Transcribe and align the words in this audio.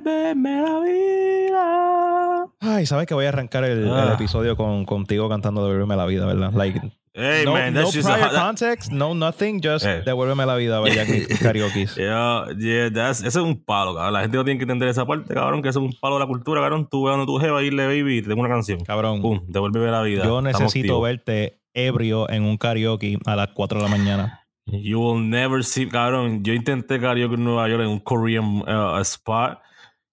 Devuélveme 0.00 0.62
la 0.62 0.80
vida. 0.80 2.46
Ay, 2.60 2.86
sabes 2.86 3.06
que 3.06 3.14
voy 3.14 3.24
a 3.26 3.28
arrancar 3.30 3.64
el, 3.64 3.84
el 3.84 3.90
Ah. 3.90 4.12
episodio 4.14 4.56
con, 4.56 4.84
contigo 4.84 5.28
cantando 5.28 5.62
Devuélveme 5.66 5.96
la 5.96 6.06
vida, 6.06 6.26
¿verdad? 6.26 6.52
Like, 6.52 6.80
Hey, 7.18 7.44
no, 7.46 7.52
man, 7.54 7.72
no 7.72 7.88
prior 7.88 8.10
a, 8.24 8.28
context, 8.44 8.92
no 8.92 9.14
nothing, 9.14 9.58
just 9.64 9.86
Eh. 9.86 10.02
Devuélveme 10.04 10.44
la 10.44 10.54
vida, 10.56 10.80
vaya 10.80 11.04
karaoke. 11.42 11.86
Yeah, 11.96 12.44
yeah, 12.58 12.90
that's- 12.90 13.20
ese 13.20 13.28
es 13.28 13.36
un 13.36 13.64
palo, 13.64 13.94
cabrón. 13.94 14.12
La 14.12 14.20
gente 14.20 14.36
no 14.36 14.44
tiene 14.44 14.58
que 14.58 14.64
entender 14.64 14.88
esa 14.88 15.06
parte, 15.06 15.32
cabrón, 15.32 15.62
que 15.62 15.70
eso 15.70 15.78
es 15.80 15.86
un 15.86 15.98
palo 15.98 16.16
de 16.16 16.20
la 16.20 16.26
cultura, 16.26 16.60
cabrón. 16.60 16.86
Tú 16.90 17.04
ves 17.04 17.12
donde 17.16 17.24
tu 17.26 17.38
jeva 17.38 17.62
irle, 17.62 17.86
baby, 17.86 18.18
y 18.18 18.22
te 18.22 18.28
tengo 18.28 18.40
una 18.42 18.50
canción. 18.50 18.80
Cabrón, 18.80 19.22
Pum, 19.22 19.40
devuélveme 19.48 19.90
la 19.90 20.02
vida. 20.02 20.24
yo 20.24 20.42
necesito 20.42 21.00
verte 21.00 21.58
ebrio 21.72 22.28
en 22.28 22.42
un 22.44 22.58
karaoke 22.58 23.18
a 23.24 23.34
las 23.34 23.48
4 23.54 23.78
de 23.78 23.84
la 23.84 23.90
mañana. 23.90 24.42
You 24.66 25.00
will 25.00 25.30
never 25.30 25.64
see, 25.64 25.88
cabrón. 25.88 26.42
Yo 26.44 26.52
intenté 26.52 27.00
karaoke 27.00 27.36
en 27.36 27.44
Nueva 27.44 27.66
York 27.68 27.82
en 27.82 27.88
un 27.88 28.00
Korean 28.00 28.62
uh, 28.68 28.98
spot. 29.00 29.58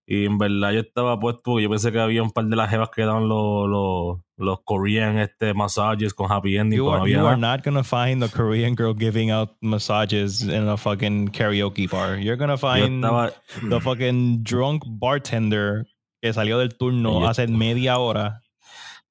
Y 0.06 0.26
en 0.26 0.38
verdad 0.38 0.72
yo 0.74 0.82
estaba 0.82 1.18
puesto 1.18 1.42
porque 1.46 1.64
yo 1.64 1.70
pensé 1.70 1.92
que 1.92 2.00
había 2.00 2.22
un 2.22 2.32
par 2.32 2.46
de 2.46 2.56
las 2.56 2.70
jevas 2.70 2.90
que 2.90 3.04
daban 3.04 3.30
los, 3.30 3.70
los, 3.70 4.20
los 4.36 4.60
Korean 4.66 5.18
este, 5.18 5.54
massages 5.54 6.14
con 6.14 6.30
happy 6.30 6.58
ending. 6.58 6.78
You 6.78 6.90
are, 6.90 7.10
you 7.10 7.26
are 7.26 7.38
not 7.38 7.64
gonna 7.64 7.84
find 7.84 8.22
a 8.24 8.28
Korean 8.28 8.76
girl 8.76 8.94
giving 8.94 9.32
out 9.32 9.52
massages 9.62 10.42
in 10.42 10.68
a 10.68 10.76
fucking 10.76 11.30
karaoke 11.30 11.90
bar. 11.90 12.18
You're 12.18 12.36
gonna 12.36 12.58
find 12.58 13.04
estaba, 13.04 13.32
the 13.70 13.80
fucking 13.80 14.44
drunk 14.44 14.84
bartender 14.86 15.86
que 16.22 16.34
salió 16.34 16.60
del 16.60 16.78
turno 16.78 17.26
hace 17.28 17.48
media 17.48 17.98
hora. 17.98 18.42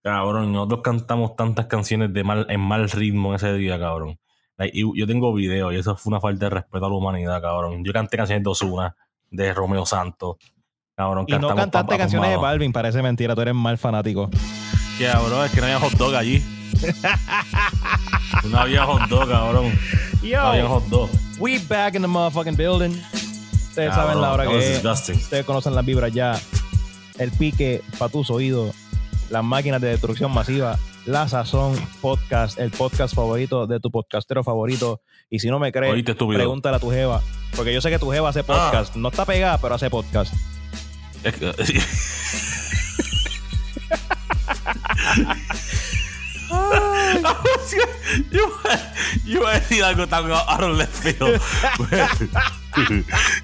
cabrón, 0.03 0.53
nosotros 0.53 0.81
cantamos 0.83 1.37
tantas 1.37 1.67
canciones 1.67 2.13
de 2.13 2.25
mal, 2.25 2.47
en 2.49 2.61
mal 2.61 2.91
ritmo 2.91 3.31
en 3.31 3.37
ese 3.37 3.55
día, 3.55 3.79
cabrón. 3.79 4.19
Like, 4.59 4.77
y 4.79 4.99
yo 4.99 5.07
tengo 5.07 5.33
video 5.33 5.73
y 5.73 5.77
eso 5.77 5.97
fue 5.97 6.11
una 6.11 6.21
falta 6.21 6.47
de 6.47 6.51
respeto 6.51 6.85
a 6.85 6.89
la 6.89 6.95
humanidad, 6.97 7.41
cabrón. 7.41 7.85
Yo 7.85 7.93
canté 7.93 8.17
canciones 8.17 8.43
de 8.43 8.51
Ozuna, 8.51 8.97
de 9.31 9.55
Romeo 9.55 9.87
Santos. 9.87 10.37
Cabrón, 11.03 11.25
Y 11.27 11.33
no 11.33 11.55
cantaste 11.55 11.99
canciones 11.99 12.31
de. 12.31 12.37
Balvin, 12.37 12.73
parece 12.73 13.03
mentira, 13.03 13.35
tú 13.35 13.41
eres 13.41 13.55
mal 13.55 13.77
fanático. 13.77 14.31
Que 14.99 15.07
cabrón, 15.07 15.45
es 15.45 15.51
que 15.51 15.61
no 15.61 15.67
había 15.67 15.81
hot 15.81 15.93
dog 15.95 16.15
allí. 16.15 16.45
no 18.45 18.59
había 18.59 18.85
hot 18.85 19.09
dog, 19.09 19.29
cabrón. 19.29 19.73
No 20.23 20.39
había 20.39 20.69
hot 20.69 20.85
dog. 20.87 21.11
we 21.41 21.59
back 21.69 21.97
in 21.97 22.03
the 22.03 22.09
motherfucking 22.09 22.57
building. 22.57 22.97
Ustedes 23.53 23.91
Cabrón, 23.91 24.15
saben 24.15 24.21
la 24.21 24.33
hora 24.33 24.47
que 24.47 24.59
es. 24.59 24.83
disgusting. 24.83 25.17
Ustedes 25.17 25.45
conocen 25.45 25.75
las 25.75 25.85
vibras 25.85 26.13
ya. 26.13 26.39
El 27.19 27.33
pique 27.33 27.83
para 27.99 28.11
tus 28.13 28.31
oídos. 28.31 28.77
Las 29.31 29.43
máquinas 29.43 29.81
de 29.81 29.89
destrucción 29.89 30.33
masiva. 30.33 30.79
La 31.05 31.27
Sazón 31.27 31.75
Podcast. 32.01 32.61
El 32.61 32.71
podcast 32.71 33.15
favorito 33.15 33.67
de 33.67 33.81
tu 33.81 33.91
podcastero 33.91 34.45
favorito. 34.45 35.01
Y 35.31 35.41
si 35.41 35.49
no 35.49 35.59
me 35.59 35.73
crees, 35.73 36.05
pregúntale 36.15 36.77
a 36.77 36.79
tu 36.79 36.91
jeva. 36.91 37.23
Porque 37.57 37.75
yo 37.75 37.81
sé 37.81 37.91
que 37.91 37.99
tu 37.99 38.11
jeva 38.11 38.29
hace 38.29 38.45
podcast. 38.45 38.95
No 38.95 39.09
está 39.09 39.25
pegada, 39.25 39.59
pero 39.59 39.75
hace 39.75 39.91
podcast. 39.91 40.33
Es 41.25 41.35
que- 41.35 41.53
yo, 48.31 48.41
yo 49.25 49.41
iba 49.41 49.51
a 49.51 49.55
decir 49.61 49.83
algo 49.85 50.07
tan 50.07 50.31
out 50.31 50.61
of 50.63 50.77
left 50.77 50.93
field. 50.95 51.41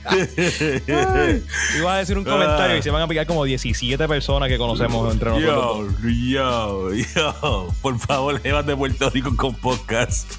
Ay, 0.05 1.43
Ibas 1.79 1.95
a 1.95 1.99
decir 1.99 2.19
un 2.19 2.25
comentario 2.25 2.77
y 2.79 2.83
se 2.83 2.91
van 2.91 3.03
a 3.03 3.09
picar 3.09 3.27
como 3.27 3.45
17 3.45 4.09
personas 4.09 4.49
que 4.49 4.59
conocemos 4.59 5.13
entre 5.13 5.31
nosotros. 5.31 5.93
yo, 6.03 6.91
yo, 6.93 7.05
yo. 7.15 7.69
Por 7.81 7.99
favor, 7.99 8.41
Evas 8.45 8.67
de 8.67 8.77
Puerto 8.77 9.11
Rico 9.11 9.35
con 9.37 9.55
podcast. 9.55 10.33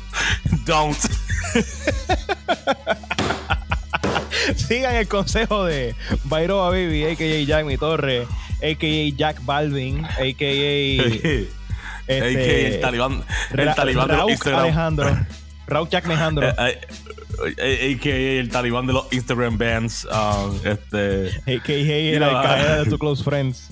Don't. 0.65 0.97
Sigan 4.55 4.95
el 4.95 5.07
consejo 5.07 5.65
de 5.65 5.95
Bairoa 6.25 6.69
Baby, 6.69 7.05
a.k.a. 7.05 7.43
Jack 7.45 7.65
Mi 7.65 7.77
Torre, 7.77 8.27
a.k.a. 8.61 9.15
Jack 9.15 9.43
Balvin, 9.45 10.05
a.k.a. 10.05 11.47
Es 12.07 12.23
que 12.23 12.67
el 12.75 12.81
talibán, 12.81 13.23
el 13.51 13.65
Ra- 13.65 13.75
talibán 13.75 14.07
de 14.07 14.17
los 14.17 14.29
Instagram. 14.31 14.61
Alejandro. 14.61 15.17
Raúl 15.67 15.89
Jack 15.89 16.05
Alejandro. 16.05 16.53
Eh, 17.45 17.55
eh, 17.57 17.95
AKA 17.97 18.09
el 18.41 18.49
talibán 18.49 18.85
de 18.85 18.91
los 18.91 19.05
Instagram 19.13 19.57
bands. 19.57 20.05
um, 20.11 20.59
este. 20.65 21.27
a.k.a. 21.45 22.11
el 22.11 22.17
know, 22.17 22.35
alcaide 22.37 22.81
uh, 22.81 22.83
de 22.83 22.89
tu 22.89 22.97
close 22.97 23.23
friends. 23.23 23.69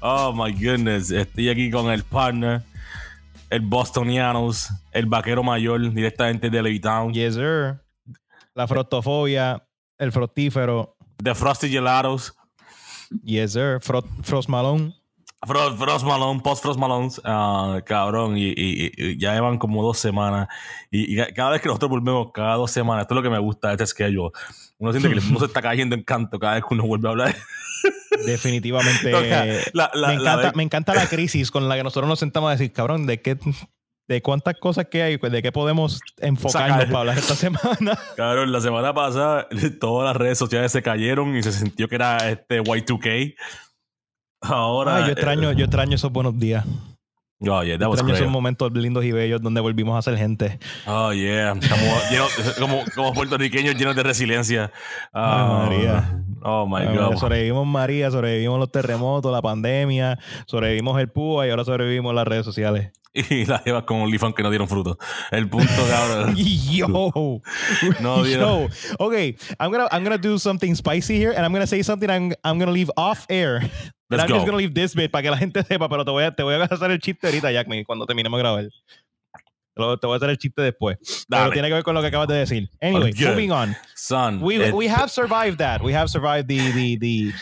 Oh 0.00 0.32
my 0.32 0.50
goodness. 0.52 1.10
Estoy 1.10 1.50
aquí 1.50 1.70
con 1.70 1.90
el 1.90 2.04
partner, 2.04 2.62
el 3.50 3.60
Bostonianos, 3.60 4.70
el 4.92 5.04
vaquero 5.04 5.42
mayor, 5.42 5.92
directamente 5.92 6.48
de 6.48 6.62
Levittown, 6.62 7.12
Yes, 7.12 7.34
sir. 7.34 7.80
La 8.54 8.66
frostofobia, 8.68 9.66
el 9.98 10.12
frostífero. 10.12 10.96
de 11.18 11.34
Frosty 11.34 11.68
Gelatos, 11.70 12.34
Yes, 13.22 13.52
sir. 13.52 13.78
Fro- 13.80 14.04
Frost 14.22 14.48
Malone. 14.48 14.94
Frost, 15.46 15.78
Frost 15.78 16.04
Malone, 16.06 16.40
Post 16.40 16.62
Frost 16.62 16.80
Malone, 16.80 17.10
ah, 17.24 17.80
cabrón, 17.84 18.36
y, 18.38 18.46
y- 18.56 18.92
y 18.96 19.18
ya 19.18 19.34
llevan 19.34 19.58
como 19.58 19.82
dos 19.82 19.98
semanas. 19.98 20.48
Y, 20.90 21.20
y 21.20 21.32
cada 21.34 21.50
vez 21.50 21.60
que 21.60 21.68
nosotros 21.68 21.90
volvemos, 21.90 22.28
cada 22.32 22.54
dos 22.54 22.70
semanas, 22.70 23.02
esto 23.02 23.14
es 23.14 23.16
lo 23.16 23.22
que 23.22 23.28
me 23.30 23.38
gusta 23.38 23.68
de 23.68 23.74
este 23.74 23.86
schedule. 23.86 24.30
Uno 24.78 24.90
siente 24.92 25.08
que 25.10 25.14
el 25.16 25.22
mundo 25.22 25.40
se 25.40 25.46
está 25.46 25.60
cayendo 25.60 25.94
en 25.94 26.02
canto 26.02 26.38
cada 26.38 26.54
vez 26.54 26.64
que 26.66 26.74
uno 26.74 26.84
vuelve 26.86 27.08
a 27.08 27.10
hablar. 27.10 27.36
Definitivamente. 28.26 29.10
La- 29.74 29.90
la- 29.94 30.08
me, 30.08 30.16
la 30.16 30.32
encanta, 30.32 30.52
me 30.54 30.62
encanta 30.62 30.94
la 30.94 31.06
crisis 31.08 31.50
con 31.50 31.68
la 31.68 31.76
que 31.76 31.82
nosotros 31.84 32.08
nos 32.08 32.18
sentamos 32.18 32.48
a 32.48 32.52
decir, 32.52 32.72
cabrón, 32.72 33.06
¿de 33.06 33.20
qué, 33.20 33.38
de 34.06 34.20
cuántas 34.20 34.54
cosas 34.60 34.86
que 34.90 35.02
hay, 35.02 35.16
de 35.16 35.42
qué 35.42 35.50
podemos 35.52 36.00
enfocarnos 36.20 36.72
Sacar. 36.78 36.86
para 36.88 36.98
hablar 37.00 37.18
esta 37.18 37.34
semana? 37.34 37.98
Cabrón, 38.16 38.52
la 38.52 38.60
semana 38.60 38.92
pasada 38.92 39.46
todas 39.80 40.06
las 40.08 40.16
redes 40.16 40.38
sociales 40.38 40.72
se 40.72 40.82
cayeron 40.82 41.36
y 41.36 41.42
se 41.42 41.52
sintió 41.52 41.88
que 41.88 41.94
era 41.96 42.16
este 42.30 42.60
Y2K. 42.60 43.34
Ahora. 44.42 45.06
Yo 45.06 45.12
extraño, 45.12 45.52
yo 45.52 45.64
extraño 45.64 45.94
esos 45.96 46.12
buenos 46.12 46.38
días. 46.38 46.64
eh, 46.66 47.48
oh, 47.48 47.62
yeah, 47.62 47.78
that 47.78 47.88
was 47.88 47.98
Extraño 48.00 48.14
esos 48.14 48.30
momentos 48.30 48.72
lindos 48.74 49.04
y 49.04 49.12
bellos 49.12 49.40
donde 49.40 49.60
volvimos 49.60 49.98
a 49.98 50.02
ser 50.02 50.18
gente. 50.18 50.58
Oh, 50.86 51.12
yeah. 51.12 51.50
Como, 51.54 51.60
lleno- 52.10 52.58
como, 52.58 52.84
como 52.94 53.12
puertorriqueños 53.14 53.74
llenos 53.74 53.96
de 53.96 54.02
resiliencia. 54.02 54.70
Ay, 55.12 55.48
María. 55.48 56.20
Oh, 56.42 56.66
my 56.66 56.82
Ay, 56.86 56.96
God. 56.96 57.16
Sobrevivimos 57.16 57.66
María, 57.66 58.10
sobrevivimos 58.10 58.58
los 58.58 58.70
terremotos, 58.70 59.32
la 59.32 59.40
pandemia, 59.40 60.18
sobrevivimos 60.46 61.00
el 61.00 61.08
púa 61.08 61.46
y 61.46 61.50
ahora 61.50 61.64
sobrevivimos 61.64 62.14
las 62.14 62.28
redes 62.28 62.44
sociales. 62.44 62.92
Y 63.30 63.44
las 63.46 63.64
llevas 63.64 63.84
con 63.84 64.00
OnlyFans 64.00 64.34
que 64.34 64.42
no 64.42 64.50
dieron 64.50 64.68
fruto. 64.68 64.98
El 65.30 65.48
punto, 65.48 65.70
cabrón. 65.88 66.34
Yo, 66.70 66.88
No, 68.00 68.24
yo. 68.26 68.68
Okay, 68.98 69.36
I'm 69.60 69.70
gonna 69.70 69.86
I'm 69.92 70.02
gonna 70.02 70.18
do 70.18 70.36
something 70.38 70.74
spicy 70.74 71.16
here, 71.16 71.30
and 71.30 71.44
I'm 71.46 71.52
gonna 71.52 71.66
say 71.66 71.82
something 71.82 72.10
I'm 72.10 72.32
I'm 72.42 72.58
gonna 72.58 72.72
leave 72.72 72.90
off 72.96 73.24
air. 73.28 73.60
Let's 74.10 74.24
I'm 74.24 74.28
go. 74.28 74.34
just 74.34 74.46
gonna 74.46 74.58
leave 74.58 74.74
this 74.74 74.94
bit 74.94 75.12
para 75.12 75.22
que 75.22 75.30
la 75.30 75.36
gente 75.36 75.62
sepa, 75.62 75.88
pero 75.88 76.04
te 76.04 76.10
voy 76.10 76.24
a 76.24 76.32
te 76.34 76.42
voy 76.42 76.54
a 76.54 76.64
hacer 76.64 76.90
el 76.90 76.98
chiste 76.98 77.26
ahorita, 77.28 77.52
Jack, 77.52 77.68
cuando 77.86 78.04
terminemos 78.04 78.36
de 78.38 78.42
grabar. 78.42 78.64
Lo- 79.76 79.96
te 79.98 80.06
voy 80.06 80.14
a 80.14 80.16
hacer 80.18 80.30
el 80.30 80.38
chiste 80.38 80.62
después. 80.62 80.96
Pero 81.28 81.42
Dale. 81.42 81.52
tiene 81.52 81.68
que 81.68 81.74
ver 81.74 81.82
con 81.82 81.94
lo 81.94 82.00
que 82.00 82.06
acabas 82.08 82.28
de 82.28 82.34
decir. 82.36 82.68
Anyway, 82.80 83.10
Okay. 83.12 83.26
moving 83.28 83.50
on. 83.50 83.76
Son. 83.96 84.40
We, 84.42 84.56
eh, 84.68 84.72
we 84.72 84.88
have 84.88 85.08
survived 85.10 85.58
that. 85.58 85.82
We 85.82 85.92
have 85.94 86.08
survived 86.08 86.46
the 86.48 86.58
the 86.72 86.96
the, 86.98 87.32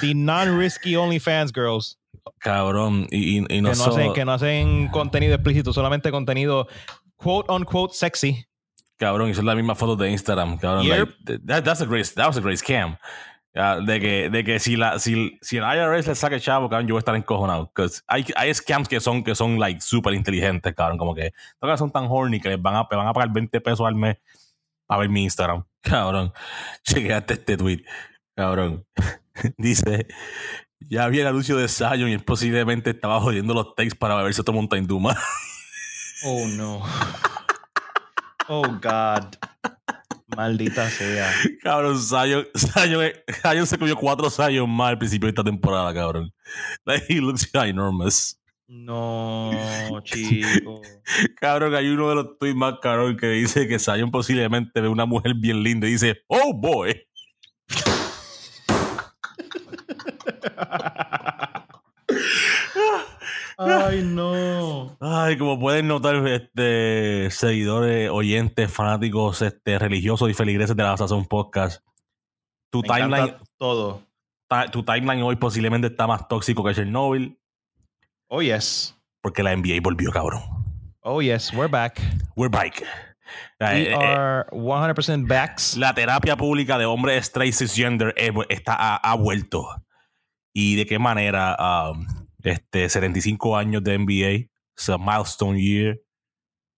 the 0.00 0.14
non-risky 0.14 0.92
OnlyFans 0.92 1.52
girls 1.52 1.98
Cabrón. 2.38 3.06
Y, 3.10 3.38
y, 3.38 3.42
y 3.42 3.46
que 3.46 3.62
no, 3.62 3.70
hacen, 3.70 4.12
que 4.12 4.24
no 4.24 4.32
hacen 4.32 4.88
contenido 4.88 5.34
explícito, 5.34 5.72
solamente 5.72 6.10
contenido 6.10 6.66
quote 7.16 7.52
unquote 7.52 7.94
sexy. 7.94 8.44
Cabrón, 8.96 9.30
y 9.30 9.34
son 9.34 9.46
las 9.46 9.56
mismas 9.56 9.78
fotos 9.78 9.98
de 9.98 10.10
Instagram. 10.10 10.58
Cabrón, 10.58 10.84
Yep. 10.84 10.98
like, 10.98 11.12
th- 11.26 11.40
that, 11.46 11.64
that's 11.64 11.80
a 11.80 11.86
great, 11.86 12.06
that 12.14 12.26
was 12.28 12.36
a 12.36 12.40
great 12.40 12.58
scam. 12.58 12.96
Ah, 13.54 13.78
de 13.84 14.00
que, 14.00 14.30
de 14.30 14.44
que 14.44 14.58
si, 14.58 14.76
la, 14.76 14.98
si, 14.98 15.36
si 15.42 15.58
el 15.58 15.64
IRS 15.64 16.06
le 16.06 16.14
saca 16.14 16.36
el 16.36 16.40
chavo, 16.40 16.70
cabrón, 16.70 16.86
yo 16.88 16.94
voy 16.94 16.98
a 16.98 17.00
estar 17.00 17.16
encojonado. 17.16 17.66
Because 17.66 18.00
hay, 18.06 18.24
hay 18.36 18.54
scams 18.54 18.88
que 18.88 18.98
son, 19.00 19.22
que 19.24 19.34
son 19.34 19.58
like, 19.58 19.80
súper 19.80 20.14
inteligentes, 20.14 20.72
cabrón. 20.74 20.96
Como 20.98 21.14
que 21.14 21.32
son 21.76 21.90
tan 21.90 22.06
horny 22.08 22.40
que 22.40 22.48
les 22.48 22.62
van 22.62 22.76
a, 22.76 22.84
van 22.84 23.06
a 23.06 23.12
pagar 23.12 23.30
20 23.32 23.60
pesos 23.60 23.86
al 23.86 23.94
mes 23.94 24.16
para 24.86 25.00
ver 25.00 25.10
mi 25.10 25.24
Instagram. 25.24 25.64
Cabrón. 25.82 26.32
Chequeate 26.84 27.34
este 27.34 27.56
tweet. 27.56 27.82
Cabrón. 28.36 28.86
Dice, 29.58 30.06
ya 30.88 31.08
vi 31.08 31.20
el 31.20 31.26
anuncio 31.26 31.56
de 31.56 31.68
Zion 31.68 32.08
y 32.08 32.12
él 32.12 32.24
posiblemente 32.24 32.90
estaba 32.90 33.20
jodiendo 33.20 33.54
los 33.54 33.74
takes 33.74 33.96
para 33.96 34.14
beberse 34.16 34.40
otro 34.40 34.54
monta 34.54 34.76
en 34.76 34.86
Duma. 34.86 35.16
Oh 36.24 36.46
no. 36.46 36.80
Oh 38.48 38.62
God. 38.80 39.34
Maldita 40.36 40.88
sea. 40.88 41.28
Cabrón, 41.62 41.98
Zion, 41.98 42.46
Zion, 42.56 43.12
Zion 43.42 43.66
se 43.66 43.76
comió 43.76 43.96
cuatro 43.96 44.30
Zion 44.30 44.70
más 44.70 44.90
al 44.90 44.98
principio 44.98 45.26
de 45.26 45.30
esta 45.30 45.42
temporada, 45.42 45.92
cabrón. 45.92 46.32
Like, 46.84 47.12
he 47.12 47.20
looks 47.20 47.50
ginormous. 47.50 48.40
No, 48.68 49.50
chico. 50.02 50.80
Cabrón, 51.40 51.74
hay 51.74 51.88
uno 51.88 52.08
de 52.08 52.14
los 52.14 52.38
tweets 52.38 52.56
más 52.56 52.74
cabrón 52.80 53.18
que 53.18 53.26
dice 53.26 53.68
que 53.68 53.78
Zion 53.78 54.10
posiblemente 54.10 54.80
ve 54.80 54.88
una 54.88 55.04
mujer 55.04 55.34
bien 55.34 55.62
linda 55.62 55.86
y 55.86 55.92
dice, 55.92 56.22
oh 56.26 56.54
boy. 56.54 57.06
Ay, 63.58 64.02
no. 64.04 64.96
Ay, 65.00 65.36
como 65.38 65.58
pueden 65.58 65.86
notar, 65.88 66.16
este, 66.26 67.30
seguidores, 67.30 68.10
oyentes, 68.10 68.72
fanáticos, 68.72 69.42
este, 69.42 69.78
religiosos 69.78 70.28
y 70.30 70.34
feligreses 70.34 70.74
de 70.76 70.82
la 70.82 70.96
Sazón 70.96 71.26
Podcast, 71.26 71.84
tu 72.70 72.80
Me 72.82 72.88
timeline, 72.88 73.36
todo. 73.58 74.02
ta- 74.48 74.66
tu 74.70 74.82
timeline 74.82 75.22
hoy 75.22 75.36
posiblemente 75.36 75.88
está 75.88 76.06
más 76.06 76.26
tóxico 76.28 76.64
que 76.64 76.74
Chernobyl 76.74 77.38
Oh, 78.28 78.40
yes. 78.42 78.96
porque 79.20 79.42
la 79.42 79.52
NBA 79.54 79.80
volvió, 79.82 80.10
cabrón. 80.10 80.42
Oh, 81.02 81.20
yes. 81.20 81.52
We're 81.52 81.68
back. 81.70 82.00
We're 82.36 82.50
back. 82.50 82.82
We 83.60 83.66
Eh, 83.66 83.90
eh, 83.92 83.94
are 83.94 84.46
100% 84.50 85.26
backs. 85.28 85.76
la 85.76 85.94
terapia 85.94 86.36
pública 86.36 86.78
de 86.78 86.86
hombres 86.86 87.26
straight 87.26 87.54
cisgender 87.54 88.14
eh, 88.16 88.32
está, 88.48 88.74
ha, 88.74 88.96
ha 88.96 89.14
vuelto. 89.14 89.66
¿Y 90.52 90.76
de 90.76 90.86
qué 90.86 90.98
manera? 90.98 91.56
Um, 91.90 92.06
este, 92.42 92.88
75 92.88 93.56
años 93.56 93.82
de 93.82 93.98
NBA, 93.98 94.48
it's 94.76 94.88
a 94.88 94.98
milestone 94.98 95.60
year. 95.60 96.00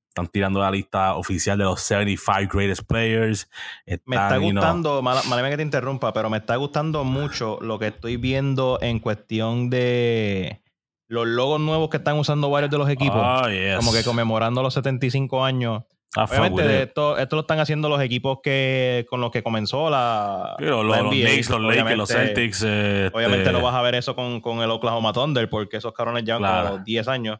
Están 0.08 0.28
tirando 0.28 0.60
la 0.60 0.70
lista 0.70 1.16
oficial 1.16 1.58
de 1.58 1.64
los 1.64 1.80
75 1.80 2.48
greatest 2.52 2.82
players. 2.86 3.48
Me 3.86 3.94
está 3.94 4.28
Están, 4.28 4.42
you 4.42 4.50
know, 4.50 4.62
gustando, 4.62 5.02
mala, 5.02 5.22
mala 5.24 5.42
mía 5.42 5.50
que 5.50 5.56
te 5.56 5.62
interrumpa, 5.64 6.12
pero 6.12 6.30
me 6.30 6.36
está 6.36 6.54
gustando 6.54 7.02
mucho 7.02 7.58
lo 7.60 7.80
que 7.80 7.88
estoy 7.88 8.16
viendo 8.16 8.78
en 8.80 9.00
cuestión 9.00 9.70
de 9.70 10.62
los 11.08 11.26
logos 11.26 11.60
nuevos 11.60 11.90
que 11.90 11.96
están 11.96 12.16
usando 12.16 12.48
varios 12.48 12.70
de 12.70 12.78
los 12.78 12.88
equipos. 12.88 13.20
Oh, 13.20 13.48
yes. 13.48 13.76
Como 13.76 13.92
que 13.92 14.04
conmemorando 14.04 14.62
los 14.62 14.74
75 14.74 15.44
años. 15.44 15.82
Fuck 16.14 16.30
Obviamente, 16.30 16.82
esto, 16.84 17.18
esto 17.18 17.34
lo 17.36 17.40
están 17.40 17.58
haciendo 17.58 17.88
los 17.88 18.00
equipos 18.00 18.38
que 18.42 19.04
con 19.10 19.20
los 19.20 19.30
que 19.32 19.42
comenzó 19.42 19.90
la. 19.90 20.54
Sí, 20.58 20.64
los, 20.64 20.84
la 20.84 21.02
los. 21.02 21.10
Knicks, 21.12 21.50
los 21.50 21.60
Lakers, 21.60 21.96
los 21.96 22.08
Celtics. 22.08 22.64
eh, 22.66 23.10
Obviamente 23.12 23.42
este, 23.42 23.52
no 23.52 23.60
vas 23.62 23.74
a 23.74 23.82
ver 23.82 23.96
eso 23.96 24.14
con, 24.14 24.40
con 24.40 24.60
el 24.60 24.70
Oklahoma 24.70 25.12
Thunder, 25.12 25.50
porque 25.50 25.78
esos 25.78 25.92
cabrones 25.92 26.24
llevan 26.24 26.42
Claro. 26.42 26.70
como 26.70 26.84
10 26.84 27.08
años. 27.08 27.38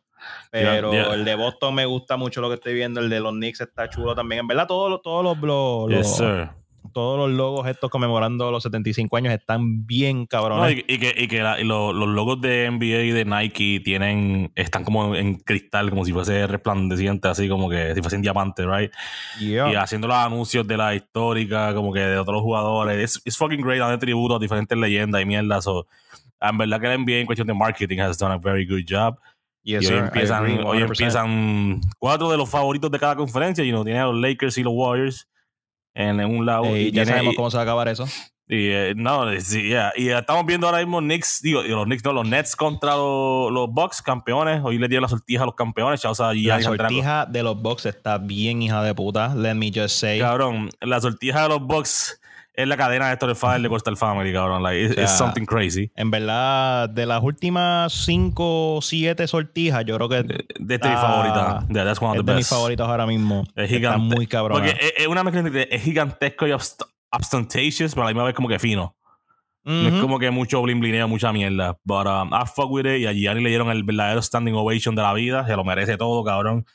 Pero 0.50 0.92
el 1.12 1.24
de 1.24 1.34
Boston 1.34 1.74
me 1.74 1.86
gusta 1.86 2.16
mucho 2.16 2.40
lo 2.40 2.48
que 2.48 2.54
estoy 2.54 2.74
viendo. 2.74 2.98
El 3.00 3.10
de 3.10 3.20
los 3.20 3.32
Knicks 3.32 3.60
está 3.60 3.88
chulo 3.88 4.14
también. 4.14 4.40
En 4.40 4.46
verdad, 4.48 4.66
todos 4.66 4.90
los, 4.90 5.02
todos 5.02 5.22
los, 5.22 5.38
los- 5.38 5.88
Yes, 5.90 5.98
los- 5.98 6.16
sir. 6.16 6.48
Todos 6.94 7.18
los 7.18 7.36
logos 7.36 7.66
estos 7.68 7.90
conmemorando 7.90 8.50
los 8.50 8.62
75 8.62 9.16
años 9.18 9.34
están 9.34 9.84
bien 9.86 10.20
No, 10.20 10.26
cabrones. 10.28 10.76
y, 10.88 10.94
y 10.94 10.98
que, 10.98 11.14
y 11.14 11.28
que 11.28 11.40
la- 11.42 11.60
y 11.60 11.64
lo- 11.64 11.92
los 11.92 12.08
logos 12.08 12.40
de 12.40 12.70
NBA 12.70 13.02
y 13.02 13.10
de 13.10 13.24
Nike 13.26 13.80
tienen, 13.84 14.50
están 14.54 14.84
como 14.84 15.14
en 15.14 15.34
cristal, 15.34 15.90
como 15.90 16.06
si 16.06 16.12
fuese 16.12 16.46
resplandeciente, 16.46 17.28
así 17.28 17.48
como 17.48 17.68
que 17.68 17.94
si 17.94 18.00
fuesen 18.00 18.22
diamantes, 18.22 18.64
right? 18.66 18.90
Yeah. 19.38 19.70
Y 19.70 19.74
haciendo 19.74 20.08
los 20.08 20.16
anuncios 20.16 20.66
de 20.66 20.76
la 20.78 20.94
histórica, 20.94 21.74
como 21.74 21.92
que 21.92 22.00
de 22.00 22.16
otros 22.16 22.40
jugadores. 22.40 23.20
Es 23.24 23.36
fucking 23.36 23.60
great, 23.60 23.80
dando 23.80 23.98
tributo 23.98 24.36
a 24.36 24.38
diferentes 24.38 24.78
leyendas 24.78 25.20
y 25.20 25.26
mierdas. 25.26 25.64
So, 25.64 25.86
en 26.40 26.56
verdad 26.56 26.80
que 26.80 26.86
la 26.88 26.94
NBA 26.96 27.18
en 27.20 27.26
cuestión 27.26 27.46
de 27.48 27.54
marketing 27.54 27.98
has 27.98 28.16
done 28.16 28.32
a 28.32 28.38
very 28.38 28.66
good 28.66 28.84
job. 28.88 29.18
Yes, 29.62 29.82
y 29.84 29.86
hoy 29.94 29.98
empiezan, 29.98 30.44
hoy 30.64 30.78
100%. 30.78 30.84
empiezan 30.84 31.80
cuatro 31.98 32.30
de 32.30 32.36
los 32.36 32.50
favoritos 32.50 32.90
de 32.90 32.98
cada 32.98 33.16
conferencia. 33.16 33.64
Y 33.64 33.72
no 33.72 33.82
tiene 33.82 33.98
a 33.98 34.04
los 34.04 34.16
Lakers 34.20 34.58
y 34.58 34.62
los 34.62 34.74
Warriors 34.76 35.26
en, 35.94 36.20
un 36.24 36.44
lado. 36.44 36.66
Eh, 36.66 36.82
y 36.82 36.84
ya 36.86 37.02
tiene- 37.02 37.06
sabemos 37.06 37.34
cómo 37.36 37.50
se 37.50 37.56
va 37.56 37.62
a 37.62 37.64
acabar 37.64 37.88
eso. 37.88 38.06
y 38.48 38.68
eh, 38.68 38.94
no, 38.96 39.30
sí, 39.40 39.62
yeah. 39.62 39.92
y 39.96 40.08
estamos 40.08 40.44
viendo 40.44 40.66
ahora 40.66 40.78
mismo 40.78 40.98
Knicks, 41.00 41.40
digo, 41.42 41.64
y 41.64 41.68
los 41.68 41.84
Knicks, 41.84 42.04
no, 42.04 42.12
los 42.12 42.28
Nets 42.28 42.56
contra 42.56 42.94
los, 42.96 43.50
los 43.50 43.70
Bucks, 43.70 44.02
campeones. 44.02 44.60
Hoy 44.62 44.78
le 44.78 44.88
dieron 44.88 45.02
la 45.02 45.08
sortija 45.08 45.44
a 45.44 45.46
los 45.46 45.54
campeones. 45.54 46.00
Chavos, 46.02 46.20
a 46.20 46.34
La 46.34 46.60
sortija 46.60 47.26
de 47.26 47.42
los 47.42 47.60
Bucks 47.60 47.86
está 47.86 48.18
bien 48.18 48.62
hija 48.62 48.82
de 48.82 48.94
puta. 48.94 49.34
Let 49.34 49.54
me 49.54 49.70
just 49.74 49.96
say. 49.96 50.18
Cabrón, 50.18 50.70
la 50.80 51.00
sortija 51.00 51.44
de 51.44 51.48
los 51.48 51.60
Bucks 51.62 52.20
es 52.54 52.68
la 52.68 52.76
cadena 52.76 53.08
de 53.08 53.14
Story 53.14 53.34
File 53.34 53.60
de 53.62 53.68
Coastal 53.68 53.96
Family, 53.96 54.32
cabrón. 54.32 54.62
Like, 54.62 54.80
it's, 54.82 54.92
O 54.92 54.94
sea, 54.94 55.04
it's 55.04 55.18
something 55.18 55.44
crazy. 55.44 55.90
En 55.96 56.10
verdad, 56.10 56.88
de 56.88 57.04
las 57.06 57.22
últimas 57.22 57.92
5 57.92 58.76
o 58.76 58.80
7 58.82 59.26
sortijas, 59.26 59.84
yo 59.84 59.96
creo 59.96 60.08
que 60.08 60.22
De 60.22 60.74
este 60.74 60.88
mi 60.88 60.94
Ah, 60.94 61.00
favorita. 61.00 61.66
Yeah, 61.70 61.84
that's 61.84 62.00
one 62.00 62.12
of 62.12 62.16
es 62.18 62.24
the 62.24 62.30
de 62.32 62.36
mis 62.36 62.44
best. 62.44 62.50
favoritos 62.50 62.88
ahora 62.88 63.06
mismo. 63.06 63.44
Es 63.56 63.70
Está 63.70 63.98
muy 63.98 64.26
cabrón. 64.26 64.58
Porque 64.62 64.76
es, 64.80 64.94
es 64.98 65.06
una 65.06 65.22
mezcla 65.24 65.40
entre 65.40 65.74
es 65.74 65.82
gigantesco 65.82 66.46
y 66.46 66.50
obst- 66.50 66.86
pero 67.94 68.02
a 68.02 68.04
la 68.06 68.10
misma 68.12 68.24
vez 68.24 68.34
como 68.34 68.48
que 68.48 68.58
fino. 68.58 68.96
No 69.64 69.88
es 69.88 70.00
como 70.00 70.18
que 70.18 70.30
mucho 70.30 70.60
bling 70.60 70.78
blineo, 70.78 71.08
mucha 71.08 71.32
mierda. 71.32 71.78
But 71.84 72.06
um, 72.06 72.34
I 72.34 72.44
fuck 72.46 72.70
with 72.70 72.84
it. 72.86 73.00
Y 73.00 73.06
a 73.06 73.12
Gianni 73.12 73.42
le 73.42 73.48
dieron 73.48 73.70
el 73.70 73.82
verdadero 73.82 74.20
standing 74.20 74.54
ovation 74.54 74.94
de 74.94 75.00
la 75.02 75.14
vida. 75.14 75.46
Se 75.46 75.56
lo 75.56 75.64
merece 75.64 75.96
todo, 75.96 76.22
cabrón. 76.22 76.66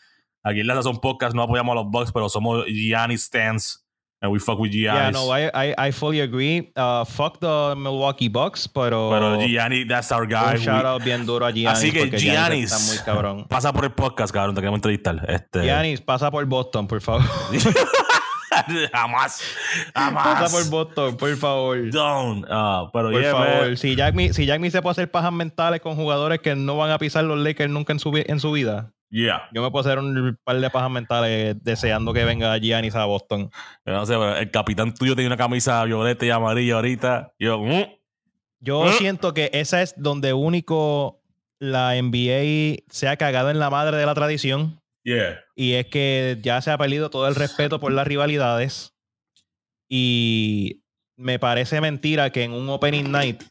Aquí 0.41 0.61
en 0.61 0.67
la 0.67 0.73
Sazón 0.75 0.99
Podcast 0.99 1.35
no 1.35 1.43
apoyamos 1.43 1.73
a 1.73 1.75
los 1.83 1.91
Bucks, 1.91 2.11
pero 2.11 2.29
somos 2.29 2.65
Gianni 2.65 3.17
stands. 3.17 3.85
And 4.21 4.31
we 4.33 4.39
fuck 4.39 4.59
with 4.59 4.71
Giannis. 4.73 4.83
Yeah, 4.95 5.09
no, 5.11 5.29
I, 5.31 5.49
I, 5.53 5.75
I 5.87 5.91
fully 5.91 6.19
agree. 6.19 6.71
Uh, 6.75 7.05
fuck 7.05 7.39
the 7.39 7.73
Milwaukee 7.77 8.27
Bucks, 8.27 8.67
pero, 8.67 9.09
pero 9.11 9.37
Gianni, 9.47 9.85
that's 9.85 10.11
our 10.11 10.25
guy. 10.27 10.55
un 10.55 10.57
shout 10.59 10.83
out 10.85 11.01
bien 11.05 11.25
duro 11.25 11.45
a 11.45 11.51
Giannis. 11.51 11.79
Así 11.79 11.91
que 11.93 12.09
Giannis. 12.17 12.71
está 12.73 12.79
muy 12.85 12.97
cabrón. 13.05 13.47
Pasa 13.47 13.71
por 13.71 13.85
el 13.85 13.91
podcast, 13.91 14.33
cabrón. 14.33 14.55
Te 14.55 14.61
queremos 14.61 14.79
entrevistar. 14.79 15.23
Este... 15.27 15.61
Giannis, 15.63 16.01
pasa 16.01 16.29
por 16.29 16.43
Boston, 16.45 16.85
por 16.87 16.99
favor. 16.99 17.23
jamás. 18.91 19.41
Jamás. 19.95 20.23
pasa 20.23 20.49
por 20.57 20.69
Boston, 20.69 21.15
por 21.17 21.35
favor. 21.37 21.89
Don't. 21.89 22.45
Ah, 22.49 22.89
pero 22.91 23.11
Por 23.11 23.21
yeah, 23.21 23.31
favor, 23.31 23.67
man. 23.67 23.77
si 23.77 23.95
Jack, 23.95 24.15
Me, 24.15 24.33
si 24.33 24.45
Jack 24.45 24.59
Me 24.59 24.69
se 24.69 24.81
puede 24.81 24.91
hacer 24.91 25.11
pajas 25.11 25.31
mentales 25.31 25.81
con 25.81 25.95
jugadores 25.95 26.39
que 26.39 26.55
no 26.55 26.77
van 26.77 26.91
a 26.91 26.97
pisar 26.97 27.23
los 27.23 27.37
Lakers 27.39 27.69
nunca 27.71 27.93
en 27.93 27.99
su, 27.99 28.11
vi- 28.11 28.25
en 28.27 28.39
su 28.39 28.51
vida, 28.51 28.91
Yeah. 29.11 29.49
yo 29.51 29.63
me 29.63 29.71
puedo 29.71 29.87
hacer 29.87 29.97
un 29.97 30.37
par 30.43 30.59
de 30.59 30.69
pajas 30.69 30.91
mentales 30.91 31.55
deseando 31.63 32.13
que 32.13 32.23
venga 32.25 32.55
Giannis 32.59 32.93
a 32.95 33.05
Boston. 33.05 33.49
Yo 33.85 33.93
no 33.93 34.05
sé, 34.05 34.13
pero 34.13 34.37
el 34.37 34.51
capitán 34.51 34.93
tuyo 34.93 35.15
tiene 35.15 35.27
una 35.27 35.37
camisa 35.37 35.83
violeta 35.85 36.25
y 36.25 36.29
amarilla 36.29 36.75
ahorita. 36.75 37.33
Yo, 37.39 37.59
mm, 37.59 37.83
Yo 38.59 38.87
¿Eh? 38.87 38.93
siento 38.93 39.33
que 39.33 39.49
esa 39.53 39.81
es 39.81 39.95
donde 39.97 40.33
único 40.33 41.21
la 41.57 41.95
NBA 41.95 42.83
se 42.89 43.07
ha 43.07 43.17
cagado 43.17 43.49
en 43.49 43.57
la 43.59 43.69
madre 43.69 43.97
de 43.97 44.05
la 44.05 44.13
tradición. 44.13 44.79
yeah. 45.03 45.39
Y 45.55 45.73
es 45.73 45.87
que 45.87 46.37
ya 46.41 46.61
se 46.61 46.69
ha 46.71 46.77
perdido 46.77 47.09
todo 47.09 47.27
el 47.27 47.35
respeto 47.35 47.79
por 47.79 47.91
las 47.91 48.05
rivalidades. 48.07 48.93
Y 49.89 50.83
me 51.17 51.39
parece 51.39 51.81
mentira 51.81 52.29
que 52.31 52.43
en 52.43 52.53
un 52.53 52.69
opening 52.69 53.11
night 53.11 53.43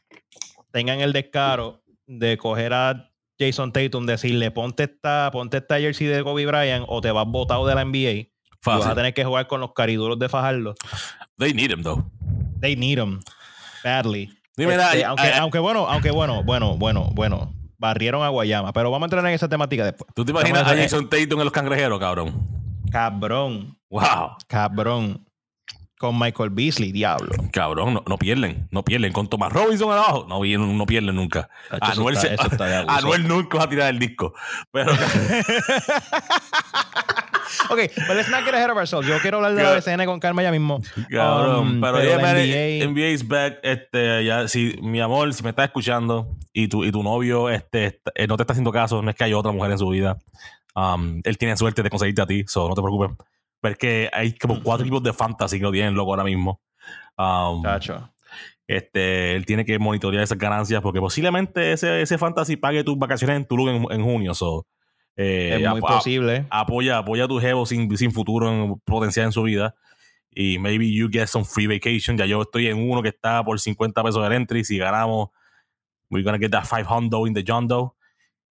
tengan 0.71 1.01
el 1.01 1.13
descaro 1.13 1.83
de 2.07 2.39
coger 2.39 2.73
a 2.73 3.08
Jason 3.38 3.73
Tatum, 3.73 4.06
decirle 4.06 4.50
ponte 4.50 4.85
esta, 4.85 5.31
ponte 5.32 5.58
esta 5.58 5.79
jersey 5.79 6.06
de 6.06 6.23
Kobe 6.23 6.46
Bryant 6.46 6.85
o 6.88 7.00
te 7.00 7.11
vas 7.11 7.26
botado 7.26 7.67
de 7.67 7.75
la 7.75 7.85
NBA. 7.85 8.11
Y 8.11 8.32
vas 8.64 8.87
a 8.87 8.94
tener 8.94 9.14
que 9.14 9.25
jugar 9.25 9.46
con 9.46 9.61
los 9.61 9.73
cariduros 9.73 10.19
de 10.19 10.29
Fajardo. 10.29 10.75
They 11.38 11.55
need 11.55 11.70
him, 11.70 11.82
though. 11.82 12.05
They 12.61 12.75
need 12.76 12.96
them 12.99 13.20
badly. 13.85 14.31
Dime, 14.56 14.75
Este, 14.75 15.05
ay, 15.05 15.32
aunque, 15.38 15.61
bueno, 15.61 15.87
aunque 15.88 16.11
bueno, 16.11 16.43
bueno, 16.43 16.76
bueno, 16.76 17.11
bueno. 17.14 17.55
Barrieron 17.81 18.25
a 18.25 18.29
Guayama. 18.29 18.73
Pero 18.73 18.90
vamos 18.90 19.05
a 19.05 19.06
entrar 19.06 19.25
en 19.26 19.32
esa 19.35 19.49
temática 19.49 19.85
después. 19.85 20.11
¿Tú 20.12 20.25
te 20.25 20.32
imaginas 20.32 20.64
a- 20.64 20.76
Jason 20.76 21.08
Tatum 21.08 21.38
en 21.38 21.44
los 21.44 21.52
cangrejeros, 21.52 22.00
cabrón? 22.00 22.49
Cabrón. 22.90 23.79
Wow. 23.88 24.32
Cabrón. 24.49 25.25
Con 25.99 26.17
Michael 26.19 26.50
Beasley, 26.50 26.93
diablo. 26.93 27.31
Cabrón, 27.53 27.95
no, 27.95 28.05
no 28.06 28.17
pierden. 28.19 28.69
No 28.71 28.85
pierden. 28.85 29.12
Con 29.12 29.27
Thomas 29.29 29.53
Robinson 29.53 29.91
abajo, 29.93 30.27
no, 30.29 30.39
no 30.45 30.87
pierden 30.87 31.17
nunca. 31.17 31.49
Eso 31.71 31.78
Anuel, 31.81 32.14
está- 32.17 32.28
se- 32.28 32.35
eso 32.35 32.47
está 32.47 32.64
de 32.67 32.76
abuso. 32.78 32.97
Anuel 32.99 33.26
nunca 33.26 33.59
va 33.59 33.64
a 33.64 33.69
tirar 33.69 33.88
el 33.90 33.99
disco. 33.99 34.33
Pero, 34.71 34.93
Ok, 37.71 37.78
but 38.07 38.17
let's 38.17 38.31
not 38.31 38.45
get 38.45 38.55
ahead 38.55 38.71
of 38.71 38.76
ourselves. 38.76 39.07
Yo 39.09 39.19
quiero 39.21 39.38
hablar 39.38 39.55
de 39.55 39.62
la 39.62 39.75
BCN 39.75 40.05
con 40.07 40.21
calma 40.21 40.43
ya 40.43 40.50
mismo. 40.50 40.81
cabrón. 41.11 41.59
Um, 41.76 41.81
pero, 41.81 41.95
pero 41.99 42.21
man, 42.21 42.37
NBA 42.37 42.87
NBA 42.88 43.09
is 43.11 43.26
back. 43.26 43.59
Este, 43.62 44.25
ya, 44.25 44.49
si, 44.49 44.78
mi 44.81 45.00
amor, 45.00 45.33
si 45.35 45.43
me 45.43 45.50
estás 45.50 45.67
escuchando 45.67 46.37
y 46.52 46.69
tu, 46.69 46.85
y 46.85 46.93
tu 46.93 47.02
novio 47.02 47.50
este, 47.50 47.87
est- 47.87 48.09
eh, 48.14 48.26
no 48.26 48.37
te 48.37 48.43
está 48.45 48.52
haciendo 48.52 48.73
caso, 48.73 49.02
no 49.02 49.11
es 49.11 49.17
que 49.17 49.25
haya 49.25 49.37
otra 49.37 49.52
mujer 49.52 49.73
en 49.73 49.78
su 49.78 49.88
vida. 49.88 50.17
Um, 50.75 51.21
él 51.25 51.37
tiene 51.37 51.57
suerte 51.57 51.83
de 51.83 51.90
conseguirte 51.90 52.23
a 52.23 52.26
ti, 52.26 52.45
so 52.47 52.69
no 52.69 52.75
te 52.75 52.81
preocupes. 52.83 53.11
Es 53.62 53.77
que 53.77 54.09
hay 54.12 54.33
como 54.35 54.62
cuatro 54.62 54.85
equipos 54.85 55.03
de 55.03 55.12
fantasy 55.12 55.59
que 55.59 55.65
lo 55.65 55.73
tienen 55.73 55.95
loco 55.95 56.12
ahora 56.12 56.25
mismo. 56.25 56.61
Um, 57.17 57.62
Chacho. 57.65 58.12
este, 58.67 59.35
él 59.35 59.45
tiene 59.45 59.65
que 59.65 59.79
monitorear 59.79 60.23
esas 60.23 60.38
ganancias 60.38 60.81
porque 60.83 61.00
posiblemente 61.00 61.73
ese, 61.73 62.00
ese 62.03 62.19
fantasy 62.19 62.57
pague 62.57 62.85
tus 62.85 62.97
vacaciones 62.99 63.37
en 63.37 63.45
Tulum 63.47 63.69
en, 63.69 63.93
en 63.93 64.05
junio. 64.05 64.35
So, 64.35 64.67
eh, 65.17 65.59
Es 65.61 65.69
muy 65.71 65.81
posible. 65.81 66.47
apoya, 66.50 66.99
apoya 66.99 67.25
a 67.25 67.29
tu 67.29 67.41
jevo 67.41 67.67
sin, 67.67 67.95
sin 67.97 68.12
futuro 68.12 68.49
en 68.49 68.79
potencial 68.85 69.27
en 69.27 69.33
su 69.33 69.43
vida. 69.43 69.75
Y 70.31 70.59
maybe 70.61 70.93
you 70.93 71.09
get 71.11 71.27
some 71.27 71.45
free 71.45 71.67
vacation. 71.67 72.17
Ya 72.17 72.27
yo 72.27 72.43
estoy 72.43 72.69
en 72.69 72.79
uno 72.79 73.03
que 73.03 73.09
está 73.09 73.43
por 73.45 73.59
50 73.59 74.05
pesos 74.05 74.25
el 74.25 74.33
entry. 74.33 74.62
Si 74.62 74.79
ganamos, 74.79 75.31
we're 76.11 76.23
gonna 76.23 76.38
get 76.38 76.50
that 76.53 76.65
500 76.65 77.27
in 77.27 77.35
the 77.35 77.43
John 77.45 77.67
Doe. 77.67 77.95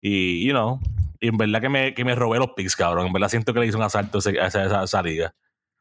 Y, 0.02 0.46
you 0.46 0.52
know, 0.52 0.80
y 1.20 1.28
en 1.30 1.38
verdad 1.38 1.62
que 1.62 1.70
me, 1.70 1.94
que 1.94 2.06
me 2.06 2.16
robé 2.16 2.40
los 2.40 2.52
picks, 2.52 2.76
cabrón. 2.76 3.08
En 3.08 3.14
verdad 3.14 3.30
siento 3.30 3.54
que 3.54 3.60
le 3.60 3.68
hice 3.68 3.78
un 3.78 3.84
asalto 3.84 4.20
a 4.20 4.48
esa, 4.48 4.84
esa 4.84 5.02
liga. 5.02 5.34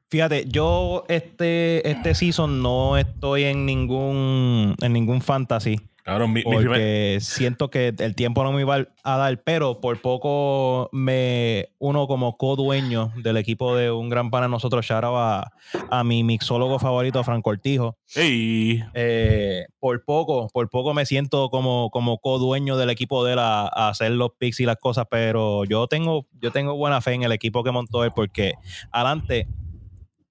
Fíjate, 0.09 0.45
yo 0.47 1.05
este, 1.09 1.89
este 1.89 2.15
season 2.15 2.63
no 2.63 2.97
estoy 2.97 3.45
en 3.45 3.67
ningún, 3.67 4.75
en 4.81 4.93
ningún 4.93 5.21
fantasy. 5.21 5.81
Cabrón, 6.07 6.33
mi, 6.33 6.45
mi 6.45 6.45
primer- 6.45 6.65
porque 6.65 7.19
siento 7.21 7.69
que 7.69 7.93
el 7.99 8.15
tiempo 8.15 8.45
no 8.45 8.53
me 8.53 8.61
iba 8.61 8.87
a 9.03 9.17
dar, 9.17 9.43
pero 9.43 9.81
por 9.81 10.01
poco 10.01 10.89
me 10.93 11.71
uno 11.81 12.07
como 12.07 12.37
co-dueño 12.37 13.13
del 13.17 13.37
equipo 13.39 13.75
de 13.75 13.91
un 13.91 14.09
gran 14.09 14.31
pana 14.31 14.47
nosotros, 14.47 14.89
out 14.93 15.03
a, 15.05 15.51
a 15.91 16.05
mi 16.05 16.23
mixólogo 16.23 16.79
favorito, 16.79 17.25
Franco 17.25 17.51
Cortijo. 17.51 17.99
Ey, 18.15 18.85
Eh, 18.95 19.65
por 19.81 20.05
poco, 20.05 20.49
por 20.53 20.71
poco 20.71 20.95
me 20.95 21.07
siento 21.07 21.51
como, 21.51 21.91
como 21.91 22.19
co-dueño 22.19 22.77
del 22.77 22.91
equipo 22.91 23.25
de 23.25 23.33
él 23.33 23.41
a, 23.41 23.63
a 23.67 23.89
hacer 23.89 24.13
los 24.13 24.31
picks 24.39 24.61
y 24.61 24.65
las 24.65 24.77
cosas, 24.77 25.07
pero 25.11 25.65
yo 25.65 25.89
tengo, 25.89 26.29
yo 26.41 26.53
tengo 26.53 26.77
buena 26.77 27.01
fe 27.01 27.15
en 27.15 27.25
el 27.25 27.33
equipo 27.33 27.65
que 27.65 27.73
montó 27.73 28.05
él, 28.05 28.13
porque 28.15 28.55
adelante 28.93 29.49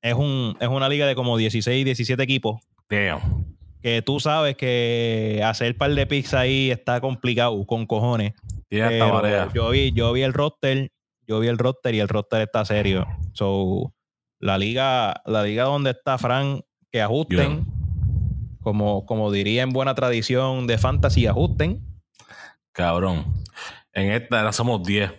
es, 0.01 0.13
un, 0.13 0.55
es 0.57 0.69
una 0.69 0.87
liga 0.87 1.05
de 1.05 1.15
como 1.15 1.35
16, 1.35 1.83
17 1.83 2.23
equipos 2.23 2.61
damn. 2.89 3.54
Que 3.85 4.01
tú 4.01 4.19
sabes 4.19 4.57
que 4.57 5.43
hacer 5.45 5.73
un 5.73 5.77
par 5.77 5.93
de 5.93 6.07
picks 6.07 6.33
ahí 6.33 6.71
está 6.71 6.99
complicado, 7.01 7.63
con 7.67 7.85
cojones. 7.85 8.33
Tiene 8.67 8.97
esta 8.97 9.53
yo 9.53 9.69
vi, 9.69 9.91
yo 9.91 10.11
vi 10.11 10.23
el 10.23 10.33
roster, 10.33 10.91
yo 11.27 11.39
vi 11.39 11.49
el 11.49 11.59
roster 11.59 11.93
y 11.93 11.99
el 11.99 12.07
roster 12.07 12.41
está 12.41 12.65
serio. 12.65 13.05
So, 13.33 13.93
la 14.39 14.57
liga, 14.57 15.21
la 15.27 15.43
liga 15.43 15.65
donde 15.65 15.91
está 15.91 16.17
Fran, 16.17 16.61
que 16.91 16.99
ajusten, 16.99 17.67
como, 18.59 19.05
como 19.05 19.31
diría 19.31 19.61
en 19.61 19.69
buena 19.69 19.93
tradición 19.93 20.65
de 20.65 20.79
fantasy, 20.79 21.27
ajusten. 21.27 21.85
Cabrón. 22.71 23.35
En 23.93 24.11
esta 24.11 24.39
ahora 24.39 24.51
somos 24.51 24.81
10. 24.81 25.11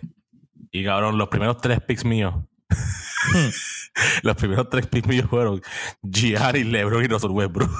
Y 0.71 0.83
cabrón, 0.83 1.17
los 1.17 1.29
primeros 1.29 1.61
tres 1.61 1.79
picks 1.79 2.03
míos. 2.03 2.35
los 4.23 4.35
primeros 4.35 4.69
tres 4.69 4.87
picks 4.87 5.07
míos 5.07 5.27
fueron 5.29 5.61
Gianni, 6.03 6.65
LeBron 6.65 7.05
y 7.05 7.07
Russell 7.07 7.31
Westbrook. 7.31 7.71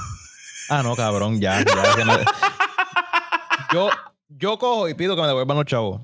Ah, 0.70 0.84
no, 0.84 0.96
cabrón, 0.96 1.40
ya. 1.40 1.60
ya 1.60 1.96
que 1.96 2.06
me- 2.06 2.14
yo, 3.74 3.90
yo 4.30 4.58
cojo 4.58 4.90
y 4.90 4.94
pido 4.94 5.16
que 5.16 5.22
me 5.22 5.28
devuelvan 5.28 5.58
los 5.58 5.66
chavos. 5.66 6.02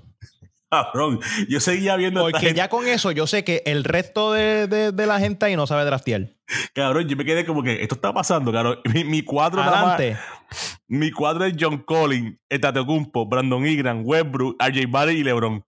Cabrón, 0.69 1.19
yo 1.49 1.59
seguía 1.59 1.95
viendo 1.97 2.21
Porque 2.21 2.51
ya 2.55 2.67
con 2.67 2.87
eso 2.87 3.11
yo 3.11 3.27
sé 3.27 3.43
que 3.43 3.61
el 3.67 3.83
resto 3.83 4.31
de, 4.33 4.65
de- 4.67 4.91
de 4.91 5.05
la 5.05 5.19
gente 5.19 5.45
ahí 5.45 5.55
no 5.55 5.67
sabe 5.67 5.85
draftear. 5.85 6.29
Cabrón, 6.73 7.07
yo 7.07 7.15
me 7.15 7.25
quedé 7.25 7.45
como 7.45 7.61
que 7.61 7.83
esto 7.83 7.93
está 7.95 8.11
pasando, 8.11 8.51
cabrón. 8.51 8.79
Mi, 8.91 9.03
mi 9.03 9.21
cuadro 9.21 9.63
nada 9.63 9.83
más- 9.85 9.93
Adelante. 9.95 10.19
Mi 10.87 11.11
cuadro 11.11 11.45
es 11.45 11.53
John 11.59 11.77
Collins, 11.79 12.37
Etatecumpo, 12.49 13.25
Brandon 13.27 13.65
Ingram, 13.67 14.01
Westbrook, 14.03 14.55
RJ 14.59 14.85
Barrett 14.89 15.17
y 15.17 15.23
LeBron. 15.23 15.63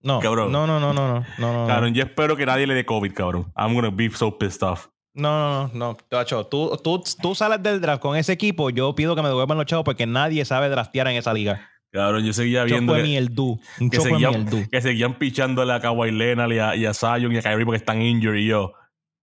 No, 0.00 0.20
Cabrón. 0.20 0.52
no, 0.52 0.66
no, 0.66 0.78
no, 0.80 0.92
no, 0.94 1.08
no, 1.20 1.26
no, 1.38 1.52
no. 1.62 1.66
Cabrón, 1.66 1.92
yo 1.92 2.04
espero 2.04 2.36
que 2.36 2.46
nadie 2.46 2.66
le 2.66 2.74
dé 2.74 2.86
COVID, 2.86 3.12
cabrón. 3.12 3.52
I'm 3.56 3.74
gonna 3.74 3.90
be 3.90 4.08
so 4.10 4.38
pissed 4.38 4.62
off. 4.62 4.88
No, 5.16 5.68
no, 5.68 5.70
no, 5.72 5.96
no. 6.10 6.44
Tú, 6.46 6.78
tú, 6.84 7.02
tú 7.22 7.34
sales 7.34 7.62
del 7.62 7.80
draft 7.80 8.02
con 8.02 8.16
ese 8.16 8.32
equipo, 8.32 8.68
yo 8.70 8.94
pido 8.94 9.16
que 9.16 9.22
me 9.22 9.28
devuelvan 9.28 9.56
los 9.56 9.66
chavos 9.66 9.84
porque 9.84 10.06
nadie 10.06 10.44
sabe 10.44 10.68
draftear 10.68 11.08
en 11.08 11.16
esa 11.16 11.32
liga. 11.32 11.68
Cabrón, 11.90 12.24
yo 12.24 12.32
seguía 12.34 12.64
viendo 12.64 12.92
fue 12.92 13.02
que. 13.02 13.28
Un 13.80 13.88
de 13.88 14.00
seguían, 14.00 14.30
mieldú. 14.32 14.68
que 14.70 14.80
seguían 14.82 15.14
pichándole 15.18 15.72
a 15.72 15.80
Kawhi 15.80 16.10
Leonard 16.10 16.52
y 16.52 16.58
a, 16.58 16.76
y 16.76 16.84
a 16.84 16.92
Zion 16.92 17.32
y 17.32 17.38
a 17.38 17.42
Kyrie 17.42 17.64
porque 17.64 17.78
están 17.78 18.02
injured 18.02 18.38
y 18.38 18.46
yo. 18.48 18.74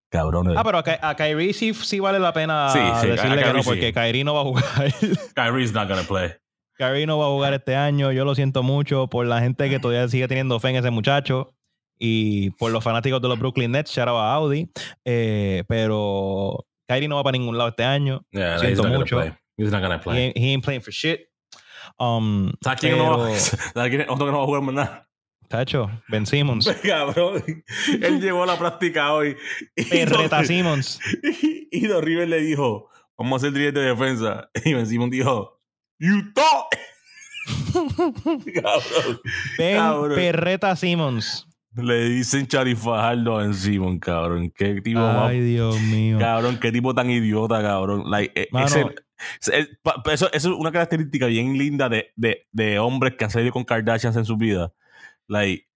Cabrón. 0.10 0.58
Ah, 0.58 0.64
pero 0.64 0.80
a, 0.80 0.84
Ky- 0.84 1.00
a 1.02 1.16
Kyrie 1.16 1.54
sí, 1.54 1.74
sí 1.74 2.00
vale 2.00 2.20
la 2.20 2.34
pena 2.34 2.70
Sí, 2.70 2.80
sí, 3.02 3.08
decirle 3.08 3.44
que 3.44 3.54
no, 3.54 3.64
porque 3.64 3.94
Kyrie 3.94 4.24
no 4.24 4.34
va 4.34 4.42
a 4.42 4.44
jugar. 4.44 4.94
Kyrie's 5.36 5.74
not 5.74 5.88
gonna 5.88 6.04
play. 6.04 6.32
Kyrie 6.78 7.06
no 7.06 7.20
va 7.20 7.26
a 7.26 7.30
jugar 7.30 7.54
este 7.54 7.76
año. 7.76 8.12
Yo 8.12 8.26
lo 8.26 8.34
siento 8.34 8.64
mucho 8.64 9.08
por 9.08 9.26
la 9.28 9.40
gente 9.42 9.70
que 9.70 9.80
todavía 9.80 10.08
sigue 10.08 10.28
teniendo 10.28 10.60
fe 10.60 10.70
en 10.70 10.78
ese 10.78 10.90
muchacho 10.90 11.54
y 12.05 12.50
por 12.51 12.69
los 12.72 12.83
fanáticos 12.83 13.22
de 13.22 13.29
los 13.29 13.39
Brooklyn 13.39 13.72
Nets, 13.72 13.91
shout 13.91 14.10
out 14.10 14.17
a 14.17 14.33
Audi. 14.33 14.69
Eh, 15.05 15.63
pero 15.69 16.65
Kyrie 16.86 17.07
no 17.07 17.15
va 17.15 17.24
para 17.24 17.38
ningún 17.38 17.57
lado 17.57 17.69
este 17.69 17.86
año. 17.86 18.25
Yeah, 18.31 18.60
Siento 18.60 18.83
he's 18.86 18.98
mucho. 18.98 19.15
play. 19.17 19.33
He's 19.57 19.72
not 19.72 19.81
gonna 19.81 19.95
He, 19.95 20.00
play. 20.03 20.17
ain't- 20.25 20.38
he 20.38 20.51
ain't 20.51 20.63
playing 20.65 20.81
for 20.81 20.91
shit. 20.91 21.22
Um, 21.98 22.51
¿Sabes 22.62 22.79
quién 22.81 22.98
no 22.98 23.17
va, 23.17 23.25
pero, 23.25 23.39
¿sabes 23.39 23.89
quién 23.89 24.01
es 24.01 24.07
otro 24.10 24.25
que 24.25 24.31
no 24.33 24.39
va 24.39 24.43
a 24.43 24.48
jugar 24.48 24.62
más 24.63 24.75
nada? 24.75 25.10
Tacho, 25.48 25.89
Ben 26.10 26.25
Simmons. 26.25 26.67
Cabrón. 26.83 27.41
Él 28.01 28.19
llegó 28.19 28.43
a 28.43 28.48
la 28.48 28.57
práctica 28.57 29.13
hoy. 29.13 29.38
Perreta 29.89 30.43
Simmons. 30.43 31.00
Y 31.72 31.88
Don 31.88 32.03
River 32.03 32.27
le 32.27 32.41
dijo, 32.41 32.89
vamos 33.17 33.33
a 33.33 33.48
hacer 33.48 33.53
trío 33.53 33.72
de 33.72 33.81
defensa. 33.81 34.50
Y 34.65 34.74
Ben 34.74 34.86
Simon 34.88 35.10
dijo, 35.10 35.60
you 36.00 36.33
thought. 36.33 36.67
Cabrón. 38.53 39.19
Ben 39.57 39.77
Cabrón. 39.77 40.15
Perreta 40.15 40.75
Simmons. 40.75 41.48
Le 41.75 42.06
dicen 42.10 42.46
Chari 42.48 42.75
Fajardo 42.75 43.38
a 43.38 43.42
Ben 43.44 43.53
Simon, 43.53 43.98
cabrón. 44.00 44.51
Qué 44.56 44.80
tipo 44.82 45.00
más 45.00 45.30
Ay, 45.32 45.39
Dios 45.42 45.80
mío. 45.82 46.20
Cabrón, 46.20 46.60
qué 46.60 46.72
tipo 46.72 46.94
tan 46.94 47.10
idiota, 47.10 47.62
cabrón. 47.62 48.03
Like, 48.10 48.48
Mano. 48.51 48.65
ese- 48.65 48.96
eso, 49.42 50.32
eso 50.32 50.32
es 50.32 50.46
una 50.46 50.72
característica 50.72 51.25
bien 51.27 51.58
linda 51.58 51.89
de, 51.89 52.12
de, 52.15 52.48
de 52.51 52.77
hombres 52.80 53.15
que 53.18 53.24
han 53.24 53.32
salido 53.32 53.51
con 53.51 53.63
Kardashians 53.63 54.15
en 54.18 54.25
su 54.25 54.38
vida. 54.38 54.72
Like, 55.27 55.68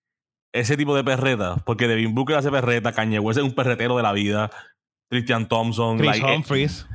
ese 0.53 0.77
tipo 0.77 0.95
de 0.95 1.03
perreta. 1.03 1.55
Porque 1.65 1.87
Devin 1.87 2.13
Booker 2.13 2.35
hace 2.35 2.51
perreta, 2.51 2.91
Kanye 2.91 3.19
West 3.19 3.39
es 3.39 3.43
un 3.45 3.53
perretero 3.55 3.97
de 3.97 4.03
la 4.03 4.13
vida. 4.13 4.51
Christian 5.09 5.47
Thompson. 5.47 5.97
Chris 5.97 6.11
like, 6.11 6.25
eh, 6.27 6.35
Humphries. 6.35 6.85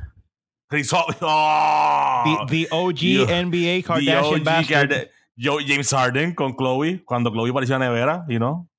Chris 0.69 0.91
Hum- 0.93 1.13
¡Oh! 1.21 2.45
The, 2.47 2.67
the 2.67 2.67
OG 2.71 3.27
NBA 3.27 3.75
The 3.77 3.83
Kardashian 3.83 4.47
OG. 4.47 4.65
Karda- 4.69 5.07
Yo- 5.35 5.57
James 5.65 5.89
Harden 5.89 6.33
con 6.35 6.55
Chloe. 6.55 7.03
Cuando 7.03 7.31
Chloe 7.31 7.51
parecía 7.51 7.77
nevera, 7.79 8.23
you 8.29 8.37
know. 8.37 8.69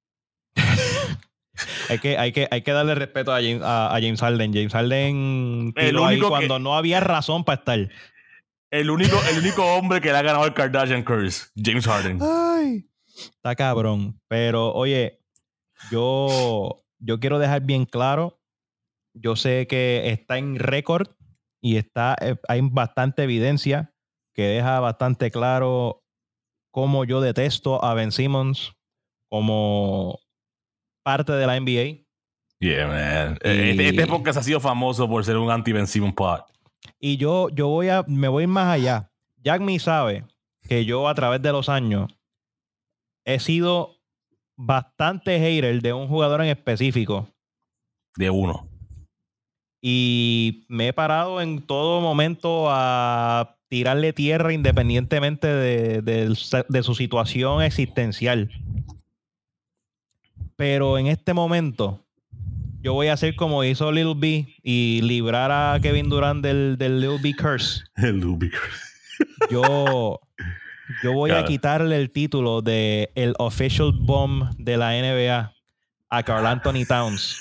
Hay 1.89 1.99
que, 1.99 2.19
hay, 2.19 2.33
que, 2.33 2.49
hay 2.51 2.63
que 2.63 2.73
darle 2.73 2.95
respeto 2.95 3.33
a 3.33 3.37
James, 3.37 3.63
a, 3.63 3.89
a 3.95 4.01
James 4.01 4.21
Harden. 4.21 4.53
James 4.53 4.73
Harden 4.73 5.73
El 5.77 5.97
ahí 5.99 6.05
único 6.15 6.27
que- 6.27 6.31
cuando 6.31 6.59
no 6.59 6.77
había 6.77 7.01
razón 7.01 7.45
para 7.45 7.59
estar. 7.59 7.89
El 8.71 8.91
único, 8.91 9.17
el 9.31 9.39
único 9.39 9.65
hombre 9.77 10.01
que 10.01 10.11
le 10.11 10.19
ha 10.19 10.23
ganado 10.23 10.45
el 10.47 10.55
Kardashian 10.55 11.05
Curse. 11.05 11.47
James 11.57 11.87
Harden. 11.87 12.19
Ay. 12.21 12.89
Está 13.17 13.55
cabrón. 13.55 14.21
Pero, 14.29 14.73
oye, 14.73 15.21
yo, 15.91 16.83
yo 16.99 17.21
quiero 17.21 17.39
dejar 17.39 17.63
bien 17.63 17.85
claro. 17.85 18.41
Yo 19.15 19.37
sé 19.37 19.67
que 19.69 20.11
está 20.11 20.39
en 20.39 20.59
récord 20.59 21.09
y 21.63 21.77
está, 21.77 22.17
eh, 22.21 22.35
hay 22.49 22.61
bastante 22.63 23.23
evidencia 23.23 23.93
que 24.35 24.43
deja 24.43 24.81
bastante 24.81 25.31
claro 25.31 26.03
cómo 26.73 27.05
yo 27.05 27.21
detesto 27.21 27.85
a 27.85 27.95
Ben 27.95 28.11
Simmons 28.11 28.73
como 29.31 30.19
parte 31.05 31.33
de 31.33 31.47
la 31.47 31.55
NBA. 31.61 32.03
Yeah, 32.59 32.87
man. 32.89 33.39
Y- 33.45 33.49
Este, 33.71 33.89
este 33.91 34.07
podcast 34.07 34.39
ha 34.39 34.43
sido 34.43 34.59
famoso 34.59 35.09
por 35.09 35.25
ser 35.25 35.37
un 35.37 35.51
anti-Ben 35.51 35.87
Simmons 35.87 36.15
pod. 36.15 36.41
Y 36.99 37.17
yo, 37.19 37.49
yo 37.51 37.69
voy 37.69 37.89
a, 37.91 38.05
me 38.09 38.29
voy 38.29 38.47
más 38.47 38.69
allá. 38.75 39.11
Jack 39.43 39.61
me 39.61 39.79
sabe 39.79 40.25
que 40.69 40.85
yo 40.85 41.07
a 41.09 41.15
través 41.15 41.41
de 41.43 41.53
los 41.53 41.69
años 41.69 42.11
he 43.27 43.39
sido 43.39 43.97
bastante 44.57 45.39
hater 45.39 45.81
de 45.83 45.93
un 45.93 46.09
jugador 46.09 46.41
en 46.43 46.49
específico. 46.49 47.29
De 48.17 48.31
uno. 48.31 48.69
Y 49.83 50.65
me 50.69 50.89
he 50.89 50.93
parado 50.93 51.41
en 51.43 51.61
todo 51.67 52.01
momento 52.01 52.67
a 52.71 53.57
tirarle 53.69 54.13
tierra 54.13 54.53
independientemente 54.53 55.47
de, 55.49 56.01
de- 56.01 56.65
de 56.69 56.83
su 56.83 56.95
situación 56.95 57.63
existencial. 57.63 58.51
Pero 60.57 60.99
en 60.99 61.09
este 61.09 61.35
momento, 61.35 62.05
yo 62.81 62.93
voy 62.93 63.09
a 63.09 63.15
hacer 63.15 63.35
como 63.35 63.65
hizo 63.65 63.91
Lil 63.91 64.15
B 64.15 64.47
y 64.63 65.01
librar 65.03 65.51
a 65.51 65.81
Kevin 65.81 66.09
Durant 66.09 66.45
del, 66.45 66.77
del 66.79 67.01
Lil 67.01 67.19
B 67.23 67.35
Curse. 67.35 67.83
El 67.97 68.21
Lubicker. 68.21 68.61
Yo, 69.51 70.21
yo 71.03 71.13
voy 71.13 71.31
a 71.31 71.45
quitarle 71.45 71.97
el 71.97 72.11
título 72.11 72.63
de 72.63 73.11
el 73.15 73.35
official 73.39 73.93
bomb 73.93 74.51
de 74.59 74.77
la 74.77 74.91
NBA 74.91 75.53
a 76.11 76.23
Carl 76.23 76.47
Anthony 76.47 76.85
Towns. 76.87 77.39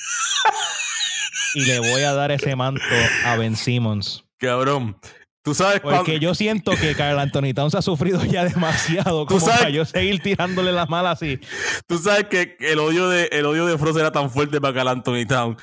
y 1.56 1.66
le 1.66 1.80
voy 1.80 2.02
a 2.02 2.14
dar 2.14 2.32
ese 2.32 2.56
manto 2.56 2.82
a 3.26 3.36
Ben 3.36 3.56
Simmons. 3.56 4.24
Cabrón. 4.38 4.98
Tú 5.44 5.54
sabes. 5.54 5.82
Porque 5.82 6.20
yo 6.20 6.34
siento 6.34 6.72
que 6.72 6.96
Carl 6.96 7.20
Anthony 7.20 7.54
Towns 7.54 7.76
ha 7.76 7.82
sufrido 7.82 8.24
ya 8.24 8.46
demasiado 8.50 9.26
Tú 9.26 9.36
como 9.36 9.46
sabes- 9.46 9.58
para 9.60 9.70
yo 9.70 9.84
seguir 9.86 10.22
tirándole 10.22 10.72
las 10.72 10.90
malas 10.90 11.18
así. 11.22 11.40
Tú 11.88 11.98
sabes 11.98 12.26
que 12.30 12.56
el 12.60 12.80
odio 12.80 13.10
de, 13.10 13.28
el 13.32 13.46
odio 13.46 13.66
de 13.66 13.78
Frost 13.78 14.00
era 14.00 14.12
tan 14.12 14.30
fuerte 14.32 14.62
para 14.62 14.74
Carl 14.74 14.88
Anthony 14.88 15.26
Town 15.28 15.58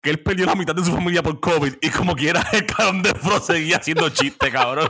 que 0.00 0.10
él 0.10 0.20
perdió 0.20 0.46
la 0.46 0.54
mitad 0.54 0.74
de 0.74 0.84
su 0.84 0.92
familia 0.92 1.22
por 1.24 1.40
COVID 1.40 1.74
y 1.82 1.90
como 1.90 2.14
quiera 2.14 2.46
el 2.52 2.64
cabrón 2.66 3.02
de 3.02 3.10
Frost 3.14 3.48
seguía 3.48 3.76
haciendo 3.78 4.08
chiste, 4.10 4.50
cabrón. 4.50 4.88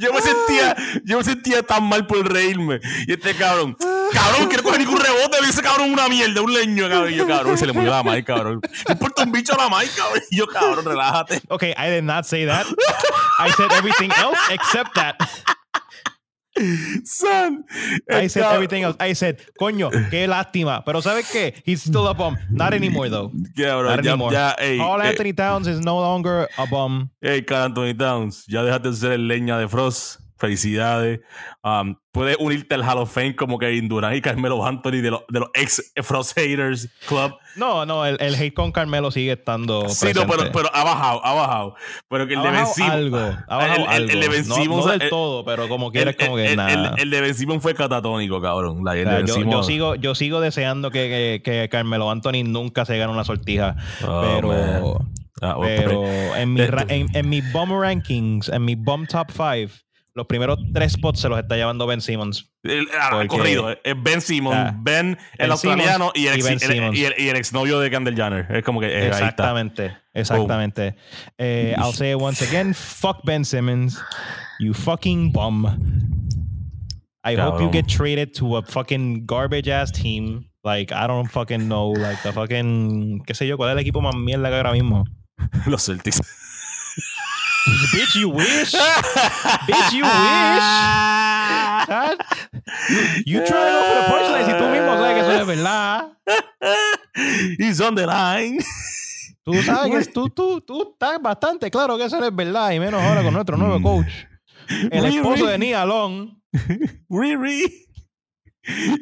Yo 0.00 0.12
me 0.12 0.20
sentía, 0.20 0.76
yo 1.04 1.18
me 1.18 1.24
sentía 1.24 1.62
tan 1.62 1.84
mal 1.84 2.06
por 2.06 2.30
reírme. 2.32 2.80
Y 3.06 3.12
este 3.12 3.34
cabrón, 3.34 3.76
cabrón, 4.14 4.48
que 4.48 4.56
no 4.56 4.62
coge 4.62 4.78
ningún 4.78 5.00
rebote, 5.00 5.40
le 5.40 5.46
dice 5.48 5.62
cabrón 5.62 5.90
una 5.92 6.08
mierda, 6.08 6.40
un 6.40 6.52
leño, 6.54 6.88
cabrón. 6.88 7.12
Y 7.12 7.16
yo, 7.16 7.26
cabrón, 7.26 7.58
se 7.58 7.66
le 7.66 7.72
murió 7.72 7.90
la 7.90 8.02
Mike, 8.02 8.24
cabrón. 8.24 8.60
Importa 8.88 9.22
un 9.24 9.32
bicho 9.32 9.52
a 9.54 9.68
la 9.68 9.76
Mike, 9.76 9.92
cabrón. 9.96 10.22
Y 10.30 10.36
yo, 10.38 10.46
cabrón, 10.46 10.84
relájate. 10.84 11.40
Okay, 11.48 11.72
I 11.76 11.90
did 11.90 12.04
not 12.04 12.24
say 12.24 12.46
that. 12.46 12.66
I 13.38 13.50
said 13.50 13.70
everything 13.72 14.10
else 14.16 14.38
except 14.50 14.94
that. 14.94 15.16
Son. 17.04 17.64
I 18.08 18.22
el 18.24 18.30
said 18.30 18.42
cabrón- 18.44 18.54
everything 18.54 18.82
else. 18.84 18.96
I 19.00 19.12
said, 19.14 19.38
coño, 19.58 19.90
qué 20.10 20.28
lástima. 20.28 20.84
Pero 20.84 21.02
¿sabes 21.02 21.28
qué? 21.30 21.52
He's 21.66 21.82
still 21.82 22.06
a 22.06 22.14
bum. 22.14 22.36
Not 22.50 22.72
anymore, 22.74 23.08
though. 23.10 23.32
Cabrón, 23.56 23.96
Not 23.96 24.04
ya, 24.04 24.10
anymore. 24.12 24.32
ya, 24.32 24.54
ey, 24.58 24.78
Paul 24.78 25.02
eh, 25.02 25.08
Anthony 25.08 25.32
Towns 25.32 25.66
is 25.66 25.80
no 25.80 25.98
longer 25.98 26.48
a 26.56 26.66
bum. 26.66 27.10
Hey, 27.20 27.42
Carl 27.42 27.64
Anthony 27.64 27.94
Towns, 27.94 28.44
ya 28.46 28.62
dejaste 28.62 28.90
de 28.90 28.96
ser 28.96 29.12
el 29.12 29.26
leña 29.28 29.58
de 29.58 29.68
Frost. 29.68 30.20
Felicidades. 30.36 31.20
Um, 31.62 31.96
puedes 32.12 32.36
unirte 32.38 32.74
al 32.74 32.82
Hall 32.82 32.98
of 32.98 33.12
Fame 33.12 33.36
como 33.36 33.58
Kevin 33.58 33.88
Durant 33.88 34.16
y 34.16 34.20
Carmelo 34.20 34.64
Anthony 34.66 35.00
de, 35.00 35.10
los 35.12 35.22
de 35.28 35.40
los 35.40 35.48
ex 35.54 35.92
Frost 36.02 36.36
Haters 36.36 36.88
Club. 37.08 37.34
No, 37.56 37.86
no, 37.86 38.04
el, 38.04 38.16
el 38.20 38.34
hate 38.34 38.52
con 38.52 38.72
Carmelo 38.72 39.10
sigue 39.12 39.32
estando. 39.32 39.88
Sí, 39.88 40.06
no, 40.08 40.12
pero, 40.22 40.26
presente. 40.26 40.50
pero 40.58 40.70
ha 40.74 40.84
bajado, 40.84 41.24
ha 41.24 41.34
bajado. 41.34 41.74
Pero 42.08 42.26
que 42.26 42.34
el 42.34 42.40
ha 42.40 42.50
de 42.52 42.58
Simmons- 42.66 42.90
algo. 42.90 43.18
Ha 43.48 43.56
bajado 43.56 43.86
el, 43.92 44.02
el- 44.04 44.10
el 44.10 44.20
de 44.20 44.28
Ben 44.28 44.48
no, 44.48 44.64
no 44.64 44.86
del 44.86 45.02
el- 45.02 45.08
todo, 45.08 45.44
pero 45.44 45.68
como 45.68 45.92
quieres, 45.92 46.16
como 46.16 46.36
que 46.36 46.46
el- 46.50 46.56
nada. 46.56 46.94
el- 46.98 47.10
de 47.10 47.20
Ben 47.20 47.34
Simmons 47.34 47.62
fue 47.62 47.74
catatónico, 47.74 48.40
cabrón. 48.42 48.84
La- 48.84 48.90
O 48.92 48.94
sea, 48.94 49.04
de 49.22 49.26
yo, 49.26 49.36
yo 49.44 49.62
sigo, 49.62 49.94
yo 49.94 50.14
sigo 50.14 50.40
deseando 50.40 50.90
que, 50.90 51.40
que, 51.44 51.50
que 51.52 51.68
Carmelo 51.68 52.10
Anthony 52.10 52.42
nunca 52.44 52.84
se 52.84 52.98
gane 52.98 53.12
una 53.12 53.24
sortija. 53.24 53.76
Oh, 54.06 54.20
pero 54.34 54.48
man. 54.48 55.08
Ah, 55.42 55.56
Pero 55.60 56.04
en 56.36 56.54
mi, 56.54 56.64
ra- 56.64 56.86
en, 56.88 57.06
en 57.14 57.28
mi 57.28 57.40
bomb 57.40 57.72
rankings, 57.80 58.48
en 58.48 58.64
mi 58.64 58.76
bomb 58.76 59.06
top 59.08 59.30
5, 59.30 59.72
los 60.14 60.26
primeros 60.26 60.58
tres 60.72 60.92
spots 60.92 61.20
se 61.20 61.28
los 61.28 61.38
está 61.38 61.56
llevando 61.56 61.86
Ben 61.86 62.00
Simmons. 62.00 62.50
El, 62.62 62.86
ah, 62.98 63.08
Porque- 63.10 63.26
corrido. 63.28 63.70
eh, 63.72 63.94
Ben 63.96 64.20
Simmons, 64.20 64.56
Ah, 64.56 64.74
Ben, 64.80 65.08
el 65.08 65.16
Ben 65.38 65.50
australiano 65.50 66.12
y 66.14 66.26
el, 66.28 66.36
y 66.36 66.40
ex, 66.40 66.44
Ben 66.44 66.70
el- 66.84 66.96
y 66.96 67.04
el- 67.04 67.14
y 67.18 67.28
el 67.28 67.36
exnovio 67.36 67.80
de 67.80 67.90
Kendall 67.90 68.14
Jenner. 68.14 68.46
Es 68.50 68.62
como 68.64 68.80
que 68.80 68.86
eh. 68.86 69.08
Exactamente. 69.08 69.96
Exactamente. 70.14 70.94
Eh, 71.38 71.74
I'll 71.76 71.92
say 71.92 72.12
it 72.12 72.18
once 72.20 72.44
again. 72.44 72.72
Fuck 72.74 73.24
Ben 73.24 73.44
Simmons. 73.44 74.00
You 74.60 74.72
fucking 74.72 75.32
bum. 75.32 75.66
I 77.26 77.36
hope 77.36 77.60
you 77.62 77.70
get 77.72 77.86
traded 77.86 78.34
to 78.34 78.56
a 78.58 78.62
fucking 78.62 79.24
garbage 79.26 79.68
ass 79.68 79.90
team. 79.90 80.44
Like, 80.62 80.92
I 80.94 81.06
don't 81.06 81.26
fucking 81.28 81.66
know. 81.68 81.92
Like, 81.94 82.22
the 82.22 82.32
fucking. 82.32 83.22
¿Qué 83.26 83.34
sé 83.34 83.46
yo? 83.46 83.56
¿Cuál 83.56 83.70
es 83.70 83.72
el 83.74 83.78
equipo 83.80 84.00
más 84.00 84.14
mierda 84.14 84.48
que 84.50 84.56
ahora 84.56 84.72
mismo? 84.72 85.04
Los 85.66 85.84
Celtics. 85.86 86.20
Bitch, 87.66 88.16
you 88.16 88.28
wish. 88.28 88.72
Bitch, 88.72 89.92
you 89.92 90.04
wish. 90.04 90.64
God. 91.86 92.18
You 93.26 93.44
try 93.44 93.64
to 93.64 93.70
go 93.70 93.82
for 93.82 93.94
the 93.94 94.06
punchline 94.10 94.46
si 94.46 94.52
tú 94.52 94.64
mismo 94.68 94.96
sabes 94.96 95.14
que 95.14 95.20
eso 95.20 95.40
es 95.40 95.46
verdad. 95.46 96.10
He's 97.58 97.80
on 97.80 97.94
the 97.94 98.06
line. 98.06 98.58
Tú 99.44 99.54
sabes 99.62 100.06
que 100.06 100.12
tú, 100.12 100.28
tú, 100.30 100.60
tú 100.60 100.94
estás 100.94 101.20
bastante 101.20 101.70
claro 101.70 101.96
que 101.98 102.04
eso 102.04 102.18
no 102.18 102.26
es 102.26 102.34
verdad, 102.34 102.70
y 102.72 102.80
menos 102.80 103.02
ahora 103.02 103.22
con 103.22 103.34
nuestro 103.34 103.56
nuevo 103.56 103.80
coach. 103.82 104.12
El 104.68 105.04
Riri. 105.04 105.16
esposo 105.16 105.46
de 105.46 105.58
Nia 105.58 105.84
Long. 105.84 106.30
Riri. 107.10 107.86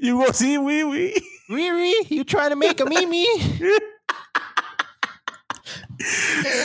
You 0.03 0.19
go 0.19 0.33
see 0.33 0.57
Riri. 0.59 1.15
Riri, 1.49 1.93
you 2.11 2.25
trying 2.25 2.51
to 2.51 2.57
make 2.57 2.81
a 2.81 2.85
mimi? 2.85 3.27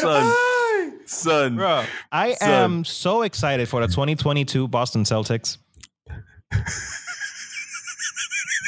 Son. 0.02 0.34
Son. 1.08 1.56
Bro, 1.56 1.84
I 2.12 2.36
Son. 2.36 2.52
am 2.52 2.86
so 2.86 3.24
excited 3.24 3.68
for 3.68 3.82
the 3.82 3.88
2022 3.88 4.68
Boston 4.68 5.06
Celtics. 5.06 5.58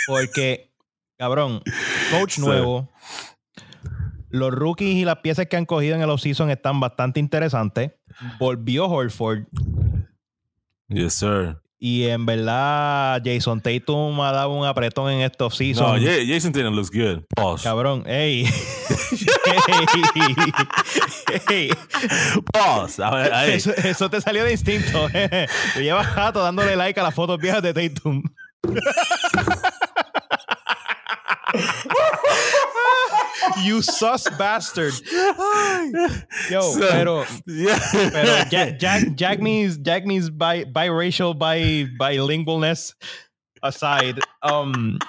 Porque, 0.07 0.71
cabrón, 1.19 1.61
coach 2.11 2.39
nuevo. 2.39 2.89
Los 4.31 4.53
rookies 4.53 4.95
y 4.95 5.05
las 5.05 5.17
piezas 5.17 5.47
que 5.47 5.57
han 5.57 5.65
cogido 5.65 5.95
en 5.95 6.01
el 6.01 6.09
offseason 6.09 6.49
están 6.51 6.79
bastante 6.79 7.19
interesantes. 7.19 7.91
Volvió 8.39 8.87
Horford. 8.87 9.45
Yes, 10.87 11.13
sir. 11.15 11.57
Y 11.81 12.07
en 12.07 12.25
verdad, 12.25 13.21
Jason 13.23 13.61
Tatum 13.61 14.19
ha 14.19 14.33
dado 14.33 14.49
un 14.49 14.65
apretón 14.65 15.09
en 15.11 15.21
este 15.21 15.37
No, 15.39 15.45
offseason. 15.47 16.03
Ja- 16.03 16.11
Jason 16.27 16.51
Tatum 16.51 16.75
looks 16.75 16.91
good. 16.91 17.21
Pause. 17.33 17.63
Cabrón, 17.63 18.03
ey. 18.05 18.45
Ey. 21.49 21.69
Pause. 22.51 22.99
A 22.99 23.15
ver, 23.15 23.33
ahí. 23.33 23.51
Eso, 23.53 23.71
eso 23.75 24.09
te 24.09 24.19
salió 24.19 24.43
de 24.43 24.51
instinto. 24.51 25.07
Te 25.11 25.47
llevas 25.81 26.07
jato 26.07 26.43
dándole 26.43 26.75
like 26.75 26.99
a 26.99 27.03
las 27.03 27.15
fotos 27.15 27.37
viejas 27.39 27.63
de 27.63 27.73
Tatum. 27.73 28.23
you 33.63 33.81
sus 33.81 34.27
bastard. 34.37 34.93
Yo, 36.49 36.61
Son. 36.61 36.81
pero, 36.89 37.25
Yeah. 37.45 37.79
pero 37.91 38.43
Jack, 38.49 38.79
Jack, 38.79 39.15
Jack 39.15 39.39
me's, 39.39 39.77
Jack 39.77 40.05
me's 40.05 40.29
bi, 40.29 40.63
biracial, 40.65 41.37
bi, 41.37 41.85
bilingualness 41.99 42.93
aside. 43.63 44.19
Um, 44.41 44.99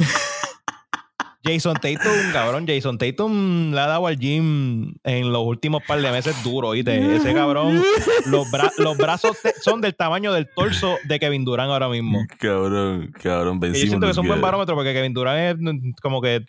Jason 1.43 1.75
Tatum, 1.75 2.33
cabrón, 2.33 2.67
Jason 2.69 2.99
Tatum 2.99 3.73
le 3.73 3.81
ha 3.81 3.87
dado 3.87 4.07
al 4.07 4.19
gym 4.19 4.93
en 5.05 5.33
los 5.33 5.43
últimos 5.47 5.83
par 5.87 6.01
de 6.03 6.11
meses 6.13 6.37
duro, 6.45 6.69
¿oíste? 6.69 7.17
Ese 7.17 7.33
cabrón, 7.33 7.83
los, 8.27 8.47
bra- 8.49 8.71
los 8.77 8.97
brazos 8.99 9.39
son 9.63 9.81
del 9.81 9.95
tamaño 9.95 10.33
del 10.35 10.49
torso 10.55 10.97
de 11.05 11.19
Kevin 11.19 11.45
Durant 11.47 11.71
ahora 11.71 11.89
mismo. 11.89 12.23
Cabrón, 12.39 13.11
cabrón. 13.23 13.59
Ben 13.59 13.75
Y 13.75 13.81
yo 13.81 13.87
siento 13.87 14.07
que 14.07 14.11
es 14.13 14.19
un 14.19 14.27
buen 14.27 14.41
barómetro 14.41 14.75
porque 14.75 14.93
Kevin 14.93 15.15
Durant 15.15 15.39
es 15.39 15.57
mm, 15.59 15.93
como 16.03 16.21
que 16.21 16.45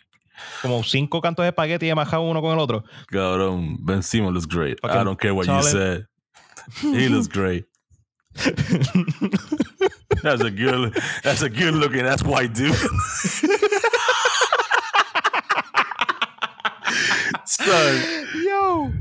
como 0.62 0.84
cinco 0.84 1.22
cantos 1.22 1.44
de 1.44 1.50
espagueti 1.50 1.88
y 1.89 1.96
majado 1.96 2.24
uno 2.24 2.42
con 2.42 2.52
el 2.54 2.60
otro. 2.60 2.84
Cabrón, 3.08 3.78
Ben 3.86 4.04
Simmons 4.04 4.34
looks 4.34 4.48
great. 4.48 4.78
I 4.84 5.04
don't 5.04 5.18
care 5.20 5.32
what 5.32 5.46
you 5.46 5.62
said. 5.63 6.06
He 6.82 7.08
looks 7.08 7.30
great. 7.30 7.65
That's 10.24 10.42
a 10.42 10.50
good. 10.52 10.94
That's 11.24 11.42
a 11.42 11.50
good 11.50 11.76
looking. 11.76 12.04
That's 12.04 12.24
white 12.24 12.54
dude. 12.54 12.76
Son, 17.72 17.96
Yo, 18.46 18.92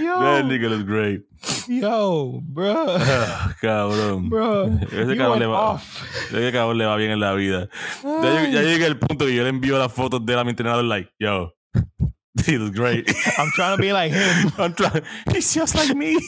yo, 0.00 0.20
that 0.20 0.44
nigga 0.44 0.68
looks 0.70 0.84
great. 0.84 1.22
yo, 1.68 2.40
bro, 2.42 2.86
Ah, 2.98 3.54
cabrón. 3.60 4.28
bro. 4.30 4.66
Ese 4.92 5.16
cabrón 5.16 5.38
le 5.40 5.46
va, 5.46 5.80
ese 6.30 6.52
cabrón 6.52 6.78
le 6.78 6.86
va 6.86 6.96
bien 6.96 7.10
en 7.10 7.20
la 7.20 7.34
vida. 7.34 7.68
Ya, 8.02 8.48
ya 8.50 8.62
llegué 8.62 8.86
al 8.86 8.98
punto 8.98 9.26
que 9.26 9.34
yo 9.34 9.42
le 9.42 9.48
envío 9.50 9.78
las 9.78 9.92
fotos 9.92 10.24
de 10.24 10.32
él 10.32 10.38
a 10.38 10.44
mi 10.44 10.50
entrenador, 10.50 10.84
like, 10.84 11.10
yo, 11.18 11.52
he 12.46 12.56
looks 12.58 12.76
great. 12.78 13.08
I'm 13.38 13.50
trying 13.54 13.76
to 13.76 13.82
be 13.82 13.92
like 13.92 14.12
him. 14.12 14.52
I'm 14.58 14.74
trying. 14.74 15.02
He's 15.32 15.52
just 15.54 15.74
like 15.74 15.94
me. 15.94 16.16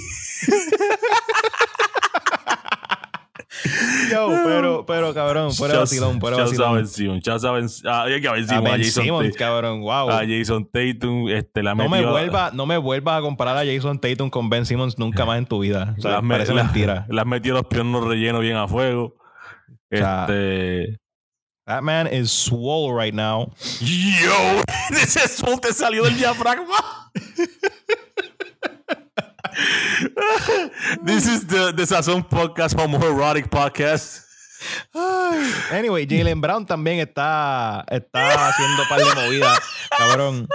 Yo, 4.12 4.28
pero, 4.44 4.86
pero 4.86 5.14
cabrón, 5.14 5.52
fuera 5.52 5.74
de 5.74 5.80
vacilón, 5.80 6.20
fuera 6.20 6.36
out 6.36 6.44
vacilón. 6.46 7.20
Ben- 7.52 7.68
ah, 7.86 8.02
hay 8.04 8.20
que 8.20 8.28
A 8.28 8.32
Simmons, 8.34 8.52
a 8.52 8.60
Ben 8.60 8.82
Jason 8.82 9.04
Simmons, 9.04 9.24
Tatum. 9.32 9.38
cabrón, 9.38 9.80
wow. 9.80 10.10
A 10.10 10.20
Jason 10.26 10.64
Tatum, 10.70 11.28
este, 11.28 11.62
la 11.62 11.74
No 11.74 11.88
me 11.88 12.04
vuelva, 12.04 12.50
no 12.52 12.66
me 12.66 12.76
vuelvas 12.78 13.18
a 13.18 13.20
comparar 13.22 13.56
a 13.56 13.64
Jason 13.64 13.98
Tatum 14.00 14.30
con 14.30 14.48
Ben 14.50 14.66
Simmons 14.66 14.98
nunca 14.98 15.24
más 15.24 15.38
en 15.38 15.46
tu 15.46 15.58
vida. 15.60 15.94
O 15.98 16.00
sea, 16.00 16.10
las 16.12 16.22
parece 16.28 16.54
las- 16.54 16.64
mentira. 16.66 17.06
Las 17.08 17.26
metió 17.26 17.54
los 17.54 17.64
piernos 17.66 18.04
rellenos 18.04 18.40
bien 18.42 18.56
a 18.56 18.68
fuego. 18.68 19.16
sea, 19.90 20.26
Este. 20.28 20.98
That 21.66 21.82
man 21.82 22.06
is 22.12 22.30
swole 22.30 22.94
right 22.96 23.12
now. 23.12 23.52
Yo, 23.80 24.62
ese 25.02 25.26
sol 25.26 25.60
te 25.60 25.72
salió 25.72 26.04
del 26.04 26.16
diafragma. 26.16 26.76
This 31.04 31.26
is 31.26 31.46
the, 31.46 31.72
the 31.72 31.84
Sazón 31.84 32.28
Podcast, 32.28 32.74
homoerotic 32.76 33.48
podcast. 33.50 34.24
Ay. 34.94 35.52
Anyway, 35.72 36.06
Jalen 36.06 36.40
Brown 36.40 36.66
también 36.66 37.00
está, 37.00 37.84
está 37.90 38.48
haciendo 38.48 38.82
par 38.88 38.98
de 38.98 39.14
movidas, 39.14 39.58
cabrón. 39.90 40.48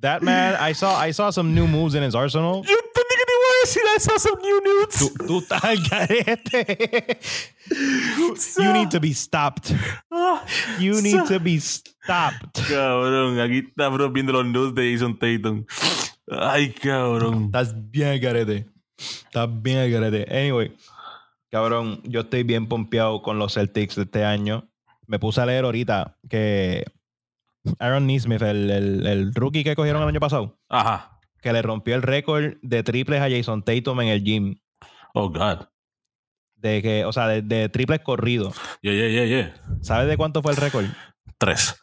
That 0.00 0.22
man, 0.22 0.56
I 0.60 0.72
saw, 0.72 0.94
I 0.96 1.10
saw 1.10 1.30
some 1.30 1.54
new 1.54 1.66
moves 1.66 1.94
in 1.94 2.02
his 2.02 2.14
arsenal. 2.14 2.62
Yo 2.62 2.76
entendí 2.76 3.16
que 3.16 3.24
te 3.24 3.32
iba 3.32 3.48
a 3.48 3.60
decir, 3.64 3.82
I 3.82 3.98
saw 3.98 4.18
some 4.18 4.40
new 4.42 4.60
nudes. 4.62 4.98
Tú, 4.98 5.26
tú 5.26 5.38
estás 5.40 5.64
al. 5.64 5.78
You 8.58 8.72
need 8.72 8.90
to 8.90 9.00
be 9.00 9.12
stopped. 9.12 9.72
You 10.78 11.00
need 11.00 11.26
to 11.26 11.40
be 11.40 11.58
stopped. 11.58 12.60
Cabrón, 12.68 13.40
aquí 13.40 13.64
está 13.66 13.88
bro 13.88 14.10
viendo 14.10 14.32
los 14.32 14.44
nudes 14.44 14.74
de 14.74 14.92
Jason 14.92 15.18
Tatum. 15.18 15.64
Ay, 16.28 16.72
cabrón. 16.72 17.44
Estás 17.46 17.74
bien 17.90 18.08
al 18.08 18.18
garete. 18.18 18.66
Estás 18.98 19.48
bien 19.62 19.78
al 19.78 19.90
garete. 19.90 20.26
Anyway, 20.30 20.76
cabrón, 21.50 22.00
yo 22.04 22.20
estoy 22.20 22.42
bien 22.42 22.66
pompeado 22.68 23.22
con 23.22 23.38
los 23.38 23.54
Celtics 23.54 23.96
de 23.96 24.02
este 24.02 24.24
año. 24.24 24.68
Me 25.06 25.18
puse 25.18 25.40
a 25.40 25.46
leer 25.46 25.64
ahorita 25.64 26.16
que 26.28 26.84
Aaron 27.78 28.06
Neesmith, 28.06 28.42
el, 28.42 28.70
el, 28.70 29.06
el 29.06 29.34
rookie 29.34 29.62
que 29.64 29.76
cogieron 29.76 30.02
el 30.02 30.08
año 30.08 30.20
pasado, 30.20 30.58
Ajá. 30.68 31.20
que 31.42 31.52
le 31.52 31.62
rompió 31.62 31.94
el 31.94 32.02
récord 32.02 32.54
de 32.62 32.82
triples 32.82 33.20
a 33.20 33.30
Jason 33.30 33.62
Tatum 33.62 34.00
en 34.00 34.08
el 34.08 34.24
gym. 34.24 34.56
Oh, 35.14 35.28
God. 35.30 35.66
De 36.56 36.82
que, 36.82 37.04
o 37.04 37.12
sea, 37.12 37.28
de, 37.28 37.42
de 37.42 37.68
triples 37.68 38.00
corridos. 38.00 38.56
Yeah, 38.82 38.94
yeah, 38.94 39.08
yeah, 39.08 39.24
yeah. 39.26 39.54
¿Sabes 39.82 40.08
de 40.08 40.16
cuánto 40.16 40.42
fue 40.42 40.52
el 40.52 40.56
récord? 40.58 40.86
Tres. 41.38 41.76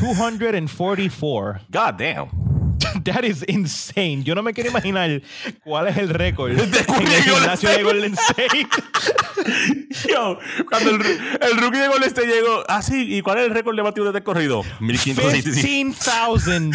244. 0.00 1.60
God 1.70 1.94
damn. 1.98 2.28
That 3.04 3.24
is 3.24 3.44
insane. 3.48 4.22
Yo 4.24 4.34
no 4.34 4.42
me 4.42 4.52
quiero 4.52 4.70
imaginar 4.70 5.22
cuál 5.64 5.88
es 5.88 5.96
el 5.96 6.08
récord 6.08 6.52
De 6.56 6.62
en 6.62 7.06
el 7.06 7.22
gimnasio 7.22 7.68
de. 7.68 7.82
Golden 7.82 8.14
State. 8.14 8.68
Yo, 10.08 10.38
cuando 10.68 10.90
el, 10.90 11.00
el 11.00 11.60
rookie 11.60 11.78
de 11.78 11.88
Golden 11.88 12.08
State 12.08 12.28
llegó, 12.28 12.62
ah, 12.68 12.82
sí, 12.82 13.16
¿y 13.16 13.22
cuál 13.22 13.38
es 13.38 13.46
el 13.46 13.54
récord 13.54 13.76
de 13.76 13.82
batidos 13.82 14.12
de 14.14 14.22
corrido? 14.22 14.62
1567, 14.80 15.66
15,000. 15.66 16.70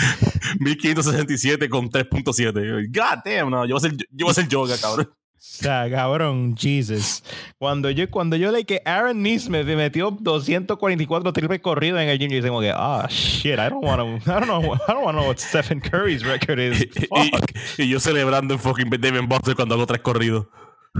1567 0.59 1.69
con 1.69 1.89
3.7. 1.89 2.87
God 2.87 3.19
damn, 3.23 3.49
no, 3.49 3.65
yo 3.65 3.75
voy 3.75 3.77
a 3.77 3.89
ser, 3.89 3.97
yo 4.11 4.25
voy 4.25 4.31
a 4.31 4.33
ser 4.33 4.47
yoga, 4.47 4.77
cabrón. 4.77 5.09
O 5.47 5.57
sea, 5.57 5.89
cabrón, 5.89 6.55
Jesus. 6.57 7.23
Cuando 7.57 7.89
yo, 7.89 8.09
cuando 8.09 8.35
yo 8.35 8.51
leí 8.51 8.65
que 8.65 8.81
Aaron 8.83 9.21
Neesmith 9.21 9.63
me 9.63 9.75
metió 9.75 10.11
244 10.11 11.31
triples 11.31 11.61
corridos 11.61 12.01
en 12.01 12.09
el 12.09 12.17
gym, 12.19 12.29
yo 12.29 12.41
como 12.45 12.59
que, 12.59 12.73
ah, 12.75 13.07
shit, 13.09 13.53
I 13.53 13.69
don't 13.69 13.83
want 13.85 13.99
to, 14.25 14.31
I 14.31 14.39
don't 14.39 14.47
know, 14.47 14.73
I 14.73 14.91
don't 14.91 15.03
want 15.05 15.15
to 15.15 15.21
know 15.21 15.27
what 15.27 15.37
Stephen 15.37 15.79
Curry's 15.79 16.25
record 16.25 16.59
is. 16.59 16.79
Fuck. 17.09 17.51
Y, 17.77 17.83
y 17.83 17.89
yo 17.89 17.99
celebrando 17.99 18.55
en 18.55 18.59
fucking 18.59 18.89
Devin 18.89 19.29
Buster 19.29 19.55
cuando 19.55 19.75
hago 19.75 19.85
tres 19.85 20.01
corridos. 20.01 20.47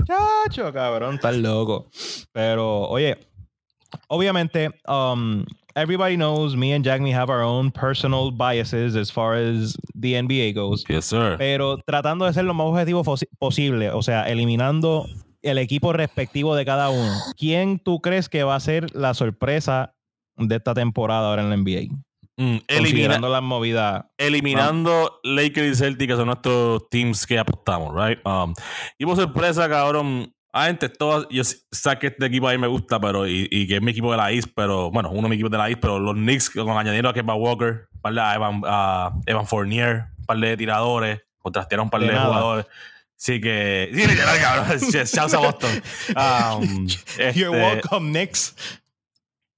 Chacho, 0.05 0.71
cabrón, 0.71 1.15
estás 1.15 1.36
loco. 1.36 1.89
Pero, 2.31 2.81
oye, 2.84 3.17
obviamente, 4.08 4.69
um, 4.88 5.43
everybody 5.75 6.15
knows 6.15 6.55
me 6.55 6.73
and 6.73 6.83
Jack 6.83 7.01
me 7.01 7.11
have 7.11 7.29
our 7.29 7.43
own 7.43 7.71
personal 7.71 8.31
biases 8.31 8.95
as 8.95 9.11
far 9.11 9.35
as 9.35 9.75
the 9.93 10.13
NBA 10.13 10.55
goes. 10.55 10.83
Yes, 10.88 11.05
sir. 11.05 11.35
Pero 11.38 11.77
tratando 11.85 12.25
de 12.25 12.33
ser 12.33 12.43
lo 12.43 12.53
más 12.53 12.67
objetivo 12.67 13.03
posible, 13.39 13.89
o 13.91 14.01
sea, 14.01 14.29
eliminando 14.29 15.05
el 15.41 15.57
equipo 15.57 15.93
respectivo 15.93 16.55
de 16.55 16.65
cada 16.65 16.89
uno. 16.89 17.13
¿Quién 17.38 17.79
tú 17.79 18.01
crees 18.01 18.29
que 18.29 18.43
va 18.43 18.55
a 18.55 18.59
ser 18.59 18.95
la 18.95 19.13
sorpresa 19.13 19.95
de 20.38 20.55
esta 20.55 20.73
temporada 20.73 21.29
ahora 21.29 21.43
en 21.43 21.49
la 21.49 21.57
NBA? 21.57 21.95
Mm, 22.38 22.57
eliminando 22.67 23.29
las 23.29 23.41
movidas. 23.41 24.05
Eliminando 24.17 25.19
Lakers 25.23 25.67
y 25.67 25.75
Celtics, 25.75 26.11
que 26.11 26.17
son 26.17 26.25
nuestros 26.25 26.89
teams 26.89 27.25
que 27.25 27.39
apostamos, 27.39 27.93
right? 27.95 28.19
Um, 28.25 28.53
y 28.97 29.05
por 29.05 29.15
sorpresa, 29.15 29.69
cabrón. 29.69 30.35
Antes, 30.57 30.93
todas, 30.97 31.27
yo 31.29 31.43
sé 31.43 31.59
que 31.99 32.07
este 32.07 32.27
equipo 32.27 32.47
ahí 32.47 32.57
me 32.57 32.67
gusta, 32.67 32.97
pero 32.97 33.27
y, 33.27 33.67
que 33.67 33.75
es 33.75 33.81
mi 33.81 33.91
equipo 33.91 34.09
de 34.09 34.15
la 34.15 34.31
East, 34.31 34.47
pero 34.55 34.89
bueno, 34.89 35.09
uno 35.09 35.23
de 35.23 35.27
mis 35.27 35.35
equipos 35.35 35.51
de 35.51 35.57
la 35.57 35.67
East, 35.67 35.81
pero 35.81 35.99
los 35.99 36.13
Knicks, 36.13 36.49
con 36.51 36.69
añadieron 36.69 37.11
a 37.11 37.13
Kemba 37.13 37.35
Walker, 37.35 37.89
a 38.01 38.35
Evan, 38.35 38.61
a 38.65 39.11
Evan 39.25 39.45
Fournier, 39.45 40.05
un 40.17 40.25
par 40.25 40.37
de 40.37 40.55
tiradores, 40.55 41.21
contrastearon 41.39 41.87
un 41.87 41.89
par 41.89 41.99
de, 41.99 42.07
jugadores. 42.07 42.67
Sí 43.17 43.41
que. 43.41 43.89
Sí, 43.93 44.07
literal, 44.07 44.39
cabrón. 44.39 44.79
Chao 45.05 45.27
a 45.27 45.37
Boston. 45.39 45.83
Um, 46.15 46.87
You're 47.17 47.27
este, 47.27 47.49
welcome, 47.49 48.11
Knicks. 48.11 48.55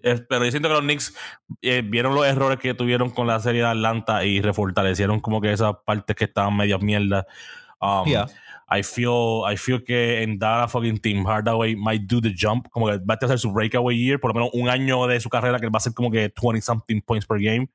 pero 0.02 0.46
yo 0.46 0.50
siento 0.50 0.68
que 0.68 0.74
los 0.74 0.82
Knicks 0.82 1.14
eh, 1.62 1.84
vieron 1.86 2.16
los 2.16 2.26
errores 2.26 2.58
que 2.58 2.74
tuvieron 2.74 3.12
con 3.12 3.28
la 3.28 3.40
serie 3.40 3.62
de 3.62 3.68
Atlanta 3.68 4.26
y 4.26 4.42
refortalecieron 4.42 5.20
como 5.20 5.42
que 5.42 5.52
esas 5.52 5.76
partes 5.86 6.16
que 6.16 6.24
estaban 6.24 6.58
medio 6.58 6.80
mierda. 6.80 7.28
Um, 7.80 8.06
yeah. 8.06 8.28
I 8.70 8.84
feel, 8.84 9.44
I 9.46 9.56
feel 9.56 9.84
que 9.84 10.24
en 10.24 10.38
Dallas 10.38 10.72
fucking 10.72 11.00
Team 11.00 11.26
Hardaway 11.26 11.76
might 11.76 12.02
do 12.06 12.20
the 12.20 12.34
jump, 12.36 12.68
como 12.70 12.88
que 12.88 12.98
va 12.98 13.18
a 13.20 13.26
hacer 13.26 13.40
su 13.40 13.52
breakaway 13.52 13.98
year, 13.98 14.20
por 14.20 14.30
lo 14.30 14.34
menos 14.34 14.50
un 14.54 14.68
año 14.68 15.08
de 15.08 15.20
su 15.20 15.30
carrera 15.30 15.60
que 15.60 15.70
va 15.70 15.78
a 15.78 15.82
ser 15.82 15.94
como 15.94 16.12
que 16.12 16.32
20 16.42 16.62
something 16.62 17.02
points 17.02 17.26
per 17.26 17.40
game. 17.40 17.70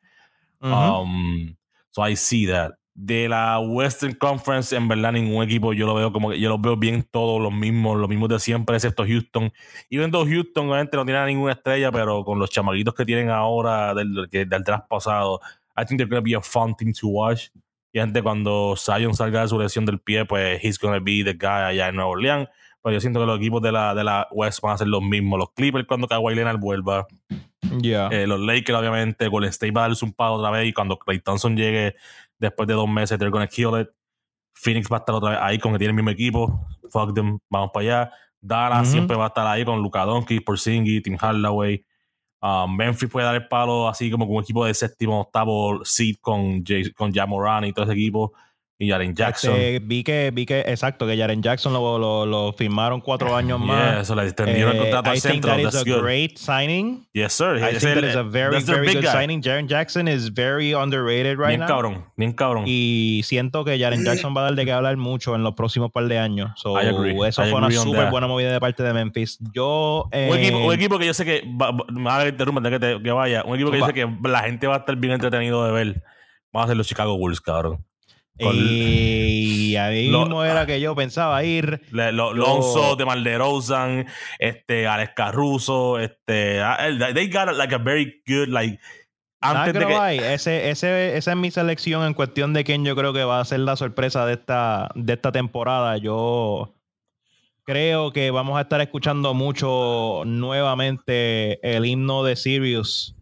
um, 0.61 1.57
so 1.91 2.03
I 2.03 2.15
see 2.15 2.47
that 2.47 2.73
de 2.95 3.29
la 3.29 3.59
Western 3.59 4.15
Conference, 4.15 4.75
en 4.77 4.87
verdad, 4.87 5.13
ningún 5.13 5.43
equipo 5.43 5.73
yo 5.73 5.87
lo 5.87 5.95
veo 5.95 6.13
como 6.13 6.31
que 6.31 6.39
yo 6.39 6.49
los 6.49 6.61
veo 6.61 6.77
bien 6.77 7.03
todos 7.11 7.41
los 7.41 7.53
mismos, 7.53 7.99
los 7.99 8.09
mismos 8.09 8.29
de 8.29 8.39
siempre, 8.39 8.77
excepto 8.77 9.05
Houston. 9.07 9.53
Y 9.89 9.99
viendo 9.99 10.25
Houston, 10.25 10.69
obviamente 10.69 10.97
no 10.97 11.05
tiene 11.05 11.25
ninguna 11.27 11.53
estrella, 11.53 11.91
pero 11.91 12.25
con 12.25 12.39
los 12.39 12.51
chamaguitos 12.51 12.95
que 12.95 13.05
tienen 13.05 13.31
ahora 13.31 13.95
del, 13.95 14.29
del 14.31 14.65
draft 14.65 14.89
pasado, 14.89 15.41
I 15.77 15.85
think 15.85 15.99
they're 15.99 16.09
going 16.09 16.21
to 16.21 16.23
be 16.23 16.35
a 16.35 16.43
fun 16.43 16.75
team 16.75 16.93
to 16.93 17.09
watch. 17.09 17.49
Y 17.93 17.99
antes, 17.99 18.23
cuando 18.23 18.75
Zion 18.77 19.15
salga 19.15 19.43
de 19.43 19.49
su 19.49 19.59
lesión 19.59 19.85
del 19.85 20.01
pie, 20.01 20.25
pues 20.25 20.63
he's 20.65 20.79
to 20.79 20.91
be 21.03 21.23
the 21.25 21.35
guy 21.35 21.47
allá 21.47 21.89
en 21.89 21.97
Nueva 21.97 22.11
Orleans. 22.11 22.49
Pero 22.83 22.95
yo 22.95 23.01
siento 23.01 23.21
que 23.21 23.27
los 23.27 23.39
equipos 23.39 23.63
de 23.63 23.71
la, 23.71 23.95
de 23.95 24.03
la 24.03 24.27
West 24.33 24.61
van 24.61 24.75
a 24.75 24.79
ser 24.79 24.89
los 24.89 25.03
mismos. 25.03 25.39
Los 25.39 25.51
Clippers 25.53 25.87
cuando 25.87 26.09
Kawhi 26.09 26.35
Leonard 26.35 26.59
vuelva. 26.59 27.07
Yeah. 27.81 28.09
Eh, 28.09 28.27
los 28.27 28.41
Lakers, 28.41 28.79
obviamente. 28.79 29.29
Golden 29.29 29.51
State 29.51 29.73
va 29.73 29.83
a 29.83 29.85
darles 29.85 30.03
un 30.03 30.13
pago 30.13 30.37
otra 30.37 30.51
vez. 30.51 30.69
Y 30.69 30.73
cuando 30.73 30.99
Clay 30.99 31.21
Thompson 31.21 31.57
llegue 31.57 31.95
después 32.39 32.67
de 32.67 32.75
dos 32.75 32.89
meses, 32.89 33.19
they're 33.19 33.31
gonna 33.31 33.47
kill 33.47 33.79
it. 33.81 33.89
Phoenix 34.55 34.91
va 34.91 34.97
a 34.97 35.01
estar 35.01 35.15
otra 35.15 35.31
vez 35.31 35.39
ahí 35.41 35.59
con 35.59 35.73
que 35.73 35.79
tiene 35.79 35.91
el 35.91 35.97
mismo 35.97 36.11
equipo. 36.11 36.67
Fuck 36.91 37.15
them, 37.15 37.39
vamos 37.49 37.71
para 37.73 37.85
allá. 37.85 38.13
Dallas 38.41 38.89
siempre 38.89 39.17
va 39.17 39.25
a 39.25 39.29
estar 39.29 39.47
ahí 39.47 39.65
con 39.65 39.81
Luka 39.81 40.05
Doncic, 40.05 40.45
Porzingis, 40.45 41.03
Tim 41.03 41.17
Hardaway. 41.17 41.85
Um, 42.43 42.75
Memphis 42.77 43.09
puede 43.09 43.25
dar 43.25 43.37
el 43.37 43.47
palo 43.47 43.89
así 43.89 44.11
como 44.11 44.27
con 44.27 44.37
un 44.37 44.43
equipo 44.43 44.65
de 44.65 44.75
séptimo, 44.75 45.21
octavo 45.21 45.85
seed 45.85 46.17
con, 46.21 46.65
Jay, 46.65 46.91
con 46.93 47.13
Jamoran 47.13 47.65
y 47.65 47.73
todo 47.73 47.85
ese 47.85 47.95
equipo 47.95 48.33
y 48.83 48.91
Jaren 48.91 49.15
Jackson. 49.15 49.55
vi, 49.83 50.03
que, 50.03 50.33
vi 50.33 50.45
que, 50.45 50.61
exacto, 50.61 51.07
que 51.07 51.17
Jaren 51.17 51.41
Jackson 51.41 51.73
lo, 51.73 51.99
lo, 51.99 52.27
lo 52.27 52.53
firmaron 52.53 53.01
cuatro 53.01 53.37
años 53.37 53.61
más. 53.61 54.03
eso 54.03 54.15
le 54.17 54.25
extendieron 54.25 54.73
el 54.73 54.79
eh, 54.79 54.81
contrato 54.81 55.11
al 55.11 55.21
centro. 55.21 55.53
I 55.53 55.57
think 55.57 55.71
that 55.71 55.81
is 55.81 55.95
a 55.95 56.01
great 56.01 56.37
signing. 56.37 57.07
Yes, 57.13 57.33
sir. 57.33 57.57
I 57.59 57.79
think 57.79 57.95
that 57.95 58.05
is 58.05 58.17
a 58.17 58.25
very, 58.25 58.61
very 58.63 58.93
good 58.93 59.05
signing. 59.05 59.41
Jaren 59.41 59.69
Jackson 59.69 60.09
is 60.09 60.29
very 60.29 60.73
underrated 60.73 61.39
right 61.39 61.51
bien 61.51 61.61
now. 61.61 61.69
cabrón, 61.69 62.05
bien 62.17 62.33
cabrón. 62.33 62.65
Y 62.67 63.21
siento 63.25 63.65
que 63.65 63.79
Jaren 63.79 64.05
Jackson 64.05 64.35
va 64.37 64.41
a 64.41 64.45
dar 64.45 64.55
de 64.57 64.65
qué 64.65 64.73
hablar 64.73 64.97
mucho 64.97 65.37
en 65.37 65.45
los 65.45 65.55
próximos 65.55 65.93
par 65.93 66.09
de 66.09 66.19
años. 66.19 66.51
So, 66.57 66.79
Eso 66.81 67.45
fue 67.45 67.55
una 67.55 67.71
súper 67.71 68.11
buena 68.11 68.27
movida 68.27 68.53
de 68.53 68.61
parte 68.61 68.83
de 68.83 68.93
Memphis. 68.93 69.39
Yo... 69.55 70.09
Eh, 70.11 70.29
un, 70.29 70.39
equipo, 70.39 70.59
un, 70.59 70.75
equipo, 70.75 70.99
que 70.99 71.07
yo 71.07 71.15
sé 71.15 71.25
que... 71.25 71.43
Va, 71.47 72.19
a 72.19 72.29
interrumpir 72.29 72.71
que, 72.71 72.81
te, 72.81 73.03
que 73.03 73.13
vaya. 73.13 73.45
Un 73.45 73.55
equipo 73.55 73.71
que 73.71 73.79
yo 73.79 73.87
sé 73.87 73.93
que 73.93 74.09
la 74.25 74.41
gente 74.41 74.67
va 74.67 74.75
a 74.75 74.79
estar 74.79 74.97
bien 74.97 75.13
entretenido 75.13 75.65
de 75.65 75.73
ver. 75.73 76.03
Vamos 76.53 76.67
a 76.67 76.69
ser 76.69 76.77
los 76.77 76.89
Chicago 76.89 77.17
Bulls, 77.17 77.41
cabrón 77.41 77.85
y 78.39 79.77
ahí 79.77 80.11
mismo 80.11 80.45
era 80.45 80.67
que 80.67 80.81
yo 80.81 80.95
pensaba 80.95 81.43
ir. 81.45 81.83
Lonzo, 81.91 82.97
de 82.97 83.05
Malderozan, 83.05 84.07
este, 84.39 84.87
Alex 84.87 85.13
Caruso, 85.15 85.99
este, 85.99 86.61
ah, 86.61 86.79
they 87.15 87.29
got 87.29 87.55
like 87.57 87.75
a 87.75 87.79
very 87.79 88.23
good, 88.27 88.49
like, 88.49 88.79
antes 89.43 89.75
de 89.75 89.87
que... 89.87 90.35
ese, 90.35 90.71
ese, 90.71 91.17
esa 91.17 91.31
es 91.33 91.37
mi 91.37 91.51
selección 91.51 92.05
en 92.07 92.15
cuestión 92.15 92.53
de 92.53 92.65
quién 92.65 92.85
yo 92.85 92.95
creo 92.95 93.13
que 93.13 93.25
va 93.25 93.41
a 93.41 93.45
ser 93.45 93.61
la 93.61 93.77
sorpresa 93.77 94.25
de 94.25 94.35
esta, 94.35 94.91
de 94.95 95.13
esta 95.13 95.33
temporada. 95.33 95.97
Yo 95.99 96.73
creo 97.65 98.13
que 98.13 98.31
vamos 98.31 98.57
a 98.57 98.63
estar 98.63 98.81
escuchando 98.81 99.35
mucho 99.35 100.23
nuevamente 100.25 101.59
el 101.77 101.87
himno 101.87 102.23
de 102.23 102.37
Sirius. 102.37 103.17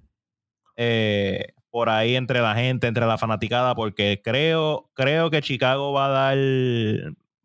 Eh, 0.76 1.54
por 1.70 1.88
ahí 1.88 2.16
entre 2.16 2.40
la 2.40 2.54
gente, 2.54 2.86
entre 2.86 3.06
la 3.06 3.18
fanaticada, 3.18 3.74
porque 3.74 4.20
creo, 4.22 4.90
creo 4.94 5.30
que 5.30 5.40
Chicago 5.40 5.92
va 5.92 6.06
a 6.06 6.08
dar 6.08 6.38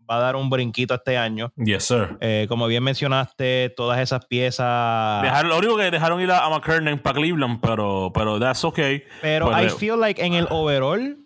va 0.09 0.17
a 0.17 0.19
dar 0.19 0.35
un 0.35 0.49
brinquito 0.49 0.93
este 0.93 1.17
año. 1.17 1.51
Yes, 1.57 1.85
sir. 1.85 2.17
Eh, 2.21 2.45
como 2.47 2.67
bien 2.67 2.83
mencionaste, 2.83 3.73
todas 3.75 3.99
esas 3.99 4.25
piezas. 4.25 5.23
Dejar, 5.23 5.45
lo 5.45 5.57
único 5.57 5.77
que 5.77 5.91
dejaron 5.91 6.21
ir 6.21 6.31
a, 6.31 6.47
McKernan 6.49 6.99
para 6.99 7.15
Cleveland, 7.15 7.59
pero, 7.61 8.11
pero 8.13 8.39
that's 8.39 8.63
okay. 8.63 9.03
Pero 9.21 9.51
I 9.51 9.69
feel 9.69 9.99
like 9.99 10.23
en 10.23 10.33
el 10.33 10.47
overall. 10.49 11.17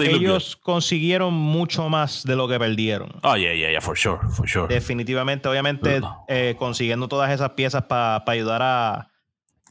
ellos 0.00 0.56
consiguieron 0.56 1.32
mucho 1.32 1.88
más 1.88 2.24
de 2.24 2.36
lo 2.36 2.48
que 2.48 2.58
perdieron. 2.58 3.10
Oh, 3.22 3.36
yeah, 3.36 3.54
yeah, 3.54 3.70
yeah, 3.70 3.80
for 3.80 3.96
sure, 3.96 4.18
for 4.30 4.46
sure. 4.46 4.68
Definitivamente, 4.68 5.48
obviamente, 5.48 6.00
eh, 6.28 6.54
consiguiendo 6.58 7.08
todas 7.08 7.30
esas 7.30 7.50
piezas 7.50 7.84
para 7.84 8.22
ayudar 8.26 8.60
a 8.62 9.06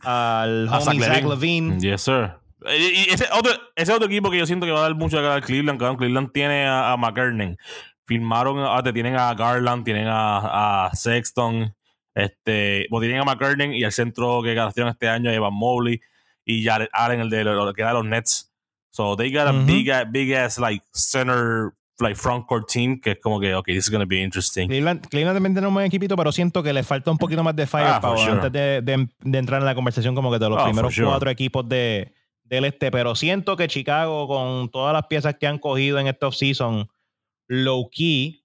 al 0.01 0.69
homie 0.69 1.01
Zach 1.01 1.25
Levine. 1.25 1.79
Yes, 1.79 2.01
sir. 2.01 2.32
Y 2.65 3.10
ese 3.10 3.26
otro, 3.32 3.52
ese 3.76 3.93
otro 3.93 4.08
equipo 4.08 4.30
que 4.30 4.38
yo 4.38 4.45
siento 4.45 4.65
que 4.65 4.72
va 4.72 4.80
a 4.80 4.84
dar 4.84 4.95
mucho 4.95 5.19
a 5.19 5.41
Cleveland. 5.41 5.80
Cleveland 5.98 6.32
tiene 6.34 6.65
a, 6.65 6.91
a 6.91 6.98
McKernan. 6.98 7.58
Firmaron, 8.06 8.60
a, 8.60 8.84
tienen 8.91 9.15
a 9.15 9.34
Garland, 9.34 9.86
tienen 9.86 10.08
a, 10.08 10.88
a 10.88 10.95
Sexton, 10.95 11.76
este, 12.15 12.88
o 12.91 13.00
tienen 13.00 13.22
a 13.22 13.24
McKernan 13.24 13.74
y 13.74 13.84
el 13.84 13.91
centro 13.91 14.41
que 14.43 14.56
ganaron 14.56 14.89
este 14.89 15.08
año, 15.08 15.32
Evan 15.32 15.54
Mobley 15.54 16.02
y 16.43 16.63
Jared 16.63 16.89
Allen, 16.91 17.22
el 17.22 17.30
de 17.30 17.43
lo 17.43 17.72
que 17.74 17.84
da 17.84 17.93
los 17.93 18.06
Nets. 18.06 18.52
So 18.91 19.15
they 19.15 19.32
got 19.32 19.48
a 19.48 19.54
big, 19.54 19.91
big 20.12 20.34
ass 20.34 20.58
like 20.58 20.84
center 20.91 21.74
like 22.00 22.15
front 22.15 22.48
court 22.48 22.67
team 22.67 23.00
que 23.00 23.12
es 23.12 23.19
como 23.19 23.39
que, 23.39 23.54
ok, 23.54 23.67
this 23.67 23.86
is 23.86 23.89
going 23.89 24.02
to 24.02 24.08
be 24.08 24.22
interesting. 24.22 24.67
Cleveland, 24.67 25.08
Cleveland 25.08 25.36
también 25.36 25.54
tiene 25.54 25.67
un 25.67 25.74
buen 25.74 25.86
equipito, 25.86 26.15
pero 26.15 26.32
siento 26.32 26.63
que 26.63 26.74
le 26.74 26.84
falta 26.84 27.12
un 27.12 27.17
poquito 27.17 27.43
más 27.43 27.56
de 27.56 27.67
firepower 27.67 28.30
ah, 28.30 28.32
antes 28.32 28.52
de, 28.52 28.82
de, 28.82 29.38
entrar 29.38 29.62
en 29.62 29.65
la 29.65 29.76
conversación 29.76 30.15
como 30.15 30.32
que 30.32 30.39
de 30.39 30.50
los 30.50 30.60
ah, 30.60 30.65
primeros 30.65 30.95
cuatro 31.00 31.30
equipos 31.30 31.67
de, 31.69 32.12
del 32.49 32.65
este, 32.65 32.91
pero 32.91 33.15
siento 33.15 33.55
que 33.55 33.67
Chicago, 33.67 34.27
con 34.27 34.69
todas 34.69 34.93
las 34.93 35.05
piezas 35.07 35.35
que 35.39 35.47
han 35.47 35.59
cogido 35.59 35.99
en 35.99 36.07
este 36.07 36.25
offseason, 36.25 36.89
low 37.47 37.89
key, 37.89 38.43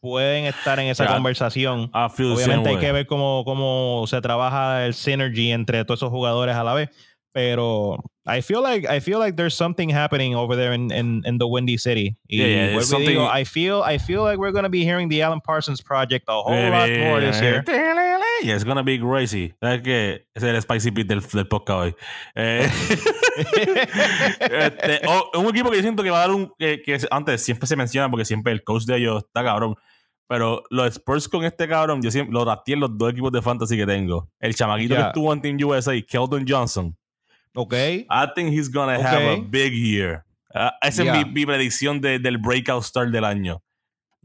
pueden 0.00 0.44
estar 0.44 0.78
en 0.80 0.88
esa 0.88 1.06
conversación. 1.06 1.88
Obviamente 2.34 2.68
hay 2.70 2.76
que 2.78 2.92
ver 2.92 3.06
cómo, 3.06 3.42
cómo 3.44 4.04
se 4.06 4.20
trabaja 4.20 4.84
el 4.84 4.92
synergy 4.92 5.52
entre 5.52 5.84
todos 5.84 6.00
esos 6.00 6.10
jugadores 6.10 6.56
a 6.56 6.64
la 6.64 6.74
vez. 6.74 6.90
Pero 7.34 7.98
I 8.26 8.40
feel 8.40 8.62
like 8.62 8.86
I 8.86 9.00
feel 9.00 9.18
like 9.18 9.36
there's 9.36 9.54
something 9.54 9.90
happening 9.90 10.34
over 10.34 10.56
there 10.56 10.72
in, 10.72 10.90
in, 10.90 11.22
in 11.26 11.38
the 11.38 11.48
Windy 11.48 11.76
City. 11.76 12.16
Yeah, 12.28 12.46
yeah, 12.46 12.78
digo, 12.78 13.28
I 13.28 13.44
feel 13.44 13.82
I 13.82 13.98
feel 13.98 14.22
like 14.22 14.38
we're 14.38 14.52
gonna 14.52 14.70
be 14.70 14.84
hearing 14.84 15.08
the 15.08 15.20
Alan 15.20 15.40
Parsons 15.40 15.82
project 15.82 16.24
a 16.28 16.32
whole 16.32 16.70
lot 16.70 16.88
more 16.88 17.20
this 17.20 17.40
year. 17.40 17.64
Yeah, 17.66 18.54
it's 18.54 18.64
gonna 18.64 18.84
be 18.84 18.98
crazy. 18.98 19.52
¿Sabes 19.60 19.82
que 19.82 20.26
es 20.34 20.42
el 20.42 20.60
spicy 20.62 20.90
beat 20.90 21.08
del, 21.08 21.20
del 21.20 21.46
podcast 21.46 21.80
hoy. 21.80 21.94
Eh, 22.34 22.68
este, 24.40 25.02
un 25.34 25.46
equipo 25.48 25.70
que 25.70 25.76
yo 25.76 25.82
siento 25.82 26.02
que 26.02 26.10
va 26.10 26.18
a 26.18 26.28
dar 26.28 26.30
un 26.30 26.52
que, 26.58 26.82
que 26.82 26.98
antes 27.10 27.42
siempre 27.42 27.66
se 27.66 27.76
menciona 27.76 28.08
porque 28.10 28.24
siempre 28.24 28.52
el 28.52 28.62
coach 28.62 28.84
de 28.84 28.96
ellos 28.96 29.24
está 29.24 29.42
cabrón. 29.42 29.74
Pero 30.28 30.62
los 30.70 30.86
Spurs 30.94 31.28
con 31.28 31.44
este 31.44 31.68
cabrón, 31.68 32.00
yo 32.00 32.10
siempre 32.10 32.32
lo 32.32 32.44
rateé 32.44 32.74
en 32.74 32.80
los 32.80 32.96
dos 32.96 33.12
equipos 33.12 33.32
de 33.32 33.42
fantasy 33.42 33.76
que 33.76 33.86
tengo. 33.86 34.30
El 34.40 34.54
chamaquito 34.54 34.94
que 34.94 35.02
estuvo 35.02 35.32
en 35.32 35.42
Team 35.42 35.58
USA, 35.62 35.92
Keldon 36.00 36.46
Johnson 36.48 36.96
Okay. 37.56 38.06
I 38.10 38.26
think 38.34 38.50
he's 38.50 38.68
gonna 38.68 39.00
have 39.00 39.22
a 39.22 39.40
big 39.40 39.72
year. 39.72 40.24
Uh, 40.54 40.70
esa 40.82 41.02
es 41.02 41.26
mi, 41.26 41.46
predicción 41.46 42.00
de, 42.00 42.18
del 42.18 42.38
breakout 42.38 42.82
star 42.84 43.10
del 43.10 43.24
año. 43.24 43.60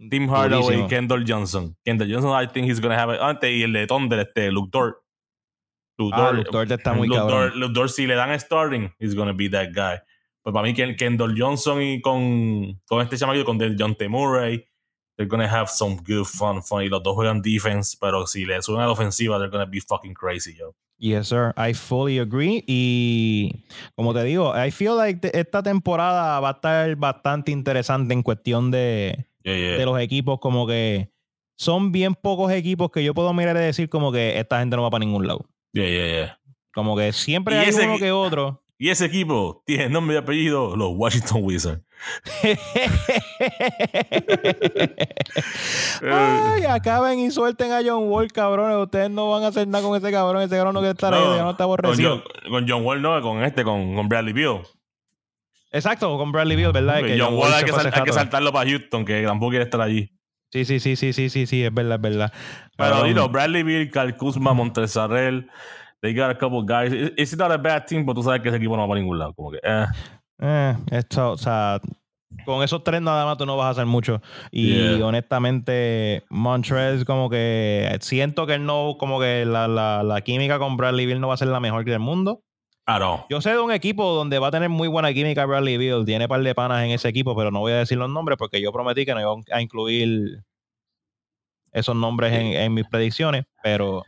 Tim 0.10 0.28
Hardaway 0.30 0.84
y 0.84 0.88
Kendall 0.88 1.26
Johnson. 1.28 1.76
Kendall 1.84 2.08
Johnson, 2.08 2.32
I 2.32 2.48
think 2.48 2.68
he's 2.68 2.80
gonna 2.80 2.98
have 2.98 3.10
it. 3.10 3.20
Antes, 3.20 3.50
y 3.52 3.64
el 3.64 3.74
de 3.74 3.88
Thunder, 3.88 4.20
este, 4.20 4.52
Luke 4.52 4.70
Dort. 4.72 4.98
Luke 5.98 6.14
ah, 6.16 6.32
Luke 6.32 6.50
Dort 6.52 6.72
está 6.72 6.94
muy 6.94 7.08
Luke 7.08 7.20
Dort, 7.20 7.56
Luke 7.56 7.74
Dort, 7.74 7.90
si 7.90 8.08
le 8.08 8.16
dan 8.16 8.40
starting, 8.40 8.90
he's 9.00 9.14
gonna 9.14 9.34
be 9.34 9.50
that 9.50 9.74
guy. 9.74 10.00
Pues 10.42 10.54
para 10.54 10.64
mí, 10.64 10.74
Kendall 10.74 11.36
Johnson 11.38 11.82
y 11.82 12.00
con, 12.00 12.80
con 12.86 13.02
este 13.02 13.18
chamaquito, 13.18 13.44
con 13.44 13.60
John 13.78 13.96
T. 13.96 14.08
Murray, 14.08 14.66
they're 15.20 15.28
gonna 15.28 15.50
have 15.50 15.70
some 15.70 15.98
good 15.98 16.26
fun, 16.26 16.64
fun. 16.64 16.82
Y 16.82 16.88
los 16.88 17.04
dos 17.04 17.14
juegan 17.14 17.42
defense, 17.42 17.98
pero 18.00 18.26
si 18.26 18.46
le 18.46 18.62
suben 18.62 18.80
a 18.80 18.86
la 18.86 18.94
ofensiva, 18.94 19.38
they're 19.38 19.52
gonna 19.52 19.66
be 19.66 19.82
fucking 19.82 20.14
crazy, 20.14 20.56
yo. 20.56 20.74
Yes, 20.98 21.28
sir. 21.28 21.54
I 21.58 21.74
fully 21.74 22.20
agree. 22.20 22.64
Y 22.68 23.66
como 23.98 24.14
te 24.14 24.24
digo, 24.24 24.54
I 24.56 24.72
feel 24.72 24.96
like 24.96 25.30
esta 25.34 25.62
temporada 25.62 26.40
va 26.40 26.50
a 26.50 26.52
estar 26.54 26.96
bastante 26.96 27.52
interesante 27.52 28.14
en 28.14 28.24
cuestión 28.24 28.72
de, 28.72 29.28
de 29.44 29.86
los 29.86 30.00
equipos. 30.00 30.40
Como 30.40 30.66
que 30.66 31.12
son 31.58 31.92
bien 31.92 32.16
pocos 32.16 32.50
equipos 32.54 32.90
que 32.90 33.04
yo 33.04 33.14
puedo 33.14 33.34
mirar 33.34 33.58
y 33.58 33.60
decir 33.60 33.90
como 33.90 34.14
que 34.14 34.40
esta 34.40 34.60
gente 34.60 34.78
no 34.78 34.84
va 34.84 34.90
para 34.90 35.04
ningún 35.04 35.28
lado. 35.28 35.46
Yeah, 35.74 35.88
yeah, 35.88 36.08
yeah. 36.08 36.40
Como 36.74 36.96
que 36.96 37.12
siempre 37.12 37.58
hay 37.58 37.74
uno 37.74 37.98
que 37.98 38.12
otro. 38.14 38.62
Y 38.82 38.90
ese 38.90 39.06
equipo 39.06 39.62
tiene 39.66 39.90
nombre 39.90 40.16
y 40.16 40.20
apellido, 40.20 40.78
los 40.78 40.94
Washington 40.96 41.42
Wizards. 41.44 41.84
Ay, 46.02 46.64
acaben 46.64 47.20
y 47.20 47.30
suelten 47.30 47.74
a 47.74 47.82
John 47.86 48.08
Wall, 48.08 48.32
cabrones. 48.32 48.78
Ustedes 48.78 49.10
no 49.10 49.30
van 49.30 49.44
a 49.44 49.48
hacer 49.48 49.68
nada 49.68 49.84
con 49.84 49.98
ese 49.98 50.10
cabrón. 50.14 50.44
Ese 50.44 50.56
cabrón 50.56 50.76
no 50.76 50.80
quiere 50.80 50.94
estar 50.94 51.14
ahí, 51.14 51.22
no 51.22 51.52
está 51.52 51.66
aborrecido. 51.66 52.24
Con, 52.50 52.70
John 52.70 52.86
Wall 52.86 53.02
no, 53.02 53.22
con 53.22 53.44
este, 53.44 53.66
con, 53.66 53.96
con 53.96 54.08
Bradley 54.08 54.32
Beal. 54.32 54.62
Exacto, 55.74 56.18
con 56.18 56.32
Bradley 56.32 56.56
Beal, 56.56 56.72
¿verdad? 56.72 57.02
Que 57.02 57.20
John, 57.20 57.34
Wall, 57.34 57.54
hay, 57.54 57.66
que, 57.66 57.74
hay 57.74 58.04
que, 58.04 58.14
saltarlo 58.14 58.54
para 58.54 58.70
Houston, 58.70 59.04
que 59.04 59.24
tampoco 59.24 59.50
quiere 59.50 59.66
estar 59.66 59.82
allí. 59.82 60.10
Sí, 60.52 60.64
sí, 60.64 60.80
sí, 60.80 60.96
sí, 60.96 61.12
sí, 61.12 61.30
sí, 61.30 61.46
sí, 61.48 61.66
es 61.66 61.74
verdad, 61.74 61.96
es 61.96 62.02
verdad. 62.02 62.34
Pero, 62.78 63.04
dilo, 63.04 63.28
Bradley 63.28 63.64
Beal, 63.64 63.92
Carl 63.92 64.16
Kuzma, 64.16 64.54
They 66.02 66.14
got 66.14 66.32
a 66.32 66.36
couple 66.36 66.62
guys. 66.64 66.94
It's 67.18 67.36
not 67.36 67.52
a 67.52 67.58
bad 67.58 67.86
team, 67.86 68.06
pero 68.06 68.16
tú 68.16 68.24
sabes 68.24 68.42
que 68.42 68.50
ese 68.50 68.58
equipo 68.58 68.76
no 68.76 68.84
va 68.84 68.88
para 68.88 69.02
ningún 69.02 69.20
lado. 69.20 69.34
Como 69.34 69.52
que, 69.52 69.60
eh. 69.64 69.86
Eh, 70.42 70.76
esto, 70.92 71.32
o 71.32 71.38
sea, 71.38 71.82
con 72.46 72.64
esos 72.64 72.84
tres 72.84 73.02
nada 73.02 73.26
más 73.26 73.38
tú 73.38 73.46
no 73.46 73.58
vas 73.58 73.68
a 73.68 73.70
hacer 73.72 73.86
mucho. 73.86 74.22
Y 74.52 75.02
honestamente, 75.02 76.24
Montrez, 76.30 77.04
como 77.04 77.30
que 77.30 77.98
siento 78.02 78.48
que 78.48 78.58
no, 78.60 78.96
como 78.98 79.20
que 79.20 79.46
la, 79.46 79.68
la, 79.68 80.04
la 80.04 80.22
química 80.22 80.60
con 80.60 80.78
Bradley 80.78 81.06
Beal 81.06 81.20
no 81.20 81.28
va 81.28 81.34
a 81.34 81.38
ser 81.38 81.50
la 81.50 81.60
mejor 81.60 81.84
del 81.84 82.00
mundo. 82.00 82.44
Claro. 82.86 83.26
Yo 83.30 83.42
sé 83.42 83.52
de 83.52 83.60
un 83.60 83.72
equipo 83.72 84.14
donde 84.14 84.40
va 84.40 84.48
a 84.48 84.52
tener 84.52 84.70
muy 84.70 84.88
buena 84.88 85.14
química 85.14 85.46
Bradley 85.46 85.78
Beal. 85.78 86.06
Tiene 86.06 86.28
par 86.28 86.42
de 86.42 86.56
panas 86.56 86.84
en 86.84 86.92
ese 86.92 87.10
equipo, 87.10 87.36
pero 87.36 87.52
no 87.52 87.60
voy 87.60 87.74
a 87.74 87.78
decir 87.78 87.98
los 87.98 88.10
nombres 88.10 88.38
porque 88.38 88.62
yo 88.62 88.72
prometí 88.72 89.06
que 89.06 89.14
no 89.14 89.20
iba 89.20 89.32
a 89.52 89.62
incluir 89.62 90.44
esos 91.72 91.96
nombres 91.96 92.34
en, 92.34 92.48
en 92.48 92.74
mis 92.74 92.88
predicciones. 92.88 93.46
Pero 93.62 94.04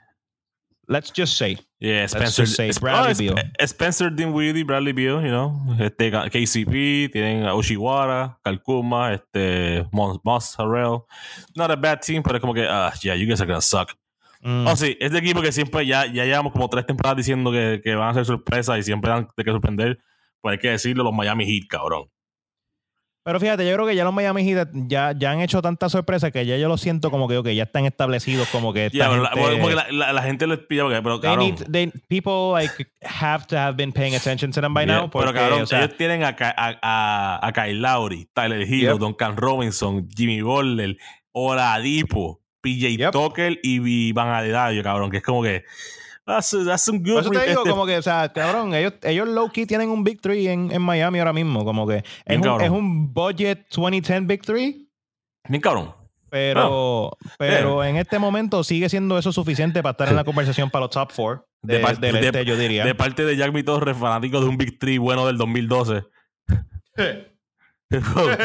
let's 0.92 1.10
just 1.10 1.38
say. 1.38 1.58
Yeah, 1.80 2.06
Spencer, 2.06 2.46
say 2.46 2.72
Bradley 2.80 3.14
Beal. 3.16 3.36
Spencer 3.66 4.10
Dinwiddie, 4.12 4.64
Bradley 4.64 4.92
Beal, 4.92 5.22
you 5.22 5.30
know, 5.32 5.60
este, 5.80 6.12
KCP, 6.12 7.10
tienen 7.12 7.46
a 7.46 7.56
Oshiwara, 7.56 8.38
Kalkuma, 8.44 9.14
este, 9.14 9.88
Moss 9.92 10.56
Harrell. 10.60 11.06
Not 11.56 11.72
a 11.72 11.76
bad 11.76 12.02
team, 12.02 12.22
pero 12.22 12.40
como 12.40 12.54
que, 12.54 12.68
ah, 12.70 12.94
yeah, 13.02 13.16
you 13.16 13.26
guys 13.26 13.42
are 13.42 13.48
gonna 13.48 13.62
suck. 13.62 13.96
Mm. 14.44 14.68
Oh, 14.68 14.76
sí, 14.76 14.98
este 15.00 15.18
equipo 15.18 15.42
que 15.42 15.52
siempre 15.52 15.86
ya, 15.86 16.06
ya 16.06 16.26
llevamos 16.26 16.52
como 16.52 16.68
tres 16.68 16.86
temporadas 16.86 17.18
diciendo 17.18 17.52
que, 17.52 17.80
que 17.84 17.96
van 17.96 18.10
a 18.10 18.14
ser 18.14 18.26
sorpresas 18.26 18.78
y 18.78 18.84
siempre 18.84 19.10
dan 19.10 19.28
de 19.36 19.44
que 19.44 19.52
sorprender. 19.52 20.00
Pues 20.42 20.54
hay 20.54 20.60
que 20.60 20.70
decirlo, 20.70 21.04
los 21.04 21.14
Miami 21.14 21.46
Heat, 21.46 21.68
cabrón. 21.70 22.10
Pero 23.24 23.40
fíjate, 23.40 23.68
yo 23.68 23.76
creo 23.76 23.86
que 23.86 23.96
ya 23.96 24.04
los 24.04 24.14
Miami 24.14 24.44
Heat 24.44 24.70
ya, 24.88 25.14
ya 25.16 25.32
han 25.32 25.42
hecho 25.42 25.62
tanta 25.62 25.90
sorpresa 25.90 26.32
que 26.32 26.44
ya 26.44 26.58
yo 26.58 26.68
lo 26.68 26.78
siento 26.78 27.12
como 27.12 27.28
que 27.28 27.38
okay, 27.38 27.56
ya 27.56 27.64
están 27.64 27.86
establecidos 27.86 28.48
como 28.50 28.74
que 28.74 28.90
yeah, 28.90 29.12
gente, 29.12 29.30
como 29.32 29.68
que 29.68 29.76
la, 29.76 30.12
la, 30.12 30.24
gente 30.24 30.48
les 30.48 30.58
pide 30.60 30.82
pero 31.04 31.22
cabrón, 31.22 31.52
need, 31.52 31.72
they, 31.72 31.92
people 32.08 32.52
like 32.52 32.74
have 33.04 33.46
to 33.46 33.56
have 33.56 33.78
been 33.78 33.92
paying 33.92 34.16
attention 34.16 34.52
to 34.52 34.60
them 34.60 34.74
by 34.74 34.88
now 34.88 35.08
porque, 35.08 35.28
pero 35.28 35.40
cabrón 35.40 35.62
o 35.62 35.66
sea, 35.68 35.84
ellos 35.84 35.98
tienen 35.98 36.24
a, 36.24 36.36
a, 36.40 36.80
a, 36.82 37.48
a 37.48 37.54
Kyle 37.54 37.80
Lowry 37.80 38.28
Tyler 38.34 38.62
Hill 38.62 38.98
Duncan 38.98 39.38
Robinson 39.38 40.10
Jimmy 40.10 40.42
Butler 40.42 40.98
Oladipo 41.32 42.42
PJ 42.62 43.12
Tucker 43.12 43.60
y 43.62 44.12
Van 44.14 44.30
Adebayo 44.30 44.82
cabrón 44.82 45.12
que 45.12 45.18
es 45.18 45.24
como 45.24 45.44
que 45.44 45.64
That's, 46.26 46.56
that's 46.66 46.84
some 46.84 47.00
good. 47.00 47.24
Por 47.24 47.36
eso 47.36 47.44
te 47.44 47.50
digo, 47.50 47.64
como 47.64 47.86
que, 47.86 47.98
o 47.98 48.02
sea, 48.02 48.32
cabrón, 48.32 48.74
ellos, 48.74 48.94
ellos 49.04 49.28
low 49.28 49.50
key 49.52 49.66
tienen 49.66 49.90
un 49.90 50.04
Big 50.04 50.22
Three 50.22 50.48
en, 50.48 50.72
en 50.72 50.82
Miami 50.82 51.20
ahora 51.20 51.34
mismo. 51.34 51.66
Como 51.66 51.88
que 51.88 52.04
es 52.26 52.38
un, 52.38 52.62
es 52.62 52.70
un, 52.70 53.14
budget 53.14 53.66
2010 53.76 54.28
Big 54.28 54.42
Three. 54.42 54.88
Bien 55.48 55.62
cabrón. 55.62 55.96
Pero, 56.30 57.18
pero 57.38 57.84
en 57.84 57.98
este 57.98 58.18
momento 58.18 58.64
sigue 58.64 58.88
siendo 58.88 59.18
eso 59.18 59.34
suficiente 59.34 59.84
para 59.84 59.92
estar 59.92 60.08
en 60.08 60.16
la 60.16 60.24
conversación 60.26 60.70
para 60.70 60.86
los 60.86 60.92
top 60.92 61.12
four 61.12 61.46
de, 61.62 61.78
de 61.78 61.80
parte, 61.82 62.06
del 62.06 62.24
este, 62.24 62.46
yo 62.46 62.56
diría. 62.56 62.86
De 62.86 62.96
parte 62.96 63.26
de 63.26 63.36
Jack 63.36 63.52
Torres, 63.66 63.98
fanático 63.98 64.40
de 64.40 64.48
un 64.48 64.58
Big 64.58 64.80
Three 64.80 64.98
bueno 64.98 65.28
del 65.28 65.38
2012. 65.38 66.04
con, 68.14 68.38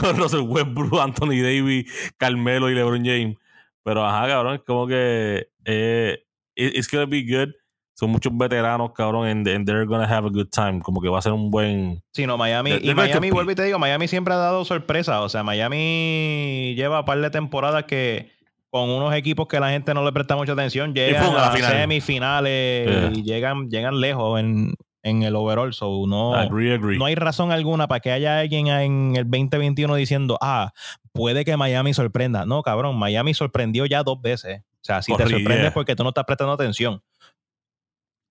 con 0.00 0.16
Russell 0.16 0.40
Westbrook, 0.40 0.98
Anthony 1.00 1.42
Davis, 1.42 2.14
Carmelo 2.16 2.70
y 2.70 2.74
LeBron 2.74 3.04
James. 3.04 3.36
Pero 3.82 4.06
ajá, 4.06 4.26
cabrón, 4.28 4.54
es 4.54 4.62
como 4.62 4.86
que 4.86 5.48
eh, 5.66 6.24
it's 6.56 6.88
gonna 6.88 7.06
be 7.06 7.22
good. 7.22 7.52
Son 7.96 8.10
muchos 8.10 8.36
veteranos, 8.36 8.90
cabrón, 8.92 9.28
and, 9.28 9.66
they're 9.66 9.86
gonna 9.86 10.06
have 10.06 10.26
a 10.26 10.30
good 10.30 10.48
time. 10.50 10.80
Como 10.80 11.00
que 11.00 11.08
va 11.08 11.18
a 11.18 11.22
ser 11.22 11.32
un 11.32 11.50
buen. 11.50 12.02
Sí, 12.12 12.26
no, 12.26 12.36
Miami. 12.36 12.72
y 12.82 12.92
Miami, 12.92 13.30
vuelvo 13.30 13.52
y 13.52 13.54
te 13.54 13.62
digo, 13.62 13.78
Miami 13.78 14.08
siempre 14.08 14.34
ha 14.34 14.38
dado 14.38 14.64
sorpresa. 14.64 15.20
O 15.22 15.28
sea, 15.28 15.44
Miami 15.44 16.74
lleva 16.76 17.00
un 17.00 17.04
par 17.04 17.20
de 17.20 17.30
temporadas 17.30 17.84
que 17.84 18.32
con 18.70 18.90
unos 18.90 19.14
equipos 19.14 19.46
que 19.46 19.60
la 19.60 19.70
gente 19.70 19.94
no 19.94 20.04
le 20.04 20.10
presta 20.10 20.34
mucha 20.34 20.52
atención, 20.52 20.92
llegan 20.92 21.32
a, 21.36 21.52
las 21.52 21.60
semifinales 21.60 23.16
y 23.16 23.22
llegan, 23.22 23.70
llegan 23.70 24.00
lejos 24.00 24.40
en, 24.40 24.74
en 25.04 25.22
el 25.22 25.36
overall. 25.36 25.72
So 25.72 26.04
no, 26.08 26.34
no 26.50 27.04
hay 27.04 27.14
razón 27.14 27.52
alguna 27.52 27.86
para 27.86 28.00
que 28.00 28.10
haya 28.10 28.40
alguien 28.40 28.66
en 28.66 29.14
el 29.14 29.30
2021 29.30 29.94
diciendo, 29.94 30.36
ah, 30.40 30.72
puede 31.12 31.44
que 31.44 31.56
Miami 31.56 31.94
sorprenda. 31.94 32.46
No, 32.46 32.62
cabrón, 32.62 32.98
Miami 32.98 33.32
sorprendió 33.34 33.86
ya 33.86 34.02
dos 34.02 34.20
veces. 34.20 34.62
O 34.84 34.86
sea, 34.86 35.00
si 35.00 35.16
te 35.16 35.26
sorprendes 35.26 35.72
porque 35.72 35.96
tú 35.96 36.02
no 36.02 36.10
estás 36.10 36.24
prestando 36.24 36.52
atención. 36.52 37.02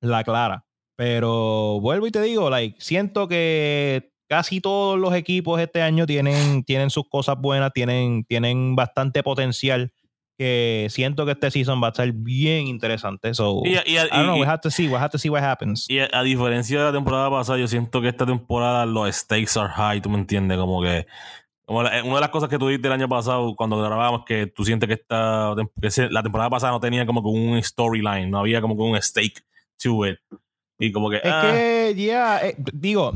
La 0.02 0.24
clara. 0.24 0.66
Pero 0.96 1.80
vuelvo 1.82 2.06
y 2.06 2.12
te 2.12 2.22
digo, 2.22 2.52
like, 2.52 2.80
siento 2.80 3.28
que 3.28 4.12
casi 4.30 4.62
todos 4.62 5.00
los 5.00 5.16
equipos 5.16 5.60
este 5.60 5.82
año 5.82 6.06
tienen, 6.06 6.64
tienen 6.64 6.92
sus 6.92 7.10
cosas 7.10 7.38
buenas, 7.40 7.74
tienen, 7.74 8.24
tienen 8.26 8.76
bastante 8.76 9.24
potencial. 9.24 9.92
Que 10.38 10.88
siento 10.90 11.26
que 11.26 11.32
este 11.32 11.50
season 11.50 11.82
va 11.82 11.88
a 11.88 11.90
estar 11.90 12.12
bien 12.12 12.68
interesante. 12.68 13.34
So, 13.34 13.62
y, 13.66 13.76
I 13.76 13.96
don't 14.12 14.26
know, 14.26 14.40
we 14.40 14.46
have 14.46 14.62
to 14.62 14.70
see, 14.70 14.88
we 14.88 14.96
have 14.96 15.10
to 15.10 15.18
see 15.18 15.30
what 15.30 15.44
happens. 15.44 15.88
Y 15.90 16.00
a, 16.00 16.24
diferencia 16.24 16.80
de 16.80 16.86
la 16.86 16.92
temporada 16.92 17.30
pasada, 17.32 17.58
yo 17.60 17.68
siento 17.68 18.02
que 18.02 18.10
esta 18.10 18.26
temporada 18.26 18.86
los 18.86 19.16
stakes 19.16 19.58
are 19.60 19.70
high, 19.70 20.02
tú 20.02 20.10
me 20.10 20.18
entiendes, 20.18 20.58
como 20.58 20.82
que 20.82 21.06
una 21.68 21.90
de 21.90 22.22
las 22.22 22.30
cosas 22.30 22.50
que 22.50 22.60
tú 22.60 22.68
dijiste 22.68 22.88
el 22.88 22.94
año 22.94 23.08
pasado 23.08 23.56
cuando 23.56 23.78
grabábamos 23.82 24.26
que 24.26 24.48
tú 24.48 24.66
sientes 24.66 24.88
que, 24.88 24.94
esta, 24.96 25.56
la 26.10 26.24
temporada 26.24 26.50
pasada 26.50 26.74
no 26.74 26.80
tenía 26.80 27.06
como 27.06 27.22
que 27.22 27.30
un 27.30 27.62
storyline, 27.62 28.30
no 28.30 28.40
había 28.40 28.62
como 28.62 28.76
que 28.76 28.82
un 28.82 29.02
stake 29.02 29.44
to 29.82 30.06
it. 30.06 30.20
Y 30.80 30.92
como 30.92 31.10
que. 31.10 31.18
Es 31.18 31.22
que, 31.22 31.30
ah. 31.32 31.92
ya, 31.92 32.48
eh, 32.48 32.56
digo, 32.58 33.14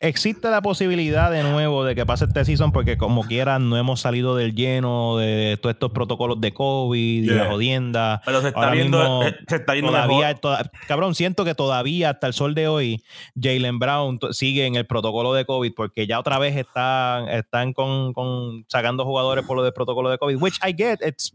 existe 0.00 0.50
la 0.50 0.62
posibilidad 0.62 1.30
de 1.30 1.42
nuevo 1.42 1.84
de 1.84 1.94
que 1.94 2.04
pase 2.06 2.24
este 2.24 2.44
season 2.44 2.72
porque 2.72 2.96
como 2.96 3.24
quiera 3.24 3.58
no 3.58 3.76
hemos 3.76 4.00
salido 4.00 4.36
del 4.36 4.54
lleno 4.54 5.18
de 5.18 5.58
todos 5.60 5.74
estos 5.74 5.92
protocolos 5.92 6.40
de 6.40 6.52
COVID 6.52 7.24
y 7.24 7.26
la 7.26 7.46
jodienda. 7.46 8.20
Pero 8.24 8.40
se 8.42 8.48
está 8.48 8.70
viendo, 8.70 9.22
eh, 9.22 9.36
se 9.48 9.56
está 9.56 9.72
viendo 9.72 9.92
todavía, 9.92 10.38
cabrón, 10.86 11.14
siento 11.14 11.44
que 11.44 11.54
todavía 11.54 12.10
hasta 12.10 12.26
el 12.26 12.32
sol 12.32 12.54
de 12.54 12.68
hoy 12.68 13.02
Jalen 13.40 13.78
Brown 13.78 14.18
sigue 14.32 14.66
en 14.66 14.76
el 14.76 14.86
protocolo 14.86 15.34
de 15.34 15.44
COVID 15.44 15.72
porque 15.74 16.06
ya 16.06 16.18
otra 16.18 16.38
vez 16.38 16.56
están, 16.56 17.28
están 17.28 17.72
con, 17.72 18.12
con 18.12 18.64
sacando 18.68 19.04
jugadores 19.04 19.44
por 19.44 19.56
lo 19.56 19.62
del 19.62 19.72
protocolo 19.72 20.10
de 20.10 20.18
COVID, 20.18 20.36
which 20.40 20.58
I 20.66 20.74
get, 20.76 21.00
it's 21.00 21.34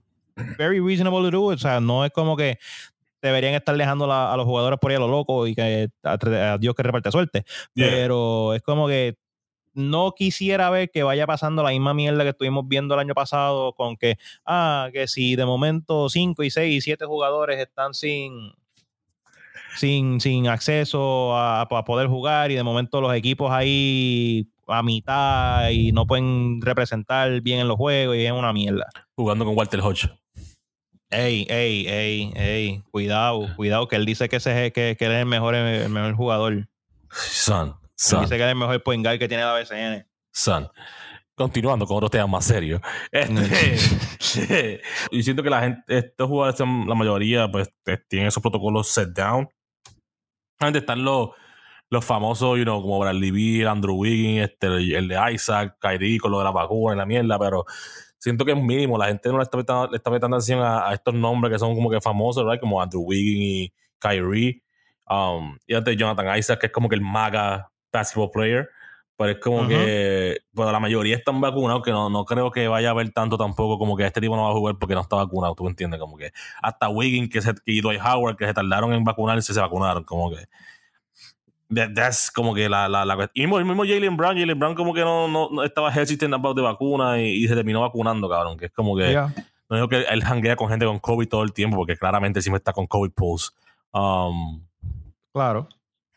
very 0.58 0.80
reasonable 0.80 1.30
to 1.30 1.32
do. 1.32 1.43
O 1.45 1.58
sea, 1.58 1.80
no 1.80 2.06
es 2.06 2.12
como 2.12 2.36
que 2.38 2.60
deberían 3.21 3.53
estar 3.53 3.75
dejando 3.75 4.12
a 4.12 4.36
los 4.38 4.45
jugadores 4.45 4.79
por 4.79 4.91
ahí 4.91 4.97
a 4.97 4.99
lo 4.99 5.08
loco 5.08 5.47
y 5.47 5.55
que 5.55 5.89
a, 6.03 6.58
Dios 6.60 6.75
que 6.75 6.84
reparte 6.84 7.12
suerte. 7.12 7.45
Pero 7.73 8.53
es 8.53 8.62
como 8.62 8.88
que 8.88 9.17
no 9.73 10.13
quisiera 10.15 10.69
ver 10.69 10.89
que 10.89 11.03
vaya 11.03 11.25
pasando 11.27 11.63
la 11.63 11.69
misma 11.69 11.93
mierda 11.93 12.23
que 12.23 12.29
estuvimos 12.29 12.67
viendo 12.67 12.93
el 12.93 12.99
año 12.99 13.13
pasado 13.13 13.73
con 13.73 13.97
que, 13.97 14.17
ah, 14.45 14.89
que 14.91 15.08
si 15.08 15.36
de 15.36 15.45
momento 15.45 16.10
5 16.10 16.43
y 16.43 16.49
6 16.49 16.77
y 16.77 16.82
7 16.82 17.05
jugadores 17.05 17.60
están 17.60 17.93
sin, 17.93 18.51
sin, 19.75 20.19
sin 20.19 20.47
acceso 20.47 21.36
a, 21.36 21.62
a, 21.62 21.84
poder 21.86 22.08
jugar 22.08 22.51
y 22.51 22.55
de 22.55 22.63
momento 22.63 22.99
los 23.01 23.13
equipos 23.13 23.51
ahí 23.51 24.47
a 24.67 24.84
mitad 24.84 25.69
y 25.69 25.91
no 25.91 26.05
pueden 26.05 26.62
representar 26.62 27.41
bien 27.41 27.60
en 27.60 27.67
los 27.67 27.77
juegos 27.77 28.15
y 28.15 28.25
es 28.25 28.32
una 28.32 28.53
mierda. 28.53 28.88
Jugando 29.15 29.45
con 29.45 29.58
Walter 29.58 29.82
Hodge. 29.82 30.10
Ey, 31.12 31.48
ey, 31.50 31.88
ey, 31.88 32.34
ey, 32.36 32.84
cuidado, 32.91 33.48
cuidado, 33.56 33.88
que 33.88 33.95
él 33.95 34.06
dice 34.06 34.30
que, 34.30 34.36
ese, 34.36 34.72
que, 34.72 34.95
que 34.98 35.06
él 35.06 35.12
es 35.12 35.19
el 35.19 35.26
mejor, 35.26 35.56
el 35.56 35.89
mejor 35.89 36.13
jugador. 36.13 36.69
Son, 37.12 37.76
son. 37.95 38.22
dice 38.22 38.38
que 38.38 38.43
es 38.43 38.50
el 38.50 38.56
mejor 38.56 38.84
point 38.84 39.04
guard 39.04 39.17
que 39.17 39.28
tiene 39.28 39.43
la 39.43 39.54
BCN. 39.54 40.08
Son. 40.32 40.69
Continuando 41.34 41.88
con 41.88 41.98
otros 41.98 42.12
temas 42.12 42.30
más 42.30 42.45
serios. 42.45 42.80
Este, 43.12 44.82
y 45.12 45.24
siento 45.24 45.41
que 45.41 45.50
la 45.50 45.62
gente, 45.62 45.98
estos 45.98 46.28
jugadores, 46.28 46.60
la 46.60 46.95
mayoría, 46.95 47.50
pues 47.50 47.74
tienen 48.08 48.28
esos 48.28 48.43
protocolos 48.43 48.89
set 48.89 49.10
down. 49.10 49.50
Antes 50.60 50.82
están 50.82 51.04
los, 51.04 51.30
los 51.89 52.06
famosos, 52.06 52.58
you 52.58 52.65
know, 52.65 52.82
como 52.82 53.00
Bradley 53.00 53.32
Beal, 53.32 53.69
Andrew 53.69 53.95
Wiggins, 53.95 54.50
este, 54.50 54.67
el 54.67 55.08
de 55.08 55.34
Isaac, 55.34 55.78
Kyrie 55.80 56.19
con 56.19 56.32
lo 56.32 56.38
de 56.38 56.43
la 56.43 56.52
vacuna 56.52 56.93
y 56.93 56.98
la 56.98 57.06
mierda, 57.08 57.39
pero 57.39 57.65
siento 58.19 58.45
que 58.45 58.51
es 58.51 58.62
mínimo. 58.62 58.97
La 58.97 59.08
gente 59.08 59.29
no 59.29 59.38
le 59.38 59.43
está 59.43 59.58
prestando, 59.58 59.88
le 59.88 59.97
está 59.97 60.12
prestando 60.12 60.38
atención 60.38 60.62
a, 60.62 60.89
a 60.89 60.93
estos 60.93 61.13
nombres 61.15 61.51
que 61.51 61.60
son 61.60 61.73
como 61.73 61.89
que 61.89 61.99
famosos, 61.99 62.45
right? 62.45 62.60
Como 62.60 62.82
Andrew 62.82 63.01
Wiggins 63.01 63.43
y 63.43 63.73
Kyrie. 63.97 64.62
Um, 65.10 65.58
y 65.65 65.73
antes 65.73 65.97
Jonathan 65.97 66.38
Isaac, 66.38 66.60
que 66.60 66.67
es 66.67 66.71
como 66.71 66.88
que 66.88 66.95
el 66.95 67.01
maga 67.01 67.71
basketball 67.91 68.29
player. 68.32 68.69
Pero 69.17 69.32
es 69.32 69.39
como 69.39 69.67
que 69.67 70.38
pero 70.55 70.71
la 70.71 70.79
mayoría 70.79 71.13
están 71.17 71.41
vacunados, 71.41 71.84
que 71.84 71.91
no, 71.91 72.10
no 72.10 72.23
creo 72.23 72.51
que 72.51 72.69
vaya 72.69 72.88
a 72.88 72.91
haber 72.91 73.12
tanto 73.12 73.38
tampoco 73.38 73.77
como 73.77 73.97
que 73.97 74.05
este 74.05 74.21
tipo 74.21 74.38
no 74.38 74.43
va 74.43 74.51
a 74.51 74.53
jugar 74.53 74.77
porque 74.79 74.95
no 74.95 75.01
está 75.01 75.17
vacunado, 75.17 75.55
tú 75.55 75.67
entiendes, 75.67 75.99
como 75.99 76.15
que 76.15 76.32
hasta 76.62 76.88
Wiggins 76.88 77.29
que 77.29 77.41
se, 77.41 77.53
y 77.65 77.82
Dwight 77.82 77.99
Howard 77.99 78.38
que 78.38 78.45
se 78.45 78.53
tardaron 78.53 78.93
en 78.93 79.03
vacunarse, 79.03 79.53
se 79.53 79.60
vacunaron, 79.60 80.05
como 80.05 80.32
que 80.32 80.45
that- 81.69 81.93
that's 81.93 82.32
como 82.32 82.53
que 82.53 82.67
la, 82.69 82.88
la, 82.89 83.05
la 83.05 83.29
y 83.34 83.41
mismo, 83.41 83.60
el 83.60 83.65
mismo 83.65 83.84
Jalen 83.84 84.17
Brown, 84.17 84.38
Jalen 84.38 84.60
Brown 84.60 84.75
como 84.75 84.93
que 84.93 85.01
no, 85.01 85.27
no, 85.27 85.49
no 85.51 85.63
estaba 85.63 85.89
hesitant 85.91 86.34
about 86.34 86.55
de 86.55 86.62
vacuna 86.63 87.21
y, 87.21 87.43
y 87.43 87.47
se 87.47 87.55
terminó 87.55 87.82
vacunando, 87.82 88.29
cabrón, 88.29 88.58
que 88.58 88.65
es 88.65 88.71
como 88.71 88.95
que 88.97 89.10
Yeah. 89.12 89.34
no 89.69 89.75
digo 89.75 89.88
que 89.89 90.01
él 90.10 90.23
janguea 90.23 90.55
con 90.55 90.69
gente 90.69 90.86
con 90.86 90.99
COVID 90.99 91.27
todo 91.27 91.43
el 91.43 91.53
tiempo, 91.53 91.77
porque 91.77 91.95
claramente 91.95 92.41
siempre 92.41 92.58
está 92.58 92.73
con 92.73 92.88
COVID 92.88 93.12
pulse. 93.12 93.49
Um, 93.91 94.62
Claro. 95.32 95.67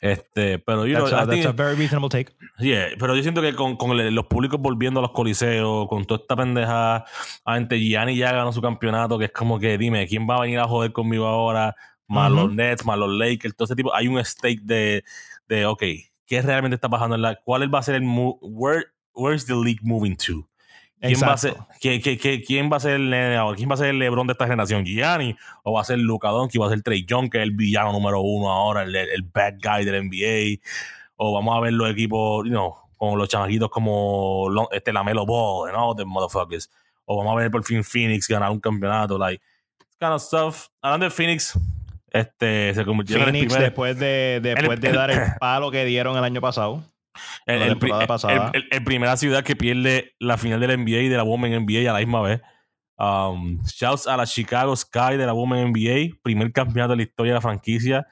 este, 0.00 0.58
pero 0.58 0.84
know, 0.84 1.02
That's, 1.08 1.12
a, 1.12 1.26
think- 1.26 1.42
that's 1.44 1.46
a 1.46 1.52
very 1.52 1.76
reasonable 1.76 2.08
take. 2.08 2.32
Yeah, 2.58 2.88
pero 2.98 3.14
yo 3.14 3.22
siento 3.22 3.40
que 3.40 3.54
con, 3.54 3.76
con 3.76 4.14
los 4.14 4.26
públicos 4.26 4.58
volviendo 4.60 4.98
a 5.00 5.02
los 5.02 5.12
coliseos, 5.12 5.86
con 5.88 6.04
toda 6.06 6.20
esta 6.22 6.34
pendeja, 6.34 7.04
ante 7.44 7.78
Gianni 7.78 8.16
ya 8.16 8.32
ganó 8.32 8.52
su 8.52 8.60
campeonato, 8.62 9.18
que 9.18 9.26
es 9.26 9.32
como 9.32 9.58
que 9.60 9.78
dime, 9.78 10.06
¿quién 10.08 10.26
va 10.28 10.36
a 10.36 10.40
venir 10.40 10.58
a 10.58 10.64
joder 10.66 10.92
conmigo 10.92 11.26
ahora? 11.26 11.76
Más 12.08 12.30
Ujú. 12.32 12.40
los 12.42 12.52
Nets, 12.54 12.84
más 12.84 12.98
los 12.98 13.10
Lakers, 13.10 13.54
todo 13.56 13.64
ese 13.66 13.76
tipo. 13.76 13.94
Hay 13.94 14.08
un 14.08 14.22
stake 14.24 14.60
de, 14.62 15.04
de 15.48 15.66
ok, 15.66 15.82
¿qué 16.26 16.42
realmente 16.42 16.74
está 16.74 16.88
pasando 16.88 17.16
en 17.16 17.22
la. 17.22 17.36
¿Cuál 17.44 17.72
va 17.74 17.78
a 17.80 17.82
ser 17.82 17.94
el. 17.96 18.02
Where, 18.40 18.86
where's 19.14 19.46
the 19.46 19.54
league 19.54 19.80
moving 19.82 20.16
to? 20.16 20.48
¿Quién 21.00 21.18
va, 21.20 21.32
a 21.32 21.36
ser, 21.36 21.50
Exacto. 21.50 21.74
qué- 21.80 22.00
qué- 22.00 22.16
qué- 22.16 22.42
¿Quién 22.42 22.70
va 22.72 22.76
a 22.76 22.80
ser 22.80 22.92
el? 22.92 23.10
¿Quién 23.56 23.68
va 23.68 23.74
a 23.74 23.76
ser 23.76 23.88
el 23.88 23.98
LeBron 23.98 24.26
de 24.28 24.34
esta 24.34 24.46
generación? 24.46 24.84
¿Gianni? 24.84 25.36
¿O 25.64 25.72
va 25.72 25.80
a 25.80 25.84
ser 25.84 25.98
Luka 25.98 26.28
Doncic? 26.28 26.60
¿Va 26.62 26.66
a 26.66 26.70
ser 26.70 26.82
Trey 26.82 27.04
Young, 27.04 27.28
que 27.28 27.38
es 27.38 27.42
el 27.42 27.50
villano 27.50 27.90
número 27.92 28.20
uno 28.20 28.52
ahora, 28.52 28.84
el, 28.84 28.94
el 28.94 29.22
bad 29.22 29.54
guy 29.60 29.84
del 29.84 29.96
NBA? 30.08 30.60
¿O 31.16 31.32
vamos 31.34 31.56
a 31.56 31.60
ver 31.60 31.72
los 31.72 31.90
equipos, 31.90 32.44
you 32.44 32.50
know, 32.52 32.74
con 32.96 33.18
los 33.18 33.28
chamaquitos 33.28 33.68
como 33.68 34.48
este 34.70 34.92
Lamelo 34.92 35.26
Ball, 35.26 35.72
¿no? 35.72 35.92
The 35.96 36.04
motherfuckers. 36.04 36.70
O 37.04 37.16
vamos 37.16 37.32
a 37.32 37.36
ver 37.36 37.50
por 37.50 37.64
fin 37.64 37.82
Phoenix 37.82 38.28
ganar 38.28 38.52
un 38.52 38.60
campeonato, 38.60 39.18
like, 39.18 39.42
kind 39.98 40.12
of 40.12 40.22
stuff. 40.22 40.68
Hablando 40.80 41.06
de 41.06 41.10
Phoenix, 41.10 41.58
este, 42.12 42.74
se 42.74 42.84
convirtió 42.84 43.16
en 43.16 43.22
el 43.22 43.26
Phoenix, 43.28 43.46
primer... 43.46 43.62
después 43.70 43.98
de, 43.98 44.40
después 44.42 44.80
de 44.80 44.88
el- 44.88 44.94
dar 44.94 45.10
el 45.10 45.20
palo 45.40 45.70
que 45.70 45.84
dieron 45.84 46.16
el 46.16 46.24
año 46.24 46.40
pasado. 46.40 46.82
El, 47.46 47.62
el 47.62 47.70
el- 47.72 48.06
el- 48.54 48.68
el 48.70 48.84
primera 48.84 49.16
ciudad 49.16 49.44
que 49.44 49.54
pierde 49.56 50.12
la 50.18 50.38
final 50.38 50.60
de 50.60 50.66
la 50.68 50.76
NBA 50.76 51.00
y 51.02 51.08
de 51.08 51.16
la 51.16 51.24
Women 51.24 51.64
NBA 51.66 51.88
a 51.90 51.92
la 51.92 51.98
misma 51.98 52.22
vez. 52.22 52.40
Um, 52.98 53.58
shouts 53.64 54.06
a 54.06 54.16
la 54.16 54.26
Chicago 54.26 54.74
Sky 54.76 55.16
de 55.16 55.26
la 55.26 55.32
Women 55.34 55.72
NBA, 55.72 56.16
primer 56.22 56.52
campeonato 56.52 56.92
de 56.92 56.96
la 56.98 57.02
historia 57.02 57.32
de 57.32 57.34
la 57.34 57.40
franquicia 57.40 58.06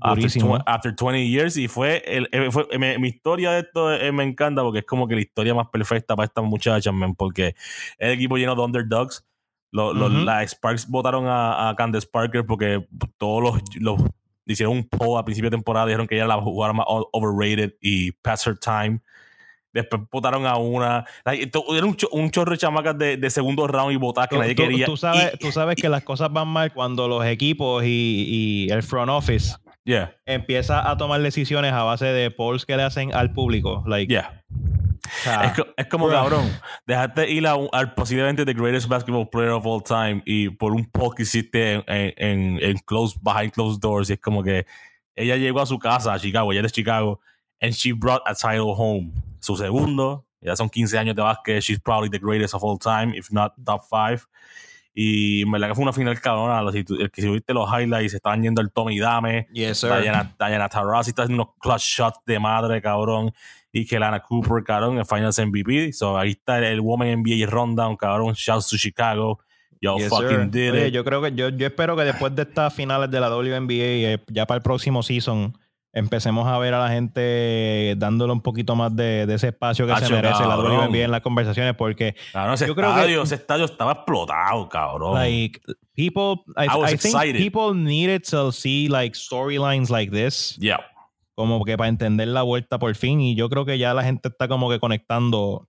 after, 0.00 0.16
Durísimo. 0.22 0.58
after 0.66 0.92
20 0.94 1.28
years. 1.28 1.56
Y 1.56 1.68
fue, 1.68 2.02
el, 2.06 2.28
eh, 2.32 2.50
fue- 2.50 2.66
me- 2.78 2.98
mi 2.98 3.08
historia 3.08 3.52
de 3.52 3.60
esto 3.60 3.92
eh, 3.94 4.10
me 4.12 4.24
encanta 4.24 4.62
porque 4.62 4.80
es 4.80 4.84
como 4.86 5.06
que 5.06 5.14
la 5.14 5.20
historia 5.20 5.54
más 5.54 5.68
perfecta 5.68 6.16
para 6.16 6.26
estas 6.26 6.44
muchachas, 6.44 6.92
man, 6.92 7.14
porque 7.14 7.54
el 7.98 8.10
equipo 8.12 8.36
lleno 8.36 8.54
de 8.56 8.62
underdogs. 8.62 9.24
Los, 9.72 9.96
los- 9.96 10.12
Ujú. 10.12 10.20
Las 10.24 10.50
Sparks 10.52 10.86
votaron 10.88 11.26
a, 11.26 11.70
a 11.70 11.74
Candace 11.76 12.06
Parker 12.06 12.44
porque 12.46 12.86
todos 13.18 13.42
los, 13.42 13.62
los 13.80 14.00
hicieron 14.46 14.76
un 14.76 14.84
poll 14.88 15.18
a 15.18 15.24
principio 15.24 15.48
de 15.50 15.56
temporada, 15.56 15.86
dijeron 15.86 16.06
que 16.06 16.14
ella 16.14 16.24
era 16.26 16.36
la 16.36 16.42
jugadora 16.42 16.74
más 16.74 16.86
overrated 16.88 17.74
y 17.80 18.12
pass 18.12 18.46
her 18.46 18.58
time. 18.58 19.00
Después 19.72 20.02
votaron 20.12 20.44
a 20.44 20.56
una. 20.58 21.06
era 21.24 21.86
un, 21.86 21.96
cho- 21.96 22.10
un 22.12 22.30
chorro 22.30 22.50
de 22.52 22.58
chamacas 22.58 22.98
de, 22.98 23.16
de 23.16 23.30
segundo 23.30 23.66
round 23.66 23.92
y 23.92 23.96
votadas 23.96 24.28
que 24.28 24.36
Tú, 24.36 24.42
nadie 24.42 24.54
tú- 24.54 24.62
quería. 24.64 24.84
tú 24.84 24.96
sabes, 24.98 25.32
Y- 25.32 25.38
tú 25.38 25.50
sabes 25.50 25.76
que 25.76 25.88
las 25.88 26.02
cosas 26.04 26.30
van 26.30 26.48
mal 26.48 26.74
cuando 26.74 27.08
los 27.08 27.24
equipos 27.24 27.82
y, 27.84 28.66
y 28.68 28.70
el 28.70 28.82
front 28.82 29.08
office 29.10 29.54
yeah, 29.84 30.14
empieza 30.26 30.90
a 30.90 30.98
tomar 30.98 31.22
decisiones 31.22 31.72
a 31.72 31.84
base 31.84 32.04
de 32.04 32.30
polls 32.30 32.66
que 32.66 32.76
le 32.76 32.82
hacen 32.82 33.14
al 33.14 33.32
público. 33.32 33.82
Like, 33.86 34.12
yeah. 34.12 34.42
O 35.20 35.24
sea, 35.24 35.44
es, 35.44 35.64
es 35.76 35.86
como 35.86 36.06
bro. 36.06 36.16
cabrón. 36.16 36.50
Dejaste 36.86 37.30
ir 37.30 37.46
a 37.46 37.56
al 37.72 37.94
posiblemente 37.94 38.44
the 38.44 38.54
greatest 38.54 38.88
basketball 38.88 39.28
player 39.28 39.50
of 39.50 39.66
all 39.66 39.82
time 39.82 40.22
y 40.24 40.48
por 40.48 40.72
un 40.72 40.90
que 41.16 41.22
hiciste 41.22 41.74
en, 41.74 41.84
en, 41.86 42.58
en, 42.62 42.78
close, 42.78 43.18
behind 43.20 43.52
closed 43.52 43.80
doors. 43.80 44.10
Y 44.10 44.14
es 44.14 44.20
como 44.20 44.42
que 44.42 44.66
ella 45.14 45.36
llegó 45.36 45.60
a 45.60 45.66
su 45.66 45.78
casa, 45.78 46.14
a 46.14 46.18
Chicago, 46.18 46.52
ella 46.52 46.60
es 46.60 46.72
de 46.72 46.82
Chicago, 46.82 47.20
and 47.60 47.72
she 47.72 47.92
brought 47.92 48.22
a 48.26 48.34
title 48.34 48.74
home. 48.76 49.12
Su 49.40 49.56
segundo, 49.56 50.26
ya 50.40 50.56
son 50.56 50.68
15 50.68 50.98
años 50.98 51.16
de 51.16 51.22
básquet. 51.22 51.60
She's 51.60 51.80
probably 51.80 52.08
the 52.08 52.18
greatest 52.18 52.54
of 52.54 52.62
all 52.64 52.78
time, 52.78 53.16
if 53.16 53.30
not 53.30 53.54
top 53.64 53.82
five. 53.88 54.26
Y 54.94 55.42
en 55.42 55.50
verdad 55.50 55.68
que 55.68 55.74
fue 55.74 55.82
una 55.84 55.92
final 55.92 56.20
cabrona. 56.20 56.70
Si 56.70 56.84
el 56.98 57.10
que 57.10 57.22
si 57.22 57.28
viste 57.28 57.54
los 57.54 57.68
highlights, 57.70 58.14
estaban 58.14 58.42
yendo 58.42 58.60
el 58.60 58.70
Tommy 58.70 58.98
Dame. 58.98 59.48
yes, 59.52 59.78
sir. 59.78 60.00
Diana, 60.00 60.34
Diana 60.38 60.68
Taurasi 60.68 61.10
está 61.10 61.22
haciendo 61.22 61.44
unos 61.44 61.54
clutch 61.58 61.82
shots 61.82 62.20
de 62.26 62.38
madre, 62.38 62.82
cabrón. 62.82 63.32
Y 63.72 63.86
que 63.86 63.98
Lana 63.98 64.20
Cooper, 64.20 64.62
cabrón, 64.64 64.98
en 64.98 65.06
Finals 65.06 65.38
MVP. 65.38 65.92
So, 65.94 66.18
ahí 66.18 66.30
está 66.32 66.58
el, 66.58 66.64
el 66.64 66.80
Woman 66.82 67.22
NBA 67.22 67.46
Rundown, 67.48 67.96
cabrón. 67.96 68.34
Shouts 68.34 68.68
to 68.68 68.76
Chicago. 68.76 69.38
Yo 69.80 69.96
Yes, 69.96 70.08
fucking 70.10 70.50
did 70.50 70.72
Oye, 70.72 70.88
it. 70.88 70.94
yo 70.94 71.04
creo 71.04 71.20
que 71.22 71.32
yo, 71.34 71.48
yo 71.48 71.66
espero 71.66 71.96
que 71.96 72.04
después 72.04 72.34
de 72.36 72.42
estas 72.42 72.72
finales 72.74 73.10
de 73.10 73.18
la 73.18 73.28
WNBA, 73.34 73.72
eh, 73.74 74.18
ya 74.28 74.46
para 74.46 74.56
el 74.58 74.62
próximo 74.62 75.02
season, 75.02 75.58
empecemos 75.94 76.46
a 76.46 76.56
ver 76.58 76.72
a 76.74 76.78
la 76.84 76.88
gente 76.90 77.94
dándole 77.98 78.32
un 78.32 78.40
poquito 78.42 78.76
más 78.76 78.94
de, 78.94 79.26
de 79.26 79.34
ese 79.34 79.48
espacio 79.48 79.86
que 79.86 79.96
se 79.96 80.12
merece 80.12 80.42
la 80.42 80.50
cabrón. 80.50 80.76
WNBA 80.88 80.98
en 81.04 81.10
las 81.10 81.20
conversaciones, 81.20 81.74
porque 81.74 82.14
Cabrón, 82.32 82.54
ese 82.54 82.66
yo 82.68 82.74
creo 82.74 82.90
que- 82.94 83.00
estadio, 83.00 83.22
ese 83.22 83.34
estadio 83.34 83.64
estaba 83.64 83.92
explotado, 83.92 84.68
cabrón. 84.68 85.14
like 85.14 85.60
people, 85.96 86.42
I, 86.56 86.66
I 86.72 86.76
was 86.76 86.92
I 86.92 86.96
think 86.96 87.14
excited. 87.14 87.36
people 87.38 87.74
needed 87.74 88.22
to 88.30 88.52
see 88.52 88.88
like 88.88 89.14
storylines 89.16 89.90
like 89.90 90.12
this, 90.12 90.56
yeah. 90.60 90.78
Como 91.34 91.64
que 91.64 91.76
para 91.76 91.88
entender 91.88 92.28
la 92.28 92.42
vuelta 92.42 92.78
por 92.78 92.94
fin, 92.94 93.20
y 93.20 93.34
yo 93.34 93.48
creo 93.48 93.64
que 93.64 93.78
ya 93.78 93.94
la 93.94 94.04
gente 94.04 94.28
está 94.28 94.48
como 94.48 94.70
que 94.70 94.78
conectando 94.78 95.68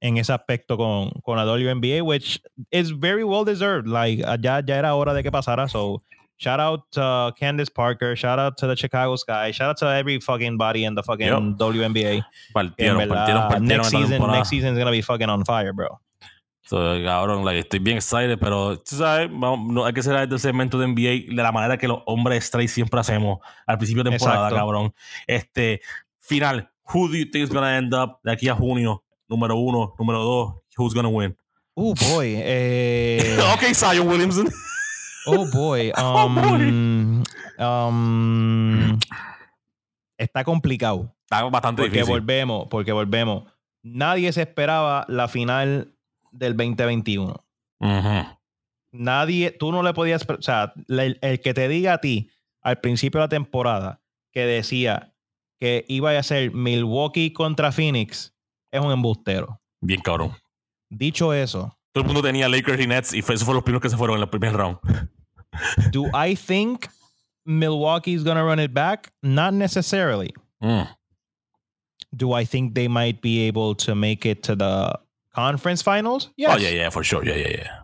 en 0.00 0.16
ese 0.16 0.32
aspecto 0.32 0.76
con, 0.76 1.10
con 1.22 1.36
la 1.36 1.44
WNBA, 1.44 2.02
which 2.02 2.40
is 2.70 2.90
very 2.90 3.24
well 3.24 3.44
deserved. 3.44 3.88
Like, 3.88 4.22
uh, 4.24 4.36
ya, 4.40 4.60
ya 4.60 4.76
era 4.76 4.94
hora 4.94 5.14
de 5.14 5.22
que 5.22 5.30
pasara. 5.30 5.68
So, 5.68 6.02
shout 6.36 6.60
out 6.60 6.82
to 6.92 7.34
Candace 7.38 7.70
Parker, 7.70 8.16
shout 8.16 8.38
out 8.38 8.56
to 8.58 8.66
the 8.66 8.76
Chicago 8.76 9.16
Sky, 9.16 9.50
shout 9.50 9.70
out 9.70 9.76
to 9.78 9.86
every 9.86 10.20
fucking 10.20 10.56
body 10.58 10.84
in 10.84 10.94
the 10.94 11.02
fucking 11.02 11.26
Yep. 11.26 11.58
WNBA. 11.58 12.22
Partieron, 12.54 13.08
partieron, 13.08 13.48
partieron 13.48 13.62
next 13.62 13.88
season, 13.90 14.22
next 14.30 14.48
season 14.48 14.72
is 14.72 14.78
gonna 14.78 14.90
be 14.90 15.02
fucking 15.02 15.28
on 15.28 15.44
fire, 15.44 15.72
bro. 15.72 15.98
So, 16.64 16.78
cabrón, 17.04 17.44
like, 17.44 17.58
estoy 17.60 17.80
bien 17.80 17.96
excited, 17.96 18.38
pero 18.38 18.78
tú 18.78 18.96
sabes, 18.96 19.28
vamos, 19.32 19.72
no 19.72 19.84
hay 19.84 19.92
que 19.92 20.02
cerrar 20.02 20.22
este 20.22 20.38
segmento 20.38 20.78
de 20.78 20.86
NBA 20.86 21.34
de 21.34 21.42
la 21.42 21.50
manera 21.50 21.76
que 21.76 21.88
los 21.88 21.98
hombres 22.06 22.44
straight 22.44 22.70
siempre 22.70 23.00
hacemos 23.00 23.40
al 23.66 23.78
principio 23.78 24.04
de 24.04 24.10
temporada, 24.10 24.46
Exacto. 24.48 24.56
cabrón. 24.56 24.94
Este, 25.26 25.80
final, 26.20 26.70
who 26.94 27.08
do 27.08 27.16
you 27.16 27.24
think 27.24 27.44
is 27.44 27.50
gonna 27.50 27.76
end 27.76 27.92
up 27.92 28.20
de 28.22 28.32
aquí 28.32 28.48
a 28.48 28.54
junio? 28.54 29.02
Número 29.28 29.56
uno, 29.56 29.94
número 29.98 30.22
dos, 30.22 30.54
who's 30.76 30.94
gonna 30.94 31.08
win? 31.08 31.36
Oh 31.74 31.94
boy. 31.94 32.34
Eh, 32.36 33.38
ok, 33.54 33.74
Zion 33.74 34.06
Williamson. 34.08 34.48
oh 35.26 35.46
boy. 35.52 35.92
Um, 35.98 37.22
um, 37.58 38.98
está 40.18 40.44
complicado. 40.44 41.14
Está 41.24 41.44
bastante 41.44 41.82
Porque 41.82 41.94
difícil. 41.98 42.12
volvemos, 42.12 42.68
porque 42.68 42.92
volvemos. 42.92 43.44
Nadie 43.82 44.32
se 44.32 44.42
esperaba 44.42 45.04
la 45.08 45.28
final 45.28 45.94
del 46.32 46.56
2021. 46.56 47.34
Ujú. 47.80 48.38
Nadie, 48.92 49.50
tú 49.52 49.72
no 49.72 49.82
le 49.82 49.94
podías, 49.94 50.26
o 50.28 50.42
sea, 50.42 50.72
el, 50.88 51.18
el 51.22 51.40
que 51.40 51.54
te 51.54 51.68
diga 51.68 51.94
a 51.94 51.98
ti 51.98 52.30
al 52.60 52.80
principio 52.80 53.20
de 53.20 53.24
la 53.24 53.28
temporada 53.28 54.00
que 54.32 54.44
decía 54.44 55.14
que 55.58 55.84
iba 55.88 56.10
a 56.16 56.22
ser 56.22 56.52
Milwaukee 56.52 57.32
contra 57.32 57.72
Phoenix 57.72 58.34
es 58.70 58.80
un 58.80 58.92
embustero. 58.92 59.60
Bien 59.80 60.00
cabrón. 60.00 60.32
Dicho 60.90 61.32
eso, 61.32 61.78
Todo 61.92 62.02
el 62.02 62.06
mundo 62.06 62.22
tenía 62.22 62.48
Lakers 62.48 62.80
y 62.82 62.86
Nets 62.86 63.14
y 63.14 63.22
fue, 63.22 63.34
esos 63.34 63.44
fueron 63.44 63.56
los 63.58 63.64
primeros 63.64 63.82
que 63.82 63.90
se 63.90 63.96
fueron 63.96 64.16
en 64.16 64.22
el 64.22 64.28
primer 64.28 64.52
round. 64.54 64.78
do 65.90 66.04
I 66.14 66.34
think 66.34 66.86
Milwaukee's 67.44 68.24
gonna 68.24 68.42
run 68.44 68.58
it 68.60 68.72
back? 68.72 69.12
Not 69.22 69.54
necessarily. 69.54 70.32
Mm. 70.60 70.86
Do 72.14 72.32
I 72.38 72.44
think 72.44 72.74
they 72.74 72.88
might 72.88 73.20
be 73.22 73.46
able 73.48 73.74
to 73.86 73.94
make 73.94 74.26
it 74.28 74.42
to 74.44 74.54
the 74.54 74.98
conference 75.32 75.82
finals? 75.82 76.32
Yes. 76.36 76.50
Oh, 76.54 76.58
yeah, 76.58 76.70
yeah, 76.70 76.90
for 76.90 77.04
sure. 77.04 77.24
Yeah, 77.24 77.36
yeah, 77.36 77.48
yeah. 77.50 77.78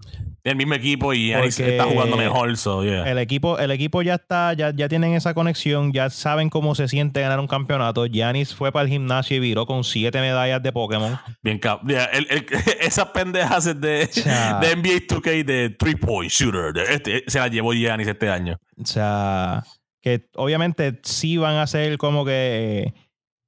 El 0.45 0.57
mismo 0.57 0.73
equipo 0.75 1.13
y 1.13 1.27
Giannis 1.27 1.59
está 1.61 1.85
jugando 1.85 2.17
mejor, 2.17 2.57
so 2.57 2.83
yeah. 2.83 3.05
El 3.11 3.19
equipo, 3.19 3.59
el 3.59 3.71
equipo 3.71 4.01
ya 4.01 4.15
está, 4.15 4.55
ya, 4.55 4.73
ya 4.75 4.89
tienen 4.89 5.13
esa 5.13 5.35
conexión, 5.35 5.93
ya 5.93 6.09
saben 6.09 6.49
cómo 6.49 6.75
se 6.75 6.89
siente 6.89 7.21
ganar 7.21 7.39
un 7.39 7.49
campeonato. 7.49 8.07
Giannis 8.07 8.55
fue 8.55 8.73
para 8.73 8.85
el 8.85 8.89
gimnasio 8.89 9.37
y 9.37 9.41
viró 9.41 9.67
con 9.67 9.85
siete 9.85 10.21
medallas 10.21 10.63
de 10.63 10.73
Pokémon. 10.73 11.19
Bien 11.43 11.59
cap- 11.59 11.83
yeah, 11.87 12.05
el- 12.07 12.27
el- 12.31 12.47
esas 12.81 13.07
pendejas 13.07 13.65
de, 13.65 13.75
de 14.07 14.77
NBA 14.77 15.07
2K 15.07 15.45
de 15.45 15.71
three 15.71 15.97
point 15.97 16.31
shooter. 16.31 16.73
de 16.73 16.95
este, 16.95 17.25
se 17.27 17.41
las 17.41 17.51
llevó 17.51 17.75
Giannis 17.75 18.07
este 18.09 18.31
año. 18.31 18.59
O 18.81 18.87
sea, 18.87 19.65
que 20.01 20.29
obviamente 20.37 20.99
sí 21.03 21.37
van 21.37 21.57
a 21.57 21.67
ser 21.67 21.99
como 21.99 22.25
que 22.25 22.95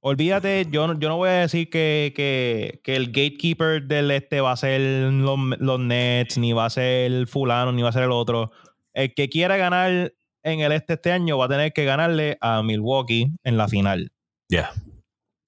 Olvídate, 0.03 0.65
yo, 0.71 0.87
no- 0.87 0.99
yo 0.99 1.09
no 1.09 1.17
voy 1.17 1.29
a 1.29 1.33
decir 1.33 1.69
que, 1.69 2.11
que- 2.15 2.81
que 2.83 2.95
el 2.95 3.07
gatekeeper 3.07 3.83
del 3.83 4.09
este 4.11 4.41
va 4.41 4.51
a 4.51 4.57
ser 4.57 4.81
los, 4.81 5.37
los 5.59 5.79
Nets, 5.79 6.37
ni 6.39 6.53
va 6.53 6.65
a 6.65 6.69
ser 6.71 7.27
fulano, 7.27 7.71
ni 7.71 7.83
va 7.83 7.89
a 7.89 7.93
ser 7.93 8.03
el 8.03 8.11
otro. 8.11 8.51
El 8.93 9.13
que 9.13 9.29
quiera 9.29 9.57
ganar 9.57 10.13
en 10.43 10.59
el 10.61 10.71
este 10.71 10.93
este 10.93 11.11
año 11.11 11.37
va 11.37 11.45
a 11.45 11.49
tener 11.49 11.71
que 11.71 11.85
ganarle 11.85 12.37
a 12.41 12.63
Milwaukee 12.63 13.31
en 13.43 13.57
la 13.57 13.67
final. 13.67 14.11
Yeah. 14.49 14.71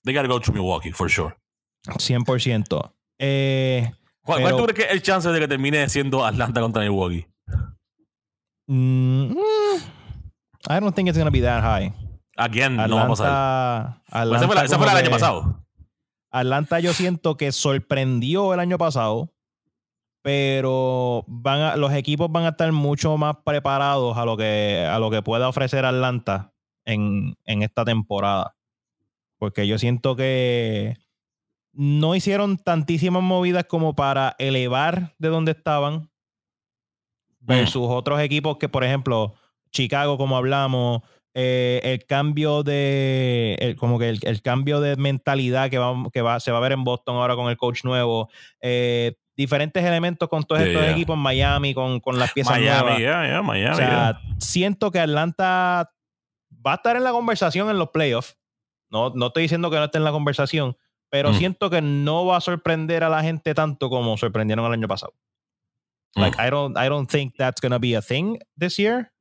They 0.06 0.14
gotta 0.14 0.28
go 0.28 0.40
to 0.40 0.52
Milwaukee, 0.54 0.92
for 0.92 1.10
sure. 1.10 1.36
100%. 1.88 2.94
Eh, 3.20 3.92
¿Cuál, 4.24 4.56
tú 4.56 4.64
crees 4.66 4.74
que 4.76 4.82
es 4.84 4.92
el 4.92 5.02
chance 5.02 5.28
de 5.30 5.40
que 5.40 5.48
termine 5.48 5.90
siendo 5.90 6.24
Atlanta 6.26 6.62
contra 6.62 6.82
Milwaukee? 6.84 7.26
mm, 8.68 9.32
mm, 9.32 9.78
I 10.70 10.80
don't 10.80 10.96
think 10.96 11.10
it's 11.10 11.18
to 11.18 11.32
be 11.32 11.42
that 11.42 11.62
high. 11.64 11.92
Again, 12.38 12.76
no 12.78 12.96
va 12.96 13.04
a 13.04 13.08
pasar. 13.08 13.28
Atlanta, 13.28 14.06
Atlanta 14.12 14.38
esa 14.38 14.48
fue 14.48 14.56
la, 14.56 14.64
esa 14.66 14.78
fue 14.78 14.88
del 14.88 14.98
año 14.98 15.10
pasado. 15.12 15.66
Atlanta 16.32 16.80
yo 16.80 16.94
siento 16.94 17.38
que 17.38 17.52
sorprendió 17.52 18.54
el 18.54 18.60
año 18.60 18.78
pasado, 18.78 19.32
pero 20.24 21.24
van 21.28 21.62
a- 21.62 21.76
los 21.78 21.94
equipos 21.94 22.32
van 22.32 22.46
a 22.46 22.50
estar 22.50 22.72
mucho 22.72 23.18
más 23.18 23.38
preparados 23.46 24.18
a 24.18 24.26
lo 24.26 24.38
que, 24.38 24.88
a 24.90 24.98
lo 25.00 25.12
que 25.12 25.22
pueda 25.22 25.48
ofrecer 25.50 25.86
Atlanta 25.86 26.54
en, 26.86 27.36
en 27.46 27.62
esta 27.62 27.86
temporada. 27.86 28.56
Porque 29.38 29.68
yo 29.68 29.78
siento 29.78 30.16
que 30.16 30.98
no 31.74 32.16
hicieron 32.16 32.58
tantísimas 32.58 33.22
movidas 33.24 33.66
como 33.66 33.96
para 33.96 34.36
elevar 34.40 35.14
de 35.20 35.28
donde 35.28 35.52
estaban 35.52 36.10
versus 37.40 37.88
otros 37.90 38.22
equipos 38.22 38.58
que, 38.58 38.70
por 38.70 38.84
ejemplo, 38.86 39.34
Chicago, 39.72 40.18
como 40.18 40.38
hablamos, 40.38 41.02
eh, 41.36 41.82
el 41.84 42.06
cambio 42.06 42.64
de 42.64 43.56
el- 43.60 43.76
como 43.76 43.98
que 44.00 44.10
el, 44.10 44.20
el 44.24 44.42
cambio 44.42 44.80
de 44.82 44.96
mentalidad 44.98 45.70
que, 45.70 45.78
va, 45.80 45.96
que 46.12 46.22
va, 46.22 46.40
se 46.40 46.52
va 46.52 46.58
a 46.60 46.62
ver 46.62 46.74
en 46.74 46.84
Boston 46.84 47.16
ahora 47.16 47.36
con 47.36 47.50
el 47.50 47.58
coach 47.58 47.84
nuevo, 47.84 48.30
eh, 48.62 49.16
diferentes 49.36 49.84
elementos 49.84 50.30
con 50.30 50.44
todos 50.44 50.62
Yeah, 50.62 50.70
estos 50.70 50.84
yeah. 50.86 50.92
equipos, 50.94 51.18
Miami 51.18 51.74
con, 51.74 52.00
con 52.00 52.20
las 52.20 52.32
piezas 52.34 52.54
Miami, 52.60 52.82
nuevas. 52.82 53.00
yeah, 53.00 53.42
Miami. 53.42 53.66
O 53.72 53.76
sea, 53.76 54.20
siento 54.38 54.92
que 54.92 55.00
Atlanta 55.00 55.92
va 56.66 56.72
a 56.74 56.76
estar 56.76 56.96
en 56.96 57.04
la 57.04 57.12
conversación 57.12 57.70
en 57.70 57.80
los 57.80 57.90
playoffs. 57.90 58.38
No, 58.92 59.10
no 59.16 59.28
estoy 59.28 59.44
diciendo 59.44 59.72
que 59.72 59.78
no 59.78 59.86
esté 59.86 59.98
en 59.98 60.04
la 60.04 60.12
conversación, 60.12 60.78
pero 61.10 61.32
Mm. 61.32 61.36
siento 61.36 61.70
que 61.72 61.82
no 61.82 62.28
va 62.28 62.38
a 62.38 62.42
sorprender 62.42 63.04
a 63.04 63.10
la 63.10 63.24
gente 63.24 63.56
tanto 63.56 63.90
como 63.90 64.18
sorprendieron 64.18 64.66
el 64.68 64.74
año 64.74 64.88
pasado. 64.88 65.14
Like, 66.16 66.38
I 66.40 66.52
don't, 66.52 66.78
I 66.78 66.90
don't 66.90 67.10
think 67.10 67.34
that's 67.38 67.60
gonna 67.60 67.80
be 67.80 67.96
a 67.98 68.02
thing 68.04 68.38
this 68.56 68.78
year. 68.78 69.12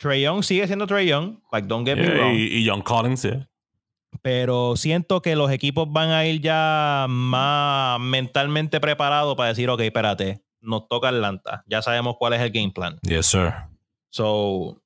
Trey 0.00 0.22
Young 0.22 0.42
sigue 0.42 0.66
siendo 0.66 0.86
Trey 0.86 1.06
Young, 1.06 1.36
like 1.52 1.68
don't 1.68 1.86
get 1.86 1.96
me 1.96 2.04
Yeah, 2.04 2.14
wrong, 2.14 2.34
y, 2.34 2.58
y 2.58 2.66
John 2.66 2.80
Collins, 2.80 3.22
yeah. 3.22 3.46
pero 4.22 4.74
siento 4.76 5.20
que 5.20 5.36
los 5.36 5.50
equipos 5.50 5.86
van 5.92 6.08
a 6.10 6.24
ir 6.24 6.40
ya 6.40 7.06
más 7.08 8.00
mentalmente 8.00 8.80
preparados 8.80 9.36
para 9.36 9.50
decir, 9.50 9.68
ok, 9.68 9.80
espérate, 9.80 10.42
nos 10.62 10.88
toca 10.88 11.08
Atlanta, 11.08 11.62
ya 11.66 11.82
sabemos 11.82 12.16
cuál 12.18 12.32
es 12.32 12.40
el 12.40 12.50
game 12.50 12.72
plan. 12.72 12.98
Yes, 13.02 13.26
sir. 13.26 13.52
So, 14.08 14.79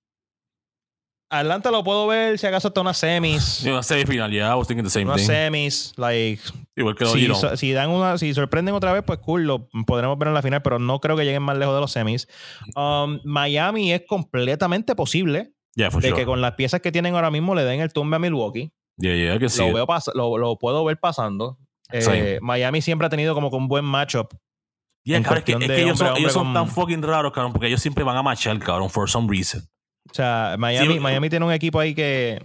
Atlanta 1.39 1.71
lo 1.71 1.85
puedo 1.85 2.07
ver 2.07 2.39
si 2.39 2.47
acaso 2.47 2.69
hasta 2.69 2.81
unas 2.81 2.97
semis. 2.97 3.63
Yeah, 3.63 3.83
semifinal, 3.83 4.31
yeah, 4.31 4.53
I 4.53 4.57
was 4.57 4.67
thinking 4.67 4.85
the 4.85 4.91
same 4.91 5.05
unas 5.07 5.19
thing. 5.19 5.27
semis, 5.27 5.93
like, 5.97 6.41
Igual 6.77 6.95
que, 6.95 7.07
si, 7.07 7.27
so- 7.35 7.57
si 7.57 7.73
dan 7.73 7.91
una, 7.91 8.19
si 8.19 8.35
sorprenden 8.35 8.75
otra 8.75 8.93
vez, 8.93 9.03
pues 9.07 9.19
cool, 9.21 9.45
lo 9.45 9.69
podremos 9.87 10.19
ver 10.19 10.29
en 10.29 10.35
la 10.35 10.43
final, 10.43 10.63
pero 10.63 10.79
no 10.79 11.01
creo 11.01 11.17
que 11.17 11.25
lleguen 11.25 11.43
más 11.43 11.57
lejos 11.57 11.75
de 11.75 11.81
los 11.81 11.93
semis. 11.93 12.29
Um, 12.75 13.21
Miami 13.25 13.93
es 13.93 14.03
completamente 14.07 14.95
posible 14.95 15.53
yeah, 15.75 15.91
for 15.91 16.03
de 16.03 16.09
sure. 16.09 16.21
que 16.21 16.27
con 16.27 16.41
las 16.41 16.53
piezas 16.53 16.81
que 16.81 16.91
tienen 16.91 17.15
ahora 17.15 17.31
mismo 17.31 17.55
le 17.55 17.65
den 17.65 17.81
el 17.81 17.93
tumbe 17.93 18.17
a 18.17 18.19
Milwaukee. 18.19 18.73
Yeah, 18.97 19.15
yeah, 19.15 19.35
I 19.35 19.39
can 19.39 19.49
see 19.51 19.67
Lo, 19.67 19.75
veo 19.75 19.87
lo, 20.15 20.39
lo 20.39 20.59
puedo 20.59 20.85
ver 20.85 20.99
pasando. 20.99 21.59
Eh. 21.93 22.39
Miami 22.41 22.81
siempre 22.81 23.07
ha 23.07 23.11
tenido 23.11 23.35
como 23.35 23.51
que 23.51 23.57
un 23.57 23.69
buen 23.69 23.85
matchup. 23.85 24.35
Yeah, 25.05 25.23
cabrón, 25.23 25.39
es 25.39 25.45
que, 25.45 25.53
es 25.53 25.59
que 25.59 25.83
ellos 25.83 25.99
son, 25.99 26.07
hombre 26.09 26.21
ellos 26.23 26.33
son 26.33 26.47
hombre 26.47 26.63
tan 26.63 26.71
fucking 26.71 27.03
raros, 27.03 27.33
cabrón, 27.33 27.53
porque 27.53 27.67
ellos 27.67 27.81
siempre 27.81 28.05
van 28.05 28.17
a 28.17 28.23
machar, 28.23 28.59
cabrón, 28.59 28.89
for 28.89 29.09
some 29.09 29.29
reason. 29.29 29.63
O 30.11 30.15
sea, 30.15 30.57
Miami, 30.59 30.95
Sí, 30.95 31.01
Miami 31.01 31.31
tiene 31.31 31.45
un 31.47 31.53
equipo 31.53 31.81
ahí 31.81 31.95
que 31.95 32.43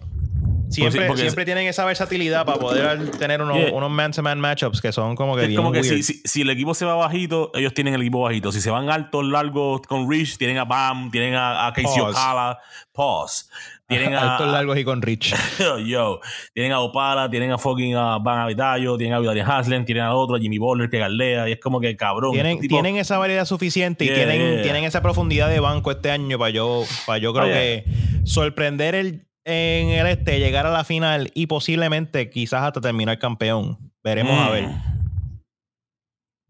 siempre, 0.69 1.07
porque- 1.07 1.21
siempre 1.23 1.45
tienen 1.45 1.67
esa 1.67 1.83
versatilidad 1.85 2.45
para 2.45 2.57
poder 2.59 3.11
tener 3.11 3.41
unos, 3.41 3.57
Yeah. 3.57 3.73
unos 3.73 3.89
man-to-man 3.91 4.39
matchups 4.39 4.81
que 4.81 4.91
son 4.91 5.15
como 5.15 5.35
que 5.35 5.43
Es 5.43 5.47
bien 5.49 5.57
como 5.57 5.71
que 5.71 5.83
si, 5.83 6.01
si, 6.03 6.21
si 6.23 6.41
el 6.41 6.49
equipo 6.49 6.73
se 6.73 6.85
va 6.85 6.95
bajito, 6.95 7.51
ellos 7.53 7.73
tienen 7.73 7.93
el 7.95 8.01
equipo 8.01 8.21
bajito. 8.21 8.51
Si 8.51 8.61
se 8.61 8.69
van 8.71 8.89
altos, 8.89 9.25
largos, 9.25 9.81
con 9.81 10.09
Rich, 10.09 10.37
tienen 10.37 10.57
a 10.57 10.65
Bam, 10.65 11.11
tienen 11.11 11.35
a, 11.35 11.67
a 11.67 11.73
Casey 11.73 11.85
Pause. 11.99 12.15
Ocala, 12.17 12.59
Pause. 12.93 13.49
Tienen 13.89 14.13
a, 14.15 14.33
Altos, 14.37 14.47
largos 14.51 14.77
y 14.77 14.83
con 14.85 15.01
Rich. 15.01 15.35
yo, 15.85 16.19
tienen 16.53 16.71
a 16.71 16.79
Opala, 16.79 17.29
tienen 17.29 17.51
a 17.51 17.57
fucking 17.57 17.95
a 17.95 18.17
Van 18.19 18.39
Avitallo, 18.39 18.97
tienen 18.97 19.15
a 19.15 19.19
Vidal 19.19 19.41
Haslem, 19.41 19.83
tienen 19.83 20.03
a 20.03 20.13
otro, 20.13 20.35
a 20.35 20.39
Jimmy 20.39 20.57
Butler 20.59 20.89
que 20.89 20.99
galdea, 20.99 21.49
y 21.49 21.53
es 21.53 21.59
como 21.59 21.79
que 21.81 21.95
cabrón. 21.97 22.31
Tienen, 22.31 22.59
tienen 22.61 22.95
esa 22.97 23.17
variedad 23.17 23.45
suficiente 23.45 24.05
y 24.05 24.07
Yeah, 24.07 24.15
tienen, 24.15 24.53
yeah, 24.53 24.61
tienen 24.63 24.83
esa 24.85 25.01
profundidad 25.01 25.49
de 25.49 25.59
banco 25.59 25.91
este 25.91 26.11
año 26.11 26.37
para 26.39 26.51
yo, 26.51 26.83
para 27.05 27.17
yo 27.19 27.33
creo 27.33 27.45
Oh, 27.45 27.47
yeah. 27.47 27.55
que 27.57 27.85
sorprender 28.25 28.95
el, 28.95 29.25
en 29.45 29.89
el 29.89 30.05
este, 30.07 30.39
llegar 30.39 30.65
a 30.67 30.71
la 30.71 30.83
final 30.83 31.31
y 31.33 31.47
posiblemente 31.47 32.29
quizás 32.29 32.61
hasta 32.63 32.79
terminar 32.81 33.17
campeón. 33.19 33.77
Veremos 34.03 34.37
a 34.39 34.49
Mm. 34.49 34.51
ver. 34.51 34.65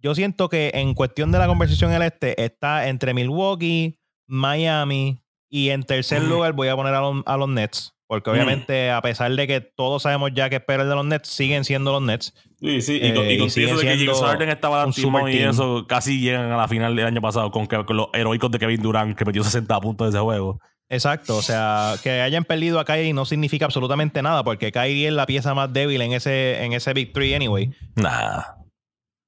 Yo 0.01 0.15
siento 0.15 0.47
que 0.49 0.71
en 0.75 0.93
cuestión 0.93 1.31
de 1.31 1.39
la 1.39 1.47
conversación 1.47 1.91
el 1.91 2.01
este 2.03 2.41
está 2.43 2.87
entre 2.87 3.13
Milwaukee, 3.13 3.99
Miami 4.27 5.21
y 5.49 5.69
en 5.69 5.83
tercer 5.83 6.21
lugar 6.23 6.53
voy 6.53 6.67
a 6.67 6.75
poner 6.75 6.93
a 6.93 7.01
los, 7.01 7.23
a 7.25 7.37
los 7.37 7.49
Nets. 7.49 7.93
Porque 8.07 8.31
Mm. 8.31 8.33
obviamente, 8.33 8.89
a 8.89 9.01
pesar 9.01 9.31
de 9.35 9.45
que 9.47 9.61
todos 9.61 10.01
sabemos 10.03 10.31
ya 10.33 10.49
que 10.49 10.55
espera 10.55 10.81
el 10.83 10.89
de 10.89 10.95
los 10.95 11.05
Nets, 11.05 11.29
siguen 11.29 11.63
siendo 11.63 11.91
los 11.91 12.01
Nets. 12.01 12.33
Sí, 12.59 12.81
sí, 12.81 12.95
y 13.01 13.13
con, 13.13 13.23
Eh, 13.25 13.33
y 13.33 13.37
con 13.37 13.47
y 13.47 13.49
siguen 13.51 13.69
eso 13.69 13.77
de 13.79 13.83
que 13.85 14.05
James 14.05 14.19
Harden 14.21 14.49
estaba 14.49 14.83
un 14.85 14.93
super 14.93 15.29
y 15.29 15.37
team. 15.37 15.51
eso, 15.51 15.85
casi 15.87 16.19
llegan 16.19 16.51
a 16.51 16.57
la 16.57 16.67
final 16.67 16.95
del 16.95 17.05
año 17.05 17.21
pasado 17.21 17.51
con, 17.51 17.67
que- 17.67 17.85
con 17.85 17.97
los 17.97 18.07
heroicos 18.13 18.49
de 18.49 18.57
Kevin 18.59 18.81
Durant, 18.81 19.15
que 19.17 19.25
metió 19.25 19.43
60 19.43 19.79
puntos 19.79 20.07
de 20.11 20.17
ese 20.17 20.23
juego. 20.23 20.59
Exacto, 20.91 21.37
o 21.37 21.41
sea, 21.43 21.93
que 22.01 22.19
hayan 22.21 22.45
perdido 22.45 22.79
a 22.79 22.85
Kyrie 22.85 23.13
no 23.13 23.23
significa 23.25 23.65
absolutamente 23.65 24.23
nada, 24.23 24.43
porque 24.43 24.71
Kyrie 24.71 25.07
es 25.09 25.13
la 25.13 25.27
pieza 25.27 25.53
más 25.53 25.71
débil 25.71 26.01
en 26.01 26.13
ese, 26.13 26.63
en 26.63 26.73
ese 26.73 26.93
Big 26.93 27.13
Three 27.13 27.35
anyway. 27.35 27.69
Nah, 27.95 28.41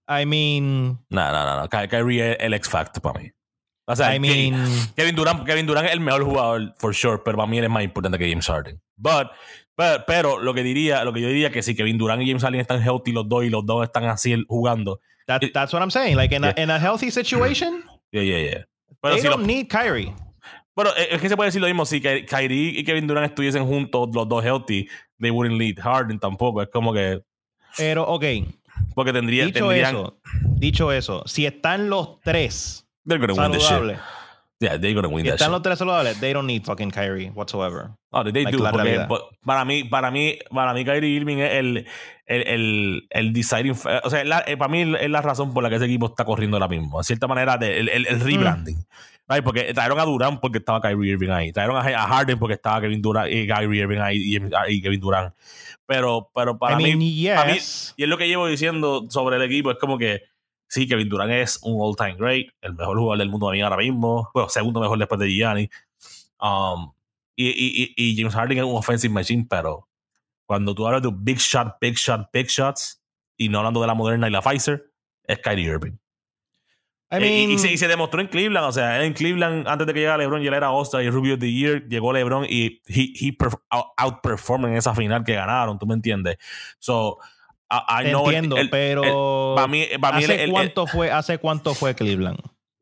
I 0.10 0.26
mean, 0.26 0.98
nah, 1.10 1.32
nah, 1.32 1.46
nah, 1.46 1.56
nah. 1.62 1.68
Ky- 1.68 1.88
Kyrie 1.88 2.32
es 2.32 2.38
el 2.40 2.56
X 2.56 2.68
Factor 2.68 3.00
para 3.04 3.20
mí. 3.20 3.30
O 3.92 3.96
sea, 3.96 4.16
I 4.16 4.20
Ke- 4.20 4.22
mean, 4.22 4.66
Kevin 4.96 5.16
Durant, 5.16 5.46
Kevin 5.46 5.66
Durant 5.66 5.88
es 5.88 5.94
el 5.94 6.00
mejor 6.00 6.24
jugador, 6.24 6.74
for 6.78 6.94
sure, 6.94 7.20
pero 7.24 7.38
para 7.38 7.48
mí 7.50 7.58
él 7.58 7.64
es 7.66 7.70
más 7.70 7.84
importante 7.84 8.18
que 8.18 8.30
James 8.30 8.46
Harden. 8.48 8.80
But, 8.96 9.28
but- 9.78 10.04
pero 10.08 10.40
lo 10.40 10.54
que 10.54 10.64
diría, 10.64 11.04
lo 11.04 11.12
que 11.14 11.22
yo 11.22 11.28
diría 11.28 11.52
que 11.52 11.62
si 11.64 11.76
Kevin 11.76 11.98
Durant 11.98 12.22
y 12.22 12.28
James 12.28 12.44
Harden 12.44 12.62
están 12.62 12.82
healthy 12.82 13.12
los 13.12 13.28
dos 13.28 13.44
y 13.46 13.50
los 13.50 13.66
dos 13.66 13.84
están 13.84 14.06
así 14.06 14.44
jugando. 14.48 15.00
that- 15.28 15.42
that's 15.54 15.74
what 15.74 15.82
I'm 15.82 15.92
saying. 15.92 16.16
Like 16.18 16.36
in 16.36 16.44
a, 16.44 16.54
in 16.58 16.70
a 16.70 16.80
healthy 16.80 17.12
situation, 17.12 17.84
Yeah, 18.12 18.24
yeah, 18.24 18.40
yeah. 18.40 18.66
Pero 19.02 19.16
they 19.16 19.22
si 19.22 19.28
don't 19.28 19.46
need 19.46 19.68
Kyrie. 19.70 20.14
Bueno, 20.76 20.92
es 20.98 21.08
es 21.12 21.22
que 21.22 21.28
se 21.30 21.36
puede 21.36 21.48
decir 21.50 21.62
lo 21.62 21.68
mismo. 21.68 21.86
Si 21.86 22.02
Ky- 22.02 22.26
Kyrie 22.26 22.80
y 22.80 22.84
Kevin 22.84 23.08
Durant 23.08 23.26
estuviesen 23.28 23.66
juntos, 23.66 24.10
los 24.14 24.28
dos 24.28 24.44
healthy, 24.44 24.88
they 25.20 25.32
wouldn't 25.32 25.58
lead 25.60 25.76
Harden 25.82 26.20
tampoco. 26.20 26.62
Es 26.62 26.70
como 26.70 26.94
que. 26.94 27.22
Pero, 27.78 28.04
ok, 28.04 28.24
Porque 28.96 29.14
tendría, 29.14 29.46
dicho 29.46 29.60
tendrían. 29.60 29.96
eso, 29.96 30.20
dicho 30.58 30.92
eso, 30.92 31.24
si 31.26 31.46
están 31.46 31.90
los 31.90 32.20
tres 32.22 32.86
They're 33.06 33.20
gonna 33.20 33.34
win 33.34 33.52
this 33.52 33.64
shit. 33.68 33.98
Yeah, 34.60 34.78
they're 34.78 34.94
gonna 34.94 35.08
win 35.08 35.26
that 35.26 35.34
están 35.36 35.48
shit. 35.48 35.52
los 35.54 35.62
tres 35.64 35.80
saludables, 35.80 36.20
they 36.20 36.34
don't 36.34 36.46
need 36.46 36.64
fucking 36.64 36.92
Kyrie 36.92 37.32
whatsoever. 37.32 37.92
Oh, 38.12 38.24
they 38.24 38.44
like 38.44 38.56
do. 38.56 38.64
porque, 38.70 39.06
but 39.08 39.22
para 39.44 39.66
mí, 39.66 39.84
para 39.86 40.12
mí, 40.12 40.38
para 40.54 40.74
mí, 40.74 40.86
Kyrie 40.86 41.10
Irving 41.16 41.38
es 41.38 41.52
el, 41.54 41.88
el, 42.28 42.48
el, 42.48 43.08
el 43.10 43.34
deciding. 43.34 43.76
O 44.04 44.10
sea, 44.10 44.24
la- 44.24 44.44
eh, 44.46 44.58
para 44.58 44.72
mí 44.72 44.82
es 45.00 45.10
la 45.10 45.22
razón 45.22 45.54
por 45.54 45.64
la 45.64 45.70
que 45.70 45.78
ese 45.78 45.86
equipo 45.86 46.06
está 46.06 46.26
corriendo 46.26 46.58
ahora 46.58 46.68
mismo. 46.68 47.00
En 47.00 47.04
cierta 47.04 47.28
manera, 47.28 47.58
de- 47.58 47.80
el, 47.80 47.90
el, 47.90 48.06
el 48.08 48.20
rebranding. 48.20 48.78
Mm. 48.78 48.86
Right, 49.28 49.44
porque 49.46 49.74
trajeron 49.74 49.98
a 49.98 50.04
Durant 50.04 50.42
porque 50.42 50.58
estaba 50.58 50.82
Kyrie 50.82 51.12
Irving 51.12 51.30
ahí. 51.30 51.54
Trajeron 51.54 51.78
a, 51.78 52.08
Harden 52.08 52.38
porque 52.38 52.56
estaba 52.56 52.82
Kevin 52.82 53.02
Durant 53.02 53.32
y 53.32 53.48
Kyrie 53.48 53.82
Irving 53.82 54.00
ahí 54.00 54.18
y, 54.36 54.74
y 54.74 54.82
Kevin 54.82 55.00
Durant. 55.00 55.34
Pero, 55.86 56.30
pero 56.36 56.58
para 56.60 56.80
I 56.82 56.96
mí, 56.96 57.28
para 57.34 57.46
mí-. 57.54 57.60
Y 57.96 58.04
es 58.04 58.10
lo 58.10 58.18
que 58.18 58.28
llevo 58.28 58.48
diciendo 58.48 59.06
sobre 59.10 59.38
el 59.38 59.42
equipo. 59.44 59.72
Es 59.72 59.78
como 59.78 59.98
que 59.98 60.24
sí, 60.72 60.88
Kevin 60.88 61.10
Durant 61.10 61.32
es 61.34 61.60
un 61.64 61.78
all-time 61.82 62.16
great, 62.16 62.48
el 62.62 62.74
mejor 62.74 62.98
jugador 62.98 63.18
del 63.20 63.30
mundo 63.30 63.50
mí 63.52 63.62
ahora 63.62 63.76
mismo. 63.76 64.30
Bueno, 64.34 64.48
segundo 64.48 64.80
mejor 64.80 64.98
después 64.98 65.20
de 65.20 65.28
Gianni. 65.30 65.70
Um, 66.40 66.94
y, 67.36 67.50
y, 67.50 67.94
y, 67.96 68.16
James 68.16 68.34
Harden 68.34 68.58
es 68.58 68.64
un 68.64 68.76
offensive 68.78 69.14
machine, 69.14 69.46
pero 69.50 69.88
cuando 70.46 70.74
tú 70.74 70.88
hablas 70.88 71.02
de 71.02 71.10
big 71.14 71.38
shot, 71.40 71.76
big 71.82 71.96
shot, 71.96 72.30
big 72.32 72.48
shots, 72.48 73.02
y 73.38 73.50
no 73.50 73.58
hablando 73.60 73.82
de 73.82 73.88
la 73.88 73.94
Moderna 73.96 74.28
y 74.28 74.32
la 74.32 74.42
Pfizer, 74.42 74.92
es 75.26 75.40
Kyrie 75.40 75.66
Irving. 75.66 75.94
I 77.14 77.16
Eh, 77.16 77.18
y- 77.18 77.20
mean, 77.48 77.52
y, 77.52 77.58
se, 77.60 77.72
y 77.74 77.78
se 77.78 77.88
demostró 77.90 78.22
en 78.22 78.28
Cleveland. 78.28 78.66
O 78.68 78.72
sea, 78.72 79.04
en 79.04 79.12
Cleveland, 79.14 79.68
antes 79.68 79.86
de 79.86 79.94
que 79.94 80.00
llegara 80.00 80.18
LeBron, 80.20 80.42
ya 80.42 80.48
él 80.48 80.54
era 80.54 80.72
All-Star 80.72 81.04
y 81.04 81.10
Rookie 81.10 81.34
of 81.34 81.40
the 81.40 81.52
Year. 81.52 81.86
Llegó 81.90 82.14
LeBron 82.14 82.46
y 82.50 82.82
he, 82.88 83.02
he 83.28 83.38
perf- 83.38 83.62
out- 83.70 83.88
outperformed 83.98 84.70
en 84.70 84.78
esa 84.78 84.96
final 84.96 85.24
que 85.26 85.34
ganaron. 85.34 85.78
¿Tú 85.78 85.86
me 85.86 85.94
entiendes? 85.96 86.38
So, 86.80 87.18
I, 87.72 88.02
I 88.02 88.04
te 88.06 88.10
know 88.10 88.22
el- 88.30 88.36
entiendo, 88.36 88.58
el- 88.58 88.70
pero 88.70 89.54
para 89.56 89.68
mí, 89.68 89.86
para 90.00 90.18
mí 90.18 90.24
¿hace, 90.24 90.34
el- 90.36 90.40
el- 90.42 90.52
cuánto 90.52 90.88
fue, 90.88 91.10
¿hace 91.12 91.38
cuánto 91.38 91.74
fue 91.74 91.96
Cleveland? 91.96 92.40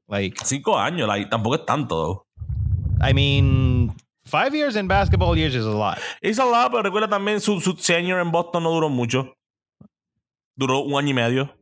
Like, 0.08 0.38
cinco 0.44 0.78
años, 0.80 1.08
like, 1.08 1.30
tampoco 1.30 1.56
es 1.56 1.66
tanto. 1.66 1.96
though. 1.96 2.26
I 3.08 3.14
mean, 3.14 3.96
Five 4.26 4.52
years 4.56 4.76
in 4.76 4.88
basketball 4.88 5.36
years 5.36 5.56
is 5.56 5.66
a 5.66 5.70
lot. 5.72 5.98
Es 6.22 6.38
a 6.40 6.46
lot, 6.46 6.70
pero 6.72 6.84
recuerda 6.84 7.08
también 7.08 7.42
su, 7.42 7.60
su 7.60 7.74
senior 7.78 8.20
en 8.22 8.32
Boston 8.32 8.62
no 8.64 8.70
duró 8.72 8.88
mucho. 8.90 9.34
Duró 10.56 10.80
un 10.82 11.00
año 11.00 11.10
y 11.10 11.14
medio. 11.16 11.56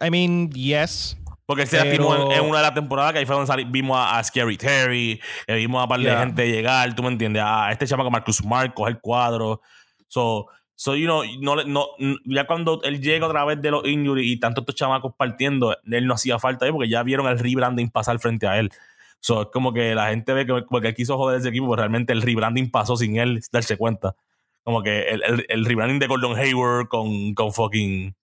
I 0.00 0.10
mean, 0.10 0.50
yes. 0.52 1.16
Porque 1.46 1.64
se 1.66 1.78
Pero- 1.80 2.30
en, 2.32 2.32
en 2.32 2.44
una 2.48 2.58
de 2.58 2.64
las 2.64 2.74
temporadas 2.74 3.12
que 3.12 3.20
ahí 3.20 3.26
fue 3.26 3.36
donde 3.36 3.64
vimos 3.64 3.96
a, 3.96 4.18
a 4.18 4.24
Scary 4.24 4.56
Terry, 4.56 5.20
vimos 5.48 5.80
a 5.80 5.84
un 5.84 5.88
par 5.88 5.98
de 6.00 6.04
Yeah. 6.06 6.18
gente 6.18 6.46
llegar, 6.48 6.94
tú 6.94 7.02
me 7.02 7.08
entiendes, 7.08 7.42
a 7.44 7.70
este 7.72 7.86
chamaco 7.86 8.10
Marcus 8.10 8.36
Smart 8.36 8.74
coger 8.74 9.00
cuadro. 9.00 9.60
So, 10.08 10.46
so 10.76 10.94
you 10.94 11.06
know, 11.06 11.22
no, 11.40 11.56
no, 11.64 11.88
n- 11.98 12.18
ya 12.26 12.46
cuando 12.46 12.80
él 12.84 13.00
llega 13.00 13.26
otra 13.26 13.44
vez 13.44 13.60
de 13.60 13.70
los 13.70 13.84
injuries 13.86 14.26
y 14.26 14.38
tanto 14.38 14.60
estos 14.60 14.74
chamacos 14.76 15.14
partiendo, 15.16 15.76
él 15.90 16.06
no 16.06 16.14
hacía 16.14 16.38
falta 16.38 16.66
ahí 16.66 16.70
porque 16.72 16.88
ya 16.88 17.02
vieron 17.02 17.26
el 17.26 17.38
rebranding 17.38 17.90
pasar 17.90 18.18
frente 18.18 18.46
a 18.46 18.58
él. 18.58 18.70
So, 19.20 19.42
es 19.42 19.48
como 19.52 19.72
que 19.72 19.94
la 19.94 20.10
gente 20.10 20.32
ve 20.34 20.46
que 20.46 20.62
porque 20.68 20.88
él 20.88 20.94
quiso 20.94 21.16
joder 21.16 21.40
ese 21.40 21.48
equipo, 21.48 21.66
pero 21.70 21.76
realmente 21.76 22.12
el 22.12 22.22
rebranding 22.22 22.70
pasó 22.70 22.96
sin 22.96 23.16
él 23.16 23.40
darse 23.50 23.76
cuenta. 23.76 24.14
Como 24.62 24.82
que 24.82 25.08
el, 25.08 25.22
el, 25.24 25.46
el 25.48 25.64
rebranding 25.64 25.98
de 25.98 26.06
Gordon 26.06 26.38
Hayward 26.38 26.88
con, 26.88 27.34
con 27.34 27.52
fucking 27.52 28.14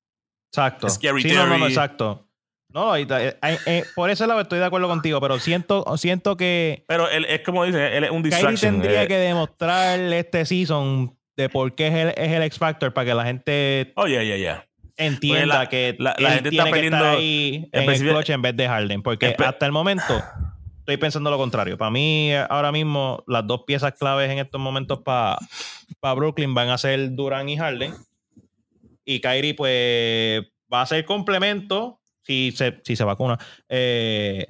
Exacto. 0.51 0.87
Scary 0.89 1.23
sí, 1.23 1.29
no, 1.31 1.45
no, 1.45 1.47
no, 1.47 1.53
Terry. 1.55 1.67
exacto. 1.69 2.27
No, 2.69 2.95
eh, 2.95 3.05
eh, 3.09 3.57
eh, 3.65 3.83
por 3.95 4.09
ese 4.09 4.25
lado 4.27 4.41
estoy 4.41 4.59
de 4.59 4.65
acuerdo 4.65 4.87
contigo, 4.87 5.19
pero 5.21 5.37
siento, 5.39 5.85
siento 5.97 6.37
que 6.37 6.85
Pero 6.87 7.07
él 7.09 7.25
es 7.25 7.41
como 7.41 7.63
dice, 7.65 7.97
él 7.97 8.03
es 8.03 8.11
un 8.11 8.23
Kyrie 8.23 8.35
distraction. 8.37 8.81
tendría 8.81 9.03
eh. 9.03 9.07
que 9.07 9.17
demostrar 9.17 9.99
este 9.99 10.45
season 10.45 11.15
de 11.37 11.49
por 11.49 11.73
qué 11.75 11.87
es 11.87 11.93
el, 11.93 12.07
es 12.09 12.31
el 12.31 12.43
X 12.43 12.57
Factor 12.59 12.93
para 12.93 13.05
que 13.05 13.13
la 13.13 13.25
gente 13.25 13.91
Oh, 13.95 14.07
yeah, 14.07 14.23
yeah, 14.23 14.37
yeah. 14.37 14.65
entienda 14.97 15.59
la- 15.59 15.69
que 15.69 15.95
la- 15.99 16.15
la 16.19 16.27
él 16.29 16.33
gente 16.35 16.49
tiene 16.51 16.69
está 16.69 16.79
que 16.79 16.85
estar 16.85 17.03
ahí 17.05 17.69
en 17.71 17.89
el 17.89 17.99
clutch 17.99 18.29
en 18.29 18.41
vez 18.41 18.55
de 18.55 18.67
Harden. 18.67 19.01
Porque 19.01 19.35
hasta 19.37 19.65
el 19.65 19.71
momento 19.71 20.21
estoy 20.79 20.97
pensando 20.97 21.29
lo 21.31 21.37
contrario. 21.37 21.77
Para 21.77 21.91
mí, 21.91 22.31
ahora 22.49 22.71
mismo, 22.71 23.23
las 23.27 23.45
dos 23.47 23.63
piezas 23.65 23.93
claves 23.93 24.29
en 24.29 24.39
estos 24.39 24.59
momentos 24.61 24.99
para 25.03 25.37
Brooklyn 26.15 26.53
van 26.53 26.69
a 26.69 26.77
ser 26.77 27.11
Durant 27.15 27.49
y 27.49 27.57
Harden. 27.57 27.93
Y 29.05 29.19
Kyrie, 29.19 29.53
pues, 29.53 30.43
va 30.71 30.81
a 30.81 30.85
ser 30.85 31.03
complemento 31.05 31.99
si 32.21 32.51
se, 32.51 32.79
si 32.83 32.95
se 32.95 33.03
vacuna. 33.03 33.37
Eh, 33.67 34.45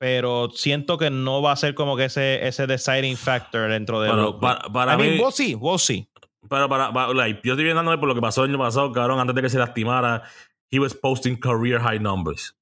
pero 0.00 0.48
siento 0.54 0.96
que 0.96 1.10
no 1.10 1.42
va 1.42 1.52
a 1.52 1.56
ser 1.56 1.74
como 1.74 1.94
que 1.94 2.06
ese, 2.06 2.46
ese 2.48 2.66
deciding 2.66 3.18
factor 3.18 3.68
dentro 3.70 4.00
de 4.00 4.08
Bueno, 4.08 4.40
para, 4.40 4.60
para 4.72 4.94
I 4.94 4.96
mean, 4.96 5.10
mí, 5.16 5.20
we'll 5.20 5.30
see, 5.30 5.54
we'll 5.54 5.78
see. 5.78 6.08
pero 6.48 6.70
para, 6.70 6.90
para- 6.90 7.12
like, 7.12 7.40
yo 7.44 7.52
estoy 7.52 7.64
viendo 7.64 7.84
por 8.00 8.08
lo 8.08 8.14
que 8.14 8.22
pasó 8.22 8.44
el 8.44 8.50
año 8.50 8.58
pasado, 8.58 8.90
cabrón, 8.92 9.20
antes 9.20 9.34
de 9.36 9.42
que 9.42 9.50
se 9.50 9.58
lastimara, 9.58 10.22
he 10.70 10.78
was 10.78 10.94
posting 10.94 11.36
career 11.36 11.78
high 11.80 11.98
numbers. 12.00 12.56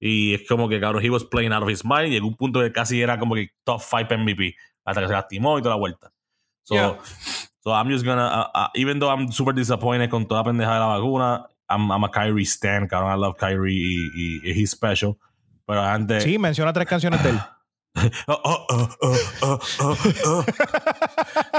Y 0.00 0.34
es 0.34 0.48
como 0.48 0.68
que, 0.68 0.80
cabrón, 0.80 1.04
he 1.04 1.10
was 1.10 1.22
playing 1.22 1.52
out 1.52 1.62
of 1.62 1.70
his 1.70 1.84
mind. 1.84 2.08
Y 2.08 2.10
llegó 2.10 2.26
un 2.26 2.34
punto 2.34 2.58
que 2.60 2.72
casi 2.72 3.00
era 3.00 3.16
como 3.20 3.36
que 3.36 3.50
top 3.62 3.80
5 3.80 4.18
MVP. 4.18 4.56
Hasta 4.84 5.00
que 5.02 5.06
se 5.06 5.12
lastimó 5.12 5.56
y 5.58 5.62
toda 5.62 5.76
la 5.76 5.78
vuelta. 5.78 6.12
So, 6.64 6.74
Yeah. 6.74 6.98
so 7.62 7.70
I'm 7.72 7.88
just 7.88 8.04
gonna, 8.04 8.26
uh, 8.26 8.50
uh, 8.52 8.68
even 8.74 8.98
though 8.98 9.08
I'm 9.14 9.30
super 9.30 9.54
disappointed 9.54 10.10
con 10.10 10.26
toda 10.26 10.40
la 10.40 10.44
pendeja 10.50 10.74
de 10.74 10.80
la 10.80 10.86
vacuna, 10.86 11.46
I'm, 11.70 11.88
I'm 11.92 12.02
a 12.02 12.10
Kyrie 12.10 12.42
stan, 12.44 12.88
cabrón. 12.88 13.12
I 13.12 13.16
love 13.16 13.36
Kyrie 13.36 13.72
y, 13.72 14.10
y, 14.16 14.50
y 14.50 14.60
he's 14.60 14.72
special. 14.72 15.16
Pero 15.66 15.82
antes. 15.82 16.22
Sí, 16.22 16.38
menciona 16.38 16.72
tres 16.72 16.86
canciones 16.86 17.22
de 17.22 17.30
él. 17.30 17.40
Oh, 18.26 18.40
oh, 18.42 18.66
oh, 18.70 18.88
oh, 19.02 19.18
oh, 19.42 19.60
oh, 19.80 19.96
oh. 20.24 20.44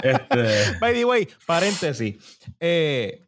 este. 0.03 0.79
By 0.79 0.93
the 0.93 1.05
way, 1.05 1.27
paréntesis. 1.45 2.15
Eh, 2.59 3.27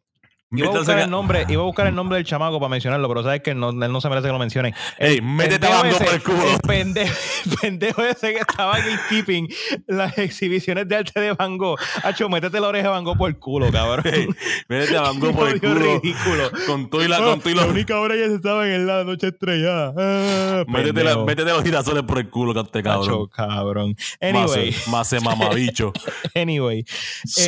iba, 0.52 0.68
a 0.68 0.70
buscar 0.78 0.98
el 0.98 1.10
nombre, 1.10 1.44
iba 1.48 1.62
a 1.62 1.64
buscar 1.64 1.86
el 1.86 1.94
nombre 1.94 2.16
del 2.18 2.24
chamaco 2.26 2.58
para 2.60 2.68
mencionarlo, 2.70 3.08
pero 3.08 3.22
sabes 3.22 3.40
que 3.42 3.54
no, 3.54 3.70
él 3.70 3.78
no 3.92 4.00
se 4.00 4.08
merece 4.08 4.28
que 4.28 4.32
lo 4.32 4.38
mencionen. 4.38 4.74
Ey, 4.98 5.20
métete 5.20 5.66
ese- 5.66 6.04
por 6.04 6.14
el 6.14 6.22
culo. 6.22 6.50
El 6.54 6.60
pendejo, 6.60 7.14
el 7.44 7.56
pendejo 7.60 8.02
ese 8.04 8.32
que 8.34 8.40
estaba 8.40 8.78
keeping 9.08 9.48
las 9.86 10.16
exhibiciones 10.18 10.88
de 10.88 10.96
arte 10.96 11.20
de 11.20 11.32
Van 11.32 11.58
Gogh. 11.58 11.78
Hacho, 12.02 12.28
métete 12.28 12.60
la 12.60 12.68
oreja 12.68 12.88
de 12.88 12.94
Van 12.94 13.04
Gogh 13.04 13.18
por 13.18 13.28
el 13.30 13.38
culo, 13.38 13.70
cabrón. 13.72 14.06
Ey, 14.12 14.28
métete 14.68 14.96
a 14.96 15.02
Van 15.02 15.18
Gogh 15.20 15.34
por 15.34 15.48
el 15.48 15.60
culo. 15.60 15.74
ridículo. 15.74 16.50
Con 16.66 16.90
todo 16.90 17.02
y 17.04 17.08
la, 17.08 17.18
con 17.18 17.40
todo 17.40 17.50
y 17.52 17.54
la- 17.56 17.66
única 17.66 17.98
hora 18.00 18.14
que 18.14 18.26
se 18.28 18.34
estaba 18.36 18.66
en 18.68 18.86
la 18.86 19.04
noche 19.04 19.28
estrellada. 19.28 19.94
Ah, 19.98 20.64
métete, 20.68 21.02
la- 21.04 21.24
métete 21.24 21.50
los 21.50 21.62
girasoles 21.64 22.02
por 22.04 22.18
el 22.18 22.30
culo, 22.30 22.54
cante 22.54 22.78
Hacho, 22.80 23.28
cabrón. 23.28 23.28
cabrón. 23.28 23.96
Anyway, 24.20 24.74
Más 24.90 25.08
se 25.08 25.20
mamabicho. 25.20 25.92
anyway. 26.34 26.84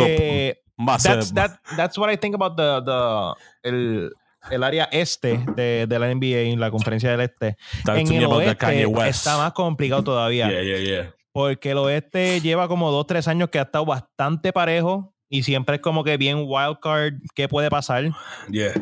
Eh, 0.00 0.56
Más 0.78 1.02
that's, 1.02 1.34
that, 1.34 1.60
that's 1.76 1.98
what 1.98 2.08
I 2.10 2.16
think 2.16 2.34
about 2.34 2.56
the, 2.56 2.80
the 2.84 3.68
el, 3.68 4.12
el 4.50 4.62
área 4.62 4.88
este 4.92 5.44
de, 5.56 5.86
de 5.88 5.98
la 5.98 6.14
NBA, 6.14 6.56
la 6.58 6.70
conferencia 6.70 7.10
del 7.10 7.20
este. 7.22 7.56
Talk 7.84 7.98
en 7.98 8.12
el 8.12 8.26
oeste 8.26 9.08
está 9.10 9.36
más 9.36 9.52
complicado 9.52 10.04
todavía. 10.04 10.48
Yeah, 10.48 10.62
yeah, 10.62 10.78
yeah. 10.78 11.14
Porque 11.32 11.72
el 11.72 11.78
oeste 11.78 12.40
lleva 12.40 12.68
como 12.68 12.90
dos, 12.90 13.06
tres 13.06 13.26
años 13.28 13.48
que 13.50 13.58
ha 13.58 13.62
estado 13.62 13.84
bastante 13.84 14.52
parejo 14.52 15.12
y 15.28 15.42
siempre 15.42 15.76
es 15.76 15.82
como 15.82 16.04
que 16.04 16.16
bien 16.16 16.44
wild 16.46 16.78
card 16.80 17.14
qué 17.34 17.48
puede 17.48 17.68
pasar. 17.70 18.04
Yeah. 18.48 18.72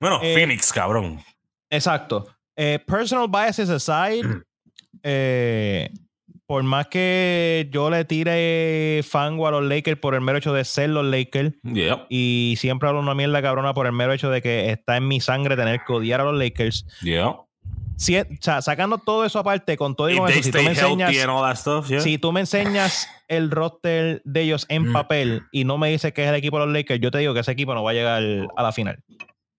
Bueno, 0.00 0.18
Eh, 0.22 0.34
Phoenix, 0.34 0.72
cabrón. 0.72 1.20
Exacto. 1.70 2.26
Eh, 2.56 2.78
personal 2.84 3.28
biases 3.28 3.70
aside, 3.70 4.22
eh, 5.02 5.90
por 6.46 6.62
más 6.62 6.86
que 6.86 7.68
yo 7.72 7.90
le 7.90 8.04
tire 8.04 9.02
fango 9.02 9.48
a 9.48 9.50
los 9.50 9.64
Lakers 9.64 9.98
por 9.98 10.14
el 10.14 10.20
mero 10.20 10.38
hecho 10.38 10.52
de 10.54 10.64
ser 10.64 10.90
los 10.90 11.04
Lakers, 11.04 11.54
Yeah, 11.64 12.06
y 12.08 12.54
siempre 12.58 12.88
hablo 12.88 13.00
una 13.00 13.14
mierda 13.14 13.42
cabrona 13.42 13.74
por 13.74 13.86
el 13.86 13.92
mero 13.92 14.12
hecho 14.12 14.30
de 14.30 14.40
que 14.42 14.70
está 14.70 14.96
en 14.96 15.08
mi 15.08 15.20
sangre 15.20 15.56
tener 15.56 15.80
que 15.86 15.92
odiar 15.92 16.20
a 16.20 16.24
los 16.24 16.34
Lakers. 16.38 16.86
yeah. 17.02 17.34
Si- 17.98 18.16
o 18.18 18.24
sea, 18.40 18.60
sacando 18.62 18.98
todo 18.98 19.24
eso 19.24 19.38
aparte, 19.38 19.76
con 19.76 19.96
todo 19.96 20.10
y 20.10 20.18
con 20.18 20.30
eso, 20.30 20.42
si 20.42 20.52
tú 20.52 20.58
me 20.58 20.68
enseñas, 20.68 21.58
stuff, 21.58 21.88
yeah. 21.88 22.00
si 22.00 22.18
tú 22.18 22.30
me 22.30 22.40
enseñas 22.40 23.08
el 23.26 23.50
roster 23.50 24.20
de 24.24 24.42
ellos 24.42 24.66
en 24.68 24.90
Mm. 24.90 24.92
papel 24.92 25.42
y 25.50 25.64
no 25.64 25.78
me 25.78 25.88
dices 25.88 26.12
que 26.12 26.22
es 26.22 26.28
el 26.28 26.34
equipo 26.36 26.60
de 26.60 26.66
los 26.66 26.74
Lakers, 26.74 27.00
yo 27.00 27.10
te 27.10 27.18
digo 27.18 27.32
que 27.34 27.40
ese 27.40 27.52
equipo 27.52 27.74
no 27.74 27.82
va 27.82 27.90
a 27.92 27.94
llegar 27.94 28.22
a 28.56 28.62
la 28.62 28.70
final. 28.72 29.00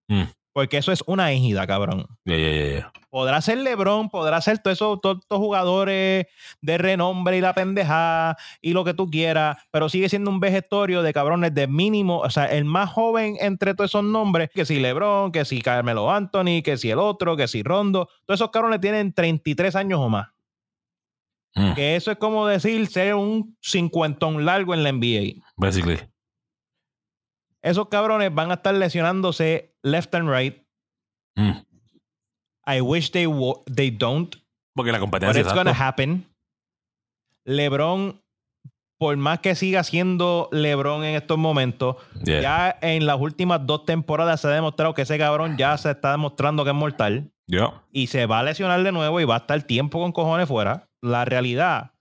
Mm. 0.08 0.22
Porque 0.58 0.78
eso 0.78 0.90
es 0.90 1.04
una 1.06 1.30
égida, 1.30 1.68
cabrón. 1.68 2.08
Yeah, 2.24 2.36
yeah, 2.36 2.50
yeah, 2.50 2.70
yeah. 2.70 2.92
Podrá 3.10 3.40
ser 3.40 3.58
LeBron, 3.58 4.10
podrá 4.10 4.40
ser 4.40 4.58
todos 4.58 4.76
esos 4.76 5.00
todos 5.00 5.18
estos 5.22 5.38
jugadores 5.38 6.26
de 6.60 6.78
renombre 6.78 7.38
y 7.38 7.40
la 7.40 7.54
pendejada 7.54 8.36
y 8.60 8.72
lo 8.72 8.82
que 8.84 8.92
tú 8.92 9.08
quieras, 9.08 9.56
pero 9.70 9.88
sigue 9.88 10.08
siendo 10.08 10.32
un 10.32 10.40
vegetorio 10.40 11.02
de 11.02 11.12
cabrones 11.12 11.54
de 11.54 11.68
mínimo, 11.68 12.18
o 12.18 12.28
sea, 12.28 12.46
el 12.46 12.64
más 12.64 12.90
joven 12.90 13.36
entre 13.38 13.74
todos 13.74 13.92
esos 13.92 14.02
nombres, 14.02 14.50
que 14.52 14.64
si 14.64 14.80
LeBron, 14.80 15.30
que 15.30 15.44
si 15.44 15.60
Carmelo 15.60 16.10
Anthony, 16.10 16.60
que 16.64 16.76
si 16.76 16.90
el 16.90 16.98
otro, 16.98 17.36
que 17.36 17.46
si 17.46 17.62
Rondo, 17.62 18.08
todos 18.26 18.40
esos 18.40 18.50
cabrones 18.50 18.80
tienen 18.80 19.12
33 19.12 19.76
años 19.76 20.00
o 20.00 20.08
más. 20.08 20.26
Mm, 21.54 21.74
Que 21.74 21.94
eso 21.94 22.10
es 22.10 22.18
como 22.18 22.48
decir 22.48 22.84
ser 22.88 23.14
un 23.14 23.56
cincuentón 23.62 24.44
largo 24.44 24.74
en 24.74 24.82
la 24.82 24.90
NBA. 24.90 25.40
basically. 25.56 26.00
Esos 27.62 27.88
cabrones 27.88 28.34
van 28.34 28.50
a 28.50 28.54
estar 28.54 28.74
lesionándose 28.74 29.74
left 29.82 30.14
and 30.14 30.28
right. 30.30 30.62
Mm. 31.36 31.64
I 32.66 32.80
wish 32.80 33.10
they, 33.10 33.26
they 33.74 33.90
don't. 33.90 34.34
Porque 34.74 34.92
la 34.92 34.98
But 34.98 35.04
competencia 35.10 35.40
it's 35.40 35.48
es 35.50 35.54
gonna 35.54 35.72
happen. 35.72 36.26
LeBron, 37.44 38.20
por 38.98 39.16
más 39.16 39.40
que 39.40 39.54
siga 39.54 39.82
siendo 39.84 40.48
LeBron 40.52 41.04
en 41.04 41.16
estos 41.16 41.38
momentos, 41.38 41.96
Yeah. 42.24 42.40
ya 42.42 42.78
en 42.82 43.06
las 43.06 43.18
últimas 43.20 43.64
dos 43.66 43.84
temporadas 43.86 44.40
se 44.40 44.48
ha 44.48 44.50
demostrado 44.50 44.94
que 44.94 45.02
ese 45.02 45.18
cabrón 45.18 45.56
ya 45.56 45.76
se 45.78 45.90
está 45.90 46.12
demostrando 46.12 46.64
que 46.64 46.70
es 46.70 46.76
mortal 46.76 47.30
Yeah. 47.46 47.82
y 47.92 48.08
se 48.08 48.26
va 48.26 48.40
a 48.40 48.42
lesionar 48.42 48.82
de 48.82 48.92
nuevo 48.92 49.20
y 49.20 49.24
va 49.24 49.36
a 49.36 49.38
estar 49.38 49.62
tiempo 49.62 50.00
con 50.00 50.12
cojones 50.12 50.46
fuera. 50.48 50.88
La 51.00 51.24
realidad, 51.24 51.92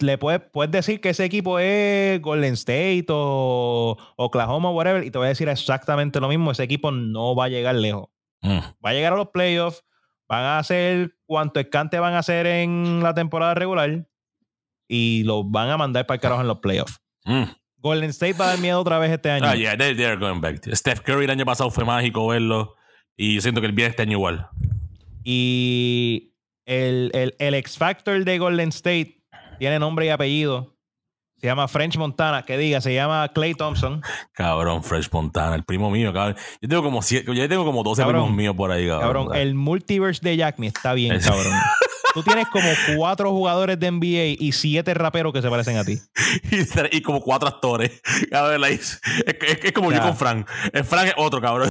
le 0.00 0.18
puedes, 0.18 0.40
puedes 0.52 0.70
decir 0.70 1.00
que 1.00 1.10
ese 1.10 1.24
equipo 1.24 1.58
es 1.58 2.20
Golden 2.22 2.54
State 2.54 3.06
o 3.08 3.96
Oklahoma, 4.16 4.70
whatever, 4.70 5.04
y 5.04 5.10
te 5.10 5.18
voy 5.18 5.26
a 5.26 5.28
decir 5.30 5.48
exactamente 5.48 6.20
lo 6.20 6.28
mismo. 6.28 6.50
Ese 6.52 6.62
equipo 6.62 6.90
no 6.90 7.34
va 7.34 7.46
a 7.46 7.48
llegar 7.48 7.74
lejos 7.74 8.08
Mm. 8.42 8.58
va 8.84 8.90
a 8.90 8.92
llegar 8.92 9.14
a 9.14 9.16
los 9.16 9.28
playoffs, 9.30 9.82
van 10.28 10.42
a 10.44 10.58
hacer 10.58 11.16
cuanto 11.24 11.60
escante 11.60 11.98
van 11.98 12.12
a 12.12 12.18
hacer 12.18 12.46
en 12.46 13.02
la 13.02 13.14
temporada 13.14 13.54
regular 13.54 14.06
y 14.86 15.22
los 15.24 15.50
van 15.50 15.70
a 15.70 15.78
mandar 15.78 16.04
para 16.06 16.16
el 16.16 16.20
carajo 16.20 16.42
en 16.42 16.48
los 16.48 16.58
playoffs. 16.58 17.00
Mm. 17.24 17.44
Golden 17.78 18.10
State 18.10 18.34
va 18.34 18.44
a 18.44 18.48
dar 18.50 18.58
miedo 18.58 18.78
otra 18.80 18.98
vez 18.98 19.10
este 19.12 19.30
año. 19.30 19.46
Ah, 19.46 19.54
yeah, 19.54 19.76
they, 19.78 19.94
they're 19.96 20.16
going 20.18 20.40
back. 20.42 20.60
Steph 20.74 21.00
Curry 21.00 21.24
el 21.24 21.30
año 21.30 21.46
pasado 21.46 21.70
fue 21.70 21.84
mágico 21.86 22.26
verlo. 22.26 22.74
Y 23.16 23.34
yo 23.36 23.40
siento 23.40 23.60
que 23.62 23.66
el 23.66 23.72
viene 23.72 23.90
este 23.90 24.02
año 24.02 24.12
igual. 24.12 24.46
Y 25.22 26.34
el, 26.66 27.10
el, 27.14 27.34
el 27.38 27.54
X 27.54 27.78
Factor 27.78 28.24
de 28.24 28.38
Golden 28.38 28.68
State 28.68 29.23
tiene 29.58 29.78
nombre 29.78 30.06
y 30.06 30.08
apellido. 30.10 30.74
Se 31.40 31.48
llama 31.48 31.68
French 31.68 31.96
Montana, 31.98 32.42
que 32.42 32.56
diga, 32.56 32.80
se 32.80 32.94
llama 32.94 33.28
Clay 33.34 33.54
Thompson. 33.54 34.00
Cabrón, 34.32 34.82
Fresh 34.82 35.10
Montana, 35.12 35.54
el 35.56 35.64
primo 35.64 35.90
mío, 35.90 36.10
cabrón. 36.12 36.36
Yo 36.62 36.68
tengo 36.68 36.82
como, 36.82 37.02
siete, 37.02 37.34
yo 37.34 37.48
tengo 37.48 37.64
como 37.66 37.82
12 37.82 38.00
Cabrón. 38.00 38.22
primos 38.22 38.36
míos 38.36 38.54
por 38.56 38.70
ahí, 38.70 38.86
cabrón. 38.88 39.26
Cabrón, 39.26 39.36
el 39.36 39.54
multiverse 39.54 40.20
de 40.22 40.36
Jack 40.38 40.58
Me 40.58 40.68
está 40.68 40.94
bien, 40.94 41.12
Es- 41.16 41.26
cabrón. 41.26 41.52
Tú 42.14 42.22
tienes 42.22 42.46
como 42.46 42.68
cuatro 42.96 43.32
jugadores 43.32 43.78
de 43.80 43.90
NBA 43.90 44.36
y 44.38 44.52
siete 44.52 44.94
raperos 44.94 45.32
que 45.32 45.42
se 45.42 45.50
parecen 45.50 45.76
a 45.78 45.84
ti. 45.84 45.98
y, 46.92 47.02
como 47.02 47.20
cuatro 47.20 47.48
actores. 47.48 48.00
Like, 48.30 48.74
es, 48.76 49.00
es- 49.26 49.64
es 49.64 49.72
como 49.72 49.90
yo 49.92 50.00
con 50.00 50.16
Frank. 50.16 50.48
El 50.72 50.84
Frank 50.84 51.08
es 51.08 51.14
otro, 51.16 51.40
cabrón. 51.40 51.68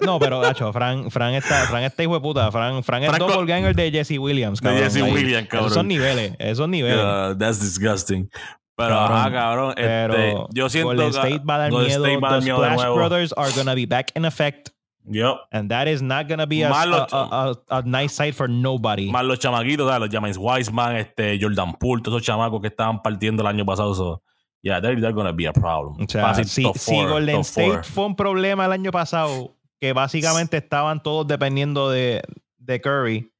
No, 0.00 0.18
pero, 0.18 0.40
gacho, 0.40 0.72
Fran, 0.72 1.10
Fran 1.10 1.34
está, 1.34 1.66
Fran 1.66 1.82
está 1.84 2.02
hijo 2.02 2.14
de 2.14 2.20
puta. 2.20 2.50
Fran, 2.50 2.82
Fran 2.82 3.02
es 3.04 3.10
Franco- 3.10 3.26
doppelganger 3.28 3.74
de 3.76 3.90
Jesse 3.90 4.18
Williams, 4.18 4.60
De 4.60 4.68
cabrón. 4.68 4.82
Jesse 4.84 4.96
ahí. 5.02 5.12
Williams, 5.12 5.48
cabrón. 5.48 5.66
Esos 5.66 5.74
son 5.74 5.88
niveles, 5.88 6.32
esos 6.38 6.68
niveles. 6.68 7.38
That's 7.38 7.60
disgusting. 7.60 8.30
Pero, 8.76 8.88
Cabrón, 8.90 9.18
ajá, 9.18 9.32
cabrón. 9.32 9.72
Pero 9.76 10.14
este, 10.14 10.36
yo 10.52 10.68
siento 10.68 10.88
Golden 10.88 11.10
que 11.12 11.16
State 11.18 11.42
va 11.48 11.54
a 11.54 11.58
dar 11.58 11.70
Golden 11.70 11.88
miedo. 11.88 12.04
State 12.06 12.20
va 12.20 12.28
a 12.28 12.32
dar 12.32 12.42
miedo 12.42 12.60
de 12.60 12.66
Splash 12.66 12.80
nuevo. 12.80 12.96
Brothers 12.96 13.34
are 13.36 13.52
gonna 13.54 13.74
be 13.74 13.86
back 13.86 14.10
in 14.16 14.24
effect. 14.24 14.70
Yup. 15.06 15.36
And 15.52 15.70
that 15.70 15.86
is 15.86 16.02
not 16.02 16.28
gonna 16.28 16.46
be 16.46 16.64
a, 16.64 16.70
a, 16.72 17.06
a- 17.12 17.54
a 17.68 17.82
nice 17.82 18.14
sight 18.14 18.34
for 18.34 18.48
nobody. 18.48 19.10
Más 19.12 19.24
los 19.24 19.38
chamaquitos, 19.38 19.86
¿sabes? 19.86 20.00
los 20.00 20.08
James 20.10 20.36
Wiseman, 20.38 20.96
este, 20.96 21.38
Jordan 21.40 21.74
Poole, 21.74 22.02
todos 22.02 22.16
esos 22.16 22.26
chamacos 22.26 22.60
que 22.62 22.68
estaban 22.68 23.00
partiendo 23.00 23.42
el 23.42 23.46
año 23.48 23.64
pasado. 23.64 23.94
So, 23.94 24.22
yeah, 24.62 24.80
they're, 24.80 24.98
they're 25.00 25.12
gonna 25.14 25.30
be 25.32 25.46
a 25.46 25.52
problem. 25.52 26.02
O 26.04 26.08
sea, 26.08 26.34
si, 26.42 26.64
si 26.74 26.96
Golden 27.04 27.40
State 27.42 27.70
four. 27.70 27.84
fue 27.84 28.06
un 28.06 28.16
problema 28.16 28.64
el 28.64 28.72
año 28.72 28.90
pasado, 28.90 29.54
que 29.84 29.92
básicamente 29.92 30.56
estaban 30.56 31.02
todos 31.02 31.26
dependiendo 31.26 31.90
de, 31.90 32.22
de 32.56 32.80
Curry. 32.80 33.30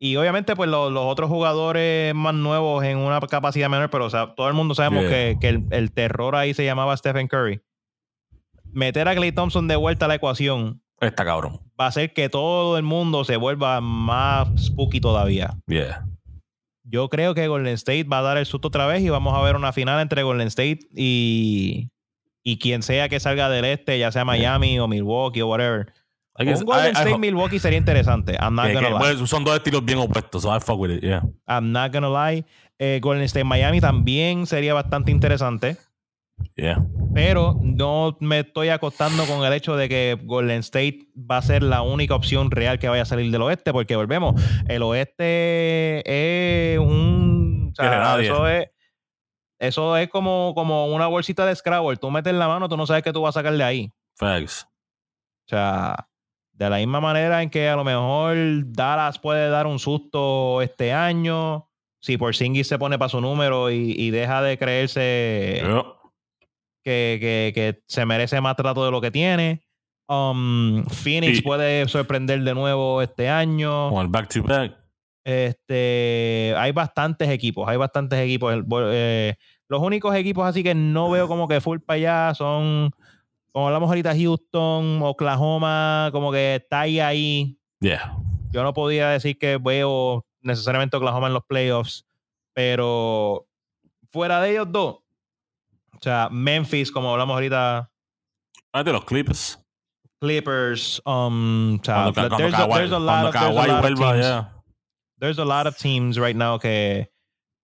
Y 0.00 0.16
obviamente, 0.16 0.56
pues 0.56 0.68
los, 0.68 0.90
los 0.90 1.04
otros 1.04 1.30
jugadores 1.30 2.12
más 2.12 2.34
nuevos 2.34 2.82
en 2.82 2.98
una 2.98 3.20
capacidad 3.20 3.68
menor, 3.68 3.88
pero 3.88 4.06
o 4.06 4.10
sea, 4.10 4.34
todo 4.34 4.48
el 4.48 4.54
mundo 4.54 4.74
sabemos 4.74 5.02
Yeah. 5.04 5.10
que, 5.10 5.36
que 5.40 5.48
el, 5.50 5.64
el 5.70 5.92
terror 5.92 6.34
ahí 6.34 6.54
se 6.54 6.64
llamaba 6.64 6.96
Stephen 6.96 7.28
Curry. 7.28 7.60
Meter 8.72 9.06
a 9.06 9.14
Clay 9.14 9.30
Thompson 9.30 9.68
de 9.68 9.76
vuelta 9.76 10.06
a 10.06 10.08
la 10.08 10.16
ecuación 10.16 10.82
Está 11.00 11.24
cabrón. 11.24 11.60
va 11.80 11.84
a 11.84 11.88
hacer 11.88 12.12
que 12.12 12.28
todo 12.28 12.76
el 12.76 12.82
mundo 12.82 13.22
se 13.22 13.36
vuelva 13.36 13.80
más 13.80 14.48
spooky 14.60 15.00
todavía. 15.00 15.56
Yeah. 15.68 16.04
Yo 16.82 17.08
creo 17.08 17.32
que 17.34 17.46
Golden 17.46 17.74
State 17.74 18.02
va 18.12 18.18
a 18.18 18.22
dar 18.22 18.38
el 18.38 18.46
susto 18.46 18.66
otra 18.66 18.86
vez 18.88 19.02
y 19.02 19.08
vamos 19.08 19.38
a 19.38 19.42
ver 19.42 19.54
una 19.54 19.72
final 19.72 20.00
entre 20.02 20.24
Golden 20.24 20.48
State 20.48 20.80
y, 20.96 21.91
y 22.42 22.58
quien 22.58 22.82
sea 22.82 23.08
que 23.08 23.20
salga 23.20 23.48
del 23.48 23.64
este, 23.64 23.98
ya 23.98 24.10
sea 24.12 24.24
Miami 24.24 24.78
o 24.78 24.88
Milwaukee 24.88 25.42
o 25.42 25.48
whatever. 25.48 25.92
I 26.38 26.44
guess- 26.44 26.60
un 26.60 26.66
Golden 26.66 26.86
I- 26.92 26.98
State 26.98 27.18
Milwaukee 27.18 27.58
sería 27.58 27.78
interesante. 27.78 28.32
I'm 28.40 28.54
not 28.54 28.72
gonna 28.72 28.98
lie. 28.98 29.26
son 29.26 29.44
dos 29.44 29.54
estilos 29.56 29.84
bien 29.84 29.98
opuestos, 29.98 30.42
so 30.42 30.54
I 30.56 30.60
fuck 30.60 30.78
with 30.78 30.90
it, 30.90 31.02
yeah. 31.02 31.22
I'm 31.46 31.72
not 31.72 31.92
gonna 31.92 32.08
lie. 32.08 32.44
Eh, 32.78 32.98
Golden 33.02 33.24
State 33.24 33.44
Miami 33.44 33.80
también 33.80 34.46
sería 34.46 34.74
bastante 34.74 35.10
interesante. 35.12 35.76
Yeah. 36.56 36.84
Pero 37.14 37.58
no 37.62 38.16
me 38.20 38.40
estoy 38.40 38.70
acostando 38.70 39.24
con 39.26 39.44
el 39.44 39.52
hecho 39.52 39.76
de 39.76 39.88
que 39.88 40.18
Golden 40.24 40.60
State 40.60 41.06
va 41.16 41.36
a 41.36 41.42
ser 41.42 41.62
la 41.62 41.82
única 41.82 42.14
opción 42.14 42.50
real 42.50 42.78
que 42.78 42.88
vaya 42.88 43.02
a 43.02 43.04
salir 43.04 43.30
del 43.30 43.42
oeste, 43.42 43.72
porque 43.72 43.94
volvemos, 43.94 44.34
el 44.66 44.82
oeste 44.82 46.02
es 46.72 46.78
un... 46.78 47.72
o 47.78 47.82
sea, 47.82 48.18
eso 48.20 48.48
es, 48.48 48.68
eso 49.62 49.96
es 49.96 50.08
como, 50.08 50.52
como 50.54 50.86
una 50.86 51.06
bolsita 51.06 51.46
de 51.46 51.54
Scrabble. 51.54 51.96
Tú 51.96 52.10
metes 52.10 52.34
la 52.34 52.48
mano, 52.48 52.68
tú 52.68 52.76
no 52.76 52.86
sabes 52.86 53.02
qué 53.02 53.12
tú 53.12 53.22
vas 53.22 53.36
a 53.36 53.40
sacar 53.40 53.56
de 53.56 53.64
ahí. 53.64 53.92
Facts. 54.16 54.66
O 55.46 55.48
sea, 55.48 56.08
de 56.52 56.68
la 56.70 56.76
misma 56.76 57.00
manera 57.00 57.42
en 57.42 57.50
que 57.50 57.68
a 57.68 57.76
lo 57.76 57.84
mejor 57.84 58.36
Dallas 58.66 59.18
puede 59.18 59.48
dar 59.48 59.66
un 59.66 59.78
susto 59.78 60.60
este 60.62 60.92
año, 60.92 61.68
si 62.00 62.16
Porzingis 62.16 62.66
se 62.68 62.78
pone 62.78 62.98
para 62.98 63.08
su 63.08 63.20
número 63.20 63.70
y, 63.70 63.92
y 63.96 64.10
deja 64.10 64.42
de 64.42 64.58
creerse 64.58 65.60
que, 66.84 67.18
que- 67.20 67.52
que 67.54 67.82
se 67.86 68.04
merece 68.04 68.40
más 68.40 68.56
trato 68.56 68.84
de 68.84 68.90
lo 68.90 69.00
que 69.00 69.10
tiene. 69.10 69.62
Um, 70.08 70.84
Phoenix 70.86 71.40
puede 71.42 71.88
sorprender 71.88 72.40
de 72.42 72.54
nuevo 72.54 73.00
este 73.00 73.28
año. 73.28 73.90
Con 73.90 74.02
el 74.02 74.08
back 74.08 74.28
to 74.32 74.42
back. 74.42 74.76
Este, 75.24 76.54
hay 76.58 76.72
bastantes 76.72 77.28
equipos, 77.28 77.68
hay 77.68 77.76
bastantes 77.76 78.18
equipos. 78.18 78.54
Eh, 78.90 79.36
los 79.72 79.82
únicos 79.82 80.14
equipos 80.14 80.46
así 80.46 80.62
que 80.62 80.74
no 80.74 81.10
veo 81.10 81.26
como 81.26 81.48
que 81.48 81.60
full 81.60 81.78
para 81.80 81.96
allá 81.96 82.34
son, 82.34 82.90
como 83.50 83.66
hablamos 83.66 83.88
ahorita, 83.88 84.14
Houston, 84.16 85.00
Oklahoma, 85.02 86.10
como 86.12 86.30
que 86.30 86.56
está 86.56 86.80
ahí 86.80 87.00
ahí. 87.00 87.58
Yeah. 87.80 88.16
Yo 88.52 88.62
no 88.62 88.72
podía 88.72 89.08
decir 89.08 89.36
que 89.38 89.56
veo 89.58 90.24
necesariamente 90.42 90.96
Oklahoma 90.96 91.26
en 91.26 91.34
los 91.34 91.44
playoffs, 91.44 92.04
pero 92.54 93.46
fuera 94.10 94.40
de 94.40 94.50
ellos 94.52 94.66
dos, 94.70 94.96
o 95.94 95.98
sea, 96.00 96.28
Memphis, 96.30 96.92
como 96.92 97.10
hablamos 97.12 97.34
ahorita, 97.34 97.88
Ah, 98.74 98.82
de 98.82 98.92
los 98.92 99.04
Clippers. 99.04 99.58
Clippers, 100.20 101.02
um, 101.04 101.74
o 101.80 101.84
sea, 101.84 101.94
Cuando, 102.12 102.14
cuando 102.14 102.36
there's, 102.38 102.54
a, 102.54 102.56
Kawhi, 102.58 102.74
there's 102.78 102.92
a 102.92 102.98
lot 102.98 103.26
of, 103.26 103.32
there's 103.32 103.44
a 103.44 103.48
Kawhi 103.48 103.54
lot 103.54 103.70
of 103.70 103.84
vuelva, 103.84 104.12
teams. 104.12 104.24
yeah. 104.24 104.44
there's 105.18 105.38
a 105.38 105.44
lot 105.44 105.66
of 105.66 105.76
teams 105.76 106.18
right 106.18 106.36
now 106.36 106.58
que 106.58 107.06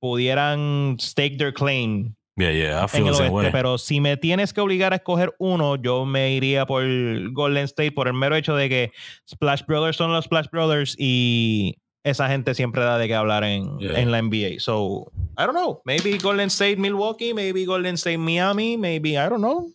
pudieran 0.00 0.96
stake 1.00 1.36
their 1.38 1.52
claim 1.52 2.14
Yeah, 2.36 2.52
yeah, 2.52 2.78
I 2.78 2.82
en 2.84 2.88
feel 2.88 3.02
el 3.08 3.14
oeste, 3.14 3.28
way. 3.30 3.50
pero 3.50 3.78
si 3.78 4.00
me 4.00 4.16
tienes 4.16 4.52
que 4.52 4.60
obligar 4.60 4.92
a 4.92 4.96
escoger 4.96 5.34
uno, 5.40 5.74
yo 5.74 6.04
me 6.06 6.30
iría 6.32 6.66
por 6.66 6.84
Golden 7.32 7.64
State 7.64 7.90
por 7.90 8.06
el 8.06 8.14
mero 8.14 8.36
hecho 8.36 8.54
de 8.54 8.68
que 8.68 8.92
Splash 9.28 9.64
Brothers 9.66 9.96
son 9.96 10.12
los 10.12 10.26
Splash 10.26 10.46
Brothers 10.52 10.94
y 10.98 11.74
esa 12.04 12.28
gente 12.28 12.54
siempre 12.54 12.82
da 12.84 12.96
de 12.96 13.08
qué 13.08 13.14
hablar 13.16 13.42
en, 13.42 13.76
Yeah. 13.80 13.98
en 13.98 14.12
la 14.12 14.18
NBA. 14.22 14.60
So, 14.60 15.10
I 15.36 15.42
don't 15.46 15.50
know. 15.56 15.82
Maybe 15.84 16.16
Golden 16.18 16.46
State 16.46 16.76
Milwaukee, 16.76 17.34
maybe 17.34 17.64
Golden 17.64 17.94
State 17.96 18.18
Miami, 18.18 18.76
maybe, 18.76 19.10
I 19.14 19.28
don't 19.28 19.38
know. 19.38 19.66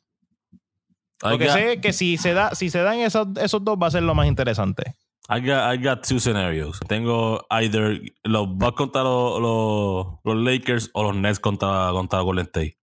I 1.21 1.31
Lo 1.31 1.37
que 1.37 1.47
got- 1.47 1.53
sé 1.53 1.73
es 1.73 1.79
que 1.81 1.91
si 1.91 2.15
se 2.17 2.33
da, 2.33 2.55
si 2.55 2.69
se 2.69 2.79
dan 2.79 2.99
esos, 2.99 3.27
esos 3.41 3.61
dos 3.63 3.77
va 3.77 3.87
a 3.87 3.91
ser 3.91 4.03
lo 4.03 4.15
más 4.15 4.27
interesante. 4.27 4.95
I 5.29 5.39
got, 5.39 5.71
I 5.71 5.77
got 5.77 6.03
two 6.03 6.19
scenarios. 6.19 6.79
Tengo 6.87 7.45
either 7.49 7.99
los 8.25 8.47
Bucks 8.49 8.75
contra 8.77 9.03
los, 9.03 9.39
los, 9.41 10.07
los 10.23 10.35
Lakers 10.35 10.89
o 10.93 11.03
los 11.03 11.15
Nets 11.15 11.39
contra, 11.39 11.91
contra 11.91 12.19
Golden 12.21 12.45
State. 12.45 12.77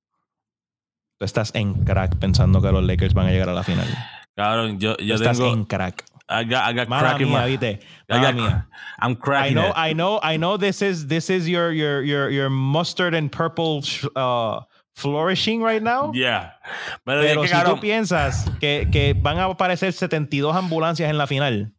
Tú 1.18 1.26
estás 1.26 1.50
en 1.54 1.84
crack 1.84 2.16
pensando 2.18 2.62
que 2.62 2.72
los 2.72 2.82
Lakers 2.82 3.12
van 3.12 3.26
a 3.26 3.30
llegar 3.30 3.50
a 3.50 3.52
la 3.52 3.62
final. 3.62 3.86
Cabrón, 4.34 4.78
yo, 4.80 4.96
Tú 4.96 5.04
yo 5.04 5.16
estás 5.16 5.36
tengo. 5.38 5.52
en 5.52 5.64
crack. 5.64 6.04
I 6.30 6.44
got, 6.44 6.64
I 6.64 6.72
got 6.72 6.88
Mala 6.88 7.08
crack 7.10 7.20
in 7.20 7.28
mía, 7.28 7.40
my. 7.40 7.46
viste. 7.48 7.80
I 8.08 8.20
got, 8.22 8.34
mía. 8.34 8.66
I'm 9.00 9.12
I 9.12 9.14
cracking 9.16 9.54
know, 9.56 9.66
it. 9.68 9.74
I 9.76 9.92
know, 9.92 10.20
I 10.22 10.36
know. 10.38 10.56
This 10.56 10.80
is 10.80 11.08
this 11.08 11.28
is 11.28 11.46
your 11.48 11.72
your 11.72 12.02
your 12.02 12.30
your 12.30 12.48
mustard 12.48 13.14
and 13.14 13.30
purple 13.30 13.82
uh, 14.16 14.60
flourishing 14.94 15.60
right 15.60 15.82
now. 15.82 16.12
Yeah. 16.14 16.52
Pero, 17.04 17.20
Pero 17.22 17.46
si 17.46 17.54
tú 17.64 17.80
piensas 17.80 18.46
que, 18.60 18.88
que 18.90 19.12
van 19.14 19.38
a 19.38 19.44
aparecer 19.46 19.92
72 19.92 20.54
ambulancias 20.54 21.10
en 21.10 21.18
la 21.18 21.26
final, 21.26 21.72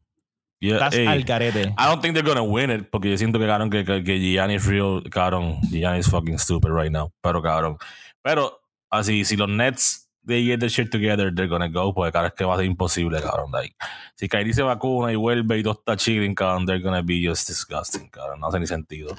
yeah, 0.62 0.76
estás 0.76 0.96
ey, 0.96 1.08
al 1.08 1.24
garete. 1.24 1.74
I 1.78 1.86
don't 1.88 2.02
think 2.02 2.14
they're 2.14 2.24
gonna 2.24 2.44
win 2.44 2.70
it 2.70 2.90
porque 2.90 3.10
yo 3.10 3.18
siento 3.18 3.40
que 3.40 3.48
cabrón 3.48 3.70
que, 3.70 3.84
que, 3.84 4.04
que 4.04 4.20
Giannis 4.20 4.66
real 4.66 5.04
cabrón. 5.10 5.60
Giannis 5.70 6.10
fucking 6.10 6.38
stupid 6.38 6.70
right 6.70 6.92
now. 6.92 7.12
Pero 7.22 7.42
cabrón. 7.42 7.78
Pero 8.22 8.62
así 8.90 9.26
si 9.26 9.36
los 9.36 9.50
Nets 9.50 10.08
they 10.26 10.46
get 10.46 10.60
their 10.60 10.70
shit 10.70 10.92
together 10.92 11.34
they're 11.34 11.50
gonna 11.50 11.68
go 11.68 11.94
pues 11.94 12.12
cabrón 12.12 12.30
es 12.30 12.38
que 12.38 12.46
va 12.46 12.54
a 12.54 12.58
ser 12.58 12.68
imposible 12.68 13.20
cabrón 13.22 13.52
like, 13.52 13.76
si 14.16 14.30
Kyrie 14.30 14.54
se 14.54 14.62
vacuna 14.62 15.12
y 15.12 15.16
vuelve 15.16 15.58
y 15.58 15.64
todo 15.64 15.74
está 15.74 15.98
chilling 15.98 16.36
cabrón 16.36 16.68
they're 16.68 16.82
gonna 16.82 17.02
be 17.02 17.22
just 17.28 17.48
disgusting 17.48 18.08
cabrón. 18.10 18.40
No 18.40 18.48
hace 18.48 18.60
ni 18.60 18.68
sentido. 18.68 19.16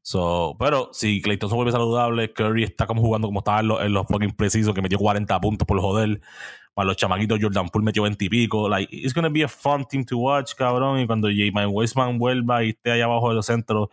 So 0.00 0.56
pero 0.58 0.88
si 0.92 1.20
Clay 1.20 1.36
Thompson 1.36 1.58
vuelve 1.58 1.72
saludable 1.72 2.32
Curry 2.32 2.64
está 2.64 2.86
como 2.86 3.02
jugando 3.02 3.28
como 3.28 3.40
estaba 3.40 3.60
en 3.60 3.68
los, 3.68 3.82
en 3.82 3.92
los 3.92 4.06
fucking 4.06 4.32
precisos 4.32 4.74
que 4.74 4.80
metió 4.80 4.98
40 4.98 5.38
puntos 5.40 5.66
por 5.66 5.78
joder 5.80 6.22
los 6.86 6.96
chamaquitos 6.96 7.38
Jordan 7.40 7.68
Poole 7.68 7.84
metió 7.84 8.02
20 8.02 8.24
y 8.24 8.28
pico. 8.28 8.68
Like, 8.68 8.94
it's 8.94 9.12
gonna 9.14 9.28
be 9.28 9.42
a 9.44 9.48
fun 9.48 9.84
team 9.84 10.04
to 10.04 10.18
watch, 10.18 10.54
cabrón. 10.54 11.00
Y 11.00 11.06
cuando 11.06 11.28
J. 11.28 11.66
Weisman 11.68 12.18
vuelva 12.18 12.62
y 12.64 12.70
esté 12.70 12.92
allá 12.92 13.04
abajo 13.06 13.28
de 13.30 13.34
los 13.36 13.46
centros, 13.46 13.88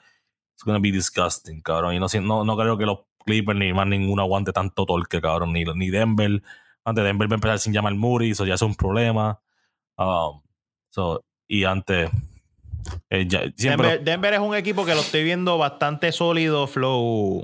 it's 0.54 0.64
gonna 0.64 0.80
be 0.80 0.92
disgusting, 0.92 1.62
cabrón. 1.62 1.96
Y 1.96 2.00
no, 2.00 2.08
no, 2.22 2.44
no 2.44 2.58
creo 2.58 2.78
que 2.78 2.86
los 2.86 3.00
Clippers 3.26 3.58
ni 3.58 3.74
más 3.74 3.88
ninguno 3.88 4.22
aguante 4.22 4.52
tanto 4.54 4.86
torque, 4.86 5.20
cabrón. 5.20 5.52
Ni, 5.54 5.64
ni 5.64 5.90
Denver. 5.90 6.42
Antes 6.84 7.04
Denver 7.04 7.28
va 7.28 7.34
a 7.34 7.38
empezar 7.38 7.60
sin 7.60 7.74
llamar 7.74 7.96
Murray, 7.96 8.32
eso 8.32 8.46
ya 8.46 8.54
es 8.54 8.62
un 8.62 8.76
problema. 8.76 9.40
Um, 9.98 10.42
so, 10.92 11.24
y 11.48 11.64
antes. 11.64 12.12
eh, 13.10 13.26
ya- 13.28 13.52
siempre. 13.56 13.88
Denver, 13.90 14.04
Denver 14.04 14.34
es 14.36 14.40
un 14.40 14.54
equipo 14.56 14.86
que 14.86 14.94
lo 14.94 15.02
estoy 15.02 15.24
viendo 15.24 15.58
bastante 15.58 16.12
sólido, 16.12 16.68
flow. 16.68 17.44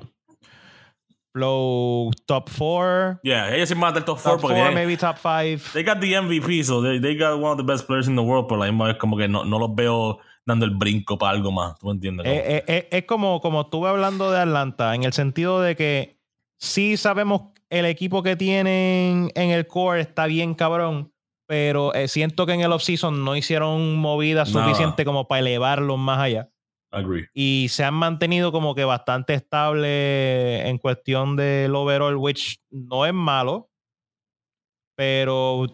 Flow 1.34 2.12
top 2.26 2.50
4. 2.50 3.20
yeah, 3.24 3.54
ellos 3.56 3.70
sí 3.70 3.76
a 3.76 3.88
estar 3.88 4.04
top 4.06 4.18
4 4.20 4.32
Top 4.34 4.42
porque 4.42 4.56
4, 4.56 4.70
tienen- 4.72 4.74
maybe 4.74 4.98
top 4.98 5.18
5. 5.18 5.72
They 5.74 5.84
got 5.84 6.00
the 6.00 6.16
MVP, 6.16 6.64
so 6.64 6.82
they, 6.82 7.00
they 7.00 7.16
got 7.18 7.40
one 7.40 7.52
of 7.52 7.58
the 7.58 7.64
best 7.64 7.88
players 7.88 8.08
in 8.08 8.16
the 8.16 8.22
world, 8.22 8.48
pero 8.48 8.60
la 8.60 8.66
misma 8.72 8.88
vez 8.88 8.98
como 8.98 9.16
que 9.18 9.28
no, 9.28 9.46
no 9.46 9.58
los 9.60 9.74
veo 9.74 10.20
dando 10.46 10.66
el 10.66 10.72
brinco 10.72 11.18
para 11.18 11.32
algo 11.34 11.52
más. 11.52 11.78
¿Tú 11.80 11.88
me 11.88 11.94
entiendes? 11.94 12.26
Eh, 12.28 12.44
eh, 12.46 12.64
eh, 12.68 12.88
es 12.92 13.04
como, 13.06 13.40
como 13.42 13.62
estuve 13.62 13.90
hablando 13.90 14.32
de 14.32 14.40
Atlanta, 14.40 14.94
en 14.96 15.04
el 15.04 15.14
sentido 15.14 15.62
de 15.62 15.76
que 15.76 16.20
sí 16.60 16.98
sabemos 16.98 17.44
el 17.70 17.86
equipo 17.86 18.24
que 18.24 18.36
tienen 18.36 19.32
en 19.34 19.50
el 19.52 19.68
core 19.68 20.02
está 20.02 20.26
bien 20.26 20.54
cabrón, 20.56 21.14
pero 21.48 21.94
siento 22.08 22.46
que 22.46 22.54
en 22.54 22.62
el 22.62 22.72
offseason 22.74 23.24
no 23.24 23.36
hicieron 23.38 23.96
movidas 23.96 24.54
Nada. 24.54 24.68
suficientes 24.68 25.06
como 25.06 25.28
para 25.28 25.40
elevarlos 25.40 25.98
más 25.98 26.20
allá. 26.20 26.50
Agree. 26.92 27.30
Y 27.34 27.68
se 27.70 27.84
han 27.86 27.94
mantenido 27.94 28.52
como 28.52 28.76
que 28.76 28.84
bastante 28.84 29.34
estable 29.34 30.68
en 30.68 30.78
cuestión 30.78 31.36
del 31.38 31.74
overall, 31.74 32.18
which 32.18 32.60
no 32.70 33.06
es 33.06 33.14
malo, 33.14 33.70
pero 34.96 35.68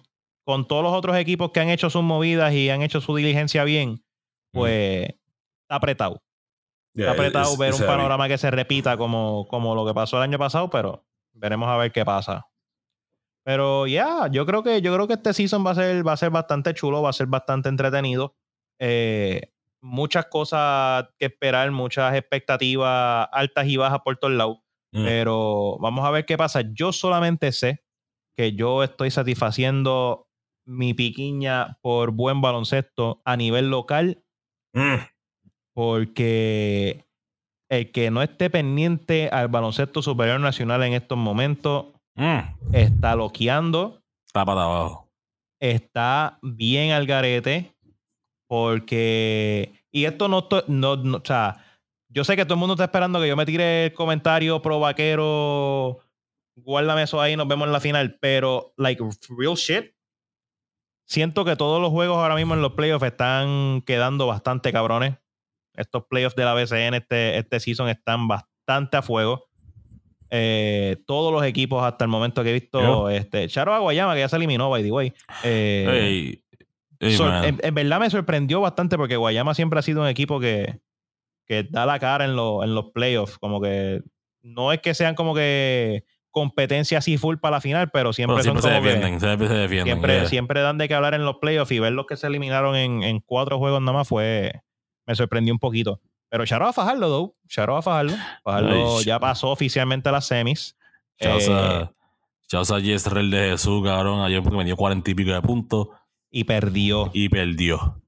con 0.45 0.67
todos 0.67 0.83
los 0.83 0.93
otros 0.93 1.17
equipos 1.17 1.51
que 1.51 1.59
han 1.59 1.69
hecho 1.69 1.89
sus 1.89 2.03
movidas 2.03 2.53
y 2.53 2.69
han 2.69 2.81
hecho 2.81 3.01
su 3.01 3.15
diligencia 3.15 3.63
bien, 3.63 4.03
pues 4.51 5.09
está 5.63 5.75
apretado. 5.75 6.21
Yeah, 6.93 7.11
Está 7.11 7.21
apretado 7.21 7.57
ver 7.57 7.73
un 7.73 7.79
heavy. 7.79 7.91
panorama 7.91 8.27
que 8.27 8.37
se 8.37 8.49
repita 8.49 8.95
como, 8.97 9.47
como 9.49 9.75
lo 9.75 9.85
que 9.85 9.93
pasó 9.93 10.17
el 10.17 10.23
año 10.23 10.37
pasado, 10.39 10.69
pero 10.69 11.05
veremos 11.33 11.67
a 11.67 11.77
ver 11.77 11.91
qué 11.91 12.05
pasa. 12.05 12.47
Pero 13.43 13.87
ya, 13.87 14.27
yo 14.31 14.45
creo 14.45 14.63
que 14.63 14.81
yo 14.81 14.93
creo 14.93 15.07
que 15.07 15.13
este 15.13 15.33
season 15.33 15.65
va 15.65 15.71
a 15.71 15.75
ser, 15.75 16.07
va 16.07 16.13
a 16.13 16.17
ser 16.17 16.29
bastante 16.31 16.73
chulo, 16.73 17.01
va 17.01 17.09
a 17.09 17.13
ser 17.13 17.27
bastante 17.27 17.69
entretenido. 17.69 18.35
Eh, 18.79 19.51
muchas 19.87 20.25
cosas 20.27 21.07
que 21.17 21.25
esperar, 21.27 21.71
muchas 21.71 22.13
expectativas 22.15 23.27
altas 23.31 23.67
y 23.67 23.77
bajas 23.77 23.99
por 24.03 24.17
todos 24.17 24.33
lados. 24.33 24.57
Mm. 24.93 25.03
Pero 25.05 25.77
vamos 25.79 26.05
a 26.05 26.11
ver 26.11 26.25
qué 26.25 26.37
pasa. 26.37 26.61
Yo 26.73 26.91
solamente 26.91 27.51
sé 27.51 27.83
que 28.37 28.53
yo 28.53 28.83
estoy 28.83 29.09
satisfaciendo 29.11 30.27
mi 30.65 30.93
piquiña 30.93 31.77
por 31.81 32.11
buen 32.11 32.41
baloncesto 32.41 33.21
a 33.25 33.35
nivel 33.37 33.69
local, 33.69 34.23
Mm. 34.73 34.97
porque 35.73 37.05
el 37.69 37.91
que 37.91 38.11
no 38.11 38.21
esté 38.21 38.49
pendiente 38.49 39.29
al 39.31 39.47
baloncesto 39.47 40.01
superior 40.01 40.39
nacional 40.39 40.83
en 40.83 40.93
estos 40.93 41.17
momentos 41.17 41.87
Mm. 42.15 42.73
está 42.73 43.15
loqueando, 43.15 44.01
Está 44.25 44.43
para 44.43 44.63
abajo. 44.63 45.09
está 45.61 46.39
bien 46.41 46.91
al 46.91 47.05
garete, 47.05 47.75
porque. 48.49 49.76
Y 49.97 50.05
esto 50.05 50.27
no, 50.27 50.47
no, 50.67 50.95
no- 50.97 51.17
O 51.17 51.25
sea, 51.25 51.57
yo 52.09 52.23
sé 52.23 52.35
que 52.35 52.45
todo 52.45 52.53
el 52.53 52.59
mundo 52.59 52.75
está 52.75 52.83
esperando 52.83 53.19
que 53.19 53.27
yo 53.27 53.35
me 53.35 53.45
tire 53.47 53.85
el 53.85 53.93
comentario 53.93 54.61
pro 54.61 54.79
vaquero. 54.79 55.99
Guárdame 56.55 57.01
eso 57.03 57.19
ahí, 57.19 57.35
nos 57.35 57.47
vemos 57.47 57.65
en 57.67 57.73
la 57.73 57.79
final. 57.79 58.17
Pero, 58.21 58.73
like, 58.77 59.03
real 59.37 59.55
shit. 59.55 59.93
Siento 61.07 61.45
que 61.45 61.55
todos 61.55 61.81
los 61.81 61.89
juegos 61.89 62.17
ahora 62.17 62.35
mismo 62.35 62.53
en 62.53 62.61
los 62.61 62.73
playoffs 62.73 63.05
están 63.05 63.81
quedando 63.87 64.27
bastante 64.27 64.71
cabrones. 64.71 65.15
Estos 65.73 66.03
playoffs 66.07 66.35
de 66.35 66.43
la 66.45 66.53
BCN 66.53 66.93
este, 66.95 67.37
este 67.37 67.59
season 67.59 67.87
están 67.89 68.27
bastante 68.27 68.97
a 68.97 69.01
fuego. 69.01 69.45
Eh, 70.29 70.97
todos 71.07 71.31
los 71.31 71.43
equipos 71.45 71.81
hasta 71.83 72.03
el 72.03 72.09
momento 72.09 72.43
que 72.43 72.49
he 72.49 72.53
visto, 72.53 73.09
este, 73.09 73.47
Charo 73.47 73.73
Aguayama, 73.73 74.13
que 74.13 74.19
ya 74.19 74.29
se 74.29 74.35
eliminó, 74.35 74.69
by 74.69 74.83
the 74.83 74.91
way. 74.91 75.13
Eh, 75.43 76.41
en, 76.99 77.59
en 77.61 77.75
verdad 77.75 77.99
me 77.99 78.09
sorprendió 78.09 78.61
bastante 78.61 78.97
porque 78.97 79.15
Guayama 79.17 79.53
siempre 79.53 79.79
ha 79.79 79.83
sido 79.83 80.01
un 80.01 80.07
equipo 80.07 80.39
que, 80.39 80.79
que 81.45 81.63
da 81.63 81.85
la 81.85 81.99
cara 81.99 82.25
en, 82.25 82.35
lo- 82.35 82.63
en 82.63 82.73
los 82.75 82.91
playoffs. 82.91 83.37
Como 83.37 83.61
que 83.61 84.01
no 84.41 84.71
es 84.71 84.79
que 84.81 84.93
sean 84.93 85.15
como 85.15 85.33
que 85.35 86.03
competencia 86.31 86.99
así 86.99 87.17
full 87.17 87.37
para 87.37 87.57
la 87.57 87.61
final, 87.61 87.89
pero 87.91 88.13
siempre, 88.13 88.35
Pero 88.35 88.43
siempre 88.43 88.61
se 88.61 88.69
que- 88.69 88.75
defienden, 88.87 89.19
siempre 89.19 89.47
se 89.47 89.53
defienden. 89.55 89.85
siempre, 89.85 90.13
yeah. 90.19 90.25
siempre 90.29 90.61
dan 90.61 90.77
de 90.77 90.87
qué 90.87 90.93
hablar 90.93 91.13
en 91.15 91.25
los 91.25 91.37
playoffs 91.37 91.71
y 91.71 91.79
ver 91.79 91.93
los 91.93 92.05
que 92.05 92.15
se 92.17 92.27
eliminaron 92.27 92.75
en, 92.75 93.03
en 93.03 93.19
cuatro 93.21 93.57
juegos 93.57 93.81
nada 93.81 93.93
más 93.97 94.07
fue. 94.07 94.61
Me 95.05 95.15
sorprendió 95.15 95.53
un 95.53 95.59
poquito. 95.59 95.99
Pero 96.29 96.45
Charo 96.45 96.67
a 96.67 96.73
Fajardo, 96.73 97.07
though. 97.07 97.35
Charo 97.47 97.77
a 97.77 97.81
Fajardo. 97.81 98.13
Fajardo 98.43 98.97
Ay, 98.99 99.05
ya 99.05 99.17
pasó 99.19 99.49
oficialmente 99.49 100.09
a 100.09 100.11
las 100.11 100.27
semis. 100.27 100.75
Shouts 101.19 101.47
Eh, 101.47 102.75
a 102.75 102.79
Yesrel 102.79 103.31
de 103.31 103.51
Jesús, 103.51 103.83
cabrón, 103.83 104.19
ayer 104.21 104.43
porque 104.43 104.57
me 104.57 104.65
dio 104.65 104.75
cuarenta 104.75 105.09
y 105.09 105.15
pico 105.15 105.31
de 105.31 105.41
puntos 105.41 105.87
y 106.39 106.43
perdió. 106.43 107.09
y 107.13 107.29
perdió. 107.29 108.01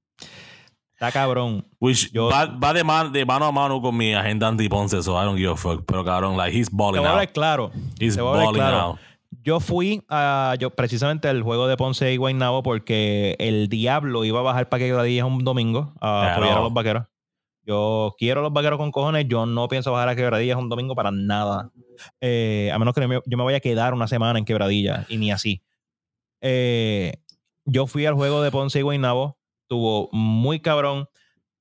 Está 0.94 1.12
cabrón. 1.12 1.66
Which 1.80 2.12
Yo- 2.12 2.28
va, 2.30 2.46
va 2.46 2.74
de, 2.74 2.84
man- 2.84 3.12
de 3.14 3.26
mano 3.26 3.46
a 3.46 3.52
mano 3.52 3.82
con 3.82 3.96
mi 3.96 4.14
agenda 4.14 4.48
anti-Ponce, 4.50 5.02
so 5.02 5.14
I 5.22 5.24
don't 5.26 5.38
give 5.38 5.52
a 5.52 5.56
fuck. 5.56 5.86
Pero 5.86 6.04
cabrón, 6.04 6.36
like, 6.38 6.58
he's 6.58 6.70
Te 6.70 6.76
balling 6.76 6.98
a 7.06 7.08
out. 7.08 7.10
hablar 7.12 7.32
claro. 7.32 7.72
He's 8.00 8.16
te 8.16 8.22
voy 8.22 8.30
a 8.30 8.32
hablar 8.34 8.46
balling 8.48 8.62
claro. 8.62 8.78
out. 8.80 9.00
Yo 9.42 9.60
fui 9.62 10.04
a 10.10 10.56
yo, 10.60 10.72
precisamente 10.72 11.30
al 11.30 11.42
juego 11.44 11.68
de 11.68 11.78
Ponce 11.78 12.12
y 12.14 12.18
Guaynabo 12.18 12.62
porque 12.64 13.36
el 13.40 13.70
Diablo 13.70 14.26
iba 14.26 14.40
a 14.40 14.44
bajar 14.44 14.68
para 14.68 14.80
que 14.84 14.92
Gradillas 14.92 15.26
un 15.26 15.44
domingo 15.46 15.94
a 16.02 16.34
apoyar 16.34 16.58
a 16.58 16.62
los 16.62 16.74
vaqueros. 16.74 17.04
Yo 17.66 18.16
quiero 18.18 18.42
a 18.42 18.44
los 18.44 18.52
vaqueros 18.52 18.78
con 18.80 18.92
cojones. 18.92 19.26
Yo 19.30 19.46
no 19.46 19.68
pienso 19.70 19.92
bajar 19.94 20.10
a 20.10 20.16
Quebradillas 20.16 20.58
un 20.58 20.68
domingo 20.68 20.96
para 20.96 21.12
nada. 21.12 21.72
Eh, 22.20 22.72
a 22.74 22.80
menos 22.80 22.94
que 22.96 23.02
yo 23.26 23.38
me 23.38 23.44
vaya 23.44 23.58
a 23.58 23.62
quedar 23.62 23.94
una 23.94 24.08
semana 24.08 24.38
en 24.40 24.44
Quebradillas 24.46 25.06
y 25.10 25.18
ni 25.18 25.32
así. 25.32 25.62
Eh, 26.42 27.14
yo 27.72 27.88
fui 27.88 28.06
al 28.06 28.14
juego 28.16 28.42
de 28.42 28.52
Ponce 28.52 28.80
y 28.80 28.82
Guaynabo. 28.82 29.38
Estuvo 29.64 30.10
muy 30.12 30.60
cabrón. 30.60 31.08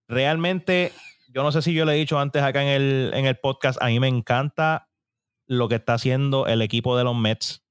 Realmente, 0.08 0.92
yo 1.34 1.42
no 1.42 1.52
sé 1.52 1.62
si 1.62 1.74
yo 1.74 1.84
le 1.84 1.92
he 1.92 1.96
dicho 1.96 2.18
antes 2.18 2.42
acá 2.42 2.62
en 2.62 2.68
el, 2.68 3.10
en 3.14 3.26
el 3.26 3.36
podcast, 3.36 3.80
a 3.82 3.86
mí 3.86 4.00
me 4.00 4.08
encanta 4.08 4.88
lo 5.46 5.68
que 5.68 5.74
está 5.76 5.94
haciendo 5.94 6.46
el 6.46 6.62
equipo 6.62 6.96
de 6.96 7.04
los 7.04 7.16
Mets. 7.16 7.62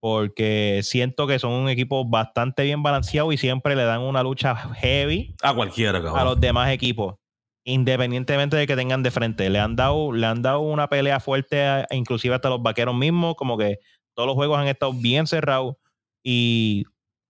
Porque 0.00 0.80
siento 0.82 1.26
que 1.26 1.38
son 1.38 1.52
un 1.52 1.68
equipo 1.70 2.04
bastante 2.04 2.62
bien 2.64 2.82
balanceado 2.82 3.32
y 3.32 3.38
siempre 3.38 3.74
le 3.74 3.84
dan 3.84 4.02
una 4.02 4.22
lucha 4.22 4.54
heavy 4.54 5.34
A 5.42 5.54
cualquiera, 5.54 6.02
cabrón. 6.02 6.18
a 6.18 6.24
los 6.24 6.38
demás 6.38 6.70
equipos, 6.70 7.14
independientemente 7.64 8.54
de 8.56 8.66
que 8.66 8.76
tengan 8.76 9.02
de 9.02 9.10
frente. 9.10 9.48
Le 9.48 9.58
han 9.58 9.76
dado, 9.76 10.12
le 10.12 10.26
han 10.26 10.42
dado 10.42 10.60
una 10.60 10.88
pelea 10.88 11.20
fuerte, 11.20 11.62
a- 11.64 11.86
inclusive 11.90 12.34
hasta 12.34 12.50
los 12.50 12.62
vaqueros 12.62 12.94
mismos, 12.94 13.34
como 13.36 13.56
que 13.56 13.78
todos 14.14 14.26
los 14.26 14.34
juegos 14.36 14.58
han 14.58 14.68
estado 14.68 14.92
bien 14.92 15.26
cerrados. 15.26 15.76
Y 16.22 16.84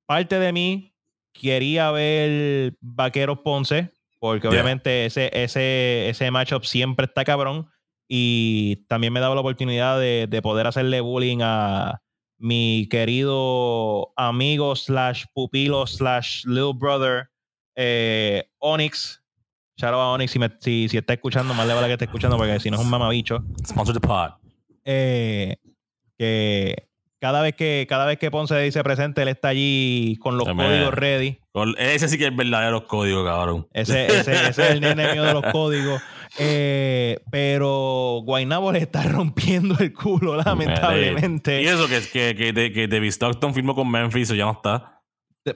parte 0.06 0.38
de 0.38 0.52
mí 0.52 0.94
quería 1.32 1.90
ver 1.90 2.74
Vaqueros 2.80 3.38
Ponce, 3.40 3.90
porque 4.20 4.42
Yeah. 4.48 4.50
obviamente 4.50 5.06
ese, 5.06 5.30
ese, 5.32 6.08
ese 6.08 6.30
matchup 6.30 6.64
siempre 6.64 7.06
está 7.06 7.24
cabrón. 7.24 7.68
Y 8.08 8.84
también 8.88 9.12
me 9.12 9.20
daba 9.20 9.34
la 9.34 9.40
oportunidad 9.40 9.98
de, 9.98 10.26
de 10.28 10.42
poder 10.42 10.66
hacerle 10.66 11.00
bullying 11.00 11.38
a 11.42 12.00
mi 12.38 12.86
querido 12.90 14.12
amigo 14.16 14.76
slash 14.76 15.24
pupilo 15.32 15.86
slash 15.86 16.44
little 16.44 16.72
brother 16.74 17.30
eh, 17.76 18.44
Onyx. 18.58 19.22
Shout 19.78 19.92
out 19.94 20.00
a 20.00 20.06
Onyx 20.12 20.30
si, 20.32 20.38
me- 20.38 20.50
si, 20.60 20.88
si 20.88 20.98
está 20.98 21.14
escuchando, 21.14 21.54
más 21.54 21.66
le 21.66 21.72
vale 21.74 21.86
que 21.88 21.94
esté 21.94 22.04
escuchando 22.04 22.36
porque 22.36 22.60
si 22.60 22.70
no 22.70 22.76
es 22.76 22.82
un 22.84 22.90
mamabicho. 22.90 23.42
Sponsor 23.66 23.94
the 23.94 24.00
pod. 24.06 24.32
Eh, 24.84 25.56
que 26.18 26.86
cada 27.24 27.40
vez 27.40 27.54
que 27.54 27.86
cada 27.88 28.04
vez 28.04 28.18
que 28.18 28.30
Ponce 28.30 28.54
dice 28.60 28.84
presente, 28.84 29.22
él 29.22 29.28
está 29.28 29.48
allí 29.48 30.18
con 30.20 30.36
los 30.36 30.46
códigos 30.68 30.92
ready. 30.92 31.38
Ese 31.78 32.08
sí 32.10 32.18
que 32.18 32.26
es 32.26 32.36
verdadero 32.36 32.86
código, 32.86 33.24
cabrón. 33.24 33.66
Ese, 33.72 34.08
ese- 34.08 34.32
ese 34.34 34.48
es 34.50 34.58
el 34.72 34.80
nene 34.82 35.10
mío 35.14 35.22
de 35.24 35.32
los 35.32 35.44
códigos. 35.50 36.02
Eh, 36.38 37.20
pero 37.30 38.20
Guaynabo 38.24 38.72
le 38.72 38.80
está 38.80 39.02
rompiendo 39.04 39.74
el 39.78 39.94
culo, 39.94 40.36
lamentablemente. 40.36 41.62
Y 41.62 41.66
eso 41.66 41.88
que, 41.88 42.02
que, 42.12 42.34
que, 42.36 42.52
de- 42.52 42.72
que 42.72 42.88
David 42.88 43.08
Stockton 43.08 43.54
firmó 43.54 43.74
con 43.74 43.90
Memphis, 43.90 44.30
o 44.30 44.34
ya 44.34 44.44
no 44.44 44.52
está. 44.52 44.93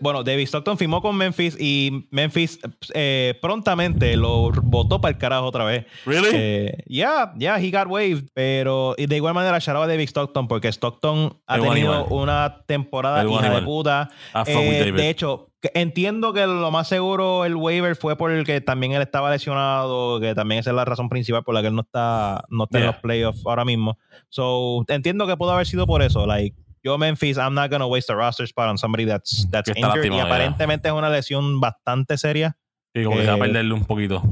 Bueno, 0.01 0.23
David 0.23 0.45
Stockton 0.45 0.77
firmó 0.77 1.01
con 1.01 1.17
Memphis 1.17 1.57
y 1.59 2.07
Memphis 2.11 2.59
eh, 2.93 3.39
prontamente 3.41 4.17
lo 4.17 4.51
botó 4.63 5.01
para 5.01 5.13
el 5.13 5.19
carajo 5.19 5.47
otra 5.47 5.65
vez. 5.65 5.87
¿Really? 6.05 6.29
Eh, 6.33 6.83
Yeah, 6.87 7.33
yeah, 7.39 7.59
he 7.59 7.71
got 7.71 7.89
waived. 7.89 8.29
Pero 8.35 8.95
de 8.99 9.17
igual 9.17 9.35
manera, 9.35 9.57
out 9.57 9.69
a 9.69 9.87
David 9.87 10.09
Stockton 10.09 10.47
porque 10.49 10.69
Stockton 10.69 11.39
ha 11.47 11.59
tenido 11.59 12.07
igual. 12.07 12.07
una 12.11 12.65
temporada 12.67 13.23
one 13.23 13.33
hija 13.35 13.43
de 13.43 13.49
igual. 13.49 13.65
puta. 13.65 14.11
Eh, 14.47 14.93
de 14.93 15.09
hecho, 15.09 15.49
entiendo 15.75 16.33
que 16.33 16.47
lo 16.47 16.71
más 16.71 16.89
seguro 16.89 17.45
el 17.45 17.57
waiver 17.57 17.97
fue 17.97 18.17
porque 18.17 18.61
también 18.61 18.93
él 18.93 19.03
estaba 19.03 19.31
lesionado, 19.31 20.21
que 20.21 20.35
también 20.35 20.61
esa 20.61 20.71
es 20.71 20.77
la 20.77 20.85
razón 20.85 21.09
principal 21.09 21.43
por 21.45 21.55
la 21.55 21.63
que 21.63 21.69
él 21.69 21.75
no 21.75 21.83
está, 21.83 22.45
no 22.51 22.65
está 22.65 22.79
en 22.79 22.87
los 22.87 22.97
playoffs 22.97 23.43
ahora 23.47 23.65
mismo. 23.65 23.99
So, 24.29 24.85
entiendo 24.89 25.27
que 25.27 25.37
pudo 25.37 25.53
haber 25.53 25.67
sido 25.67 25.87
por 25.87 26.03
eso. 26.03 26.27
Like, 26.27 26.57
yo 26.83 26.99
Memphis, 26.99 27.37
I'm 27.37 27.55
not 27.55 27.71
gonna 27.71 27.87
waste 27.87 28.13
a 28.13 28.17
roster 28.17 28.47
spot 28.47 28.69
on 28.69 28.79
somebody 28.79 29.05
that's, 29.05 29.47
that's 29.51 29.71
Que 29.71 29.79
está 29.79 29.89
injured. 29.89 30.13
Y 30.13 30.17
ya. 30.17 30.25
aparentemente 30.25 30.89
es 30.89 30.95
una 30.95 31.11
lesión 31.11 31.61
bastante 31.61 32.17
seria. 32.19 32.57
y 32.95 33.05
como 33.05 33.17
que 33.17 33.27
va 33.27 33.35
a 33.35 33.37
eh, 33.37 33.41
perderle 33.41 33.75
un 33.75 33.85
poquito. 33.85 34.23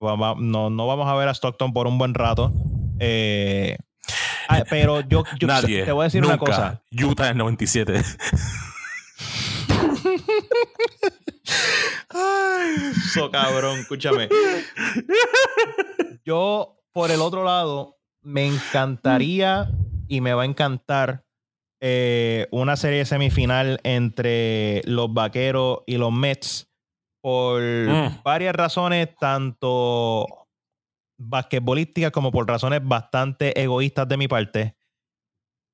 No, 0.00 0.70
no 0.70 0.86
vamos 0.86 1.08
a 1.08 1.14
ver 1.14 1.28
a 1.28 1.34
Stockton 1.34 1.72
por 1.72 1.86
un 1.86 1.98
buen 1.98 2.14
rato. 2.14 2.52
Eh, 2.98 3.76
ah, 4.48 4.62
pero 4.68 5.00
yo, 5.00 5.24
yo 5.38 5.48
Nadie. 5.48 5.84
te 5.84 5.92
voy 5.92 6.02
a 6.02 6.04
decir 6.04 6.24
una 6.24 6.38
cosa. 6.38 6.82
Utah 6.92 7.30
el 7.30 7.36
97. 7.36 8.02
Eso, 13.06 13.30
cabrón, 13.32 13.80
escúchame. 13.80 14.28
Yo, 16.24 16.78
por 16.92 17.10
el 17.10 17.20
otro 17.20 17.44
lado, 17.44 17.96
me 18.22 18.46
encantaría 18.46 19.70
y 20.08 20.20
me 20.20 20.34
va 20.34 20.42
a 20.42 20.46
encantar 20.46 21.25
eh, 21.80 22.46
una 22.52 22.76
serie 22.76 23.04
semifinal 23.04 23.80
entre 23.82 24.82
los 24.86 25.12
vaqueros 25.12 25.80
y 25.86 25.96
los 25.98 26.12
Mets 26.12 26.68
por 27.22 27.60
Mm. 27.62 28.22
varias 28.22 28.54
razones, 28.54 29.08
tanto 29.18 30.26
basquetbolísticas 31.18 32.10
como 32.12 32.30
por 32.30 32.46
razones 32.46 32.80
bastante 32.84 33.60
egoístas 33.60 34.08
de 34.08 34.16
mi 34.16 34.28
parte. 34.28 34.76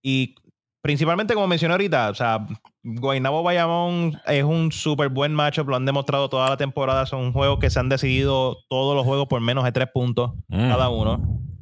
Y 0.05 0.35
principalmente, 0.83 1.35
como 1.35 1.47
mencioné 1.47 1.73
ahorita, 1.75 2.11
o 2.11 2.15
sea, 2.15 2.47
Guaynabo 2.83 3.43
Bayamón 3.43 4.19
es 4.27 4.43
un 4.45 4.73
súper 4.73 5.09
buen 5.09 5.33
matchup, 5.35 5.69
lo 5.69 5.77
han 5.77 5.85
demostrado 5.85 6.29
toda 6.29 6.49
la 6.51 6.57
temporada. 6.57 7.07
Son 7.07 7.33
juegos 7.33 7.59
que 7.61 7.71
se 7.71 7.79
han 7.79 7.89
decidido 7.89 8.59
todos 8.69 8.97
los 8.97 9.05
juegos 9.05 9.29
por 9.29 9.41
menos 9.41 9.65
de 9.65 9.73
tres 9.73 9.89
puntos 9.93 10.33
Mm. 10.49 10.69
cada 10.69 10.89
uno. 10.89 11.21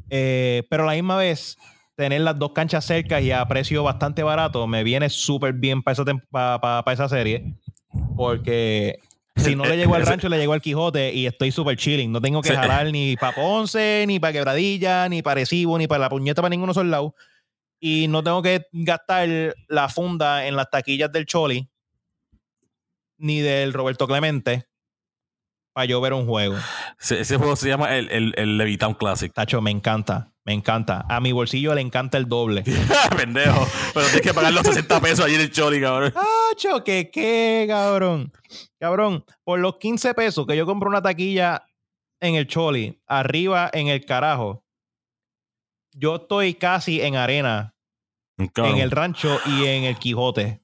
Eh, 0.08 0.64
pero 0.70 0.84
a 0.84 0.86
la 0.86 0.92
misma 0.94 1.16
vez, 1.16 1.56
tener 2.00 2.22
las 2.22 2.38
dos 2.38 2.50
canchas 2.52 2.84
cerca 2.84 3.20
y 3.20 3.30
a 3.30 3.46
precio 3.46 3.82
bastante 3.84 4.22
barato 4.24 4.66
me 4.66 4.82
viene 4.82 5.08
súper 5.08 5.52
bien 5.52 5.82
para 5.82 5.92
esa, 5.92 6.04
pa- 6.30 6.60
pa- 6.60 6.82
pa 6.84 6.92
esa 6.92 7.08
serie. 7.08 7.54
Porque 8.16 8.98
si 9.36 9.54
no 9.54 9.64
le 9.64 9.76
llego 9.76 9.94
al 9.94 10.04
rancho, 10.06 10.28
le 10.28 10.38
llego 10.38 10.52
al 10.52 10.60
Quijote 10.60 11.12
y 11.12 11.26
estoy 11.26 11.52
súper 11.52 11.76
chilling. 11.76 12.10
No 12.10 12.20
tengo 12.20 12.42
que 12.42 12.48
jalar 12.62 12.90
ni 12.90 13.16
para 13.16 13.34
Ponce, 13.34 14.04
ni 14.08 14.18
para 14.18 14.32
Quebradilla, 14.32 15.08
ni 15.08 15.22
para 15.22 15.36
Recibo, 15.36 15.78
ni 15.78 15.86
para 15.86 16.00
la 16.00 16.08
puñeta 16.10 16.42
para 16.42 16.50
ninguno 16.50 16.72
de 16.72 16.80
esos 16.80 16.90
lados. 16.90 17.12
Y 17.78 18.08
no 18.08 18.22
tengo 18.22 18.42
que 18.42 18.66
gastar 18.72 19.54
la 19.68 19.88
funda 19.88 20.46
en 20.46 20.56
las 20.56 20.68
taquillas 20.70 21.10
del 21.12 21.26
Choli 21.26 21.68
ni 23.18 23.40
del 23.40 23.72
Roberto 23.72 24.06
Clemente 24.06 24.66
para 25.72 25.84
yo 25.86 26.00
ver 26.00 26.12
un 26.12 26.26
juego. 26.26 26.56
Ese, 27.00 27.20
ese 27.20 27.36
juego 27.36 27.56
se 27.56 27.68
llama 27.68 27.96
el, 27.96 28.10
el, 28.10 28.34
el 28.36 28.58
Levitown 28.58 28.94
Classic. 28.94 29.32
Tacho, 29.32 29.60
me 29.60 29.70
encanta. 29.70 30.32
Me 30.44 30.54
encanta. 30.54 31.04
A 31.08 31.20
mi 31.20 31.32
bolsillo 31.32 31.74
le 31.74 31.80
encanta 31.80 32.18
el 32.18 32.28
doble. 32.28 32.64
Pendejo. 33.16 33.66
Pero 33.94 34.06
tienes 34.06 34.22
que 34.22 34.34
pagar 34.34 34.52
los 34.52 34.66
60 34.66 35.00
pesos 35.00 35.24
allí 35.24 35.34
en 35.34 35.42
el 35.42 35.52
Choli, 35.52 35.80
cabrón. 35.80 36.12
Tacho, 36.12 36.82
que 36.82 37.10
qué, 37.10 37.66
cabrón. 37.68 38.32
Cabrón, 38.78 39.24
por 39.44 39.60
los 39.60 39.76
15 39.76 40.14
pesos 40.14 40.46
que 40.46 40.56
yo 40.56 40.66
compro 40.66 40.88
una 40.88 41.02
taquilla 41.02 41.66
en 42.20 42.34
el 42.34 42.46
Choli, 42.46 43.00
arriba 43.06 43.70
en 43.72 43.88
el 43.88 44.04
carajo, 44.04 44.64
yo 45.92 46.16
estoy 46.16 46.54
casi 46.54 47.00
en 47.00 47.16
arena, 47.16 47.74
en 48.38 48.78
el 48.78 48.90
rancho 48.90 49.38
y 49.46 49.66
en 49.66 49.84
el 49.84 49.96
Quijote. 49.98 50.62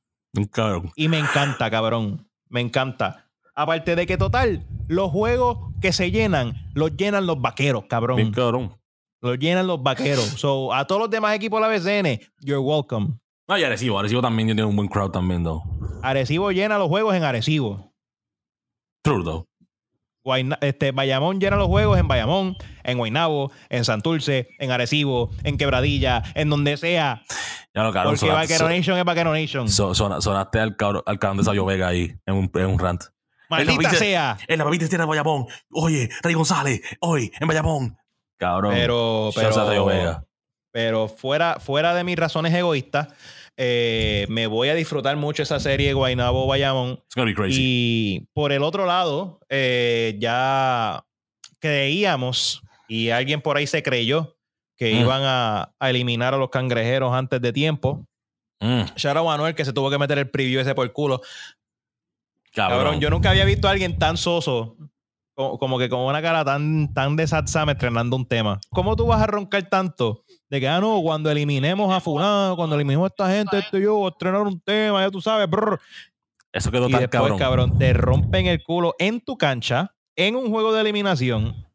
Y 0.96 1.08
me 1.08 1.18
encanta, 1.18 1.70
cabrón. 1.70 2.28
Me 2.48 2.60
encanta. 2.60 3.25
Aparte 3.56 3.96
de 3.96 4.06
que, 4.06 4.16
total, 4.18 4.66
los 4.86 5.10
juegos 5.10 5.72
que 5.80 5.92
se 5.92 6.10
llenan, 6.10 6.54
los 6.74 6.94
llenan 6.96 7.26
los 7.26 7.40
vaqueros, 7.40 7.82
Bien 7.82 7.88
cabrón. 7.88 8.30
cabrón. 8.32 8.76
Los 9.22 9.38
llenan 9.38 9.66
los 9.66 9.82
vaqueros. 9.82 10.24
So, 10.24 10.72
a 10.74 10.86
todos 10.86 11.00
los 11.00 11.10
demás 11.10 11.34
equipos 11.34 11.58
de 11.60 11.66
la 11.66 11.68
BCN, 11.74 12.20
you're 12.40 12.58
welcome. 12.60 13.18
No, 13.48 13.56
y 13.58 13.64
Arecibo. 13.64 13.98
Arecibo 13.98 14.20
también 14.20 14.48
tiene 14.48 14.64
un 14.64 14.76
buen 14.76 14.88
crowd 14.88 15.10
también, 15.10 15.42
though. 15.42 15.62
Arecibo 16.02 16.50
llena 16.52 16.76
los 16.78 16.88
juegos 16.88 17.14
en 17.14 17.24
Arecibo. 17.24 17.92
True, 19.02 19.24
though. 19.24 19.46
Guayna- 20.24 20.58
este, 20.60 20.90
Bayamón 20.90 21.38
llena 21.40 21.56
los 21.56 21.68
juegos 21.68 21.98
en 21.98 22.08
Bayamón, 22.08 22.56
en 22.82 22.98
Guaynabo, 22.98 23.52
en 23.70 23.84
Santurce, 23.84 24.48
en 24.58 24.72
Arecibo, 24.72 25.30
en 25.44 25.56
Quebradilla, 25.56 26.22
en 26.34 26.50
donde 26.50 26.76
sea. 26.76 27.22
Ya 27.74 27.84
lo 27.84 27.92
cabrón. 27.92 28.14
Porque 28.14 28.26
sonaste, 28.26 28.54
Vaquero 28.54 28.68
Nation 28.68 28.98
es 28.98 29.04
Vaquero 29.04 29.32
Nation. 29.32 29.68
so- 29.68 29.94
sona- 29.94 30.20
sonaste 30.20 30.58
al 30.58 30.76
cabrón, 30.76 31.02
al 31.06 31.18
cabrón 31.20 31.38
de 31.38 31.44
Sabio 31.44 31.64
Vega 31.64 31.88
ahí 31.88 32.16
en 32.26 32.34
un, 32.34 32.50
en 32.54 32.66
un 32.66 32.78
rant. 32.78 33.04
Maldita 33.48 33.90
sea. 33.94 34.38
En 34.48 34.58
la 34.58 34.64
papita 34.64 34.88
tiene 34.88 35.04
Bayamón. 35.04 35.46
Oye, 35.70 36.08
Rey 36.22 36.34
González. 36.34 36.80
Hoy, 37.00 37.30
en 37.40 37.46
Bayamón. 37.48 37.96
Cabrón. 38.38 38.72
Pero, 38.74 39.30
pero, 39.34 40.26
pero 40.72 41.08
fuera, 41.08 41.58
fuera 41.60 41.94
de 41.94 42.04
mis 42.04 42.16
razones 42.16 42.52
egoístas, 42.52 43.08
eh, 43.56 44.26
me 44.28 44.46
voy 44.46 44.68
a 44.68 44.74
disfrutar 44.74 45.16
mucho 45.16 45.42
esa 45.42 45.58
serie 45.58 45.94
Guaynabo 45.94 46.46
Bayamón. 46.46 46.92
It's 47.04 47.14
gonna 47.14 47.30
be 47.30 47.34
crazy. 47.34 47.58
Y 47.62 48.28
por 48.34 48.52
el 48.52 48.62
otro 48.62 48.84
lado, 48.84 49.40
eh, 49.48 50.16
ya 50.18 51.02
creíamos, 51.58 52.62
y 52.88 53.10
alguien 53.10 53.40
por 53.40 53.56
ahí 53.56 53.66
se 53.66 53.82
creyó, 53.82 54.36
que 54.76 54.92
Mm. 54.94 54.98
iban 55.00 55.22
a, 55.24 55.72
a 55.78 55.90
eliminar 55.90 56.34
a 56.34 56.36
los 56.36 56.50
cangrejeros 56.50 57.14
antes 57.14 57.40
de 57.40 57.52
tiempo. 57.52 58.06
Mm, 58.60 58.82
Shout 58.96 59.16
out 59.16 59.26
a 59.26 59.30
Manuel 59.30 59.54
que 59.54 59.64
se 59.64 59.72
tuvo 59.72 59.90
que 59.90 59.98
meter 59.98 60.18
el 60.18 60.30
preview 60.30 60.60
ese 60.60 60.74
por 60.74 60.84
el 60.84 60.92
culo. 60.92 61.20
Cabrón. 62.56 62.78
Cabrón, 62.78 63.00
yo 63.00 63.10
nunca 63.10 63.30
había 63.30 63.44
visto 63.44 63.68
a 63.68 63.70
alguien 63.70 63.98
tan 63.98 64.16
soso, 64.16 64.76
como, 65.34 65.58
como 65.58 65.78
que 65.78 65.88
con 65.88 66.00
una 66.00 66.20
cara 66.22 66.44
tan, 66.44 66.92
tan 66.94 67.14
de 67.14 67.26
Sad 67.26 67.46
Sam 67.46 67.68
estrenando 67.70 68.16
un 68.16 68.26
tema. 68.26 68.58
¿Cómo 68.70 68.96
tú 68.96 69.06
vas 69.06 69.22
a 69.22 69.26
roncar 69.26 69.68
tanto? 69.68 70.24
De 70.48 70.60
que, 70.60 70.68
ah, 70.68 70.80
no, 70.80 71.00
cuando 71.02 71.30
eliminemos 71.30 71.92
a 71.94 72.00
fulano, 72.00 72.54
cuando 72.56 72.74
eliminemos 72.76 73.04
a 73.06 73.08
esta 73.08 73.30
gente, 73.30 73.58
esto 73.58 73.78
y 73.78 73.82
yo, 73.82 74.08
estrenar 74.08 74.40
un 74.42 74.60
tema, 74.60 75.02
ya 75.02 75.10
tú 75.10 75.20
sabes, 75.20 75.48
brr. 75.48 75.78
Eso 76.52 76.70
quedó 76.70 76.88
Y 76.88 76.92
tan 76.92 77.00
después, 77.02 77.20
cabrón. 77.20 77.38
cabrón. 77.38 77.78
te 77.78 77.92
rompen 77.92 78.46
el 78.46 78.62
culo 78.62 78.94
en 78.98 79.20
tu 79.20 79.36
cancha, 79.36 79.92
en 80.16 80.36
un 80.36 80.48
juego 80.50 80.72
de 80.72 80.80
eliminación, 80.80 81.66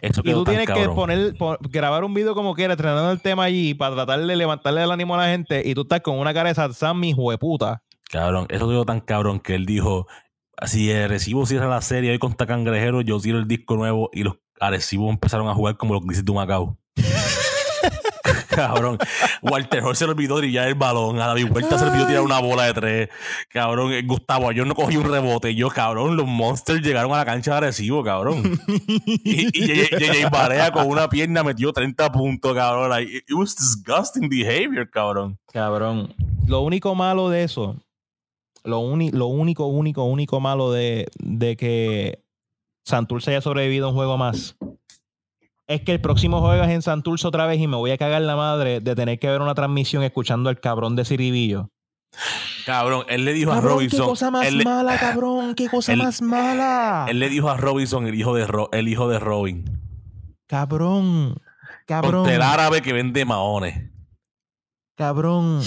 Eso 0.00 0.22
y 0.24 0.32
tú 0.32 0.44
tienes 0.44 0.66
que 0.66 0.88
poner, 0.88 1.34
po- 1.36 1.58
grabar 1.60 2.04
un 2.04 2.14
video 2.14 2.34
como 2.34 2.54
quieras, 2.54 2.76
estrenando 2.76 3.10
el 3.10 3.20
tema 3.20 3.44
allí 3.44 3.74
para 3.74 3.94
tratar 3.94 4.24
de 4.24 4.36
levantarle 4.36 4.82
el 4.82 4.90
ánimo 4.90 5.14
a 5.14 5.18
la 5.18 5.26
gente, 5.26 5.62
y 5.64 5.74
tú 5.74 5.82
estás 5.82 6.00
con 6.00 6.18
una 6.18 6.32
cara 6.32 6.48
de 6.48 6.54
Sad 6.54 6.72
Sam, 6.72 6.98
mi 7.00 7.12
hueputa. 7.12 7.82
Cabrón, 8.10 8.46
eso 8.50 8.68
quedó 8.68 8.84
tan 8.84 9.00
cabrón 9.00 9.40
que 9.40 9.54
él 9.54 9.66
dijo: 9.66 10.06
Si 10.66 10.90
el 10.90 11.04
Arecibo 11.04 11.46
cierra 11.46 11.68
la 11.68 11.80
serie 11.80 12.10
hoy 12.10 12.18
contra 12.18 12.46
Cangrejero, 12.46 13.02
yo 13.02 13.20
cierro 13.20 13.38
el 13.38 13.48
disco 13.48 13.76
nuevo 13.76 14.10
y 14.12 14.24
los 14.24 14.34
Arecibo 14.60 15.08
empezaron 15.10 15.48
a 15.48 15.54
jugar 15.54 15.76
como 15.76 15.94
los 15.94 16.02
Grizzlies 16.02 16.24
de 16.24 16.32
Macao. 16.32 16.76
cabrón, 18.48 18.98
Walter 19.42 19.82
Hall 19.82 19.96
se 19.96 20.04
le 20.04 20.12
olvidó 20.12 20.38
drillar 20.38 20.68
el 20.68 20.74
balón. 20.74 21.20
A 21.20 21.28
David 21.28 21.48
Vuelta 21.48 21.78
se 21.78 21.84
le 21.84 21.92
olvidó 21.92 22.06
tirar 22.06 22.22
una 22.22 22.40
bola 22.40 22.64
de 22.64 22.74
tres. 22.74 23.08
Cabrón, 23.48 23.92
eh, 23.92 24.02
Gustavo, 24.02 24.52
yo 24.52 24.64
no 24.64 24.74
cogí 24.74 24.96
un 24.96 25.10
rebote. 25.10 25.54
Yo, 25.54 25.68
cabrón, 25.70 26.16
los 26.16 26.26
Monsters 26.26 26.82
llegaron 26.82 27.12
a 27.12 27.18
la 27.18 27.24
cancha 27.24 27.52
de 27.52 27.56
Arecibo, 27.58 28.02
cabrón. 28.02 28.60
y 29.06 29.56
y 29.56 29.86
JJ 29.86 30.30
Barea 30.30 30.72
con 30.72 30.88
una 30.88 31.08
pierna 31.08 31.42
metió 31.42 31.72
30 31.72 32.12
puntos, 32.12 32.54
cabrón. 32.54 32.90
Like, 32.90 33.10
it 33.16 33.34
was 33.34 33.54
disgusting 33.56 34.28
behavior, 34.28 34.88
cabrón. 34.90 35.38
Cabrón. 35.52 36.14
Lo 36.46 36.60
único 36.60 36.94
malo 36.94 37.30
de 37.30 37.44
eso, 37.44 37.76
lo, 38.64 38.78
uni- 38.80 39.10
lo 39.10 39.26
único, 39.26 39.66
único, 39.66 40.04
único 40.04 40.40
malo 40.40 40.72
de, 40.72 41.08
de 41.18 41.56
que 41.56 42.22
Santurce 42.84 43.30
haya 43.30 43.40
sobrevivido 43.40 43.86
a 43.86 43.88
un 43.90 43.94
juego 43.94 44.16
más, 44.18 44.56
es 45.66 45.82
que 45.82 45.92
el 45.92 46.00
próximo 46.00 46.40
juego 46.40 46.62
es 46.64 46.70
en 46.70 46.82
Santurce 46.82 47.26
otra 47.28 47.46
vez 47.46 47.60
y 47.60 47.68
me 47.68 47.76
voy 47.76 47.90
a 47.92 47.98
cagar 47.98 48.22
la 48.22 48.36
madre 48.36 48.80
de 48.80 48.94
tener 48.96 49.18
que 49.18 49.28
ver 49.28 49.40
una 49.40 49.54
transmisión 49.54 50.02
escuchando 50.02 50.48
al 50.48 50.58
cabrón 50.60 50.96
de 50.96 51.04
Ciribillo. 51.04 51.68
Cabrón, 52.66 53.04
él 53.08 53.24
le 53.24 53.32
dijo 53.32 53.52
a 53.52 53.60
Robinson. 53.60 54.00
qué 54.00 54.06
cosa 54.06 54.30
más 54.32 54.52
le- 54.52 54.64
mala, 54.64 54.98
cabrón, 54.98 55.54
qué 55.54 55.68
cosa 55.68 55.92
él- 55.92 55.98
más 55.98 56.20
mala. 56.20 57.06
él 57.08 57.18
le 57.20 57.28
dijo 57.28 57.48
a 57.48 57.56
Robinson, 57.56 58.06
el 58.06 58.14
hijo 58.16 58.34
de, 58.34 58.46
Ro- 58.46 58.68
el 58.72 58.88
hijo 58.88 59.08
de 59.08 59.18
Robin. 59.20 59.64
cabrón, 60.46 61.36
cabrón, 61.86 62.28
el 62.28 62.42
árabe 62.42 62.82
que 62.82 62.92
vende 62.92 63.24
maones. 63.24 63.90
cabrón, 64.96 65.62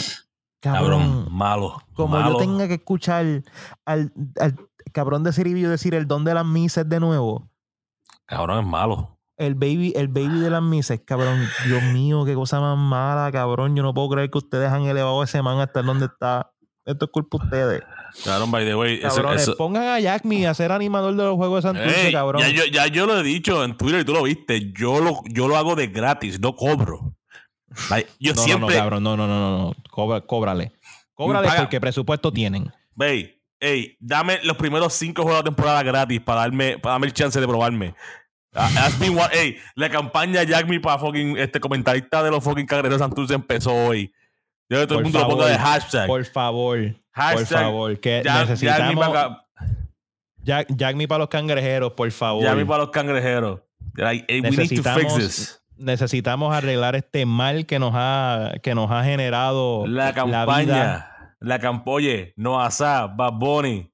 Cabrón, 0.63 1.01
cabrón. 1.01 1.27
malo. 1.29 1.83
Como 1.93 2.17
malo. 2.17 2.31
yo 2.33 2.37
tenga 2.37 2.67
que 2.69 2.75
escuchar 2.75 3.25
al, 3.85 4.13
al 4.39 4.55
cabrón 4.93 5.23
de 5.23 5.33
Ciribillo 5.33 5.69
decir 5.69 5.93
el 5.93 6.07
don 6.07 6.23
de 6.23 6.33
las 6.33 6.45
mises 6.45 6.87
de 6.87 6.99
nuevo. 7.01 7.49
Cabrón, 8.25 8.59
es 8.59 8.65
malo. 8.65 9.19
El 9.35 9.55
baby, 9.55 9.91
el 9.95 10.07
baby 10.07 10.39
de 10.39 10.49
las 10.49 10.61
mises, 10.61 11.01
cabrón. 11.05 11.45
Dios 11.65 11.83
mío, 11.91 12.23
qué 12.23 12.33
cosa 12.35 12.61
más 12.61 12.77
mala, 12.77 13.29
cabrón. 13.31 13.75
Yo 13.75 13.83
no 13.83 13.93
puedo 13.93 14.09
creer 14.11 14.29
que 14.29 14.37
ustedes 14.37 14.71
han 14.71 14.83
elevado 14.83 15.21
ese 15.23 15.41
man 15.41 15.59
hasta 15.59 15.81
donde 15.81 16.05
está. 16.05 16.51
Esto 16.85 17.05
es 17.05 17.11
culpa 17.11 17.37
de 17.39 17.43
ustedes. 17.45 17.81
Cabrón, 18.23 18.51
by 18.51 18.65
the 18.65 18.75
way. 18.75 18.99
eso- 19.03 19.15
Cabrones, 19.15 19.41
eso- 19.41 19.57
pongan 19.57 19.83
a 19.83 19.99
Jack 19.99 20.23
Me 20.25 20.47
a 20.47 20.53
ser 20.53 20.71
animador 20.71 21.15
de 21.15 21.23
los 21.23 21.35
juegos 21.35 21.63
de 21.63 21.69
Santurce, 21.73 22.11
cabrón. 22.11 22.41
ya, 22.41 22.49
yo, 22.49 22.65
ya 22.71 22.87
yo 22.87 23.05
lo 23.05 23.19
he 23.19 23.23
dicho 23.23 23.63
en 23.63 23.75
Twitter 23.75 24.01
y 24.01 24.05
tú 24.05 24.13
lo 24.13 24.23
viste. 24.23 24.71
Yo 24.77 25.01
lo, 25.01 25.21
yo 25.25 25.47
lo 25.47 25.57
hago 25.57 25.75
de 25.75 25.87
gratis, 25.87 26.39
no 26.39 26.55
cobro. 26.55 27.15
Yo 28.19 28.33
no, 28.33 28.41
no, 28.41 28.43
siempre. 28.43 28.75
no, 28.75 28.81
cabrón. 28.81 29.03
No, 29.03 29.17
no, 29.17 29.27
no, 29.27 29.39
no. 29.39 29.57
no. 29.57 29.73
Cobra- 29.89 30.21
cóbrale. 30.21 30.71
Cóbrale 31.13 31.47
Paga. 31.47 31.61
porque 31.61 31.79
presupuesto 31.79 32.31
tienen. 32.31 32.71
Wey, 32.95 33.39
ey, 33.59 33.97
dame 33.99 34.39
los 34.43 34.57
primeros 34.57 34.93
cinco 34.93 35.23
juegos 35.23 35.43
de 35.43 35.49
temporada 35.49 35.83
gratis 35.83 36.19
para 36.21 36.41
darme, 36.41 36.77
para 36.79 36.93
darme 36.93 37.07
el 37.07 37.13
chance 37.13 37.39
de 37.39 37.47
probarme. 37.47 37.95
Ah, 38.55 38.69
has 38.77 38.99
been 38.99 39.15
wa- 39.17 39.29
ey, 39.33 39.57
la 39.75 39.89
campaña 39.89 40.43
Jack 40.43 40.67
Me 40.67 40.79
para 40.79 40.99
fucking 40.99 41.37
este 41.37 41.59
comentarista 41.59 42.21
de 42.21 42.29
los 42.29 42.43
fucking 42.43 42.65
cangrejeros 42.67 42.99
Santurce 42.99 43.33
empezó 43.33 43.73
hoy. 43.73 44.13
Yo 44.69 44.79
que 44.79 44.87
todo 44.87 44.97
Por 44.99 45.05
el 45.07 45.11
mundo 45.11 45.19
lo 45.19 45.25
ponga 45.27 45.43
favor, 45.45 45.51
de 45.51 45.57
hashtag. 45.57 46.07
Por 46.07 46.25
favor. 46.25 46.77
Por 46.79 46.95
hashtag 47.13 47.47
favor. 47.63 47.99
Que 47.99 48.21
Jack, 48.23 48.33
Me 48.35 48.41
necesitamos. 48.51 49.07
para, 49.07 49.45
Jack, 50.43 50.67
Jack 50.75 50.95
Me 50.95 51.07
para 51.07 51.19
los 51.19 51.29
cangrejeros, 51.29 51.93
por 51.93 52.11
favor. 52.11 52.43
Jack 52.43 52.55
Me 52.55 52.65
para 52.65 52.83
los 52.83 52.91
cangrejeros. 52.91 53.59
Like, 53.95 54.25
hey, 54.27 54.41
we 54.41 54.51
need 54.51 54.81
to 54.81 54.83
fix 54.93 55.15
this. 55.15 55.62
Necesitamos 55.77 56.53
arreglar 56.55 56.95
este 56.95 57.25
mal 57.25 57.65
que 57.65 57.79
nos 57.79 57.91
ha, 57.95 58.53
que 58.61 58.75
nos 58.75 58.91
ha 58.91 59.03
generado 59.03 59.85
La 59.87 60.13
campaña. 60.13 61.09
La 61.39 61.59
campaña. 61.59 61.93
Oye, 61.93 62.33
Noasa, 62.37 63.07
Bad 63.07 63.33
Bunny, 63.33 63.91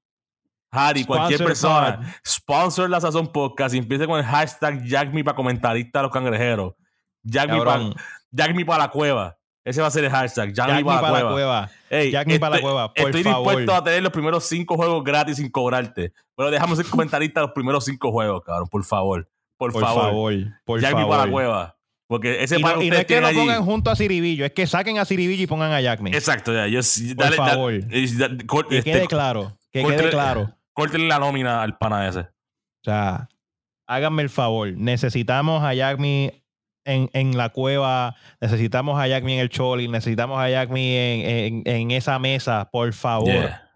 Harry, 0.70 1.04
cualquier 1.04 1.42
persona. 1.42 1.98
pod. 1.98 2.06
Sponsor 2.26 2.90
la 2.90 3.00
Sazón 3.00 3.26
Podcast 3.28 3.74
y 3.74 3.78
empiece 3.78 4.06
con 4.06 4.18
el 4.18 4.24
hashtag 4.24 4.84
Jack 4.84 5.12
Me 5.12 5.24
para 5.24 5.34
comentarista 5.36 5.98
de 5.98 6.02
los 6.04 6.12
cangrejeros. 6.12 6.74
Jack 7.22 7.50
Me 7.50 7.58
para 7.58 7.90
Jack 8.30 8.66
para 8.66 8.84
la 8.84 8.90
cueva. 8.90 9.36
Ese 9.64 9.80
va 9.82 9.88
a 9.88 9.90
ser 9.90 10.04
el 10.04 10.10
hashtag. 10.10 10.52
Jack, 10.52 10.68
Jack 10.68 10.76
Me 10.76 10.82
Me 10.82 10.84
para, 10.84 11.00
para 11.00 11.12
la 11.12 11.24
la 11.24 11.30
cueva. 11.32 11.70
Ey, 11.90 12.10
Jack 12.12 12.26
Me 12.28 12.40
para 12.40 12.56
la 12.56 12.62
cueva, 12.62 12.94
por 12.94 13.06
Estoy 13.06 13.22
favor. 13.24 13.46
dispuesto 13.48 13.74
a 13.74 13.84
tener 13.84 14.02
los 14.02 14.12
primeros 14.12 14.44
cinco 14.44 14.76
juegos 14.76 15.04
gratis 15.04 15.36
sin 15.36 15.50
cobrarte. 15.50 16.12
Pero 16.36 16.50
dejamos 16.50 16.78
ser 16.78 16.86
comentarista 16.86 17.40
los 17.40 17.50
primeros 17.50 17.84
cinco 17.84 18.10
juegos, 18.12 18.42
cabrón. 18.44 18.68
Por 18.68 18.84
favor. 18.84 19.28
Por, 19.60 19.72
Por 19.72 19.82
favor. 19.82 20.02
favor. 20.04 20.34
Por 20.64 20.80
Jack 20.80 20.94
Me 20.94 21.00
favor. 21.02 21.10
para 21.16 21.26
la 21.26 21.30
cueva. 21.32 21.76
Porque 22.08 22.42
ese 22.42 22.58
Y 22.58 22.62
no, 22.62 22.82
y 22.82 22.88
no 22.90 22.96
es 22.96 23.04
que 23.04 23.20
lo 23.20 23.26
allí. 23.26 23.38
pongan 23.38 23.62
junto 23.64 23.90
a 23.90 23.94
Ciribillo, 23.94 24.46
es 24.46 24.52
que 24.52 24.66
saquen 24.66 24.98
a 24.98 25.04
Ciribillo 25.04 25.42
y 25.42 25.46
pongan 25.46 25.70
a 25.72 25.80
Jack 25.82 26.00
Me. 26.00 26.10
Exacto, 26.10 26.52
ya. 26.54 26.66
Yo, 26.66 26.80
Por 27.14 27.24
dale, 27.24 27.36
da- 27.36 27.46
favor. 27.46 27.72
es- 27.90 28.18
da- 28.18 28.30
cor- 28.46 28.66
que 28.68 28.78
este, 28.78 28.90
quede 28.90 29.06
claro. 29.06 29.56
Que 29.70 29.84
quede 29.84 30.08
claro. 30.08 30.40
O 30.40 30.54
Córtenle 30.72 31.08
la 31.08 31.18
nómina 31.18 31.62
al 31.62 31.76
pana 31.76 32.08
ese. 32.08 32.26
sea, 32.82 33.28
háganme 33.86 34.22
el 34.22 34.30
favor. 34.30 34.72
Necesitamos 34.76 35.62
a 35.62 35.74
Jack 35.74 35.98
Me 35.98 36.42
en, 36.86 37.10
en 37.12 37.36
la 37.36 37.50
cueva. 37.50 38.16
Necesitamos 38.40 38.98
a 38.98 39.06
Jack 39.06 39.22
Me 39.22 39.34
en 39.34 39.40
el 39.40 39.50
Choli. 39.50 39.86
Necesitamos 39.88 40.38
a 40.40 40.48
Jack 40.48 40.70
Me 40.70 41.46
en, 41.46 41.54
en- 41.66 41.74
en 41.76 41.90
esa 41.90 42.18
mesa. 42.18 42.68
Por 42.72 42.92
favor. 42.94 43.26
Yeah. 43.28 43.70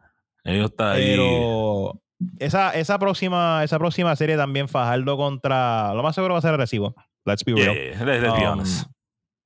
Ellos 0.44 0.70
están 0.70 0.92
ahí. 0.96 1.04
Pero 1.14 2.00
esa, 2.38 2.70
esa, 2.74 2.98
próxima, 2.98 3.62
esa 3.64 3.78
próxima 3.78 4.14
serie 4.16 4.36
también, 4.36 4.68
Fajardo 4.68 5.16
contra. 5.16 5.92
Lo 5.94 6.02
más 6.02 6.14
seguro 6.14 6.34
va 6.34 6.38
a 6.38 6.42
ser 6.42 6.56
Recibo. 6.56 6.94
Let's 7.24 7.44
be 7.44 7.54
real. 7.54 7.74
yeah, 7.74 8.04
let's- 8.04 8.20
let's 8.22 8.38
be 8.38 8.46
Um, 8.46 8.52
honest. 8.52 8.86
O 8.86 8.90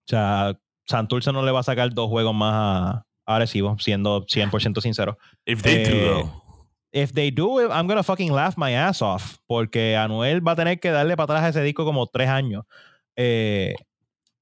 sea, 0.07 0.59
Santurce 0.87 1.33
no 1.33 1.43
le 1.43 1.51
va 1.53 1.61
a 1.61 1.63
sacar 1.63 1.93
dos 1.93 2.09
juegos 2.09 2.35
más 2.35 2.53
a, 2.55 3.05
a 3.27 3.37
Arecibo, 3.37 3.79
siendo 3.79 4.25
100% 4.27 4.81
sincero. 4.81 5.19
If 5.45 5.63
they 5.63 5.85
do, 5.85 5.91
Eh, 5.97 6.09
though. 6.09 6.43
If 6.91 7.13
they 7.13 7.31
do 7.31 7.61
I'm 7.71 7.87
gonna 7.87 8.03
fucking 8.03 8.33
laugh 8.35 8.57
my 8.57 8.75
ass 8.75 9.03
off. 9.03 9.37
Porque 9.47 9.97
Anuel 9.97 10.47
va 10.47 10.53
a 10.53 10.57
tener 10.57 10.81
que 10.81 10.91
darle 10.91 11.17
para 11.17 11.25
atrás 11.25 11.43
a 11.45 11.49
ese 11.51 11.63
disco 11.63 11.85
como 11.85 12.07
tres 12.07 12.29
años. 12.31 12.65
Eh, 13.17 13.75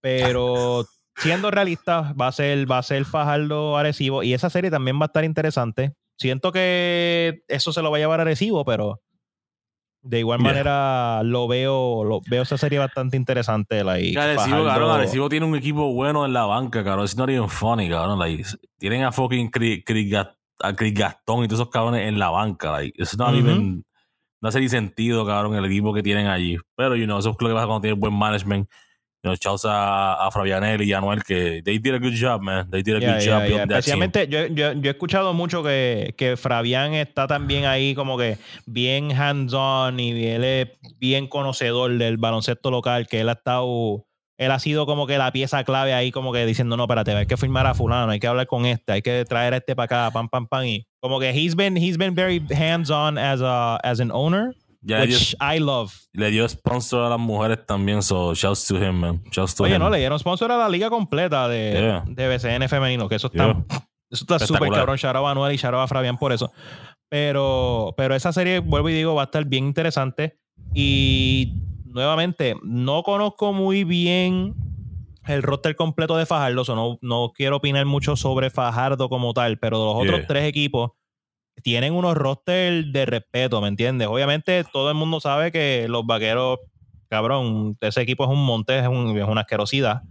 pero 0.01 0.85
siendo 1.17 1.51
realista, 1.51 2.13
va 2.21 2.29
a 2.29 2.33
ser, 2.33 2.71
va 2.71 2.79
a 2.79 2.83
ser 2.83 3.05
Fajardo 3.05 3.77
Arecibo. 3.77 4.23
Y 4.23 4.35
esa 4.35 4.51
serie 4.51 4.71
también 4.71 4.99
va 5.01 5.05
a 5.05 5.07
estar 5.07 5.25
interesante. 5.25 5.93
Siento 6.19 6.53
que 6.53 7.43
eso 7.49 7.73
se 7.73 7.83
lo 7.83 7.91
va 7.91 7.97
a 7.99 8.01
llevar 8.01 8.21
Arecibo, 8.21 8.65
pero 8.65 9.01
de 10.03 10.21
igual 10.21 10.39
Yeah. 10.39 10.49
manera 10.49 11.23
lo 11.25 11.49
veo, 11.49 12.05
lo, 12.05 12.21
veo 12.29 12.43
esa 12.43 12.57
serie 12.57 12.79
bastante 12.79 13.17
interesante. 13.17 13.83
Like, 13.83 14.19
Arecibo, 14.19 14.65
cabrón, 14.65 14.91
Arecibo 14.93 15.29
tiene 15.29 15.47
un 15.47 15.57
equipo 15.57 15.93
bueno 15.93 16.25
en 16.25 16.33
la 16.33 16.45
banca, 16.45 16.85
cabrón. 16.85 17.05
It's 17.05 17.17
not 17.17 17.29
even 17.29 17.49
funny, 17.49 17.89
cabrón. 17.89 18.19
Like, 18.19 18.45
tienen 18.79 19.03
a 19.03 19.13
fucking 19.13 19.51
Chris, 19.51 19.83
Gastón 19.85 21.45
y 21.45 21.49
todos 21.49 21.61
esos 21.61 21.71
cabrones 21.71 22.07
en 22.09 22.19
la 22.19 22.31
banca. 22.31 22.73
Like, 22.73 23.01
it's 23.01 23.17
not 23.19 23.31
Ujú. 23.31 23.39
even... 23.39 23.85
No 24.41 24.51
hace 24.51 24.61
ni 24.61 24.69
sentido, 24.69 25.27
cabrón, 25.27 25.55
el 25.57 25.65
equipo 25.65 25.93
que 25.95 26.03
tienen 26.03 26.27
allí. 26.29 26.59
Pero, 26.77 26.95
you 26.95 27.07
know, 27.07 27.19
eso 27.19 27.31
es 27.31 27.37
lo 27.41 27.49
que 27.49 27.55
pasa 27.55 27.67
cuando 27.67 27.81
tienes 27.81 27.99
buen 27.99 28.13
management. 28.15 28.69
You 29.27 29.33
know, 29.33 29.37
shouts 29.43 29.65
a, 29.65 30.15
a 30.21 30.31
Fabianelli 30.31 30.85
y 30.85 30.93
a 30.93 30.99
Anuel 30.99 31.25
que 31.25 31.61
they 31.65 31.79
did 31.79 31.95
a 31.95 31.99
good 31.99 32.15
job, 32.15 32.43
man. 32.43 32.71
They 32.71 32.83
did 32.83 32.95
a 32.95 33.01
Yeah, 33.01 33.15
good 33.15 33.25
yeah, 33.25 33.49
job 33.49 33.51
yeah. 33.51 33.79
Especialmente, 33.79 34.29
yo, 34.29 34.47
yo, 34.47 34.73
yo 34.75 34.89
he 34.89 34.95
escuchado 34.95 35.35
mucho 35.35 35.65
que, 35.65 36.15
que 36.17 36.37
Fabián 36.37 36.95
está 36.95 37.27
también 37.27 37.65
ahí 37.65 37.97
como 37.97 38.17
que 38.17 38.39
bien 38.67 39.11
hands-on 39.11 39.99
y 39.99 40.27
él 40.29 40.45
es 40.45 40.69
bien 41.01 41.27
conocedor 41.27 41.99
del 41.99 42.19
baloncesto 42.19 42.71
local, 42.71 43.09
que 43.09 43.23
él 43.23 43.29
ha 43.29 43.33
estado, 43.33 44.07
él 44.39 44.53
ha 44.53 44.61
sido 44.61 44.87
como 44.87 45.09
que 45.09 45.19
la 45.19 45.33
pieza 45.33 45.65
clave 45.65 45.93
ahí 45.93 46.13
como 46.13 46.33
que 46.33 46.47
diciendo, 46.47 46.77
no, 46.77 46.85
espérate, 46.85 47.11
hay 47.11 47.27
que 47.27 47.37
firmar 47.37 47.67
a 47.67 47.75
fulano, 47.75 48.13
hay 48.13 48.21
que 48.21 48.29
hablar 48.29 48.47
con 48.47 48.65
este, 48.65 48.93
hay 48.93 49.03
que 49.03 49.25
traer 49.25 49.55
a 49.55 49.57
este 49.57 49.75
para 49.75 50.07
acá, 50.07 50.11
pam, 50.13 50.29
pam, 50.29 50.47
pam, 50.47 50.65
y 50.67 50.87
como 51.01 51.19
que 51.19 51.31
he's 51.31 51.57
been, 51.57 51.77
he's 51.77 51.99
been 51.99 52.15
very 52.15 52.41
hands-on 52.57 53.19
as, 53.19 53.41
a, 53.43 53.81
as 53.83 53.99
an 53.99 54.13
owner, 54.13 54.55
Ya 54.87 55.01
le 55.01 55.07
dio, 55.09 55.17
which 55.17 55.37
I 55.41 55.59
love. 55.59 55.93
le 56.13 56.31
dio 56.31 56.49
sponsor 56.49 57.05
a 57.07 57.09
las 57.11 57.19
mujeres 57.19 57.67
también, 57.67 58.03
so 58.03 58.35
shouts 58.35 58.67
to 58.69 58.77
him, 58.77 59.01
man. 59.01 59.23
Shouts 59.33 59.55
to 59.57 59.65
Oye, 59.65 59.75
him. 59.75 59.81
no, 59.81 59.91
le 59.91 59.99
dieron 59.99 60.19
sponsor 60.19 60.53
a 60.53 60.57
la 60.57 60.69
liga 60.69 60.89
completa 60.91 61.49
de, 61.49 61.73
Yeah. 61.73 62.05
de 62.07 62.29
BCN 62.29 62.69
femenino, 62.69 63.09
que 63.09 63.17
eso 63.17 63.27
está 63.27 63.47
Yeah. 63.47 63.65
Eso 64.09 64.25
está 64.25 64.39
súper 64.39 64.71
cabrón. 64.71 64.97
Shout 64.97 65.17
out 65.17 65.27
a 65.27 65.31
Anuel 65.33 65.53
y 65.53 65.57
shout 65.57 65.75
out 65.75 65.83
a 65.83 65.89
Fabián 65.89 66.17
por 66.17 66.33
eso. 66.33 66.53
Pero, 67.09 67.95
pero 67.97 68.15
esa 68.15 68.33
serie, 68.33 68.61
vuelvo 68.61 68.89
y 68.89 68.95
digo, 68.95 69.15
va 69.15 69.23
a 69.23 69.25
estar 69.27 69.45
bien 69.45 69.65
interesante. 69.67 70.39
Y 70.75 71.55
nuevamente, 71.85 72.55
no 72.63 73.03
conozco 73.03 73.53
muy 73.53 73.85
bien 73.85 74.55
el 75.25 75.43
roster 75.43 75.75
completo 75.75 76.17
de 76.17 76.27
Fajardo. 76.27 76.65
so 76.65 76.77
no, 76.77 76.99
no 77.03 77.33
quiero 77.35 77.57
opinar 77.57 77.85
mucho 77.87 78.15
sobre 78.17 78.51
Fajardo 78.51 79.09
como 79.09 79.33
tal, 79.35 79.59
pero 79.59 79.85
los 79.85 79.95
otros 79.97 80.19
Yeah. 80.19 80.27
tres 80.29 80.45
equipos 80.45 80.93
tienen 81.63 81.95
unos 81.95 82.15
roster 82.17 82.85
de 82.87 83.07
respeto, 83.07 83.61
¿me 83.61 83.69
entiendes? 83.69 84.09
Obviamente, 84.09 84.65
todo 84.73 84.89
el 84.91 84.97
mundo 84.97 85.21
sabe 85.21 85.51
que 85.53 85.87
los 85.89 86.07
vaqueros, 86.07 86.59
cabrón, 87.09 87.77
ese 87.81 88.01
equipo 88.03 88.25
es 88.25 88.31
un 88.31 88.45
monte, 88.45 88.79
es, 88.79 88.87
un- 88.87 89.17
es 89.19 89.25
una 89.29 89.43
asquerosidad. 89.43 90.03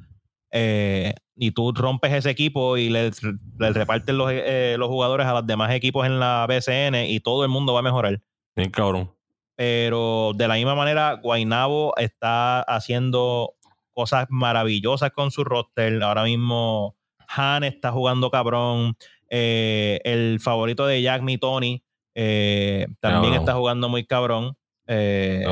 Eh, 0.51 1.13
y 1.35 1.51
tú 1.51 1.73
rompes 1.73 2.13
ese 2.13 2.29
equipo 2.29 2.77
y 2.77 2.89
le, 2.89 3.11
le 3.59 3.73
repartes 3.73 4.15
los, 4.15 4.29
eh, 4.31 4.75
los 4.79 4.87
jugadores 4.87 5.27
a 5.27 5.33
los 5.33 5.45
demás 5.45 5.71
equipos 5.73 6.05
en 6.05 6.19
la 6.19 6.45
BCN 6.47 7.05
y 7.09 7.19
todo 7.19 7.43
el 7.43 7.49
mundo 7.49 7.73
va 7.73 7.79
a 7.79 7.83
mejorar. 7.83 8.21
Bien 8.55 8.71
cabrón. 8.71 9.11
Pero 9.57 10.31
de 10.35 10.47
la 10.47 10.55
misma 10.55 10.75
manera, 10.75 11.13
Guainabo 11.21 11.93
está 11.97 12.61
haciendo 12.61 13.55
cosas 13.93 14.27
maravillosas 14.29 15.11
con 15.11 15.31
su 15.31 15.43
roster. 15.43 16.01
Ahora 16.03 16.23
mismo 16.23 16.95
Han 17.27 17.63
está 17.63 17.91
jugando 17.91 18.29
cabrón. 18.29 18.95
Eh, 19.29 19.99
el 20.03 20.39
favorito 20.39 20.85
de 20.85 21.01
Jack, 21.01 21.21
mi 21.21 21.37
Tony, 21.37 21.83
eh, 22.13 22.87
también 22.99 23.33
está 23.33 23.53
jugando 23.53 23.89
muy 23.89 24.05
cabrón. 24.05 24.57
Eh, 24.87 25.45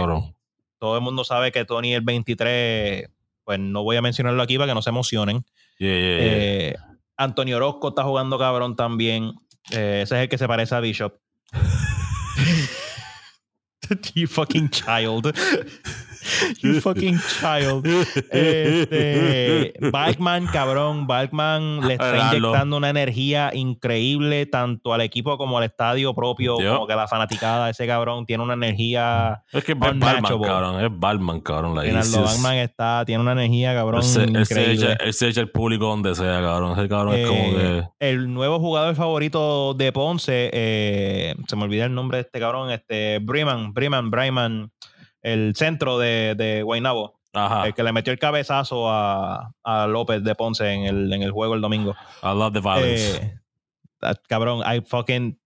todo 0.80 0.96
el 0.98 1.02
mundo 1.02 1.24
sabe 1.24 1.52
que 1.52 1.66
Tony 1.66 1.94
el 1.94 2.02
23, 2.02 3.10
pues 3.44 3.60
no 3.60 3.84
voy 3.84 3.96
a 3.96 4.02
mencionarlo 4.02 4.42
aquí 4.44 4.58
para 4.58 4.72
que 4.72 4.76
no 4.76 4.82
se 4.82 4.90
emocionen. 4.90 5.46
Yeah, 5.80 5.98
yeah, 5.98 6.70
yeah. 6.70 6.98
Antonio 7.18 7.58
Orozco 7.58 7.90
está 7.90 8.04
jugando 8.04 8.38
cabrón 8.38 8.76
también. 8.76 9.34
Ese 9.70 10.02
es 10.02 10.12
el 10.12 10.30
que 10.30 10.38
se 10.38 10.48
parece 10.48 10.76
a 10.76 10.80
Bishop. 10.80 11.16
you 14.14 14.28
fucking 14.28 14.70
child. 14.70 15.36
You 16.62 16.80
fucking 16.82 17.20
child. 17.40 17.86
Este, 18.32 19.74
Balkman, 19.92 20.48
cabrón. 20.48 21.08
Balkman 21.08 21.82
le 21.88 21.94
está 21.94 22.34
inyectando 22.36 22.78
una 22.78 22.90
energía 22.90 23.52
increíble 23.54 24.46
tanto 24.46 24.94
al 24.94 25.02
equipo 25.02 25.38
como 25.38 25.58
al 25.58 25.64
estadio 25.66 26.14
propio, 26.14 26.60
Yo. 26.60 26.74
como 26.76 26.88
que 26.88 26.96
la 26.96 27.08
fanaticada 27.08 27.70
ese 27.70 27.86
cabrón 27.88 28.26
tiene 28.26 28.44
una 28.44 28.54
energía. 28.54 29.44
es 29.52 29.64
que 29.64 29.74
es 29.74 29.78
unmatchable. 29.78 30.46
cabrón. 30.48 30.84
Es 30.84 30.90
Balman, 30.92 31.42
cabrón. 31.42 31.76
Reinaldo 31.78 32.20
just- 32.20 32.34
Balkman 32.34 32.58
está, 32.58 33.04
tiene 33.06 33.22
una 33.22 33.32
energía, 33.34 33.74
cabrón, 33.74 34.02
Él 34.02 34.08
se, 34.08 34.24
él 34.24 34.46
se 34.46 34.54
increíble. 34.62 34.92
echa, 34.94 35.04
él 35.04 35.14
se 35.14 35.28
echa 35.28 35.42
el 35.42 35.50
público 35.52 35.86
donde 35.88 36.16
sea, 36.16 36.42
cabrón. 36.42 36.78
Ese 36.80 36.90
cabrón 36.90 37.16
es 37.16 37.28
como 37.28 37.42
Eh, 37.44 37.84
que. 38.00 38.10
el 38.12 38.34
nuevo 38.34 38.60
jugador 38.60 38.96
favorito 38.96 39.74
de 39.74 39.92
Ponce, 39.92 40.50
eh, 40.54 41.36
se 41.48 41.56
me 41.56 41.64
olvida 41.64 41.86
el 41.86 41.94
nombre 41.94 42.18
de 42.18 42.22
este 42.24 42.40
cabrón, 42.40 42.72
este 42.72 43.20
Breman, 43.20 43.74
Breman, 43.74 44.10
Bryman, 44.12 44.72
el 45.24 45.56
centro 45.56 45.98
de, 45.98 46.36
de 46.36 46.62
Guaynabo, 46.64 47.20
Ajá. 47.34 47.66
el 47.68 47.74
que 47.74 47.82
le 47.84 47.92
metió 47.92 48.14
el 48.14 48.20
cabezazo 48.20 48.90
a, 48.92 49.54
a 49.64 49.88
López 49.88 50.24
de 50.24 50.36
Ponce 50.36 50.72
en 50.72 50.84
el, 50.84 51.12
en 51.12 51.24
el 51.24 51.32
juego 51.32 51.56
el 51.56 51.62
domingo. 51.62 51.96
I 52.22 52.28
love 52.28 52.54
the 52.54 52.60
violence. 52.60 53.16
Eh, 53.18 53.40
that- 54.02 54.22
cabrón, 54.28 54.62
I 54.66 54.82
fucking. 54.82 55.40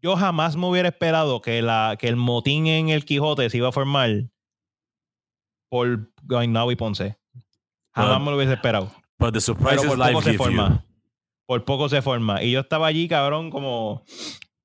Yo 0.00 0.16
jamás 0.16 0.56
me 0.56 0.66
hubiera 0.66 0.88
esperado 0.88 1.42
que, 1.42 1.60
la, 1.62 1.96
que 1.98 2.06
el 2.08 2.16
motín 2.16 2.66
en 2.68 2.88
el 2.90 3.04
Quijote 3.04 3.50
se 3.50 3.56
iba 3.58 3.68
a 3.68 3.72
formar 3.72 4.10
por 5.68 6.10
Guaynabo 6.22 6.70
y 6.72 6.76
Ponce. 6.76 7.16
Jamás 7.94 8.20
me 8.20 8.30
lo 8.30 8.36
hubiese 8.36 8.52
esperado. 8.54 8.92
But 9.18 9.32
the 9.32 9.40
surprise 9.40 9.78
Pero 9.80 9.96
por 9.96 9.98
poco 10.06 10.22
se 10.22 10.34
forma. 10.34 10.68
you. 10.68 10.80
Por 11.46 11.64
poco 11.64 11.88
se 11.88 12.02
forma. 12.02 12.42
Y 12.42 12.50
yo 12.52 12.60
estaba 12.60 12.86
allí, 12.86 13.08
cabrón, 13.08 13.50
como. 13.50 14.04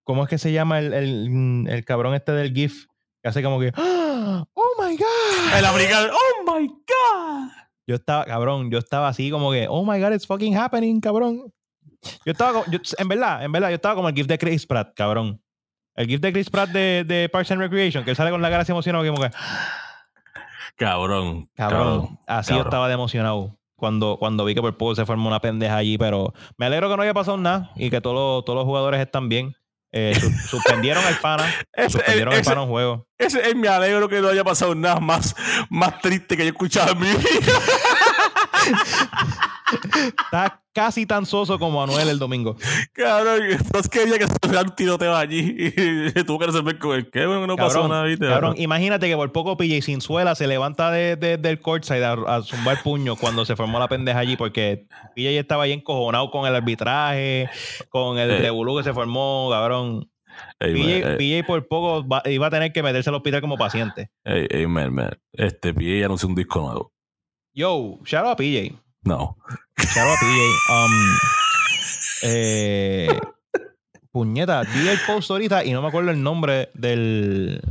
¿Cómo 0.03 0.24
es 0.24 0.30
que 0.30 0.38
se 0.38 0.51
llama 0.51 0.80
el, 0.80 0.93
el- 0.93 1.66
el 1.70 1.86
cabrón 1.86 2.14
este 2.14 2.34
del 2.34 2.53
GIF? 2.53 2.88
Que 3.24 3.30
hace 3.30 3.41
como 3.41 3.59
que. 3.59 3.72
¡Ah! 3.76 4.45
¡Oh 4.78 4.84
my 4.84 4.95
God! 4.97 5.57
El 5.57 5.65
americano. 5.65 6.13
Oh 6.13 6.53
my 6.57 6.67
God. 6.67 7.49
Yo 7.88 7.95
estaba, 7.95 8.26
cabrón, 8.26 8.69
yo 8.72 8.78
estaba 8.78 9.07
así 9.07 9.30
como 9.32 9.51
que. 9.51 9.67
¡Oh 9.69 9.84
my 9.86 9.99
God, 9.99 10.13
it's 10.13 10.26
fucking 10.28 10.55
happening, 10.57 10.99
cabrón! 11.01 11.51
Yo 12.26 12.32
estaba 12.32 12.63
yo- 12.69 12.80
en 12.97 13.07
verdad, 13.07 13.43
en 13.43 13.51
verdad, 13.51 13.69
yo 13.69 13.76
estaba 13.76 13.95
como 13.95 14.09
el 14.09 14.15
GIF 14.15 14.28
de 14.28 14.38
Chris 14.38 14.65
Pratt, 14.65 14.93
cabrón. 14.95 15.41
El 15.95 16.07
GIF 16.07 16.22
de 16.22 16.32
Chris 16.34 16.49
Pratt 16.49 16.69
de, 16.69 17.03
de 17.05 17.30
Parks 17.30 17.51
and 17.51 17.61
Recreation, 17.61 18.03
que 18.03 18.11
él 18.11 18.15
sale 18.15 18.32
con 18.32 18.41
la 18.41 18.49
cara 18.49 18.61
así 18.63 18.72
emocionado, 18.72 19.05
como 19.05 19.22
que. 19.22 19.30
Cabrón. 20.78 21.49
Cabrón, 21.55 22.19
así 22.28 22.53
yo 22.53 22.61
estaba 22.61 22.88
de 22.88 22.93
emocionado 22.95 23.57
cuando, 23.76 24.17
cuando 24.17 24.45
vi 24.45 24.55
que 24.55 24.61
por 24.61 24.76
poco 24.78 24.95
se 24.95 25.05
formó 25.05 25.28
una 25.28 25.39
pendeja 25.39 25.76
allí, 25.76 25.97
pero 25.97 26.34
me 26.57 26.65
alegro 26.65 26.89
que 26.89 26.97
no 26.97 27.03
haya 27.03 27.13
pasado 27.13 27.38
nada 27.38 27.72
y 27.76 27.89
que 27.89 28.01
todos 28.01 28.15
los, 28.15 28.45
todos 28.45 28.57
los 28.57 28.65
jugadores 28.65 28.99
están 29.01 29.30
bien. 29.30 29.55
Eh, 29.94 30.18
su- 30.20 30.32
suspendieron 30.50 31.04
al 31.06 31.18
pana, 31.20 31.46
Ese, 31.74 31.89
suspendieron 31.92 32.34
al 32.34 32.44
pana 32.44 32.62
un 32.62 32.70
juego. 32.70 33.08
ese 33.18 33.48
es 33.50 33.56
mi 33.56 33.68
alegro 33.68 34.08
que 34.08 34.22
no 34.22 34.30
haya 34.30 34.44
pasado 34.44 34.74
nada 34.74 35.00
más, 35.00 35.36
más 35.70 36.00
triste 36.02 36.38
que 36.38 36.44
yo 36.44 36.50
he 36.50 36.52
escuchado 36.52 36.94
en 36.94 37.00
mi 37.00 37.08
vida. 37.08 37.22
Está 40.26 40.61
casi 40.74 41.05
tan 41.05 41.26
soso 41.26 41.59
como 41.59 41.84
Anuel 41.84 42.07
el 42.09 42.17
domingo. 42.19 42.55
Cabrón, 42.93 43.41
no 43.74 43.82
quería 43.89 44.17
que 44.17 44.28
se 44.28 44.34
un 44.57 44.76
tiroteo 44.76 45.15
allí 45.15 45.55
y 45.57 46.24
tuvo 46.24 46.39
que 46.39 46.45
resolver 46.47 46.80
con 46.80 46.95
el 46.95 47.09
que 47.11 47.26
bueno, 47.26 47.45
no 47.47 47.55
pasó 47.57 47.88
nada, 47.88 48.05
¿viste? 48.05 48.28
cabrón, 48.28 48.55
imagínate 48.57 49.07
que 49.09 49.15
por 49.15 49.32
poco 49.32 49.57
PJ 49.57 49.82
Sinzuela 49.82 50.34
se 50.36 50.47
levanta 50.47 50.91
de, 50.91 51.15
de- 51.17 51.38
del 51.38 51.59
courtside 51.59 52.05
a, 52.05 52.13
a 52.13 52.41
zumbar 52.41 52.82
puño 52.84 53.15
cuando 53.17 53.43
se 53.45 53.55
formó 53.55 53.80
la 53.80 53.88
pendeja 53.89 54.19
allí 54.19 54.38
porque 54.38 54.88
PJ 55.15 55.30
estaba 55.39 55.63
ahí 55.63 55.74
encojonado 55.74 56.32
con 56.32 56.47
el 56.47 56.55
arbitraje, 56.55 57.49
con 57.89 58.17
el 58.17 58.32
Eh. 58.32 58.38
revolú 58.39 58.78
que 58.78 58.84
se 58.84 58.93
formó, 58.93 59.49
cabrón. 59.51 60.07
PJ, 60.59 61.05
man, 61.05 61.17
PJ 61.17 61.43
por 61.45 61.67
poco 61.67 62.07
va- 62.07 62.24
iba 62.26 62.47
a 62.47 62.49
tener 62.49 62.72
que 62.72 62.82
meterse 62.82 63.09
al 63.09 63.15
hospital 63.15 63.41
como 63.41 63.57
paciente. 63.57 64.09
ey, 64.24 64.47
ey, 64.49 64.67
man, 64.67 64.93
man. 64.93 65.11
Este 65.34 65.74
PJ 65.74 66.05
anunció 66.05 66.30
un 66.30 66.36
disco 66.36 66.61
nuevo. 66.61 66.93
Yo, 67.53 67.99
shout 68.05 68.24
out 68.26 68.34
a 68.34 68.36
PJ. 68.38 68.74
No. 69.04 69.38
Shout 69.78 70.08
out 70.08 70.18
PJ. 70.20 70.74
Um, 70.74 70.91
eh, 72.24 73.20
puñeta, 74.12 74.62
vi 74.64 74.88
el 74.88 74.99
post 75.08 75.32
ahorita 75.32 75.64
y 75.66 75.72
no 75.74 75.82
me 75.82 75.88
acuerdo 75.88 76.12
el 76.12 76.22
nombre 76.22 76.70
del 76.74 77.62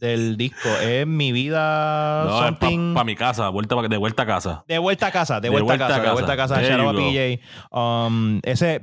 del 0.00 0.36
disco. 0.36 0.68
Es 0.82 1.06
Mi 1.06 1.30
Vida 1.32 2.24
No, 2.26 2.38
es 2.40 2.44
Something. 2.46 2.92
para 2.94 3.04
mi 3.04 3.14
casa, 3.14 3.48
vuelta 3.50 3.76
pa- 3.76 3.86
de 3.88 3.96
vuelta 3.96 4.24
a 4.24 4.26
casa. 4.26 4.64
De 4.66 4.78
vuelta 4.78 5.06
a 5.06 5.12
casa, 5.12 5.40
de 5.40 5.48
De 5.48 5.60
vuelta, 5.60 5.74
a 5.74 5.78
casa, 5.78 5.96
a 5.96 6.00
de 6.00 6.10
vuelta 6.12 6.32
a 6.32 6.36
casa. 6.36 6.60
Shout. 6.62 6.96
PJ. 6.96 7.40
Um, 7.70 8.40
ese, 8.42 8.80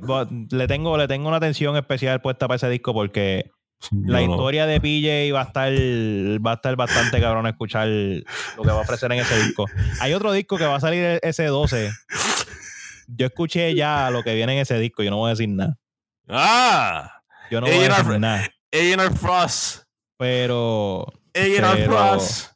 le 0.50 0.66
tengo, 0.66 0.96
le 0.96 1.06
tengo 1.08 1.28
una 1.28 1.36
atención 1.36 1.76
especial 1.76 2.20
puesta 2.22 2.48
para 2.48 2.56
ese 2.56 2.70
disco 2.70 2.94
porque 2.94 3.50
La 4.06 4.20
no. 4.20 4.32
historia 4.32 4.66
de 4.66 4.80
PJ 4.80 5.32
va 5.32 5.40
a 5.40 5.44
estar 5.44 5.72
va 5.72 6.50
a 6.52 6.54
estar 6.54 6.76
bastante 6.76 7.20
cabrón 7.20 7.46
a 7.46 7.50
escuchar 7.50 7.88
lo 7.88 8.62
que 8.62 8.68
va 8.68 8.78
a 8.78 8.82
ofrecer 8.82 9.10
en 9.12 9.20
ese 9.20 9.42
disco. 9.42 9.64
Hay 10.00 10.12
otro 10.12 10.32
disco 10.32 10.58
que 10.58 10.66
va 10.66 10.76
a 10.76 10.80
salir 10.80 11.18
ese 11.22 11.46
12. 11.46 11.90
Yo 13.08 13.26
escuché 13.26 13.74
ya 13.74 14.10
lo 14.10 14.22
que 14.22 14.34
viene 14.34 14.52
en 14.54 14.58
ese 14.60 14.78
disco, 14.78 15.02
yo 15.02 15.10
no 15.10 15.16
voy 15.16 15.28
a 15.28 15.30
decir 15.30 15.48
nada. 15.48 15.78
Ah, 16.28 17.22
Yo 17.50 17.60
no 17.60 17.66
voy 17.66 17.76
a 17.76 17.88
decir 17.88 18.20
nada. 18.20 18.48
A&R 18.72 19.10
Frost. 19.16 19.82
Pero 20.16 21.06
A&R 21.34 21.84
Frost. 21.86 22.52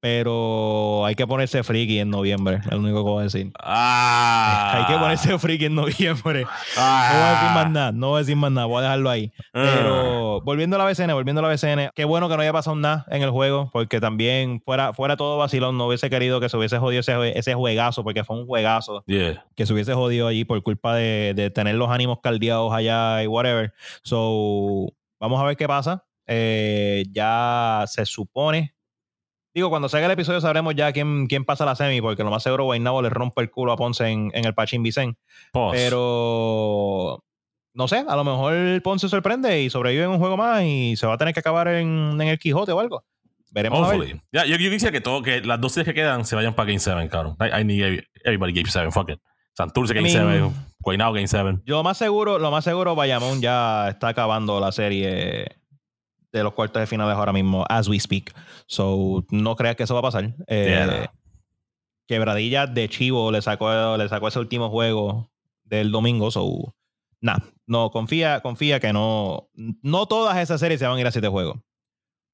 Pero 0.00 1.04
hay 1.04 1.14
que 1.14 1.26
ponerse 1.26 1.62
friki 1.64 1.98
en 1.98 2.10
noviembre, 2.10 2.56
es 2.64 2.70
lo 2.70 2.78
único 2.78 2.98
que 3.04 3.10
voy 3.10 3.20
a 3.20 3.24
decir. 3.24 3.50
Ah. 3.60 4.72
Hay 4.74 4.84
que 4.92 4.98
ponerse 5.00 5.38
friki 5.38 5.64
en 5.66 5.74
noviembre. 5.74 6.42
No 6.44 6.50
Ah. 6.76 7.10
voy 7.12 7.22
a 7.22 7.30
decir 7.30 7.50
más 7.54 7.70
nada, 7.70 7.92
no 7.92 8.08
voy 8.08 8.16
a 8.16 8.18
decir 8.20 8.36
más 8.36 8.52
nada, 8.52 8.66
voy 8.66 8.78
a 8.78 8.82
dejarlo 8.82 9.10
ahí. 9.10 9.32
Ah. 9.54 9.72
Pero 9.74 10.40
volviendo 10.42 10.76
a 10.76 10.78
la 10.78 10.84
BCN, 10.84 11.12
volviendo 11.14 11.40
a 11.40 11.42
la 11.42 11.48
BCN, 11.48 11.90
qué 11.94 12.04
bueno 12.04 12.28
que 12.28 12.36
no 12.36 12.42
haya 12.42 12.52
pasado 12.52 12.76
nada 12.76 13.04
en 13.10 13.22
el 13.22 13.30
juego, 13.30 13.70
porque 13.72 14.00
también 14.00 14.60
fuera, 14.64 14.92
fuera 14.92 15.16
todo 15.16 15.38
vacilón, 15.38 15.76
no 15.76 15.86
hubiese 15.86 16.10
querido 16.10 16.40
que 16.40 16.48
se 16.48 16.56
hubiese 16.56 16.78
jodido 16.78 17.00
ese, 17.00 17.38
ese 17.38 17.54
juegazo, 17.54 18.04
porque 18.04 18.24
fue 18.24 18.38
un 18.38 18.46
juegazo 18.46 19.02
Yeah. 19.06 19.44
que 19.56 19.66
se 19.66 19.72
hubiese 19.72 19.94
jodido 19.94 20.26
allí 20.28 20.44
por 20.44 20.62
culpa 20.62 20.94
de, 20.94 21.32
de 21.34 21.50
tener 21.50 21.74
los 21.76 21.90
ánimos 21.90 22.18
caldeados 22.22 22.72
allá 22.72 23.22
y 23.22 23.26
whatever. 23.26 23.72
So, 24.02 24.92
vamos 25.18 25.40
a 25.40 25.44
ver 25.44 25.56
qué 25.56 25.66
pasa. 25.66 26.04
Eh, 26.28 27.04
ya 27.12 27.84
se 27.86 28.04
supone. 28.04 28.74
Digo, 29.56 29.70
cuando 29.70 29.88
salga 29.88 30.04
el 30.04 30.12
episodio 30.12 30.38
sabremos 30.42 30.74
ya 30.74 30.92
quién, 30.92 31.26
quién 31.28 31.46
pasa 31.46 31.64
la 31.64 31.74
semi, 31.74 32.02
porque 32.02 32.22
lo 32.22 32.30
más 32.30 32.42
seguro 32.42 32.64
Guaynabo 32.64 33.00
le 33.00 33.08
rompe 33.08 33.40
el 33.40 33.50
culo 33.50 33.72
a 33.72 33.76
Ponce 33.78 34.06
en, 34.06 34.30
en 34.34 34.44
el 34.44 34.52
Pachín 34.52 34.82
Vicen. 34.82 35.16
Pero 35.72 37.24
no 37.72 37.88
sé, 37.88 38.04
a 38.06 38.16
lo 38.16 38.22
mejor 38.24 38.82
Ponce 38.82 39.08
sorprende 39.08 39.62
y 39.62 39.70
sobrevive 39.70 40.04
en 40.04 40.10
un 40.10 40.18
juego 40.18 40.36
más 40.36 40.62
y 40.62 40.94
se 40.96 41.06
va 41.06 41.14
a 41.14 41.16
tener 41.16 41.32
que 41.32 41.40
acabar 41.40 41.68
en, 41.68 42.18
en 42.20 42.28
el 42.28 42.38
Quijote 42.38 42.72
o 42.72 42.80
algo. 42.80 43.02
Veremos 43.50 43.88
a 43.88 43.96
ver. 43.96 44.20
Ya, 44.30 44.44
yo, 44.44 44.56
yo 44.56 44.70
quisiera 44.70 44.92
que, 44.92 45.00
todo, 45.00 45.22
que 45.22 45.40
las 45.40 45.58
dos 45.58 45.72
series 45.72 45.86
que 45.86 45.94
quedan 46.02 46.26
se 46.26 46.36
vayan 46.36 46.54
para 46.54 46.66
Game 46.66 46.78
7, 46.78 47.08
cabrón. 47.08 47.36
I, 47.40 47.60
I 47.60 47.64
need 47.64 47.80
every- 47.82 48.04
everybody 48.24 48.52
Game 48.52 48.68
7, 48.70 48.90
fuck 48.90 49.08
it. 49.08 49.20
Santurce 49.54 49.94
Game 49.94 50.10
I 50.10 50.12
mean- 50.18 50.52
7, 50.52 50.66
Guaynabo 50.80 51.14
Game 51.14 51.28
7. 51.28 51.60
Yo 51.64 51.76
lo 51.76 51.82
más 51.82 51.96
seguro, 51.96 52.38
lo 52.38 52.50
más 52.50 52.62
seguro, 52.62 52.94
Bayamón 52.94 53.40
ya 53.40 53.88
está 53.88 54.08
acabando 54.08 54.60
la 54.60 54.70
serie 54.72 55.46
de 56.36 56.44
los 56.44 56.52
cuartos 56.52 56.80
de 56.80 56.86
finales 56.86 57.16
ahora 57.16 57.32
mismo, 57.32 57.64
as 57.68 57.88
we 57.88 57.98
speak. 57.98 58.32
So, 58.66 59.24
no 59.30 59.56
creas 59.56 59.76
que 59.76 59.82
eso 59.84 59.94
va 59.94 60.00
a 60.00 60.02
pasar. 60.02 60.34
Eh, 60.46 60.66
Yeah. 60.66 61.12
Quebradilla 62.08 62.66
de 62.68 62.88
Chivo 62.88 63.32
le 63.32 63.42
sacó, 63.42 63.96
le 63.96 64.08
sacó 64.08 64.28
ese 64.28 64.38
último 64.38 64.70
juego 64.70 65.32
del 65.64 65.90
domingo. 65.90 66.30
So, 66.30 66.74
nada, 67.20 67.42
no, 67.66 67.90
confía, 67.90 68.40
confía 68.42 68.78
que 68.78 68.92
no, 68.92 69.48
no 69.82 70.06
todas 70.06 70.36
esas 70.38 70.60
series 70.60 70.78
se 70.78 70.86
van 70.86 70.98
a 70.98 71.00
ir 71.00 71.06
a 71.06 71.10
siete 71.10 71.26
juegos. 71.28 71.58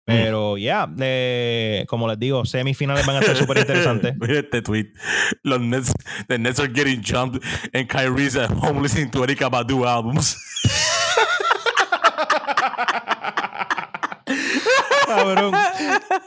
Pero 0.04 0.58
ya, 0.58 0.92
eh, 0.98 1.86
como 1.88 2.08
les 2.08 2.18
digo, 2.18 2.44
semifinales 2.44 3.06
van 3.06 3.16
a 3.16 3.22
ser 3.22 3.36
súper 3.36 3.58
interesantes. 3.58 4.14
Mira 4.20 4.40
este 4.40 4.60
tweet. 4.60 4.92
Los 5.44 5.60
Nets, 5.60 5.92
the 6.28 6.38
Nets 6.38 6.58
are 6.58 6.70
getting 6.70 7.00
jumped 7.02 7.40
and 7.72 7.88
Kyrie's 7.88 8.36
at 8.36 8.50
home 8.50 8.82
listening 8.82 9.10
to 9.12 9.22
Erika 9.22 9.48
Badu 9.48 9.86
albums. 9.86 10.36
Cabrón. 15.16 15.54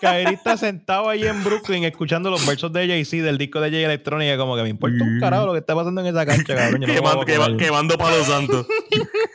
Kairi 0.01 0.33
está 0.36 0.57
sentado 0.57 1.09
ahí 1.09 1.25
en 1.25 1.43
Brooklyn 1.43 1.83
escuchando 1.83 2.29
los 2.29 2.45
versos 2.45 2.71
de 2.73 2.88
Jay-Z 2.88 3.23
del 3.23 3.38
disco 3.38 3.59
de 3.61 3.71
Jay 3.71 3.83
Electrónica. 3.83 4.38
Como 4.38 4.55
que 4.55 4.63
me 4.63 4.69
importa 4.69 5.03
un 5.03 5.19
carajo 5.19 5.45
lo 5.47 5.53
que 5.53 5.59
está 5.59 5.75
pasando 5.75 6.01
en 6.01 6.07
esa 6.07 6.25
cancha, 6.25 6.55
cabrón. 6.55 6.81
Yo 6.81 6.88
no 6.88 6.93
quemando, 6.93 7.25
quema- 7.25 7.57
quemando 7.57 7.97
palo 7.97 8.23
santo. 8.23 8.65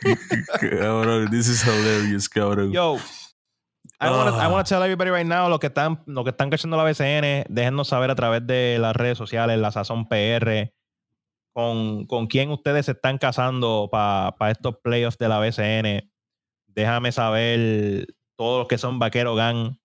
cabrón, 0.59 1.29
this 1.29 1.47
is 1.47 1.63
hilarious, 1.65 2.27
cabrón. 2.29 2.71
Yo, 2.71 2.95
I 3.99 4.07
Ah. 4.07 4.39
I 4.43 4.47
wanna 4.47 4.63
tell 4.63 4.81
everybody 4.81 5.11
right 5.11 5.25
now, 5.27 5.47
los 5.47 5.59
que 5.59 5.67
están, 5.67 6.01
los 6.07 6.23
que 6.23 6.31
están 6.31 6.49
cachando 6.49 6.75
la 6.77 6.83
BCN, 6.83 7.45
déjennos 7.49 7.87
saber 7.87 8.09
a 8.09 8.15
través 8.15 8.45
de 8.47 8.77
las 8.79 8.95
redes 8.95 9.17
sociales, 9.17 9.59
la 9.59 9.71
Sazón 9.71 10.07
PR, 10.09 10.73
con, 11.53 12.05
con 12.07 12.25
quién 12.27 12.49
ustedes 12.49 12.87
se 12.87 12.93
están 12.93 13.17
casando 13.19 13.89
para 13.91 14.33
estos 14.49 14.77
playoffs 14.83 15.17
de 15.19 15.27
la 15.29 15.39
BCN. 15.39 16.09
Déjame 16.67 17.11
saber 17.11 18.07
todos 18.41 18.57
los 18.61 18.67
que 18.67 18.79
son 18.79 18.97
Vaquero 18.97 19.35
Gang, 19.35 19.75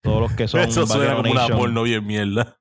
todos 0.00 0.18
los 0.22 0.32
que 0.32 0.48
son 0.48 0.60
Eso 0.62 0.86
suena 0.86 1.14
como 1.14 1.30
una 1.30 1.46
porno 1.46 1.82
bien 1.82 2.06
mierda. 2.06 2.56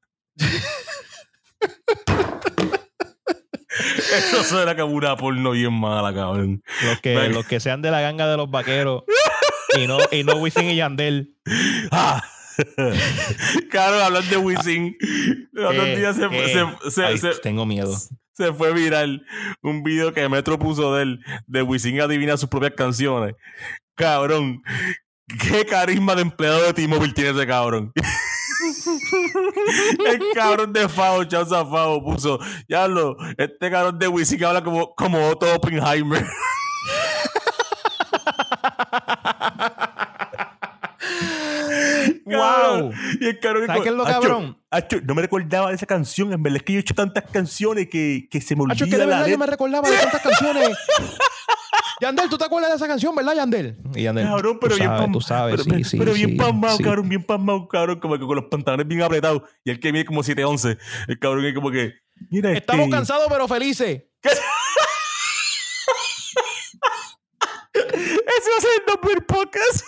Eso 4.18 4.43
suena 4.43 4.76
como 4.76 4.93
una 4.93 5.16
porno 5.16 5.51
bien 5.51 5.72
mala, 5.72 6.13
cabrón. 6.13 6.61
Los 6.84 6.99
que, 6.99 7.30
los 7.30 7.45
que 7.45 7.61
sean 7.61 7.82
de 7.82 7.91
la 7.91 8.01
ganga 8.01 8.28
de 8.28 8.36
los 8.36 8.51
vaqueros 8.51 9.03
y 9.78 9.88
no, 9.88 9.99
y 10.11 10.26
no 10.26 10.36
Wisin 10.36 10.70
y 10.70 10.76
Yandel. 10.76 11.34
Ah. 11.91 12.22
Cabrón, 13.72 14.01
hablando 14.01 14.30
de 14.30 14.38
Wisin, 14.38 14.97
los 15.53 15.72
otros 15.72 15.86
¿Qué? 15.86 15.95
días 15.97 16.16
se, 16.18 16.28
¿Qué? 16.30 16.47
se- 16.84 16.91
se- 16.91 17.05
Ay, 17.05 17.18
se- 17.18 17.36
tengo 17.41 17.66
miedo. 17.66 17.93
se 18.34 18.51
fue 18.53 18.74
viral 18.74 19.26
un 19.61 19.82
video 19.84 20.13
que 20.13 20.28
Metro 20.28 20.57
puso 20.59 20.93
de 20.95 21.03
él, 21.03 21.20
de 21.47 21.61
Wisin 21.61 21.99
adivina 22.01 22.36
sus 22.38 22.49
propias 22.49 22.74
canciones. 22.74 23.36
Cabrón, 23.95 24.61
qué 25.28 25.65
carisma 25.65 26.15
de 26.15 26.23
empleado 26.23 26.63
de 26.63 26.73
T-Mobile 26.73 27.13
tiene 27.13 27.30
ese 27.32 27.47
cabrón. 27.47 27.93
El 30.05 30.21
cabrón 30.34 30.73
de 30.73 30.89
Fao, 30.89 31.23
Chauza 31.23 31.63
Fao, 31.65 32.03
puso, 32.03 32.39
ya 32.67 32.88
lo, 32.88 33.15
este 33.38 33.69
cabrón 33.69 33.99
de 33.99 34.07
Wisin 34.07 34.43
habla 34.43 34.63
como, 34.63 34.95
como 34.95 35.30
Otto 35.30 35.53
Oppenheimer. 35.53 36.26
¡Wow! 42.26 42.91
Y 43.21 43.28
el 43.28 43.39
cabrón 43.39 43.67
¿Sabes 43.67 43.84
qué 43.84 43.89
es 43.89 43.95
lo 43.95 44.03
Acho, 44.05 44.19
cabrón? 44.19 44.57
Acho, 44.71 44.97
no 45.01 45.13
me 45.13 45.21
recordaba 45.21 45.69
de 45.69 45.76
esa 45.76 45.86
canción. 45.86 46.34
En 46.34 46.41
verdad 46.41 46.57
es 46.57 46.63
que 46.63 46.73
yo 46.73 46.80
he 46.80 46.82
hecho 46.82 46.95
tantas 46.95 47.23
canciones 47.32 47.88
que, 47.88 48.28
que 48.30 48.41
se 48.41 48.55
me 48.55 48.63
olvida 48.63 48.73
Hacho, 48.73 48.86
es 48.86 48.91
que 48.91 48.97
de 48.97 49.05
la 49.05 49.17
verdad 49.17 49.28
yo 49.30 49.38
me 49.38 49.45
recordaba 49.45 49.89
de 49.89 49.97
tantas 49.97 50.21
canciones. 50.21 50.69
Yandel, 52.01 52.28
¿tú 52.30 52.38
te 52.38 52.43
acuerdas 52.43 52.71
de 52.71 52.76
esa 52.78 52.88
canción, 52.88 53.15
verdad, 53.15 53.36
Yandel? 53.36 53.78
Y 53.93 54.03
Yandel, 54.03 54.26
Cabrón, 54.26 54.57
pero 54.59 54.73
tú 54.76 54.80
bien 54.80 54.89
sabes, 54.89 55.11
tú 55.11 55.21
sabes, 55.21 55.51
pero, 55.53 55.63
sí, 55.63 55.69
pero- 55.69 55.84
sí, 55.86 55.97
pero 55.97 56.13
bien 56.13 56.30
sí, 56.32 56.36
pasmado, 56.36 56.78
sí. 56.78 56.84
cabrón, 56.84 57.07
bien 57.09 57.23
pasmado, 57.23 57.67
cabrón, 57.69 57.99
como 57.99 58.15
que 58.15 58.26
con 58.26 58.36
los 58.36 58.45
pantalones 58.45 58.88
bien 58.88 59.01
apretados. 59.01 59.43
Y 59.63 59.69
el 59.71 59.80
que 59.80 59.93
mide 59.93 60.03
como 60.03 60.21
7'11. 60.21 60.78
El 61.07 61.19
cabrón 61.19 61.45
es 61.45 61.53
como 61.53 61.71
que, 61.71 61.93
mira, 62.32 62.51
Estamos 62.51 62.86
este, 62.86 62.95
cansados 62.97 63.28
pero 63.30 63.47
felices. 63.47 64.03
Ese 67.73 68.49
va 68.49 68.57
a 68.57 68.61
ser 68.61 68.71
el 69.15 69.23
podcast. 69.23 69.86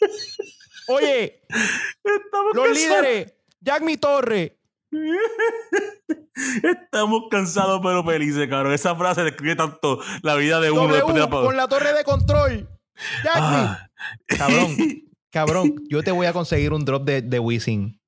Oye, 0.88 1.42
Estamos 1.48 2.54
los 2.54 2.66
cansados. 2.66 3.02
líderes, 3.02 3.34
Jack 3.60 3.82
Mi 3.82 3.96
Torre. 3.96 4.58
Estamos 6.62 7.22
cansados 7.30 7.80
pero 7.82 8.04
felices, 8.04 8.48
cabrón. 8.48 8.72
Esa 8.72 8.94
frase 8.94 9.22
describe 9.22 9.56
tanto 9.56 10.00
la 10.22 10.34
vida 10.34 10.60
de 10.60 10.70
uno. 10.70 10.92
después 10.92 11.14
de 11.14 11.20
W 11.20 11.40
la- 11.40 11.46
con 11.46 11.56
la 11.56 11.68
torre 11.68 11.92
de 11.92 12.04
control. 12.04 12.68
Jack 13.24 13.36
Mi. 13.36 13.42
Ah. 13.42 13.90
Cabrón, 14.26 14.76
cabrón, 15.30 15.74
yo 15.88 16.02
te 16.02 16.10
voy 16.12 16.26
a 16.26 16.32
conseguir 16.32 16.72
un 16.72 16.84
drop 16.84 17.04
de, 17.04 17.22
de 17.22 17.38
Wisin. 17.38 18.00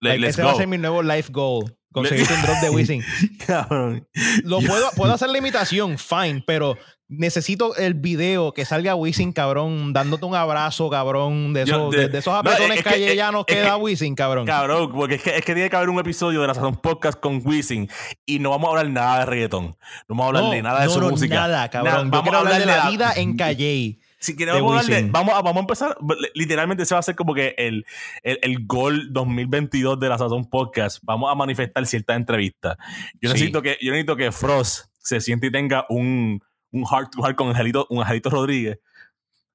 Le- 0.00 0.10
Like, 0.10 0.20
let's 0.20 0.34
ese 0.34 0.42
va 0.42 0.52
a 0.52 0.56
ser 0.56 0.66
mi 0.68 0.78
nuevo 0.78 1.02
life 1.02 1.32
goal. 1.32 1.76
Conseguirte 1.92 2.32
un 2.34 2.42
drop 2.42 2.56
de 2.62 2.70
Wisin. 2.74 3.02
Cabrón. 3.46 4.08
Lo 4.44 4.60
puedo, 4.60 4.90
puedo 4.92 5.12
hacer 5.12 5.28
la 5.30 5.38
imitación, 5.38 5.98
fine, 5.98 6.42
pero 6.46 6.76
necesito 7.18 7.76
el 7.76 7.94
video 7.94 8.52
que 8.52 8.64
salga 8.64 8.94
Wisin, 8.94 9.32
cabrón, 9.32 9.92
dándote 9.92 10.24
un 10.24 10.34
abrazo, 10.34 10.88
cabrón, 10.90 11.52
de 11.52 11.64
Yo- 11.66 11.76
esos, 11.76 11.90
de- 11.92 11.98
de, 12.02 12.08
de 12.08 12.18
esos 12.18 12.32
no, 12.32 12.38
apretones 12.38 12.78
es 12.78 12.84
que- 12.84 12.90
callellanos 12.90 13.44
es 13.46 13.54
que 13.56 13.62
da 13.62 13.76
Wisin, 13.76 14.14
cabrón. 14.14 14.46
Cabrón, 14.46 14.90
porque 14.92 15.16
es 15.16 15.22
que, 15.22 15.36
es 15.36 15.44
que 15.44 15.54
tiene 15.54 15.68
que 15.70 15.76
haber 15.76 15.88
un 15.90 15.98
episodio 15.98 16.40
de 16.40 16.46
la 16.46 16.54
Sazón 16.54 16.76
Podcast 16.76 17.20
con 17.20 17.40
Wisin 17.44 17.88
y 18.26 18.38
no 18.38 18.50
vamos 18.50 18.68
a 18.68 18.70
hablar 18.70 18.90
nada 18.90 19.18
de 19.20 19.26
reggaetón. 19.26 19.66
No 19.66 19.76
vamos 20.08 20.24
a 20.24 20.28
hablar 20.28 20.42
no, 20.44 20.50
de 20.50 20.62
nada 20.62 20.80
de 20.80 20.86
no, 20.86 20.92
su 20.92 21.00
no, 21.00 21.10
música. 21.10 21.34
Nada, 21.34 21.68
cabrón. 21.70 22.10
Yo 22.12 22.22
quiero 22.22 22.38
hablar 22.38 22.58
de 22.60 22.66
la 22.66 22.84
a- 22.86 22.90
vida 22.90 23.12
en 23.16 23.36
Calle. 23.36 23.98
Si 24.18 24.36
queremos 24.36 24.86
Wisin. 24.86 25.10
vamos, 25.10 25.34
a, 25.34 25.42
vamos 25.42 25.56
a 25.56 25.60
empezar. 25.60 25.96
Literalmente, 26.34 26.84
ese 26.84 26.94
va 26.94 27.00
a 27.00 27.02
ser 27.02 27.16
como 27.16 27.34
que 27.34 27.56
el, 27.58 27.84
el, 28.22 28.38
el 28.42 28.64
gol 28.66 29.12
2022 29.12 29.98
de 29.98 30.08
la 30.08 30.16
Sazón 30.16 30.44
Podcast. 30.48 30.98
Vamos 31.02 31.28
a 31.28 31.34
manifestar 31.34 31.84
ciertas 31.86 32.16
entrevistas. 32.16 32.76
Yo 33.20 33.30
Sí. 33.30 33.34
necesito 33.34 33.62
que, 33.62 33.78
yo 33.80 33.90
necesito 33.90 34.14
que 34.14 34.30
Frost 34.30 34.84
se 35.00 35.20
siente 35.20 35.48
y 35.48 35.50
tenga 35.50 35.86
un, 35.88 36.40
un 36.72 36.84
heart 36.86 37.12
to 37.12 37.22
heart 37.22 37.36
con 37.36 37.48
Angelito, 37.48 37.86
un 37.90 38.00
Angelito 38.00 38.30
Rodríguez. 38.30 38.78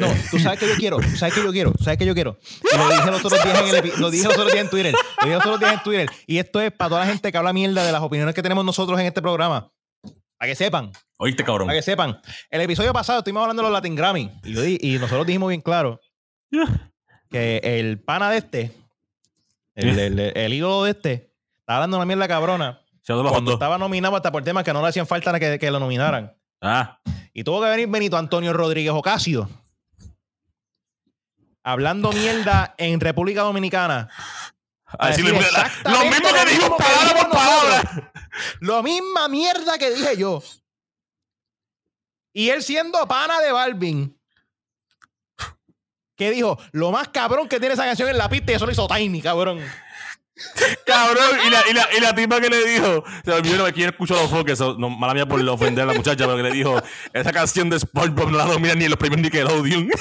No, 0.00 0.08
tú 0.30 0.38
sabes 0.40 0.58
que 0.58 0.66
yo 0.66 0.74
quiero. 0.74 0.96
Tú 0.98 1.16
sabes 1.16 1.32
que 1.34 1.42
yo 1.44 1.52
quiero. 1.52 1.72
sabes 1.80 1.96
que 1.98 2.04
yo 2.04 2.12
quiero. 2.12 2.36
Y 2.72 2.76
lo 2.76 2.88
dije 2.88 3.10
los 3.10 3.24
otros 3.24 3.42
días 3.44 3.60
en 3.60 3.68
el 3.86 3.92
lo 4.00 4.10
dije 4.10 4.24
los 4.24 4.32
otros 4.34 4.52
días 4.52 4.64
en 4.64 4.70
Twitter. 4.70 4.92
Lo 4.94 5.24
dije 5.26 5.34
los 5.36 5.46
otros 5.46 5.60
días 5.60 5.72
en 5.74 5.82
Twitter. 5.82 6.08
Y 6.26 6.38
esto 6.38 6.60
es 6.60 6.72
para 6.72 6.88
toda 6.88 7.00
la 7.02 7.06
gente 7.06 7.30
que 7.30 7.38
habla 7.38 7.52
mierda 7.52 7.84
de 7.84 7.92
las 7.92 8.02
opiniones 8.02 8.34
que 8.34 8.42
tenemos 8.42 8.64
nosotros 8.64 8.98
en 8.98 9.06
este 9.06 9.22
programa. 9.22 9.70
Para 10.36 10.50
que 10.50 10.56
sepan. 10.56 10.90
Oíste, 11.18 11.44
cabrón. 11.44 11.68
Para 11.68 11.78
que 11.78 11.82
sepan. 11.82 12.20
El 12.50 12.62
episodio 12.62 12.92
pasado 12.92 13.20
estuvimos 13.20 13.42
hablando 13.42 13.62
de 13.62 13.68
los 13.68 13.72
Latin 13.72 13.94
Grammy. 13.94 14.28
Y, 14.42 14.54
yo 14.54 14.62
di- 14.62 14.78
y 14.80 14.98
nosotros 14.98 15.24
dijimos 15.24 15.48
bien 15.50 15.60
claro 15.60 16.00
que 17.30 17.60
el 17.62 18.00
pana 18.00 18.28
de 18.30 18.38
este, 18.38 18.72
el, 19.76 19.98
el- 19.98 20.18
el 20.36 20.52
ídolo 20.52 20.82
de 20.84 20.90
este, 20.90 21.32
estaba 21.60 21.76
hablando 21.78 21.96
una 21.96 22.06
mierda 22.06 22.26
cabrona. 22.26 22.80
Cuando 23.06 23.54
estaba 23.54 23.78
nominado 23.78 24.16
hasta 24.16 24.30
por 24.30 24.44
temas 24.44 24.64
que 24.64 24.72
no 24.72 24.80
le 24.80 24.88
hacían 24.88 25.06
falta 25.06 25.38
que, 25.38 25.58
que 25.58 25.70
lo 25.70 25.80
nominaran. 25.80 26.36
Ah, 26.60 27.00
Y 27.32 27.42
tuvo 27.42 27.60
que 27.60 27.68
venir 27.68 27.88
Benito 27.88 28.16
Antonio 28.16 28.52
Rodríguez 28.52 28.92
Ocasio. 28.92 29.48
Hablando 31.64 32.12
mierda 32.12 32.74
en 32.78 33.00
República 33.00 33.42
Dominicana. 33.42 34.08
a 34.86 35.08
decirle, 35.08 35.32
lo 35.32 36.00
mismo 36.04 36.28
que 36.32 36.50
dijo 36.50 36.62
mismo 36.62 36.76
palabra 36.76 37.14
por 37.16 37.30
palabra. 37.30 38.12
Lo 38.60 38.82
misma 38.82 39.28
mierda 39.28 39.78
que 39.78 39.90
dije 39.90 40.16
yo. 40.16 40.42
Y 42.32 42.48
él 42.50 42.62
siendo 42.62 43.06
pana 43.06 43.40
de 43.40 43.52
Balvin. 43.52 44.18
Que 46.16 46.30
dijo, 46.30 46.58
lo 46.72 46.92
más 46.92 47.08
cabrón 47.08 47.48
que 47.48 47.58
tiene 47.58 47.74
esa 47.74 47.84
canción 47.84 48.08
en 48.08 48.18
la 48.18 48.28
pista 48.28 48.52
y 48.52 48.54
eso 48.54 48.66
lo 48.66 48.72
hizo 48.72 48.86
Tiny, 48.86 49.20
cabrón. 49.20 49.60
Cabrón, 50.86 51.38
y 51.46 51.50
la, 51.50 51.62
y, 51.68 51.72
la, 51.72 51.88
y 51.96 52.00
la 52.00 52.14
tipa 52.14 52.40
que 52.40 52.48
le 52.48 52.64
dijo, 52.64 53.04
se 53.24 53.32
olvidó 53.32 53.64
que 53.66 53.72
quién 53.72 53.90
escuchó 53.90 54.14
los 54.14 54.30
foques, 54.30 54.60
no, 54.60 54.90
mala 54.90 55.14
mía 55.14 55.26
por 55.26 55.40
ofender 55.48 55.84
a 55.84 55.86
la 55.86 55.94
muchacha, 55.94 56.24
pero 56.24 56.36
que 56.36 56.42
le 56.42 56.52
dijo, 56.52 56.80
esa 57.12 57.32
canción 57.32 57.70
de 57.70 57.78
SpongeBob 57.78 58.30
no 58.30 58.38
la 58.38 58.46
domina 58.46 58.74
ni 58.74 58.84
en 58.84 58.90
los 58.90 58.98
premios 58.98 59.20
Nickelodeon. 59.22 59.90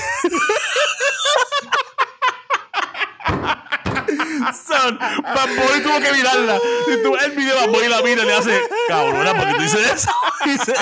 Son, 4.71 4.97
Bad 4.97 5.47
Bunny 5.49 5.83
tuvo 5.83 5.99
que 5.99 6.13
mirarla. 6.13 6.59
Si 6.85 7.03
tú 7.03 7.11
ves 7.13 7.23
el 7.25 7.31
video, 7.31 7.55
Bad 7.55 7.69
Bunny 7.69 7.87
la 7.89 8.01
mira 8.01 8.23
y 8.23 8.25
le 8.25 8.33
hace, 8.33 8.61
cabrona, 8.87 9.33
¿por 9.35 9.47
qué 9.47 9.53
tú 9.55 9.61
dices 9.63 9.91
eso? 9.93 10.11
Dice, 10.45 10.73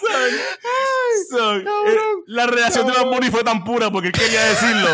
son, 0.00 1.30
son, 1.30 1.60
eh, 1.60 1.66
la 2.26 2.46
reacción 2.46 2.86
de 2.86 2.92
Bad 2.92 3.06
Bunny 3.06 3.30
fue 3.30 3.42
tan 3.44 3.64
pura 3.64 3.90
porque 3.90 4.08
él 4.08 4.12
quería 4.14 4.42
decirlo. 4.44 4.88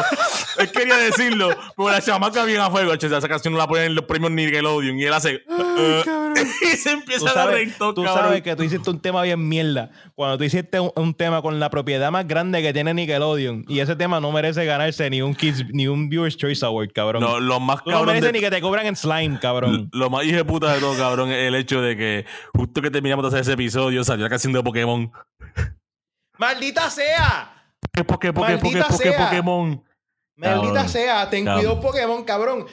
Él 0.59 0.71
quería 0.73 0.97
decirlo, 0.97 1.57
pero 1.77 1.91
la 1.91 2.01
chamaca 2.03 2.45
bien 2.45 2.61
a 2.61 2.71
fuego. 2.71 2.93
Esa 2.93 3.29
canción 3.29 3.53
no 3.55 3.59
la 3.59 3.67
ponen 3.67 3.85
en 3.85 3.95
los 3.95 4.05
premios 4.05 4.31
Nickelodeon 4.33 4.99
y 4.99 5.05
él 5.05 5.13
hace, 5.13 5.43
"Eh", 5.49 6.05
y 6.73 6.77
se 6.77 6.91
empieza 6.91 7.31
a 7.43 7.47
reír 7.47 7.75
todo, 7.79 7.95
tú 7.95 8.03
cabrón. 8.05 8.25
sabes 8.25 8.43
que 8.43 8.55
tú 8.57 8.63
hiciste 8.63 8.91
un 8.91 9.01
tema 9.01 9.23
bien 9.23 9.47
mierda. 9.49 9.91
Cuando 10.15 10.39
tú 10.39 10.45
hiciste 10.45 10.79
un, 10.81 10.93
un 10.97 11.15
tema 11.15 11.41
con 11.43 11.59
la 11.61 11.71
propiedad 11.71 12.11
más 12.11 12.27
grande 12.27 12.63
que 12.63 12.73
tiene 12.73 12.93
Nickelodeon. 12.95 13.65
Y 13.69 13.81
ese 13.81 13.97
tema 13.97 14.21
no 14.21 14.33
merece 14.33 14.65
ganarse 14.65 15.09
ni 15.09 15.23
un 15.23 15.35
Kids, 15.35 15.65
ni 15.73 15.87
un 15.89 16.09
Viewers 16.09 16.37
Choice 16.37 16.65
Award, 16.65 16.91
cabrón. 16.93 17.02
No, 17.21 17.41
lo 17.41 17.61
más 17.61 17.83
tú 17.85 17.91
no 17.91 17.97
cabrón 17.97 18.07
mereces 18.15 18.29
de- 18.29 18.33
ni 18.33 18.41
que 18.41 18.51
te 18.51 18.61
cobran 18.61 18.87
en 18.87 18.97
slime, 18.97 19.39
cabrón. 19.41 19.91
Lo 19.93 20.11
más 20.11 20.25
hijo 20.25 20.37
de 20.37 20.45
puta 20.45 20.73
de 20.73 20.81
todo, 20.81 20.97
cabrón, 20.97 21.31
es 21.31 21.49
el 21.49 21.55
hecho 21.55 21.81
de 21.81 21.97
que 21.97 22.27
justo 22.55 22.81
que 22.83 22.91
terminamos 22.91 23.23
de 23.25 23.29
hacer 23.29 23.41
ese 23.41 23.53
episodio 23.53 24.05
salió 24.05 24.25
la 24.25 24.31
canción 24.31 24.53
de 24.53 24.63
Pokémon. 24.63 25.11
¡Maldita 26.39 26.91
sea! 26.91 27.53
¿Qué, 27.93 28.05
por 28.05 28.19
qué, 28.19 28.33
por 28.33 28.47
qué, 28.47 28.53
por 28.59 28.71
qué, 28.71 28.79
Maldita 28.79 28.89
por 28.89 28.99
qué 29.03 29.11
sea. 29.13 29.25
Pokémon? 29.25 29.85
Maldita 30.37 30.73
Cabrón. 30.73 30.89
sea, 30.89 31.31
ten 31.31 31.45
Cabrón. 31.45 31.65
cuidado 31.65 31.81
Pokémon, 31.81 32.25
cabrón. 32.25 32.67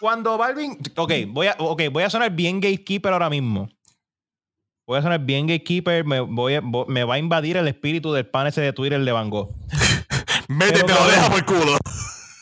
Cuando 0.00 0.38
Balvin. 0.38 0.78
Ok, 0.96 1.12
voy 1.28 1.48
a, 1.48 1.56
ok, 1.58 1.82
voy 1.92 2.02
a 2.04 2.10
sonar 2.10 2.30
bien 2.30 2.60
gatekeeper 2.60 3.12
ahora 3.12 3.28
mismo. 3.28 3.68
Voy 4.88 4.98
a 4.98 5.02
sonar 5.02 5.20
bien 5.20 5.46
gatekeeper. 5.46 6.04
Me, 6.04 6.20
voy 6.20 6.54
a- 6.54 6.62
me 6.62 7.04
va 7.04 7.14
a 7.14 7.18
invadir 7.18 7.58
el 7.58 7.68
espíritu 7.68 8.12
del 8.12 8.26
pan 8.26 8.46
ese 8.46 8.60
de 8.62 8.72
Twitter 8.72 9.04
de 9.04 9.12
Van 9.12 9.28
Gogh. 9.30 9.50
Métete, 10.48 10.84
Pero, 10.84 10.88
lo 10.88 10.94
cabrón. 10.94 11.10
deja 11.14 11.30
por 11.30 11.44
culo. 11.44 11.76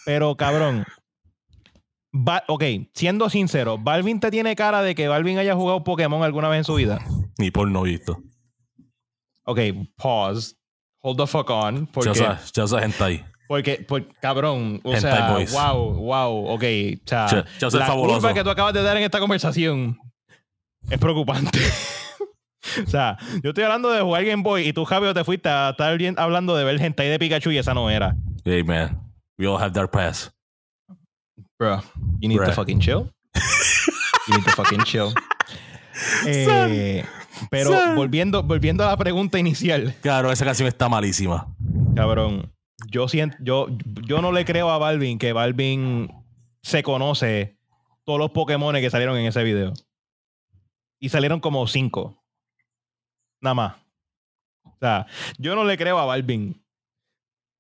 Pero, 0.06 0.36
cabrón. 0.36 0.86
Ba- 2.20 2.42
ok, 2.48 2.64
siendo 2.94 3.30
sincero, 3.30 3.78
¿Balvin 3.78 4.18
te 4.18 4.32
tiene 4.32 4.56
cara 4.56 4.82
de 4.82 4.96
que 4.96 5.06
Balvin 5.06 5.38
haya 5.38 5.54
jugado 5.54 5.84
Pokémon 5.84 6.24
alguna 6.24 6.48
vez 6.48 6.58
en 6.58 6.64
su 6.64 6.74
vida? 6.74 6.98
Ni 7.38 7.52
por 7.52 7.70
no 7.70 7.82
visto. 7.82 8.18
Ok, 9.44 9.60
pause. 9.96 10.56
Hold 11.00 11.16
the 11.18 11.26
fuck 11.28 11.48
on. 11.50 11.86
Porque, 11.86 12.12
ya 12.12 12.66
gente 12.80 13.04
ahí. 13.04 13.24
porque, 13.46 13.76
por- 13.86 14.12
cabrón, 14.20 14.80
o 14.82 14.92
Hentai 14.92 15.00
sea, 15.12 15.30
boys. 15.30 15.52
wow, 15.52 15.92
wow, 15.94 16.46
ok. 16.48 16.64
O 16.64 17.08
sea, 17.08 17.26
Ya- 17.28 17.44
ya 17.60 17.78
la 17.78 17.86
fabuloso. 17.86 18.18
curva 18.18 18.34
que 18.34 18.42
tú 18.42 18.50
acabas 18.50 18.74
de 18.74 18.82
dar 18.82 18.96
en 18.96 19.04
esta 19.04 19.20
conversación 19.20 19.96
es 20.90 20.98
preocupante. 20.98 21.60
o 22.84 22.90
sea, 22.90 23.16
yo 23.44 23.50
estoy 23.50 23.62
hablando 23.62 23.90
de 23.90 24.00
jugar 24.00 24.24
Game 24.24 24.42
Boy 24.42 24.66
y 24.66 24.72
tú, 24.72 24.84
Javier, 24.84 25.14
te 25.14 25.22
fuiste 25.22 25.48
a 25.48 25.70
estar 25.70 25.96
hablando 26.16 26.56
de 26.56 26.64
ver 26.64 26.82
hentai 26.82 27.08
de 27.08 27.18
Pikachu 27.20 27.52
y 27.52 27.58
esa 27.58 27.74
no 27.74 27.88
era. 27.90 28.16
Hey, 28.44 28.64
man. 28.64 29.00
We 29.38 29.46
all 29.46 29.56
have 29.62 29.70
dark 29.70 29.92
past. 29.92 30.32
Bro, 31.59 31.82
you 32.20 32.28
need 32.28 32.39
to 32.39 32.52
fucking 32.52 32.78
chill. 32.80 33.10
You 34.28 34.35
need 34.36 34.44
to 34.44 34.51
fucking 34.52 34.85
chill. 34.85 35.12
Eh, 36.26 37.05
pero 37.51 37.70
Son. 37.72 37.97
volviendo, 37.97 38.44
volviendo 38.44 38.85
a 38.85 38.89
la 38.90 38.97
pregunta 38.97 39.36
inicial, 39.40 39.97
Claro, 40.01 40.30
esa 40.30 40.44
canción 40.44 40.68
está 40.68 40.89
malísima. 40.89 41.52
cabrón. 41.97 42.52
Yo 42.89 43.09
siento, 43.09 43.36
yo, 43.40 43.66
yo 44.06 44.22
no 44.22 44.30
le 44.30 44.44
creo 44.44 44.70
a 44.70 44.78
Balvin 44.78 45.18
que 45.18 45.32
Balvin 45.32 46.09
se 46.62 46.85
conoce 46.85 47.59
todos 48.05 48.20
los 48.20 48.30
Pokémon 48.30 48.72
que 48.76 48.90
salieron 48.90 49.16
en 49.18 49.26
ese 49.26 49.43
video. 49.43 49.72
Y 51.01 51.09
salieron 51.09 51.40
como 51.40 51.66
cinco. 51.66 52.22
Nada 53.40 53.55
más. 53.55 53.74
O 54.64 54.76
sea, 54.80 55.06
yo 55.36 55.56
no 55.56 55.64
le 55.64 55.76
creo 55.76 55.98
a 55.98 56.05
Balvin. 56.05 56.62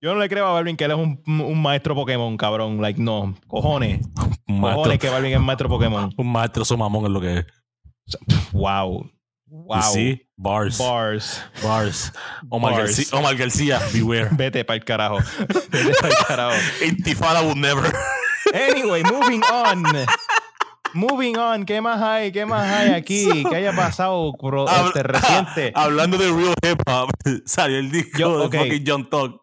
Yo 0.00 0.14
no 0.14 0.20
le 0.20 0.28
creo 0.28 0.46
a 0.46 0.52
Balvin 0.52 0.76
que 0.76 0.84
él 0.84 0.92
es 0.92 0.96
un, 0.96 1.22
un 1.26 1.60
maestro 1.60 1.94
Pokémon, 1.94 2.36
cabrón. 2.36 2.80
Like, 2.80 3.00
no. 3.00 3.34
Cojones. 3.48 4.00
Un 4.48 4.60
Cojones 4.62 4.76
maestro, 4.86 4.98
que 4.98 5.08
Balvin 5.10 5.32
es 5.34 5.40
maestro 5.40 5.68
Pokémon. 5.68 6.14
un 6.16 6.32
maestro 6.32 6.64
su 6.64 6.76
mamón 6.78 7.04
es 7.04 7.10
lo 7.10 7.20
que 7.20 7.38
es. 7.38 7.46
Wow. 8.52 9.10
Wow. 9.50 9.82
Sí, 9.82 10.22
bars. 10.36 10.78
Bars. 10.78 11.44
Bars. 11.62 12.12
Omar, 12.48 12.72
Bars. 12.72 12.84
García, 12.84 13.18
Omar 13.18 13.36
García, 13.36 13.80
beware. 13.92 14.28
Vete 14.36 14.64
para 14.64 14.76
el 14.76 14.84
carajo. 14.84 15.18
Vete 15.70 15.94
para 16.00 16.08
el 16.08 16.14
carajo. 16.26 16.56
Intifada 16.86 17.42
would 17.42 17.56
never. 17.56 17.90
Anyway, 18.54 19.02
moving 19.04 19.42
on. 19.52 19.84
Moving 20.94 21.36
on. 21.36 21.64
¿Qué 21.64 21.80
más 21.80 22.00
hay? 22.02 22.32
¿Qué 22.32 22.46
más 22.46 22.66
hay 22.66 22.92
aquí? 22.92 23.44
¿Qué 23.48 23.56
haya 23.56 23.72
pasado 23.74 24.32
Habla- 24.40 24.86
este, 24.86 25.02
reciente? 25.02 25.72
Hablando 25.74 26.16
de 26.16 26.30
real 26.30 26.54
hip 26.62 26.80
hop, 26.86 27.10
salió 27.44 27.78
el 27.78 27.90
disco 27.90 28.18
Yo- 28.18 28.48
de 28.48 28.58
fucking 28.58 28.84
John 28.86 29.08
Talk. 29.10 29.40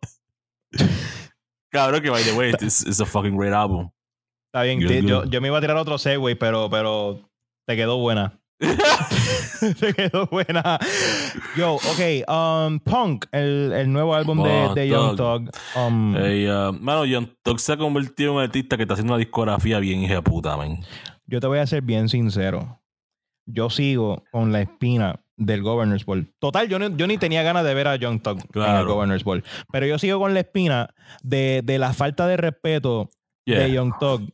Cabrón, 1.76 2.02
que 2.02 2.10
by 2.10 2.24
the 2.24 2.34
way, 2.34 2.52
it's, 2.62 2.86
it's 2.86 3.00
a 3.00 3.06
fucking 3.06 3.36
great 3.38 3.54
album. 3.54 3.90
Está 4.54 4.64
bien. 4.64 4.80
Good, 4.80 4.88
te- 4.88 5.02
good. 5.02 5.10
Yo, 5.10 5.26
yo 5.26 5.42
me 5.42 5.48
iba 5.50 5.58
a 5.58 5.62
tirar 5.62 5.78
otro 5.78 5.98
segue, 5.98 6.36
pero, 6.36 6.70
pero 6.70 7.20
te 7.68 7.76
quedó 7.76 7.98
buena. 7.98 8.40
te 9.80 9.94
quedó 9.94 10.28
buena. 10.28 10.80
Yo, 11.58 11.76
ok. 11.76 12.28
Um, 12.30 12.80
Punk, 12.80 13.26
el, 13.32 13.74
el 13.74 13.92
nuevo 13.92 14.16
álbum 14.16 14.42
de, 14.44 14.74
de 14.74 14.88
Young 14.88 15.18
Thug. 15.18 15.52
Thug. 15.52 15.52
Um, 15.76 16.16
Hey, 16.16 16.48
uh, 16.48 16.72
mano, 16.72 17.04
John 17.10 17.36
Talk 17.44 17.60
se 17.60 17.74
ha 17.74 17.78
convertido 17.78 18.32
en 18.32 18.38
un 18.38 18.44
artista 18.44 18.78
que 18.78 18.84
está 18.84 18.94
haciendo 18.94 19.14
una 19.14 19.20
discografía 19.20 19.80
bien 19.80 20.00
hija 20.04 20.16
de 20.16 20.22
puta, 20.22 20.56
man. 20.56 20.78
Yo 21.28 21.40
te 21.40 21.48
voy 21.48 21.60
a 21.60 21.68
ser 21.68 21.82
bien 21.82 22.08
sincero. 22.08 22.80
Yo 23.46 23.70
sigo 23.70 24.24
con 24.32 24.52
la 24.52 24.62
espina 24.62 25.20
del 25.38 25.62
Governor's 25.64 26.06
Ball. 26.06 26.32
Total, 26.40 26.68
yo, 26.70 26.80
no- 26.80 26.96
yo 26.96 27.08
ni 27.08 27.18
tenía 27.18 27.44
ganas 27.44 27.64
de 27.66 27.74
ver 27.74 27.88
a 27.88 27.96
Young 27.98 28.22
Thug 28.22 28.40
en 28.56 28.62
el. 28.76 28.86
Governor's 28.86 29.24
Ball. 29.24 29.44
Pero 29.72 29.86
yo 29.86 29.98
sigo 30.00 30.20
con 30.20 30.34
la 30.34 30.40
espina 30.42 30.94
de, 31.24 31.62
de 31.64 31.78
la 31.80 31.94
falta 31.94 32.28
de 32.28 32.38
respeto 32.38 33.10
Yeah. 33.48 33.60
de 33.60 33.72
Young 33.74 33.94
Thug 34.00 34.32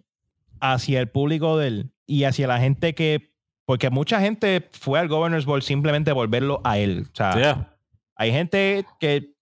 hacia 0.61 0.99
el 1.01 1.09
público 1.09 1.57
de 1.57 1.67
él 1.67 1.91
y 2.07 2.23
hacia 2.23 2.47
la 2.47 2.59
gente 2.59 2.93
que. 2.95 3.31
Porque 3.65 3.89
mucha 3.89 4.19
gente 4.21 4.69
fue 4.73 4.99
al 4.99 5.07
Governor's 5.07 5.45
Ball 5.45 5.61
simplemente 5.61 6.13
por 6.13 6.27
verlo 6.29 6.61
a 6.63 6.77
él. 6.77 7.07
O 7.11 7.15
sea, 7.15 7.35
Yeah. 7.37 7.77
hay 8.15 8.31
gente 8.31 8.85
que 8.99 9.33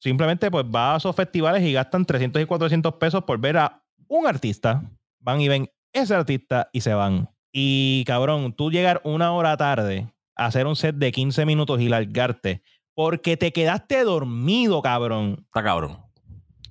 simplemente 0.00 0.50
pues 0.50 0.64
va 0.64 0.94
a 0.94 0.96
esos 0.98 1.14
festivales 1.16 1.62
y 1.62 1.72
gastan 1.72 2.04
300 2.04 2.40
y 2.42 2.46
400 2.46 2.94
pesos 2.94 3.24
por 3.24 3.38
ver 3.38 3.56
a 3.58 3.82
un 4.06 4.26
artista. 4.26 4.82
Van 5.20 5.40
y 5.40 5.48
ven 5.48 5.68
ese 5.92 6.14
artista 6.14 6.68
y 6.72 6.80
se 6.82 6.94
van. 6.94 7.28
Y 7.52 8.04
cabrón, 8.06 8.52
tú 8.52 8.70
llegar 8.70 9.00
una 9.04 9.32
hora 9.32 9.56
tarde 9.56 10.06
hacer 10.38 10.66
un 10.66 10.76
set 10.76 10.96
de 10.96 11.12
15 11.12 11.44
minutos 11.44 11.80
y 11.80 11.88
largarte 11.88 12.62
porque 12.98 13.36
te 13.36 13.52
quedaste 13.52 14.02
dormido, 14.02 14.82
cabrón. 14.82 15.44
Está 15.46 15.62
cabrón. 15.62 15.98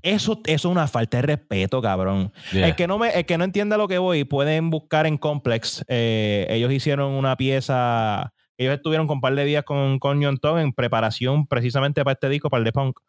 Eso, 0.01 0.41
eso 0.45 0.67
es 0.67 0.71
una 0.71 0.85
falta 0.87 1.17
de 1.17 1.21
respeto, 1.21 1.81
cabrón. 1.81 2.33
Yeah. 2.51 2.67
El, 2.67 2.75
que 2.75 2.85
no 2.85 2.97
me, 2.97 3.11
el 3.11 3.25
que 3.25 3.37
no 3.37 3.45
entienda 3.45 3.77
lo 3.77 3.87
que 3.87 3.97
voy, 3.97 4.25
pueden 4.25 4.69
buscar 4.69 5.05
en 5.07 5.17
Complex. 5.17 5.85
Eh, 5.87 6.45
ellos 6.49 6.73
hicieron 6.73 7.13
una 7.13 7.37
pieza. 7.37 8.33
Ellos 8.57 8.73
estuvieron 8.73 9.07
con 9.07 9.19
un 9.19 9.21
par 9.21 9.35
de 9.35 9.45
días 9.45 9.63
con, 9.63 9.99
con 9.99 10.19
Young 10.19 10.37
Thug 10.41 10.57
en 10.57 10.73
preparación 10.73 11.47
precisamente 11.47 12.03
para 12.03 12.15
este 12.15 12.27
disco, 12.27 12.49
para 12.49 12.59
el 12.59 12.65
de 12.65 12.73
Punk. 12.73 12.99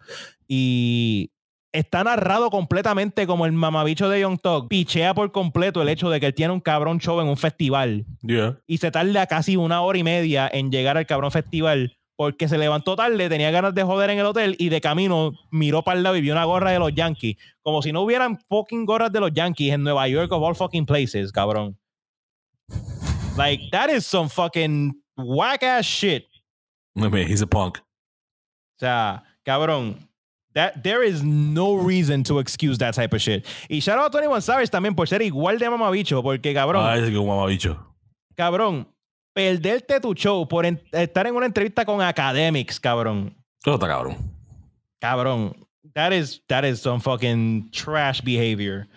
Y 0.47 1.33
está 1.73 2.03
narrado 2.05 2.51
completamente 2.51 3.27
como 3.27 3.47
el 3.47 3.53
mamabicho 3.53 4.09
de 4.09 4.21
Young 4.21 4.41
Thug. 4.41 4.69
Pichea 4.69 5.15
por 5.15 5.31
completo 5.33 5.83
el 5.83 5.89
hecho 5.89 6.11
de 6.11 6.21
que 6.21 6.27
él 6.27 6.35
tiene 6.35 6.53
un 6.53 6.61
cabrón 6.61 6.99
show 6.99 7.21
en 7.21 7.29
un 7.29 7.37
festival 7.37 8.05
Yeah. 8.23 8.59
y 8.67 8.79
se 8.79 8.91
tarda 8.91 9.27
casi 9.27 9.57
una 9.57 9.83
hora 9.83 9.99
y 9.99 10.03
media 10.05 10.49
en 10.53 10.71
llegar 10.71 10.97
al 10.97 11.07
cabrón 11.07 11.31
festival 11.31 11.95
porque 12.17 12.49
se 12.49 12.59
levantó 12.59 12.97
tarde, 12.97 13.29
tenía 13.29 13.53
ganas 13.53 13.75
de 13.75 13.85
joder 13.85 14.11
en 14.11 14.19
el 14.19 14.27
hotel 14.27 14.57
y 14.59 14.71
de 14.71 14.81
camino 14.81 15.35
miró 15.53 15.83
para 15.85 15.99
el 15.99 16.03
lado 16.03 16.17
y 16.17 16.21
vio 16.21 16.33
una 16.33 16.45
gorra 16.47 16.73
de 16.73 16.81
los 16.81 16.93
Yankees. 16.93 17.37
Como 17.63 17.81
si 17.81 17.93
no 17.93 18.01
hubieran 18.03 18.41
fucking 18.49 18.87
gorras 18.87 19.13
de 19.13 19.21
los 19.21 19.33
Yankees 19.33 19.73
en 19.75 19.85
Nueva 19.85 20.09
York 20.09 20.33
of 20.33 20.43
all 20.43 20.57
fucking 20.57 20.85
places, 20.85 21.31
cabrón. 21.31 21.79
Like, 23.37 23.69
that 23.71 23.89
is 23.89 24.05
some 24.05 24.29
fucking 24.29 25.01
whack 25.17 25.63
ass 25.63 25.87
shit. 25.87 26.27
I 26.97 27.09
mean, 27.09 27.29
he's 27.29 27.41
a 27.41 27.47
punk. 27.47 27.79
O 27.79 28.81
sea, 28.81 29.23
cabrón. 29.45 30.08
That, 30.59 30.83
there 30.83 31.05
is 31.07 31.23
no 31.23 31.77
reason 31.77 32.25
to 32.25 32.41
excuse 32.41 32.79
that 32.79 32.95
type 32.97 33.15
of 33.15 33.21
shit. 33.23 33.47
Y 33.69 33.79
shout 33.81 33.97
out 33.97 34.07
a 34.07 34.11
21 34.11 34.41
Savage 34.43 34.71
también 34.71 34.97
por 34.97 35.07
ser 35.07 35.23
igual 35.23 35.57
de 35.61 35.71
mamabicho, 35.71 36.21
porque 36.21 36.53
cabrón, 36.53 36.85
Ah, 36.85 36.97
ese 36.97 37.07
que 37.07 37.13
es 37.13 37.19
un 37.21 37.29
mamabicho. 37.29 37.79
cabrón, 38.37 38.89
perderte 39.33 40.01
tu 40.01 40.15
show 40.15 40.49
por 40.49 40.67
en- 40.67 40.83
estar 40.91 41.29
en 41.29 41.37
una 41.37 41.47
entrevista 41.47 41.85
con 41.85 42.03
academics, 42.03 42.81
cabrón. 42.81 43.37
Eso 43.65 43.75
está 43.75 43.87
cabrón. 43.87 44.17
Cabrón. 45.01 45.55
That 45.95 46.13
is, 46.13 46.43
that 46.49 46.65
is 46.65 46.81
some 46.81 47.01
fucking 47.01 47.71
trash 47.71 48.21
behavior. 48.23 48.89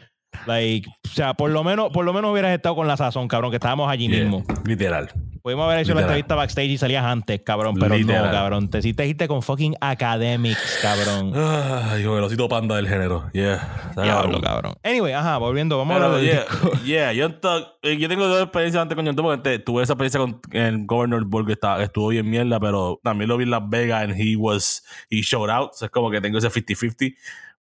Like, 0.48 0.88
o 1.06 1.10
sea, 1.10 1.34
por 1.36 1.52
lo 1.52 1.64
menos, 1.64 1.92
por 1.92 2.06
lo 2.06 2.12
menos 2.14 2.32
hubieras 2.32 2.56
estado 2.56 2.76
con 2.76 2.88
la 2.88 2.98
sazón, 2.98 3.28
cabrón, 3.28 3.52
que 3.52 3.58
estábamos 3.58 3.88
allí 3.88 4.08
Yeah, 4.08 4.24
mismo. 4.24 4.44
Literal. 4.66 5.12
Pudimos 5.42 5.66
haber 5.66 5.80
hecho 5.80 5.90
la 5.94 6.02
Literal. 6.02 6.04
entrevista 6.18 6.36
backstage 6.36 6.70
y 6.70 6.78
salías 6.78 7.04
antes, 7.04 7.42
cabrón, 7.42 7.76
pero 7.80 7.96
Literal. 7.96 8.26
no, 8.28 8.32
cabrón. 8.32 8.70
Te 8.70 8.82
sí 8.82 8.94
te 8.94 9.04
dijiste 9.04 9.28
con 9.28 9.42
fucking 9.42 9.76
academics, 9.82 10.80
cabrón. 10.82 11.34
Ay, 11.36 12.04
el 12.04 12.08
osito 12.10 12.48
panda 12.48 12.76
del 12.76 12.88
género. 12.88 13.30
Yeah. 13.34 13.92
Diablo, 13.96 14.40
cabrón. 14.40 14.42
cabrón. 14.42 14.74
Anyway, 14.84 15.14
ajá, 15.14 15.38
volviendo, 15.38 15.78
vamos 15.78 15.96
a 15.96 16.00
Pero, 16.00 16.06
hablar 16.08 16.22
del 16.22 16.30
yeah, 16.32 16.40
disco. 16.42 17.12
yeah, 17.14 17.40
Thug, 17.42 17.68
eh, 17.82 17.98
yo 17.98 18.08
tengo 18.08 18.28
dos 18.28 18.42
experiencias 18.44 18.82
antes 18.82 18.96
con 18.96 19.06
Thug, 19.06 19.26
porque 19.26 19.60
tuve 19.60 19.84
esa 19.84 19.94
experiencia 19.94 20.20
con 20.20 20.40
el 20.52 20.86
Governor 20.86 21.26
Bull 21.26 21.46
que 21.48 21.54
está- 21.54 21.82
estuvo 21.82 22.10
bien 22.10 22.30
mierda, 22.30 22.60
pero 22.60 23.00
también 23.04 23.28
lo 23.28 23.38
vi 23.38 23.44
en 23.46 23.52
Las 23.52 23.68
Vegas 23.68 24.04
and 24.04 24.14
he 24.20 24.36
was, 24.36 24.84
he 25.10 25.22
showed 25.22 25.50
out, 25.50 25.72
o 25.72 25.78
sea, 25.78 25.88
es 25.88 25.92
como 25.92 26.12
que 26.12 26.22
tengo 26.22 26.38
ese 26.38 26.50
50-50. 26.50 27.16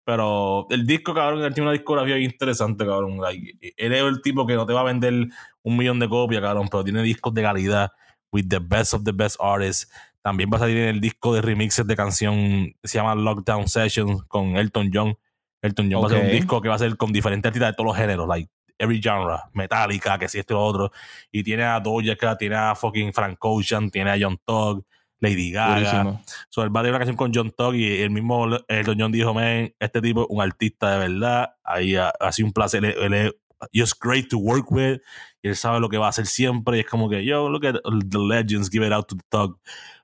Pero 0.06 0.68
el 0.70 0.86
disco, 0.86 1.14
cabrón, 1.14 1.44
él 1.44 1.54
tiene 1.54 1.70
una 1.70 1.74
discografía 1.74 2.16
bien 2.16 2.30
interesante, 2.32 2.86
cabrón. 2.86 3.20
Like, 3.20 3.58
él 3.76 3.94
es 3.94 4.02
el 4.02 4.22
tipo 4.22 4.46
que 4.46 4.54
no 4.54 4.66
te 4.66 4.74
va 4.74 4.82
a 4.82 4.84
vender 4.84 5.28
un 5.64 5.78
millón 5.78 6.00
de 6.00 6.08
copias, 6.08 6.42
cabrón, 6.42 6.68
pero 6.70 6.84
tiene 6.84 7.02
discos 7.02 7.34
de 7.34 7.42
calidad 7.42 7.92
with 8.32 8.48
the 8.48 8.60
best 8.60 8.94
of 8.94 9.04
the 9.04 9.12
best 9.12 9.36
artists. 9.40 9.92
También 10.22 10.50
va 10.52 10.58
a 10.58 10.60
salir 10.60 10.78
en 10.78 10.90
el 10.90 11.02
disco 11.02 11.34
de 11.34 11.42
remixes 11.42 11.86
de 11.88 11.96
canción, 11.96 12.76
se 12.84 12.98
llama 12.98 13.16
Lockdown 13.16 13.68
Sessions 13.68 14.24
con 14.28 14.58
Elton 14.58 14.92
John. 14.94 15.18
Elton 15.62 15.90
John 15.92 16.04
va 16.04 16.08
a 16.08 16.10
ser 16.10 16.24
un 16.24 16.32
disco 16.32 16.62
que 16.62 16.70
va 16.70 16.76
a 16.76 16.80
ser 16.80 16.96
con 16.98 17.12
diferentes 17.12 17.50
artistas 17.50 17.72
de 17.72 17.74
todos 17.74 17.88
los 17.88 17.98
géneros, 17.98 18.28
like 18.28 18.50
every 18.78 19.02
genre, 19.02 19.38
Metallica, 19.54 20.20
que 20.20 20.28
si 20.28 20.40
esto 20.40 20.54
y 20.54 20.56
lo 20.56 20.64
otro. 20.64 20.92
Y 21.32 21.44
tiene 21.44 21.64
a 21.64 21.80
Doja 21.80 22.16
Cat, 22.16 22.40
tiene 22.40 22.56
a 22.56 22.76
fucking 22.76 23.14
Frank 23.14 23.38
Ocean, 23.40 23.90
tiene 23.90 24.12
a 24.12 24.18
John 24.20 24.38
Tugg, 24.46 24.86
Lady 25.28 25.52
Gaga. 25.52 26.22
So, 26.50 26.64
él 26.64 26.76
va 26.76 26.80
a 26.80 26.84
tener 26.84 26.92
una 26.92 27.00
canción 27.00 27.18
con 27.18 27.32
John 27.34 27.52
Tugg 27.52 27.76
y 27.76 28.02
el 28.02 28.12
mismo 28.12 28.48
Elton 28.68 28.98
John 29.00 29.12
dijo, 29.12 29.34
man, 29.34 29.74
este 29.80 30.02
tipo 30.02 30.22
es 30.22 30.28
un 30.30 30.42
artista 30.42 30.92
de 30.92 31.10
verdad. 31.10 31.56
Ahí 31.64 31.96
ha, 31.96 32.10
ha 32.20 32.32
sido 32.32 32.48
un 32.48 32.54
placer. 32.54 32.84
Él, 32.86 32.96
él 33.00 33.14
es 33.14 33.34
just 33.74 34.02
great 34.02 34.30
to 34.30 34.38
work 34.38 34.72
with. 34.72 35.00
Y 35.42 35.50
él 35.50 35.56
sabe 35.56 35.80
lo 35.80 35.90
que 35.90 35.98
va 35.98 36.08
a 36.08 36.10
hacer 36.10 36.26
siempre. 36.26 36.78
Y 36.78 36.80
es 36.82 36.86
como 36.88 37.10
que, 37.10 37.24
yo, 37.24 37.50
look 37.50 37.66
at 37.66 37.76
the 37.84 38.18
legends, 38.20 38.70
give 38.70 38.86
it 38.86 38.94
out 38.94 39.08
to 39.08 39.16
Tugg. 39.30 39.60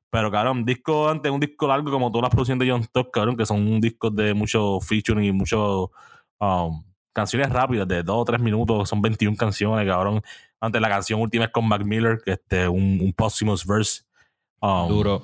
Pero, 0.09 0.29
cabrón, 0.29 0.57
un 0.57 0.65
disco 0.65 1.09
antes, 1.09 1.31
un 1.31 1.39
disco 1.39 1.67
largo 1.67 1.89
como 1.89 2.11
todas 2.11 2.23
las 2.23 2.31
producciones 2.31 2.65
de 2.65 2.71
John 2.71 2.85
Tugg, 2.91 3.11
cabrón, 3.11 3.37
que 3.37 3.45
son 3.45 3.79
discos 3.79 4.13
de 4.15 4.33
mucho 4.33 4.79
featuring 4.81 5.23
y 5.23 5.31
mucho 5.31 5.91
um, 6.39 6.83
canciones 7.13 7.49
rápidas 7.49 7.87
de 7.87 8.03
dos 8.03 8.17
o 8.17 8.25
tres 8.25 8.41
minutos, 8.41 8.89
son 8.89 9.01
21 9.01 9.37
canciones, 9.37 9.87
cabrón. 9.87 10.21
Antes 10.59 10.81
la 10.81 10.89
canción 10.89 11.21
última 11.21 11.45
es 11.45 11.51
con 11.51 11.67
Mac 11.67 11.83
Miller, 11.85 12.19
que 12.23 12.33
este, 12.33 12.67
un, 12.67 12.99
un 13.01 13.13
posthumous 13.13 13.65
verse. 13.65 14.03
Um, 14.61 14.87
Duro. 14.87 15.23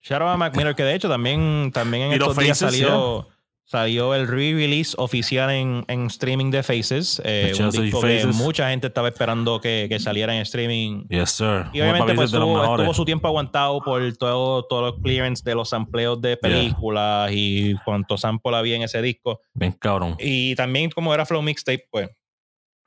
Shout 0.00 0.22
out 0.22 0.30
a 0.30 0.36
Mac 0.36 0.56
Miller, 0.56 0.74
que 0.74 0.84
de 0.84 0.94
hecho 0.94 1.08
también, 1.08 1.70
también 1.74 2.04
en 2.04 2.12
estos 2.12 2.36
días 2.36 2.58
Faces, 2.58 2.78
salió, 2.80 3.26
salió 3.64 4.14
el 4.14 4.28
re-release 4.28 4.94
oficial 4.96 5.50
en, 5.50 5.84
en 5.88 6.06
streaming 6.06 6.50
de 6.52 6.62
Faces. 6.62 7.20
eh, 7.24 7.52
un 7.58 7.70
disco 7.70 8.00
que 8.00 8.24
mucha 8.34 8.70
gente 8.70 8.86
estaba 8.86 9.08
esperando 9.08 9.60
que, 9.60 9.86
que 9.90 9.98
saliera 9.98 10.32
en 10.34 10.40
streaming. 10.42 11.04
Yes, 11.08 11.30
sir. 11.32 11.66
Y 11.72 11.80
obviamente 11.80 12.14
pues, 12.14 12.26
es 12.26 12.30
de 12.30 12.38
los 12.38 12.46
tuvo, 12.48 12.60
mejores. 12.60 12.84
estuvo 12.84 12.94
su 12.94 13.04
tiempo 13.04 13.26
aguantado 13.26 13.80
por 13.82 14.00
todo, 14.16 14.62
todos 14.64 14.92
los 14.94 15.02
clearance 15.02 15.42
de 15.44 15.54
los 15.56 15.68
sampleos 15.70 16.20
de 16.22 16.36
películas 16.36 17.30
y 17.34 17.74
cuánto 17.84 18.16
sample 18.16 18.56
había 18.56 18.76
en 18.76 18.82
ese 18.82 19.02
disco. 19.02 19.40
Bien 19.52 19.72
cabrón. 19.72 20.14
Y 20.20 20.54
también 20.54 20.90
como 20.90 21.12
era 21.12 21.26
Flow 21.26 21.42
Mixtape, 21.42 21.86
pues 21.90 22.08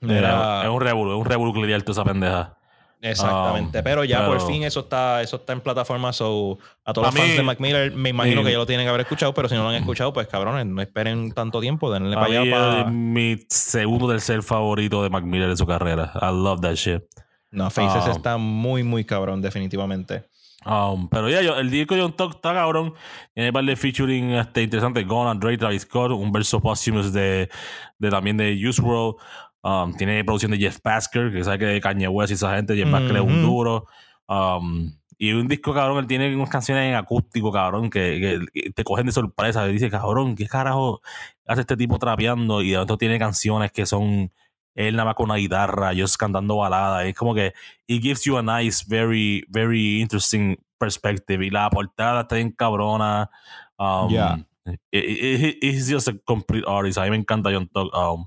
Era, 0.02 0.18
era- 0.18 0.64
es 0.64 0.70
un 0.70 0.82
revuelo, 0.82 1.14
es 1.14 1.20
un 1.20 1.26
revuelo 1.26 1.54
clear 1.54 1.82
toda 1.84 2.02
esa 2.02 2.10
pendeja. 2.10 2.58
Exactamente, 3.02 3.80
Um, 3.80 3.84
pero 3.84 4.04
ya 4.04 4.26
por 4.28 4.40
fin 4.46 4.64
eso 4.64 4.82
está, 4.82 5.22
eso 5.22 5.38
está 5.38 5.54
en 5.54 5.62
plataforma. 5.62 6.14
So, 6.14 6.60
a 6.86 6.94
todos 6.94 7.08
A 7.08 7.12
los 7.12 7.20
fans 7.20 7.36
de 7.36 7.44
Mac 7.44 7.60
Miller, 7.60 7.92
me 7.94 8.10
imagino 8.10 8.42
Sí. 8.42 8.46
que 8.48 8.52
ya 8.54 8.58
lo 8.60 8.66
tienen 8.68 8.86
que 8.86 8.90
haber 8.90 9.02
escuchado, 9.02 9.34
pero 9.34 9.50
si 9.50 9.56
no 9.56 9.64
lo 9.64 9.70
han 9.70 9.76
escuchado, 9.76 10.14
pues 10.14 10.28
cabrones, 10.28 10.68
no 10.68 10.82
esperen 10.82 11.32
tanto 11.32 11.60
tiempo, 11.62 11.92
denle 11.92 12.16
para 12.16 12.28
allá. 12.28 12.86
mi 12.86 13.40
segundo 13.50 14.08
tercer 14.08 14.44
favorito 14.44 15.02
de 15.02 15.10
Mac 15.10 15.24
Miller 15.24 15.50
de 15.50 15.58
su 15.58 15.66
carrera. 15.66 16.12
I 16.22 16.28
love 16.32 16.62
that 16.62 16.76
shit. 16.76 17.02
No, 17.50 17.70
Faces 17.70 18.06
um, 18.06 18.12
está 18.12 18.38
muy, 18.38 18.84
muy 18.84 19.04
cabrón, 19.04 19.42
definitivamente. 19.42 20.24
Um, 20.64 21.10
pero 21.10 21.28
ya, 21.28 21.40
el 21.40 21.72
disco 21.72 21.96
de 21.96 22.02
John 22.02 22.16
Talk 22.16 22.36
está 22.36 22.54
cabrón. 22.54 22.94
Tiene 23.34 23.50
un 23.50 23.54
par 23.54 23.66
de 23.66 23.76
featuring 23.76 24.32
este, 24.34 24.62
interesante. 24.62 25.04
Gonna, 25.04 25.34
Dre, 25.34 25.58
Travis 25.58 25.82
Scott. 25.82 26.12
Un 26.12 26.32
verso 26.32 26.62
posthumous 26.62 27.12
de, 27.12 27.50
de 27.98 28.10
también 28.12 28.38
de 28.38 28.54
Use 28.54 28.80
World. 28.80 29.16
Um, 29.64 29.94
tiene 29.96 30.24
producción 30.24 30.52
de 30.52 30.58
Jeff 30.58 30.80
Basker, 30.84 31.32
que 31.32 31.44
sabe 31.44 31.60
que 31.60 31.66
de 31.66 31.82
Kanye 31.82 32.08
West 32.08 32.32
y 32.32 32.34
esa 32.34 32.56
gente. 32.56 32.76
Jeff 32.76 32.90
Basker 32.92 33.16
es 33.18 33.22
un 33.22 33.42
duro. 33.44 33.86
Um, 34.28 34.92
y 35.18 35.34
un 35.34 35.48
disco, 35.48 35.72
cabrón, 35.74 36.00
él 36.00 36.08
tiene 36.08 36.36
unas 36.36 36.50
canciones 36.50 36.90
en 36.90 36.96
acústico, 36.96 37.52
cabrón, 37.52 37.92
que, 37.92 38.40
que- 38.54 38.72
te 38.72 38.84
cogen 38.84 39.06
de 39.06 39.12
sorpresa. 39.12 39.68
Y 39.70 39.74
dice, 39.74 39.90
cabrón, 39.92 40.36
¿qué 40.36 40.48
carajo 40.48 41.02
hace 41.46 41.62
este 41.62 41.78
tipo 41.78 42.00
trapeando? 42.00 42.64
Y 42.64 42.72
de 42.72 42.78
otro 42.80 42.98
tiene 42.98 43.20
canciones 43.20 43.72
que 43.72 43.86
son 43.86 44.32
él 44.74 44.96
nada 44.96 45.06
más 45.06 45.16
con 45.16 45.26
una 45.26 45.36
guitarra, 45.36 45.92
ellos 45.92 46.18
cantando 46.18 46.56
baladas. 46.58 47.06
Es 47.06 47.14
como 47.16 47.36
que 47.36 47.54
it 47.88 48.02
gives 48.02 48.24
you 48.24 48.38
a 48.38 48.42
nice, 48.42 48.84
very, 48.88 49.46
very 49.50 50.00
interesting 50.02 50.56
perspective. 50.80 51.46
Y 51.46 51.50
la 51.52 51.70
portada 51.70 52.22
está 52.22 52.36
bien 52.38 52.52
cabrona. 52.52 53.30
Um, 53.78 54.10
Yeah. 54.10 54.46
It's 54.92 55.88
just 55.90 56.08
a 56.08 56.14
complete 56.26 56.64
artist. 56.68 56.98
A 56.98 57.04
mí 57.04 57.10
me 57.12 57.18
encanta 57.18 57.52
John 57.52 57.68
Tugg. 57.68 57.90
Um, 57.94 58.26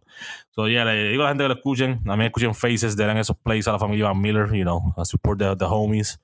so, 0.51 0.67
yeah, 0.67 0.85
le 0.85 1.11
digo 1.11 1.23
a 1.23 1.27
la 1.27 1.31
gente 1.31 1.45
que 1.45 1.49
lo 1.49 1.55
escuchen. 1.55 2.01
A 2.09 2.17
mí 2.17 2.25
escuchen 2.25 2.55
Faces, 2.55 2.97
den 2.97 3.17
esos 3.17 3.37
plays 3.37 3.69
a 3.69 3.73
la 3.73 3.79
familia 3.79 4.07
Van 4.07 4.21
Miller, 4.21 4.47
you 4.55 4.65
know, 4.65 4.93
a 4.97 5.05
support 5.05 5.39
the, 5.39 5.55
the 5.57 5.67
homies. 5.67 6.19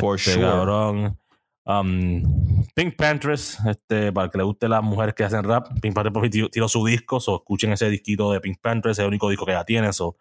For 0.00 0.16
Este, 0.16 0.32
sure. 0.32 0.42
cabrón. 0.42 1.16
Um, 1.68 2.64
Pink 2.74 2.96
Panthers, 2.96 3.58
este, 3.66 4.12
para 4.12 4.28
que 4.30 4.38
le 4.38 4.44
guste 4.44 4.68
las 4.68 4.82
mujeres 4.84 5.14
que 5.14 5.24
hacen 5.24 5.42
rap, 5.42 5.66
Pink 5.80 5.94
Panthers 5.94 6.30
tiró, 6.52 6.68
su 6.68 6.84
disco, 6.86 7.18
so 7.18 7.36
escuchen 7.36 7.72
ese 7.72 7.90
disquito 7.90 8.30
de 8.30 8.40
Pink 8.40 8.58
Panthers, 8.60 8.98
es 8.98 9.02
el 9.02 9.08
único 9.08 9.28
disco 9.28 9.44
que 9.46 9.50
ya 9.52 9.64
tiene, 9.64 9.92
so 9.92 10.16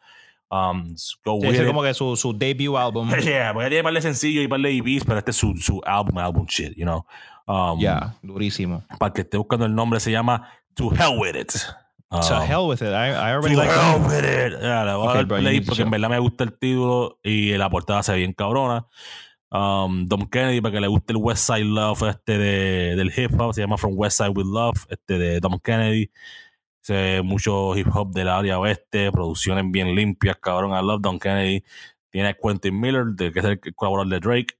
um, 0.49 0.95
go 1.23 1.39
Sí, 1.41 1.47
with 1.47 1.55
it. 1.61 1.67
como 1.67 1.83
que 1.83 1.93
su, 1.93 2.15
su 2.15 2.35
debut 2.35 2.75
álbum. 2.77 3.09
Yeah, 3.21 3.53
porque 3.53 3.69
tiene 3.69 3.81
un 3.81 3.83
par 3.83 3.93
de 3.93 4.01
sencillos 4.01 4.43
y 4.43 4.47
de 4.47 4.77
EPs, 4.77 5.05
pero 5.05 5.19
este 5.19 5.29
es 5.31 5.37
su, 5.37 5.55
su 5.57 5.81
álbum, 5.85 6.17
álbum 6.17 6.45
shit, 6.47 6.75
you 6.75 6.83
know. 6.83 7.05
Um, 7.47 7.79
Ya, 7.79 8.15
durísimo. 8.21 8.83
Para 8.99 9.13
que 9.13 9.21
esté 9.21 9.37
buscando 9.37 9.65
el 9.65 9.75
nombre, 9.75 9.99
se 9.99 10.11
llama 10.11 10.49
To 10.75 10.91
Hell 10.93 11.19
With 11.19 11.35
It. 11.35 11.53
Um, 12.11 12.21
to 12.21 12.41
hell 12.45 12.67
with 12.67 12.81
it. 12.81 12.93
I, 12.93 13.09
I 13.09 13.13
To 13.13 13.19
already 13.37 13.55
like 13.55 13.69
Hell 13.69 13.99
that. 13.99 14.07
With 14.07 14.23
It. 14.23 14.61
Yeah, 14.61 14.85
le 14.85 14.93
voy 14.93 15.07
a 15.07 15.09
Ok, 15.09 15.15
dar 15.15 15.25
bro, 15.25 15.37
play 15.39 15.59
to 15.59 15.65
porque 15.65 15.81
en 15.81 15.89
verdad 15.89 16.09
me 16.09 16.19
gusta 16.19 16.43
el 16.43 16.57
título 16.57 17.19
y 17.23 17.51
la 17.57 17.69
portada 17.69 18.03
se 18.03 18.11
ve 18.13 18.19
bien 18.19 18.33
cabrona. 18.33 18.85
Um, 19.51 20.05
Dom 20.07 20.27
Kennedy, 20.29 20.61
para 20.61 20.73
que 20.73 20.81
le 20.81 20.87
guste 20.87 21.13
el 21.13 21.17
West 21.17 21.47
Side 21.47 21.65
Love 21.65 22.03
este 22.09 22.37
de, 22.37 22.95
del 22.95 23.11
hip 23.15 23.39
hop, 23.39 23.53
se 23.53 23.61
llama 23.61 23.77
From 23.77 23.93
West 23.95 24.17
Side 24.17 24.29
With 24.29 24.45
Love, 24.45 24.85
este 24.89 25.17
de 25.17 25.39
Dom 25.39 25.59
Kennedy. 25.59 26.11
Se, 26.81 27.21
mucho 27.23 27.75
hip 27.75 27.87
hop 27.93 28.11
del 28.11 28.27
área 28.29 28.59
oeste, 28.59 29.11
producciones 29.11 29.65
bien 29.67 29.95
limpias, 29.95 30.37
cabrón. 30.39 30.71
I 30.71 30.85
love 30.85 31.01
Dom 31.01 31.17
Kennedy. 31.19 31.63
Tiene 32.11 32.29
a 32.29 32.33
Quentin 32.33 32.79
Miller, 32.79 33.05
de, 33.07 33.31
que 33.33 33.39
es 33.39 33.45
el 33.45 33.59
colaborador 33.75 34.11
de 34.13 34.19
Drake. 34.19 34.55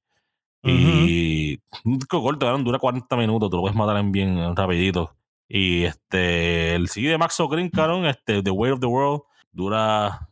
Y 0.66 1.60
un 1.84 2.00
disco 2.00 2.22
corto, 2.22 2.46
cabrón, 2.46 2.64
dura 2.64 2.80
40 2.80 3.16
minutos, 3.18 3.50
tú 3.50 3.58
lo 3.58 3.62
puedes 3.64 3.78
matar 3.78 3.98
en 3.98 4.12
bien 4.12 4.56
rapidito. 4.56 5.16
Y 5.48 5.84
este, 5.84 6.76
el 6.76 6.90
CD 6.90 7.10
de 7.10 7.18
Max 7.18 7.38
Green, 7.50 7.70
cabrón, 7.70 8.06
este, 8.06 8.42
The 8.42 8.52
Way 8.52 8.72
of 8.72 8.80
the 8.80 8.88
World, 8.88 9.22
dura 9.52 10.28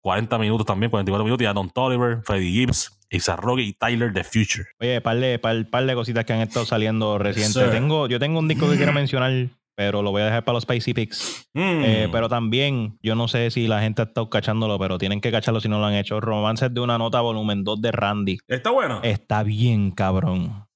40 0.00 0.38
minutos 0.38 0.66
también, 0.66 0.90
44 0.90 1.24
minutos. 1.24 1.42
Y 1.42 1.46
a 1.46 1.52
Don 1.52 1.68
Toliver, 1.70 2.22
Freddie 2.22 2.52
Gibbs, 2.52 2.98
Isa 3.10 3.36
Rocky 3.36 3.62
y 3.62 3.72
Tyler 3.74 4.12
The 4.12 4.24
Future. 4.24 4.68
Oye, 4.80 5.00
par 5.00 5.18
de, 5.18 5.38
par, 5.38 5.68
par 5.68 5.84
de 5.84 5.94
cositas 5.94 6.24
que 6.24 6.32
han 6.32 6.40
estado 6.40 6.64
saliendo 6.64 7.18
recientes. 7.18 7.52
sir. 7.52 7.70
Tengo, 7.70 8.08
yo 8.08 8.18
tengo 8.18 8.38
un 8.38 8.48
disco 8.48 8.70
que 8.70 8.76
quiero 8.76 8.92
mencionar, 8.92 9.48
pero 9.78 10.02
lo 10.02 10.10
voy 10.10 10.22
a 10.22 10.24
dejar 10.24 10.42
para 10.42 10.54
los 10.54 10.64
Spicy 10.64 10.92
Picks. 10.92 11.50
Mm. 11.54 11.84
Eh, 11.84 12.08
pero 12.10 12.28
también, 12.28 12.98
yo 13.00 13.14
no 13.14 13.28
sé 13.28 13.52
si 13.52 13.68
la 13.68 13.80
gente 13.80 14.02
ha 14.02 14.06
estado 14.06 14.28
cachándolo, 14.28 14.76
pero 14.76 14.98
tienen 14.98 15.20
que 15.20 15.30
cacharlo 15.30 15.60
si 15.60 15.68
no 15.68 15.78
lo 15.78 15.86
han 15.86 15.94
hecho. 15.94 16.20
Romances 16.20 16.74
de 16.74 16.80
una 16.80 16.98
nota, 16.98 17.20
volumen 17.20 17.62
2 17.62 17.80
de 17.80 17.92
Randy. 17.92 18.38
Está 18.48 18.72
bueno. 18.72 18.98
Está 19.04 19.44
bien, 19.44 19.92
cabrón. 19.92 20.66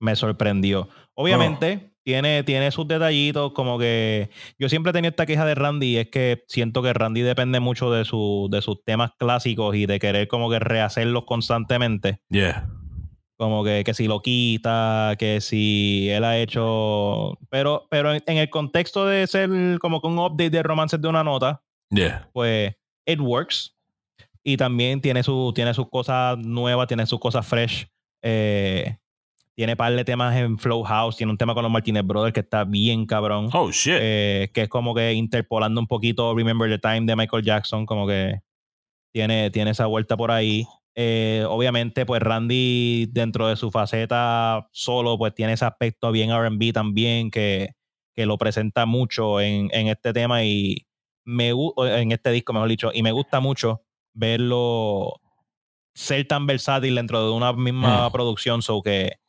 Me 0.00 0.16
sorprendió. 0.16 0.88
Obviamente, 1.12 1.92
tiene, 2.02 2.42
tiene 2.42 2.70
sus 2.70 2.88
detallitos, 2.88 3.52
como 3.52 3.78
que 3.78 4.30
yo 4.58 4.70
siempre 4.70 4.90
he 4.90 4.92
tenido 4.94 5.10
esta 5.10 5.26
queja 5.26 5.44
de 5.44 5.54
Randy, 5.54 5.86
y 5.86 5.96
es 5.98 6.08
que 6.08 6.42
siento 6.48 6.82
que 6.82 6.94
Randy 6.94 7.20
depende 7.20 7.60
mucho 7.60 7.92
de, 7.92 8.06
su, 8.06 8.48
de 8.50 8.62
sus 8.62 8.82
temas 8.82 9.10
clásicos 9.18 9.76
y 9.76 9.84
de 9.84 9.98
querer 9.98 10.26
como 10.26 10.48
que 10.48 10.58
rehacerlos 10.58 11.24
constantemente. 11.26 12.22
Yeah. 12.30 12.66
Como 13.38 13.62
que, 13.62 13.84
que 13.84 13.94
si 13.94 14.08
lo 14.08 14.20
quita, 14.20 15.14
que 15.16 15.40
si 15.40 16.10
él 16.10 16.24
ha 16.24 16.36
hecho. 16.38 17.38
Pero, 17.50 17.86
pero 17.88 18.12
en, 18.12 18.22
en 18.26 18.36
el 18.36 18.50
contexto 18.50 19.06
de 19.06 19.26
ser 19.28 19.48
como 19.80 20.00
que 20.02 20.08
un 20.08 20.18
update 20.18 20.50
de 20.50 20.62
romances 20.62 21.00
de 21.00 21.08
una 21.08 21.22
nota, 21.24 21.62
Yeah. 21.90 22.28
pues 22.34 22.74
it 23.06 23.20
works. 23.20 23.74
Y 24.42 24.56
también 24.56 25.00
tiene, 25.00 25.22
su, 25.22 25.52
tiene 25.54 25.72
sus 25.72 25.88
cosas 25.88 26.36
nuevas, 26.38 26.88
tiene 26.88 27.06
sus 27.06 27.20
cosas 27.20 27.46
fresh. 27.46 27.86
Eh, 28.22 28.96
tiene 29.54 29.76
par 29.76 29.92
de 29.94 30.04
temas 30.04 30.36
en 30.36 30.58
Flow 30.58 30.82
House, 30.82 31.16
tiene 31.16 31.30
un 31.32 31.38
tema 31.38 31.54
con 31.54 31.62
los 31.62 31.70
Martinez 31.72 32.04
Brothers 32.04 32.32
que 32.32 32.40
está 32.40 32.64
bien 32.64 33.06
cabrón. 33.06 33.50
Oh, 33.52 33.70
shit. 33.70 33.94
Eh, 34.00 34.50
que 34.52 34.62
es 34.62 34.68
como 34.68 34.94
que 34.94 35.12
interpolando 35.12 35.80
un 35.80 35.86
poquito 35.86 36.34
Remember 36.34 36.68
the 36.68 36.78
Time 36.78 37.02
de 37.06 37.14
Michael 37.16 37.44
Jackson, 37.44 37.86
como 37.86 38.06
que 38.06 38.40
tiene, 39.12 39.50
tiene 39.50 39.70
esa 39.70 39.86
vuelta 39.86 40.16
por 40.16 40.30
ahí. 40.30 40.66
Eh, 41.00 41.44
obviamente, 41.48 42.04
pues 42.04 42.20
Randy, 42.20 43.06
dentro 43.12 43.46
de 43.46 43.54
su 43.54 43.70
faceta 43.70 44.68
solo, 44.72 45.16
pues 45.16 45.32
tiene 45.32 45.52
ese 45.52 45.64
aspecto 45.64 46.10
bien 46.10 46.30
RB 46.32 46.72
también, 46.72 47.30
que, 47.30 47.68
que, 48.16 48.26
lo 48.26 48.36
presenta 48.36 48.84
mucho 48.84 49.40
en, 49.40 49.68
en 49.72 49.86
este 49.86 50.12
tema 50.12 50.42
y 50.42 50.88
me 51.24 51.50
en 51.50 52.10
este 52.10 52.32
disco, 52.32 52.52
mejor 52.52 52.68
dicho, 52.68 52.90
y 52.92 53.04
me 53.04 53.12
gusta 53.12 53.38
mucho 53.38 53.84
verlo 54.12 55.20
ser 55.94 56.26
tan 56.26 56.48
versátil 56.48 56.96
dentro 56.96 57.24
de 57.24 57.30
una 57.30 57.52
misma 57.52 58.08
mm. 58.08 58.12
producción, 58.12 58.62
so 58.62 58.82
que 58.82 59.20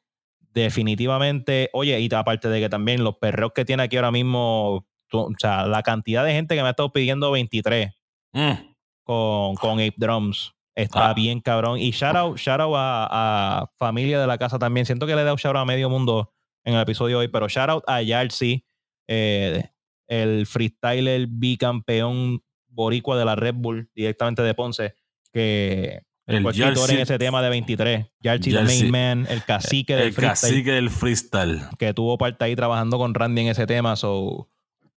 definitivamente, 0.51 1.69
oye, 1.73 1.99
y 1.99 2.11
aparte 2.11 2.49
de 2.49 2.61
que 2.61 2.69
también 2.69 3.03
los 3.03 3.17
perreos 3.17 3.51
que 3.53 3.63
tiene 3.63 3.83
aquí 3.83 3.95
ahora 3.95 4.09
mismo, 4.09 4.87
o 5.13 5.31
sea, 5.37 5.67
la 5.67 5.83
cantidad 5.83 6.25
de 6.25 6.33
gente 6.33 6.55
que 6.55 6.63
me 6.63 6.69
ha 6.69 6.71
estado 6.71 6.91
pidiendo 6.91 7.29
23 7.29 7.91
mm. 8.33 8.51
con, 9.03 9.53
con 9.53 9.73
Ape 9.73 9.93
Drums. 9.97 10.55
Está 10.75 11.09
ah. 11.09 11.13
bien 11.13 11.41
cabrón. 11.41 11.79
Y 11.79 11.91
shout 11.91 12.15
out, 12.15 12.37
shout 12.37 12.61
out 12.61 12.73
a, 12.75 13.69
familia 13.77 14.19
de 14.19 14.27
la 14.27 14.37
casa 14.37 14.59
también. 14.59 14.85
Siento 14.85 15.05
que 15.05 15.15
le 15.15 15.21
he 15.21 15.25
dado 15.25 15.37
shout 15.37 15.55
out 15.55 15.63
a 15.63 15.65
medio 15.65 15.89
mundo 15.89 16.33
en 16.63 16.75
el 16.75 16.81
episodio 16.81 17.17
de 17.17 17.25
hoy, 17.25 17.27
pero 17.27 17.47
shout 17.47 17.69
out 17.69 17.83
a 17.87 18.01
Yarsi, 18.01 18.65
eh, 19.07 19.69
el 20.07 20.45
freestyler 20.45 21.27
bicampeón 21.27 22.43
boricua 22.67 23.17
de 23.17 23.25
la 23.25 23.35
Red 23.35 23.55
Bull, 23.55 23.89
directamente 23.93 24.41
de 24.41 24.53
Ponce, 24.53 24.95
que 25.33 26.03
el 26.29 26.43
fue 26.43 26.93
en 26.93 26.99
ese 26.99 27.17
tema 27.17 27.41
de 27.41 27.49
23. 27.49 28.05
Yarsi, 28.21 28.51
the 28.51 28.61
main 28.61 28.91
man, 28.91 29.27
el 29.29 29.43
cacique 29.43 29.95
del 29.95 30.09
el 30.09 30.15
cacique 30.15 30.71
del 30.71 30.89
freestyle. 30.91 31.61
Que 31.79 31.93
tuvo 31.93 32.17
parte 32.17 32.45
ahí 32.45 32.55
trabajando 32.55 32.97
con 32.97 33.15
Randy 33.15 33.41
en 33.41 33.47
ese 33.47 33.65
tema. 33.65 33.95
So, 33.95 34.47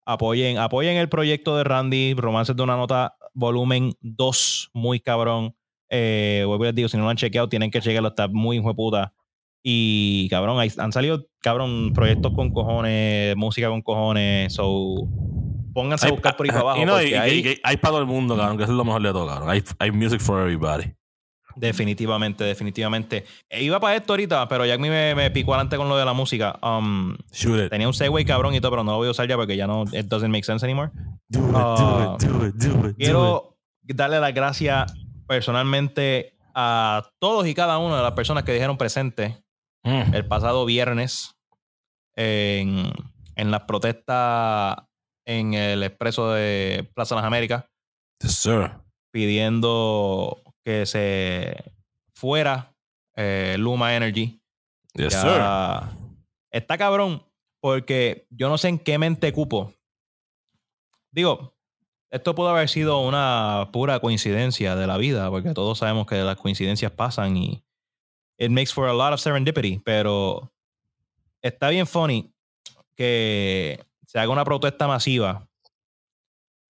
apoyen, 0.05 0.59
apoyen 0.59 0.97
el 0.97 1.09
proyecto 1.09 1.57
de 1.57 1.65
Randy, 1.65 2.15
Romances 2.15 2.55
de 2.55 2.62
una 2.62 2.77
Nota, 2.77 3.16
volumen 3.32 3.94
2, 4.03 4.70
muy 4.74 5.01
cabrón. 5.01 5.57
Eh, 5.94 6.47
les 6.59 6.74
digo, 6.74 6.89
si 6.89 6.97
no 6.97 7.05
lo 7.05 7.10
han 7.10 7.19
chequeado, 7.19 7.51
tienen 7.51 7.70
que 7.70 7.81
chequearlo, 7.81 8.09
está 8.09 8.27
muy 8.27 8.56
hijo 8.56 8.69
de 8.69 8.74
puta. 8.74 9.12
Y 9.62 10.27
cabrón, 10.31 10.59
han 10.59 10.93
salido, 10.93 11.27
cabrón, 11.40 11.93
proyectos 11.93 12.32
con 12.35 12.51
cojones, 12.51 13.36
música 13.36 13.69
con 13.69 13.82
cojones. 13.82 14.55
So, 14.55 15.06
pónganse 15.74 16.09
a 16.09 16.10
buscar 16.10 16.35
por 16.35 16.47
ahí 16.47 16.48
para 16.48 16.60
abajo. 16.62 16.81
Y 16.81 16.86
no, 16.86 16.94
hay, 16.94 17.12
hay, 17.62 17.77
para 17.77 17.93
todo 17.93 18.01
el 18.01 18.06
mundo, 18.06 18.36
cabrón, 18.36 18.56
que 18.56 18.64
eso 18.64 18.73
es 18.73 18.78
lo 18.78 18.85
mejor 18.86 19.02
de 19.02 19.12
todo, 19.12 19.27
cabrón. 19.27 19.51
Hay, 19.51 19.62
hay 19.78 19.90
music 19.90 20.20
for 20.20 20.40
everybody. 20.40 20.94
Definitivamente, 21.55 22.43
definitivamente. 22.44 23.27
E 23.51 23.62
iba 23.62 23.78
para 23.78 23.94
esto 23.94 24.14
ahorita, 24.14 24.48
pero 24.48 24.64
ya 24.64 24.74
a 24.74 24.78
mí 24.78 24.89
me, 24.89 25.14
me 25.14 25.31
picó 25.31 25.52
adelante 25.52 25.77
con 25.77 25.90
lo 25.90 25.98
de 25.98 26.06
la 26.06 26.14
música. 26.14 26.59
Um, 26.62 27.14
tenía 27.69 27.86
un 27.86 27.93
Segway 27.93 28.24
cabrón 28.24 28.55
y 28.55 28.60
todo, 28.60 28.70
pero 28.70 28.85
no 28.85 28.93
lo 28.93 28.97
voy 28.97 29.09
a 29.09 29.10
usar 29.10 29.28
ya 29.28 29.36
porque 29.36 29.59
ya 29.59 29.66
no, 29.66 29.85
it 29.93 30.06
doesn't 30.06 30.31
make 30.31 30.44
sense 30.44 30.64
anymore. 30.64 30.90
Do 31.28 31.40
it, 31.40 31.52
do 31.52 32.06
it, 32.14 32.23
do 32.23 32.47
it, 32.47 32.55
do 32.55 32.89
it, 32.89 32.97
quiero 32.97 33.59
darle 33.85 34.19
las 34.19 34.32
gracias 34.32 34.94
personalmente 35.32 36.36
a 36.54 37.09
todos 37.18 37.46
y 37.46 37.54
cada 37.54 37.78
una 37.78 37.96
de 37.96 38.02
las 38.02 38.12
personas 38.12 38.44
que 38.44 38.52
dijeron 38.52 38.76
presente 38.76 39.42
mm. 39.82 40.14
el 40.14 40.28
pasado 40.28 40.66
viernes 40.66 41.38
en, 42.14 42.92
en 43.34 43.50
las 43.50 43.62
protestas 43.62 44.76
en 45.24 45.54
el 45.54 45.82
expreso 45.84 46.32
de 46.32 46.86
Plaza 46.94 47.14
de 47.14 47.22
las 47.22 47.26
Américas. 47.26 47.64
Pidiendo 49.10 50.42
que 50.62 50.84
se 50.84 51.72
fuera 52.14 52.76
eh, 53.16 53.56
Luma 53.59 53.96
Energy. 53.96 54.38
Yes, 54.92 55.14
sir. 55.14 55.40
Está 56.50 56.76
cabrón, 56.76 57.26
porque 57.62 58.26
yo 58.28 58.50
no 58.50 58.59
sé 58.59 58.68
en 58.68 58.78
qué 58.78 58.98
mente 58.98 59.32
cupo. 59.32 59.72
Digo, 61.10 61.56
esto 62.12 62.34
pudo 62.34 62.51
haber 62.51 62.68
sido 62.68 63.01
una 63.01 63.70
pura 63.72 63.98
coincidencia 63.98 64.76
de 64.76 64.86
la 64.86 64.98
vida, 64.98 65.30
porque 65.30 65.55
todos 65.55 65.78
sabemos 65.78 66.06
que 66.06 66.16
las 66.16 66.36
coincidencias 66.36 66.93
pasan 66.93 67.39
y 67.39 67.64
it 68.36 68.51
makes 68.51 68.70
for 68.70 68.86
a 68.86 68.93
lot 68.93 69.14
of 69.14 69.20
serendipity, 69.20 69.80
pero 69.82 70.52
está 71.40 71.70
bien 71.70 71.86
funny 71.86 72.30
que 72.94 73.82
se 74.06 74.18
haga 74.18 74.30
una 74.30 74.44
protesta 74.44 74.86
masiva 74.86 75.48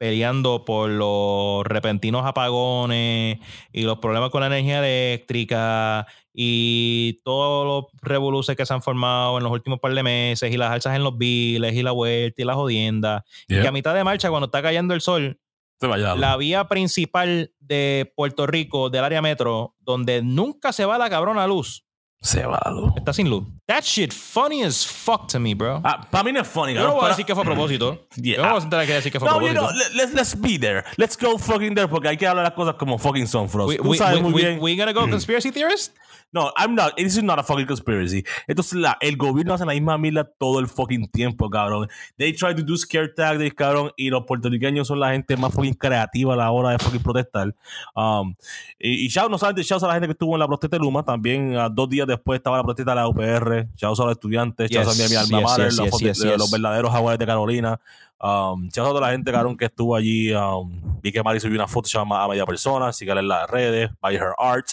peleando 0.03 0.65
por 0.65 0.91
los 0.91 1.65
repentinos 1.65 2.27
apagones 2.27 3.39
y 3.73 3.83
los 3.83 3.99
problemas 3.99 4.31
con 4.31 4.41
la 4.41 4.49
energía 4.49 4.81
eléctrica 4.81 6.09
y 6.35 7.21
todos 7.23 7.65
los 7.65 8.03
revoluciones 8.03 8.57
que 8.57 8.67
se 8.67 8.75
han 8.75 8.83
formado 8.83 9.39
en 9.39 9.45
los 9.45 9.53
últimos 9.53 9.79
par 9.79 9.95
de 9.95 10.03
meses 10.03 10.53
y 10.53 10.57
las 10.57 10.73
alzas 10.73 10.97
en 10.97 11.05
los 11.05 11.17
biles 11.17 11.73
y 11.75 11.85
la 11.85 11.93
vuelta 11.93 12.43
y 12.43 12.45
la 12.45 12.55
jodienda. 12.55 13.25
Y 13.47 13.61
que 13.61 13.69
a 13.69 13.71
mitad 13.71 13.95
de 13.95 14.03
marcha, 14.03 14.29
cuando 14.29 14.47
está 14.47 14.61
cayendo 14.61 14.93
el 14.93 15.03
sol, 15.03 15.39
la 15.81 16.37
vía 16.37 16.67
principal 16.67 17.53
de 17.61 18.13
Puerto 18.17 18.49
Rico, 18.49 18.91
del 18.91 19.05
área 19.05 19.23
metro, 19.23 19.77
donde 19.79 20.21
nunca 20.21 20.73
se 20.73 20.85
va 20.85 20.99
la 20.99 21.11
cabrona 21.11 21.47
luz, 21.47 21.85
se 22.23 22.47
va 22.47 22.61
la 22.65 22.71
luz. 22.71 22.93
Está 22.97 23.13
sin 23.13 23.29
luz. 23.29 23.45
That 23.67 23.83
shit 23.83 24.13
funny 24.13 24.63
as 24.63 24.87
fuck 24.87 25.27
to 25.29 25.41
me, 25.41 25.55
bro. 25.55 25.81
Ah, 25.85 26.07
para 26.09 26.25
mí 26.25 26.33
no 26.33 26.41
es 26.41 26.49
funny, 26.49 26.73
Yo 26.73 26.83
no 26.85 26.95
voy 26.95 27.07
a 27.07 27.09
decir 27.09 27.27
que 27.27 27.35
fue 27.35 27.43
a 27.43 27.47
propósito. 27.47 28.07
Yo 28.17 28.43
no 28.43 28.61
voy 28.61 28.75
a 28.75 28.85
decir 28.85 29.11
que 29.11 29.19
fue 29.19 29.29
a 29.29 29.33
propósito. 29.33 29.61
No, 29.61 29.71
you 29.71 29.75
know, 29.75 29.97
let's, 29.97 30.15
let's 30.15 30.41
be 30.41 30.57
there. 30.59 30.85
Let's 30.97 31.17
go 31.17 31.37
fucking 31.37 31.75
there 31.75 31.89
porque 31.89 32.09
hay 32.09 32.17
que 32.17 32.27
hablar 32.27 32.45
las 32.45 32.55
cosas 32.55 32.77
como 32.77 32.97
fucking 32.99 33.27
son, 33.27 33.49
Frost. 33.49 33.69
We, 33.69 33.77
Tú 33.77 33.95
sabes 33.95 34.23
muy 34.23 34.33
bien. 34.33 34.59
We 34.61 34.77
gonna 34.77 34.93
go 34.93 35.09
conspiracy 35.09 35.51
theorist? 35.51 35.93
No, 36.33 36.51
I'm 36.57 36.75
not. 36.75 36.97
This 36.97 37.17
is 37.19 37.23
not 37.23 37.39
a 37.39 37.43
fucking 37.43 37.67
conspiracy. 37.67 38.25
Entonces, 38.47 38.73
la, 38.73 38.97
el 39.01 39.17
gobierno 39.19 39.53
hace 39.53 39.67
la 39.67 39.75
misma 39.75 39.99
mila 39.99 40.25
todo 40.25 40.61
el 40.61 40.67
fucking 40.67 41.09
tiempo, 41.09 41.51
cabrón. 41.51 41.89
They 42.17 42.33
try 42.33 42.55
to 42.55 42.63
do 42.63 42.77
scare 42.79 43.09
tactics, 43.09 43.55
cabrón. 43.55 43.93
Y 43.97 44.09
los 44.09 44.25
puertorriqueños 44.25 44.89
son 44.89 44.99
la 44.99 45.13
gente 45.13 45.37
más 45.37 45.53
fucking 45.53 45.75
creativa 45.75 46.33
a 46.33 46.37
la 46.37 46.51
hora 46.51 46.71
de 46.71 46.79
fucking 46.79 47.03
protestar. 47.03 47.55
Um, 47.95 48.35
y, 48.79 49.05
y 49.05 49.09
Chao, 49.11 49.29
no 49.29 49.37
solamente 49.37 49.63
Chao 49.63 49.79
a 49.85 49.89
la 49.89 49.95
gente 49.95 50.07
que 50.07 50.13
estuvo 50.13 50.35
en 50.35 50.41
la 50.41 50.47
protesta 50.47 50.79
de 50.79 50.83
Luma, 50.83 51.03
también 51.03 51.55
uh, 51.55 51.69
dos 51.71 51.89
días 51.91 52.07
después 52.07 52.39
estaba 52.39 52.57
la 52.57 52.63
protesta 52.63 52.93
de 52.93 52.97
la 52.97 53.09
UPR. 53.09 53.69
Chao 53.77 53.93
a 53.93 54.05
los 54.05 54.13
estudiantes. 54.13 54.71
Chao 54.71 54.91
a 54.91 54.95
mi 54.95 55.15
alma 55.15 55.41
madre, 55.43 55.69
los, 55.71 56.51
verdaderos 56.51 56.91
jaguares 56.91 57.19
de 57.19 57.27
Carolina. 57.27 57.79
Um, 58.19 58.69
a 58.69 58.71
toda 58.73 59.01
la 59.01 59.11
gente, 59.11 59.31
cabrón, 59.33 59.57
que 59.57 59.67
estuvo 59.67 59.95
allí. 59.95 60.33
Um, 60.33 61.01
vi 61.03 61.13
que 61.13 61.23
Mari 61.23 61.41
subió 61.41 61.57
una 61.57 61.69
foto, 61.69 61.89
se 61.89 61.99
llama 61.99 62.25
a 62.25 62.29
media 62.29 62.47
persona. 62.47 62.91
Síganle 62.93 63.21
en 63.21 63.29
las 63.29 63.51
redes. 63.51 63.91
Buy 64.01 64.15
her 64.15 64.33
art. 64.39 64.69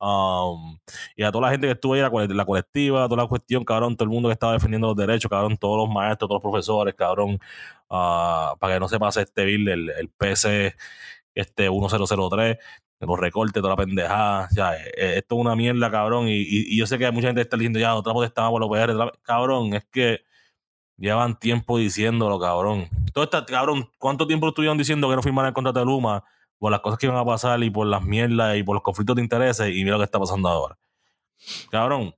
Um, 0.00 0.78
y 1.16 1.22
a 1.24 1.32
toda 1.32 1.46
la 1.46 1.50
gente 1.50 1.66
que 1.66 1.72
estuvo 1.72 1.94
ahí, 1.94 2.00
la, 2.00 2.44
colectiva, 2.44 3.08
toda 3.08 3.22
la 3.22 3.28
cuestión, 3.28 3.64
cabrón, 3.64 3.96
todo 3.96 4.04
el 4.04 4.10
mundo 4.10 4.28
que 4.28 4.34
estaba 4.34 4.52
defendiendo 4.52 4.88
los 4.88 4.96
derechos, 4.96 5.28
cabrón, 5.28 5.56
todos 5.56 5.76
los 5.78 5.94
maestros, 5.94 6.28
todos 6.28 6.42
los 6.42 6.50
profesores, 6.50 6.94
cabrón, 6.94 7.38
uh, 7.90 8.56
para 8.58 8.74
que 8.74 8.80
no 8.80 8.88
se 8.88 8.98
pase 8.98 9.22
este 9.22 9.44
bill, 9.44 9.68
el, 9.68 9.90
el 9.90 10.08
PC 10.10 10.76
este 11.34 11.70
1003, 11.70 12.58
los 13.00 13.18
recortes, 13.18 13.62
toda 13.62 13.70
la 13.70 13.76
pendejada. 13.76 14.48
O 14.50 14.72
eh, 14.72 14.92
eh, 14.96 15.14
esto 15.18 15.36
es 15.36 15.40
una 15.40 15.54
mierda, 15.56 15.90
cabrón. 15.90 16.28
Y, 16.28 16.42
y, 16.42 16.76
yo 16.76 16.86
sé 16.86 16.98
que 16.98 17.10
mucha 17.10 17.28
gente 17.28 17.42
está 17.42 17.56
diciendo 17.56 17.78
ya, 17.78 17.94
otra 17.94 18.12
estaba 18.24 18.50
por 18.50 18.60
los 18.60 18.70
PR. 18.70 19.12
Cabrón, 19.22 19.74
es 19.74 19.84
que 19.86 20.20
llevan 20.96 21.38
tiempo 21.38 21.78
diciéndolo, 21.78 22.38
cabrón. 22.40 22.88
Todo 23.12 23.24
está, 23.24 23.44
cabrón, 23.44 23.88
¿cuánto 23.98 24.26
tiempo 24.26 24.48
estuvieron 24.48 24.78
diciendo 24.78 25.08
que 25.08 25.16
no 25.16 25.22
firmaran 25.22 25.48
el 25.50 25.54
contrato 25.54 25.78
de 25.78 25.86
Luma? 25.86 26.24
Por 26.58 26.72
las 26.72 26.80
cosas 26.80 26.98
que 26.98 27.06
iban 27.06 27.18
a 27.18 27.24
pasar 27.24 27.62
y 27.62 27.70
por 27.70 27.86
las 27.86 28.02
mierdas 28.02 28.56
y 28.56 28.62
por 28.62 28.74
los 28.74 28.82
conflictos 28.82 29.16
de 29.16 29.22
intereses 29.22 29.68
y 29.68 29.84
mira 29.84 29.92
lo 29.92 29.98
que 29.98 30.04
está 30.04 30.18
pasando 30.18 30.48
ahora. 30.48 30.78
Cabrón. 31.70 32.14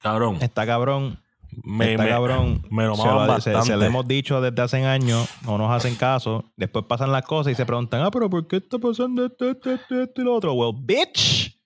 Cabrón. 0.00 0.38
Está 0.40 0.66
cabrón. 0.66 1.18
Me, 1.64 1.92
está 1.92 2.08
cabrón. 2.08 2.66
Me 2.70 2.86
lo 2.86 2.96
se, 3.40 3.62
se, 3.62 3.76
lo 3.76 3.84
hemos 3.84 4.08
dicho 4.08 4.40
desde 4.40 4.62
hace 4.62 4.84
años, 4.84 5.28
no 5.44 5.58
nos 5.58 5.70
hacen 5.70 5.94
caso. 5.96 6.44
Después 6.56 6.86
pasan 6.86 7.12
las 7.12 7.24
cosas 7.24 7.52
y 7.52 7.56
se 7.56 7.66
preguntan, 7.66 8.02
ah, 8.02 8.10
pero 8.10 8.30
¿por 8.30 8.46
qué 8.46 8.56
está 8.56 8.78
pasando 8.78 9.26
esto, 9.26 9.50
esto, 9.50 9.70
esto, 9.70 10.02
esto 10.02 10.20
y 10.20 10.24
lo 10.24 10.34
otro? 10.34 10.54
Well, 10.54 10.72
bitch. 10.74 11.58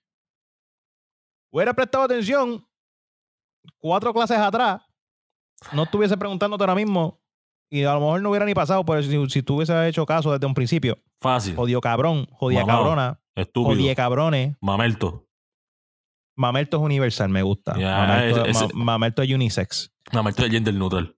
Hubiera 1.51 1.73
prestado 1.73 2.03
atención 2.03 2.65
cuatro 3.77 4.13
clases 4.13 4.37
atrás. 4.37 4.81
No 5.71 5.83
estuviese 5.83 6.17
preguntándote 6.17 6.63
ahora 6.63 6.75
mismo 6.75 7.21
y 7.69 7.83
a 7.83 7.93
lo 7.93 7.99
mejor 7.99 8.21
no 8.21 8.29
hubiera 8.29 8.45
ni 8.45 8.53
pasado, 8.53 8.85
pero 8.85 9.03
si, 9.03 9.29
si 9.29 9.43
tú 9.43 9.55
hubieses 9.55 9.75
hecho 9.87 10.05
caso 10.05 10.31
desde 10.31 10.45
un 10.45 10.53
principio. 10.53 10.97
Fácil. 11.19 11.55
Jodido 11.55 11.81
cabrón, 11.81 12.27
jodía 12.31 12.65
cabrona. 12.65 13.19
Estúpido. 13.35 13.75
Jodía 13.75 13.95
cabrones. 13.95 14.55
Mamelto. 14.61 15.27
Mamelto 16.35 16.77
es 16.77 16.83
universal, 16.83 17.29
me 17.29 17.41
gusta. 17.41 17.73
Mamelto, 18.73 19.21
es 19.21 19.31
unisex. 19.31 19.91
Mamelto 20.11 20.45
es 20.45 20.51
gender 20.51 20.73
neutral. 20.73 21.15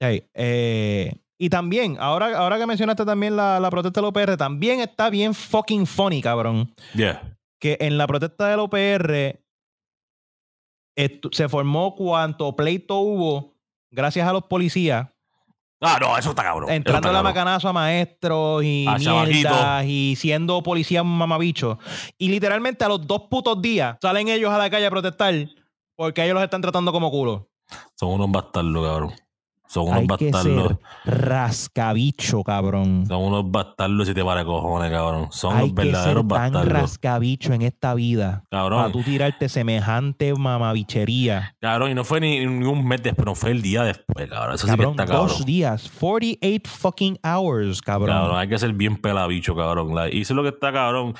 Eh, 0.00 1.14
y 1.38 1.50
también, 1.50 1.96
ahora, 2.00 2.36
ahora 2.38 2.58
que 2.58 2.66
mencionaste 2.66 3.04
también 3.04 3.36
la, 3.36 3.60
la 3.60 3.70
protesta 3.70 4.00
del 4.00 4.08
OPR, 4.08 4.36
también 4.36 4.80
está 4.80 5.10
bien 5.10 5.34
fucking 5.34 5.86
funny, 5.86 6.22
cabrón. 6.22 6.74
Yeah. 6.94 7.36
Que 7.60 7.76
en 7.80 7.98
la 7.98 8.06
protesta 8.06 8.48
del 8.48 8.60
OPR 8.60 9.40
se 11.30 11.48
formó 11.48 11.94
cuanto 11.94 12.54
pleito 12.56 12.98
hubo 12.98 13.56
gracias 13.90 14.26
a 14.26 14.32
los 14.32 14.44
policías 14.44 15.11
Ah, 15.84 15.98
no, 16.00 16.16
eso 16.16 16.30
está 16.30 16.44
cabrón. 16.44 16.70
Entrando 16.70 17.08
a 17.08 17.12
la 17.12 17.24
macanazo 17.24 17.68
a 17.68 17.72
maestros 17.72 18.62
y 18.62 18.86
mierdas 18.98 19.84
y 19.84 20.14
siendo 20.16 20.62
policía 20.62 21.02
mamabicho. 21.02 21.78
Y 22.16 22.28
literalmente 22.28 22.84
a 22.84 22.88
los 22.88 23.04
dos 23.04 23.22
putos 23.28 23.60
días 23.60 23.96
salen 24.00 24.28
ellos 24.28 24.52
a 24.52 24.58
la 24.58 24.70
calle 24.70 24.86
a 24.86 24.90
protestar 24.90 25.34
porque 25.96 26.22
ellos 26.22 26.34
los 26.34 26.44
están 26.44 26.62
tratando 26.62 26.92
como 26.92 27.10
culo. 27.10 27.50
Son 27.96 28.10
unos 28.10 28.30
bastardos, 28.30 28.86
cabrón. 28.86 29.12
Son 29.72 29.84
unos 29.88 30.00
Hay 30.00 30.06
que 30.18 30.30
bastardos. 30.30 30.68
ser 30.68 30.78
rascabicho, 31.06 32.42
cabrón. 32.42 33.06
Son 33.08 33.22
unos 33.22 33.50
bastardos 33.50 34.06
si 34.06 34.12
te 34.12 34.22
para 34.22 34.44
cojones, 34.44 34.90
cabrón. 34.90 35.28
Son 35.30 35.56
Hay 35.56 35.68
los 35.70 35.74
que 35.74 35.82
ser 35.82 35.92
verdaderos 35.92 36.28
tan 36.28 36.68
rascabicho 36.68 37.54
en 37.54 37.62
esta 37.62 37.94
vida. 37.94 38.44
Para 38.50 38.64
Cabrón. 38.64 38.92
tú 38.92 39.02
tirarte 39.02 39.48
semejante 39.48 40.34
mamabichería. 40.34 41.56
Cabrón, 41.58 41.90
y 41.90 41.94
no 41.94 42.04
fue 42.04 42.20
ni, 42.20 42.44
ni 42.44 42.66
un 42.66 42.86
mes 42.86 43.02
después, 43.02 43.24
no 43.24 43.34
fue 43.34 43.50
el 43.50 43.62
día 43.62 43.82
después, 43.84 44.28
cabrón. 44.28 44.54
Eso 44.56 44.66
sí 44.66 44.72
que 44.72 44.76
Cabrón, 44.76 44.90
está 44.92 45.06
cabrón. 45.06 45.28
dos 45.28 45.46
días. 45.46 45.90
48 45.98 46.70
fucking 46.70 47.18
hours, 47.24 47.80
cabrón. 47.80 48.14
Cabrón, 48.14 48.38
hay 48.38 48.48
que 48.48 48.58
ser 48.58 48.74
bien 48.74 48.96
pelabicho, 48.98 49.56
cabrón. 49.56 49.90
Y 50.12 50.20
eso 50.20 50.34
es 50.34 50.36
lo 50.36 50.42
que 50.42 50.50
está, 50.50 50.70
cabrón. 50.70 51.14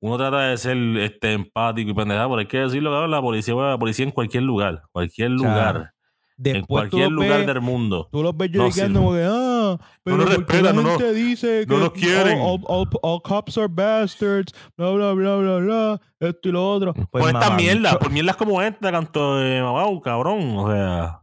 Uno 0.00 0.16
trata 0.16 0.42
de 0.42 0.56
ser 0.56 0.76
este, 0.98 1.32
empático 1.32 1.90
y 1.90 1.94
pendejado, 1.94 2.28
pero 2.28 2.38
hay 2.38 2.46
que 2.46 2.58
decirlo, 2.58 2.92
cabrón. 2.92 3.10
La 3.10 3.20
policía, 3.20 3.54
la 3.54 3.76
policía 3.76 4.04
en 4.04 4.12
cualquier 4.12 4.44
lugar. 4.44 4.82
Cualquier 4.92 5.30
lugar. 5.30 5.94
En 6.38 6.42
Después 6.54 6.64
tú 6.64 6.66
cualquier 6.98 7.10
lugar 7.10 7.38
ves- 7.38 7.46
del 7.48 7.60
mundo. 7.60 8.08
Tú 8.12 8.22
los 8.22 8.36
ves 8.36 8.50
No 8.52 8.68
como 8.94 9.12
que, 9.12 9.26
ah, 9.28 9.76
pero 10.04 10.16
nos 10.18 10.26
¿por 10.26 10.34
qué 10.46 10.52
respetan, 10.52 10.64
la 10.64 10.72
no 10.72 10.82
nos- 10.82 11.14
dice 11.14 11.64
no 11.66 11.74
que 11.74 11.80
nos 11.80 11.92
quieren. 11.92 12.38
All, 12.40 12.60
all- 12.68 12.88
all 13.02 13.20
cops 13.22 13.58
are 13.58 13.66
bastards, 13.68 14.52
bla, 14.76 14.90
bla, 14.90 15.12
bla, 15.14 15.36
bla, 15.36 15.56
bla, 15.58 16.00
esto 16.20 16.48
y 16.48 16.52
lo 16.52 16.70
otro. 16.70 16.94
Pues, 16.94 17.06
por 17.10 17.20
esta 17.26 17.40
mamá, 17.40 17.56
mierda, 17.56 17.98
por 17.98 18.10
mierdas 18.10 18.36
como 18.36 18.62
esta, 18.62 18.90
canto 18.92 19.36
de 19.38 19.60
mamá, 19.62 19.84
cabrón. 20.02 20.56
O 20.58 20.70
sea, 20.72 21.22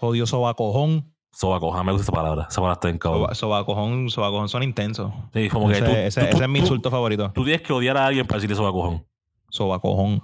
Jodido 0.00 0.26
sobacojón. 0.26 1.06
sobacoja, 1.32 1.84
me 1.84 1.92
gusta 1.92 2.02
esa 2.02 2.12
palabra. 2.12 2.46
Esa 2.50 2.56
palabra 2.60 2.74
está 2.74 2.88
en 2.88 2.98
cabrón. 2.98 3.22
Soba- 3.22 3.34
Sobacojón, 3.34 4.10
sobacojón 4.10 4.48
son 4.48 4.62
intensos. 4.64 5.12
Sí, 5.32 5.48
como 5.48 5.68
que 5.68 5.74
ese, 5.74 5.84
tú, 5.84 5.90
ese- 5.92 6.20
tú- 6.22 6.26
ese 6.26 6.36
tú- 6.38 6.42
es 6.42 6.48
mi 6.48 6.58
insulto 6.58 6.90
favorito. 6.90 7.30
Tú 7.32 7.44
tienes 7.44 7.62
que 7.62 7.72
odiar 7.72 7.96
a 7.96 8.06
alguien 8.06 8.26
para 8.26 8.38
decirle 8.38 8.56
sobacojón. 8.56 9.06
Sobacojón. 9.48 10.20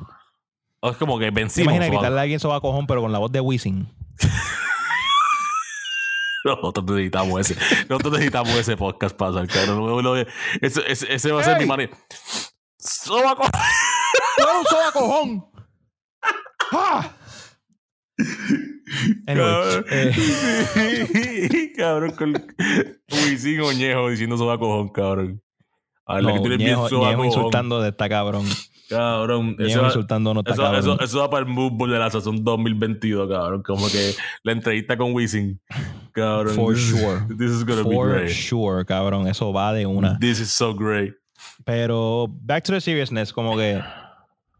O 0.80 0.90
es 0.90 0.96
como 0.98 1.18
que 1.18 1.26
¿Te 1.26 1.30
vencimos. 1.30 1.66
imaginas 1.72 1.86
sobaco- 1.88 2.00
gritarle 2.00 2.18
a 2.18 2.22
alguien 2.22 2.40
sobacojón, 2.40 2.86
pero 2.86 3.00
con 3.02 3.12
la 3.12 3.18
voz 3.18 3.32
de 3.32 3.40
Wisin? 3.40 3.88
Nosotros 6.44 6.84
necesitamos 6.86 7.40
ese. 7.40 7.56
Nosotros 7.88 8.12
necesitamos 8.12 8.52
ese 8.54 8.76
podcast 8.76 9.16
para 9.16 9.44
cabrón. 9.46 10.02
Lo- 10.04 10.16
Ese, 10.16 10.80
ese, 10.86 11.12
ese 11.12 11.32
va 11.32 11.40
a 11.40 11.44
ser 11.44 11.58
mi 11.58 11.66
manera. 11.66 11.96
Sobacojón. 12.78 13.50
¡Tú 13.50 14.44
eres 14.44 14.54
un 14.60 14.64
sobacojón! 14.66 15.46
¡Ah! 16.72 17.10
Anyway, 19.26 19.84
eh, 19.90 21.72
cabrón, 21.76 22.12
con 22.12 22.32
Wisin 23.10 23.60
Oñejo 23.60 24.08
diciendo 24.08 24.38
sobacojón, 24.38 24.88
cabrón. 24.90 25.42
A 26.06 26.14
ver, 26.14 26.24
la 26.24 26.32
que 26.34 26.38
tú 26.38 26.46
eres 26.46 26.58
bien 26.58 26.70
Ñejo 26.70 26.88
sobacojón. 26.88 27.26
insultando 27.26 27.80
de 27.82 27.88
esta 27.90 28.08
cabrón. 28.08 28.46
Cabrón, 28.88 29.56
eso, 29.58 29.80
va- 29.80 29.86
insultando 29.88 30.32
no 30.34 30.40
está 30.40 30.52
eso, 30.52 30.62
cabrón. 30.62 30.80
eso, 30.80 31.00
eso 31.00 31.18
va 31.18 31.30
para 31.30 31.44
el 31.46 31.52
moodboard 31.52 31.92
de 31.92 31.98
la 31.98 32.10
sazón 32.10 32.44
2022, 32.44 33.28
cabrón. 33.28 33.62
Como 33.62 33.86
que 33.88 34.14
la 34.42 34.52
entrevista 34.52 34.96
con 34.96 35.12
Wisin. 35.12 35.60
Cabrón. 36.12 36.54
For 36.54 36.76
sure. 36.76 37.20
This 37.38 37.50
is 37.50 37.64
gonna 37.64 37.82
be 37.82 37.94
For 37.94 38.08
great. 38.10 38.30
sure, 38.30 38.84
cabrón. 38.84 39.26
Eso 39.28 39.52
va 39.52 39.72
de 39.72 39.86
una. 39.86 40.18
This 40.18 40.40
is 40.40 40.50
so 40.50 40.74
great. 40.74 41.14
Pero 41.64 42.26
back 42.28 42.64
to 42.64 42.72
the 42.72 42.80
seriousness, 42.80 43.32
como 43.32 43.56
que 43.56 43.82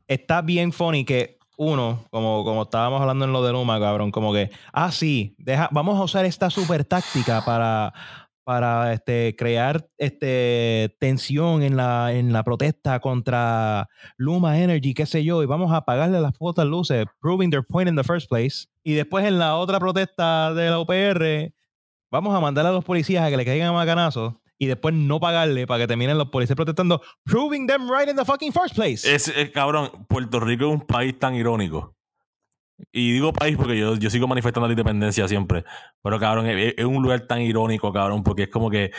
está 0.08 0.42
bien 0.42 0.72
funny 0.72 1.04
que 1.04 1.38
uno, 1.56 2.04
como, 2.10 2.44
como 2.44 2.62
estábamos 2.62 3.00
hablando 3.00 3.24
en 3.24 3.32
lo 3.32 3.42
de 3.44 3.52
Luma, 3.52 3.78
cabrón, 3.80 4.10
como 4.10 4.32
que, 4.32 4.50
ah, 4.72 4.90
sí, 4.92 5.34
deja, 5.38 5.68
vamos 5.72 5.98
a 5.98 6.02
usar 6.02 6.24
esta 6.26 6.50
super 6.50 6.84
táctica 6.84 7.42
para, 7.44 7.94
para 8.46 8.92
este, 8.92 9.34
crear 9.36 9.88
este, 9.98 10.94
tensión 11.00 11.64
en 11.64 11.76
la, 11.76 12.12
en 12.12 12.32
la 12.32 12.44
protesta 12.44 13.00
contra 13.00 13.88
Luma 14.16 14.60
Energy, 14.60 14.94
qué 14.94 15.04
sé 15.04 15.24
yo, 15.24 15.42
y 15.42 15.46
vamos 15.46 15.72
a 15.72 15.78
apagarle 15.78 16.20
las 16.20 16.32
putas 16.32 16.64
luces, 16.64 17.06
proving 17.20 17.50
their 17.50 17.64
point 17.64 17.88
in 17.88 17.96
the 17.96 18.04
first 18.04 18.28
place. 18.28 18.68
Y 18.84 18.94
después 18.94 19.24
en 19.24 19.40
la 19.40 19.56
otra 19.56 19.80
protesta 19.80 20.54
de 20.54 20.70
la 20.70 20.78
UPR, 20.78 21.52
vamos 22.12 22.32
a 22.36 22.38
mandar 22.38 22.64
a 22.66 22.70
los 22.70 22.84
policías 22.84 23.24
a 23.26 23.30
que 23.30 23.36
le 23.36 23.44
caigan 23.44 23.66
a 23.70 23.72
macanazos 23.72 24.34
y 24.58 24.66
después 24.66 24.94
no 24.94 25.18
pagarle 25.18 25.66
para 25.66 25.80
que 25.80 25.88
terminen 25.88 26.16
los 26.16 26.28
policías 26.28 26.54
protestando, 26.54 27.02
proving 27.24 27.66
them 27.66 27.90
right 27.90 28.08
in 28.08 28.14
the 28.14 28.24
fucking 28.24 28.52
first 28.52 28.76
place. 28.76 29.12
Es, 29.12 29.26
es- 29.26 29.50
cabrón, 29.50 29.90
Puerto 30.08 30.38
Rico 30.38 30.66
es 30.68 30.72
un 30.80 30.86
país 30.86 31.18
tan 31.18 31.34
irónico. 31.34 31.96
Y 32.92 33.12
digo 33.12 33.32
país 33.32 33.56
porque 33.56 33.78
yo, 33.78 33.96
yo 33.96 34.10
sigo 34.10 34.28
manifestando 34.28 34.66
la 34.66 34.72
independencia 34.72 35.26
siempre. 35.28 35.64
Pero, 36.02 36.18
cabrón, 36.20 36.46
es, 36.46 36.74
es 36.76 36.84
un 36.84 37.02
lugar 37.02 37.20
tan 37.20 37.40
irónico, 37.40 37.92
cabrón, 37.92 38.22
porque 38.22 38.44
es 38.44 38.48
como 38.48 38.70
que 38.70 38.92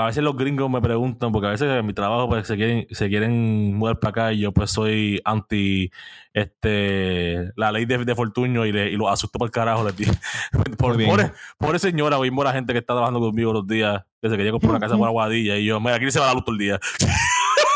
a 0.00 0.06
veces 0.06 0.22
los 0.22 0.36
gringos 0.36 0.70
me 0.70 0.80
preguntan, 0.80 1.32
porque 1.32 1.48
a 1.48 1.50
veces 1.50 1.68
en 1.68 1.86
mi 1.86 1.92
trabajo 1.92 2.28
pues, 2.28 2.46
se, 2.46 2.56
quieren, 2.56 2.86
se 2.90 3.08
quieren 3.08 3.74
mudar 3.74 3.98
para 3.98 4.10
acá 4.10 4.32
y 4.32 4.40
yo 4.40 4.52
pues 4.52 4.70
soy 4.70 5.20
anti 5.24 5.90
este 6.32 7.50
la 7.56 7.72
ley 7.72 7.84
de, 7.84 8.04
de 8.04 8.14
Fortuño 8.14 8.64
y, 8.64 8.72
le, 8.72 8.90
y 8.90 8.96
los 8.96 9.10
asusto 9.10 9.38
por 9.38 9.48
el 9.48 9.52
carajo. 9.52 9.84
Les 9.84 9.96
digo. 9.96 10.12
por, 10.78 11.04
pobre, 11.04 11.32
pobre 11.58 11.78
señora, 11.78 12.18
oímos 12.18 12.44
la 12.44 12.52
gente 12.52 12.72
que 12.72 12.78
está 12.78 12.94
trabajando 12.94 13.20
conmigo 13.20 13.52
los 13.52 13.66
días, 13.66 14.04
que 14.22 14.28
se 14.28 14.36
quería 14.36 14.52
comprar 14.52 14.70
una 14.70 14.80
casa 14.80 14.96
por 14.96 15.08
Aguadilla 15.08 15.56
y 15.56 15.64
yo, 15.64 15.80
mira, 15.80 15.96
aquí 15.96 16.10
se 16.10 16.20
va 16.20 16.26
la 16.26 16.34
luz 16.34 16.44
todo 16.44 16.54
el 16.54 16.58
día. 16.58 16.80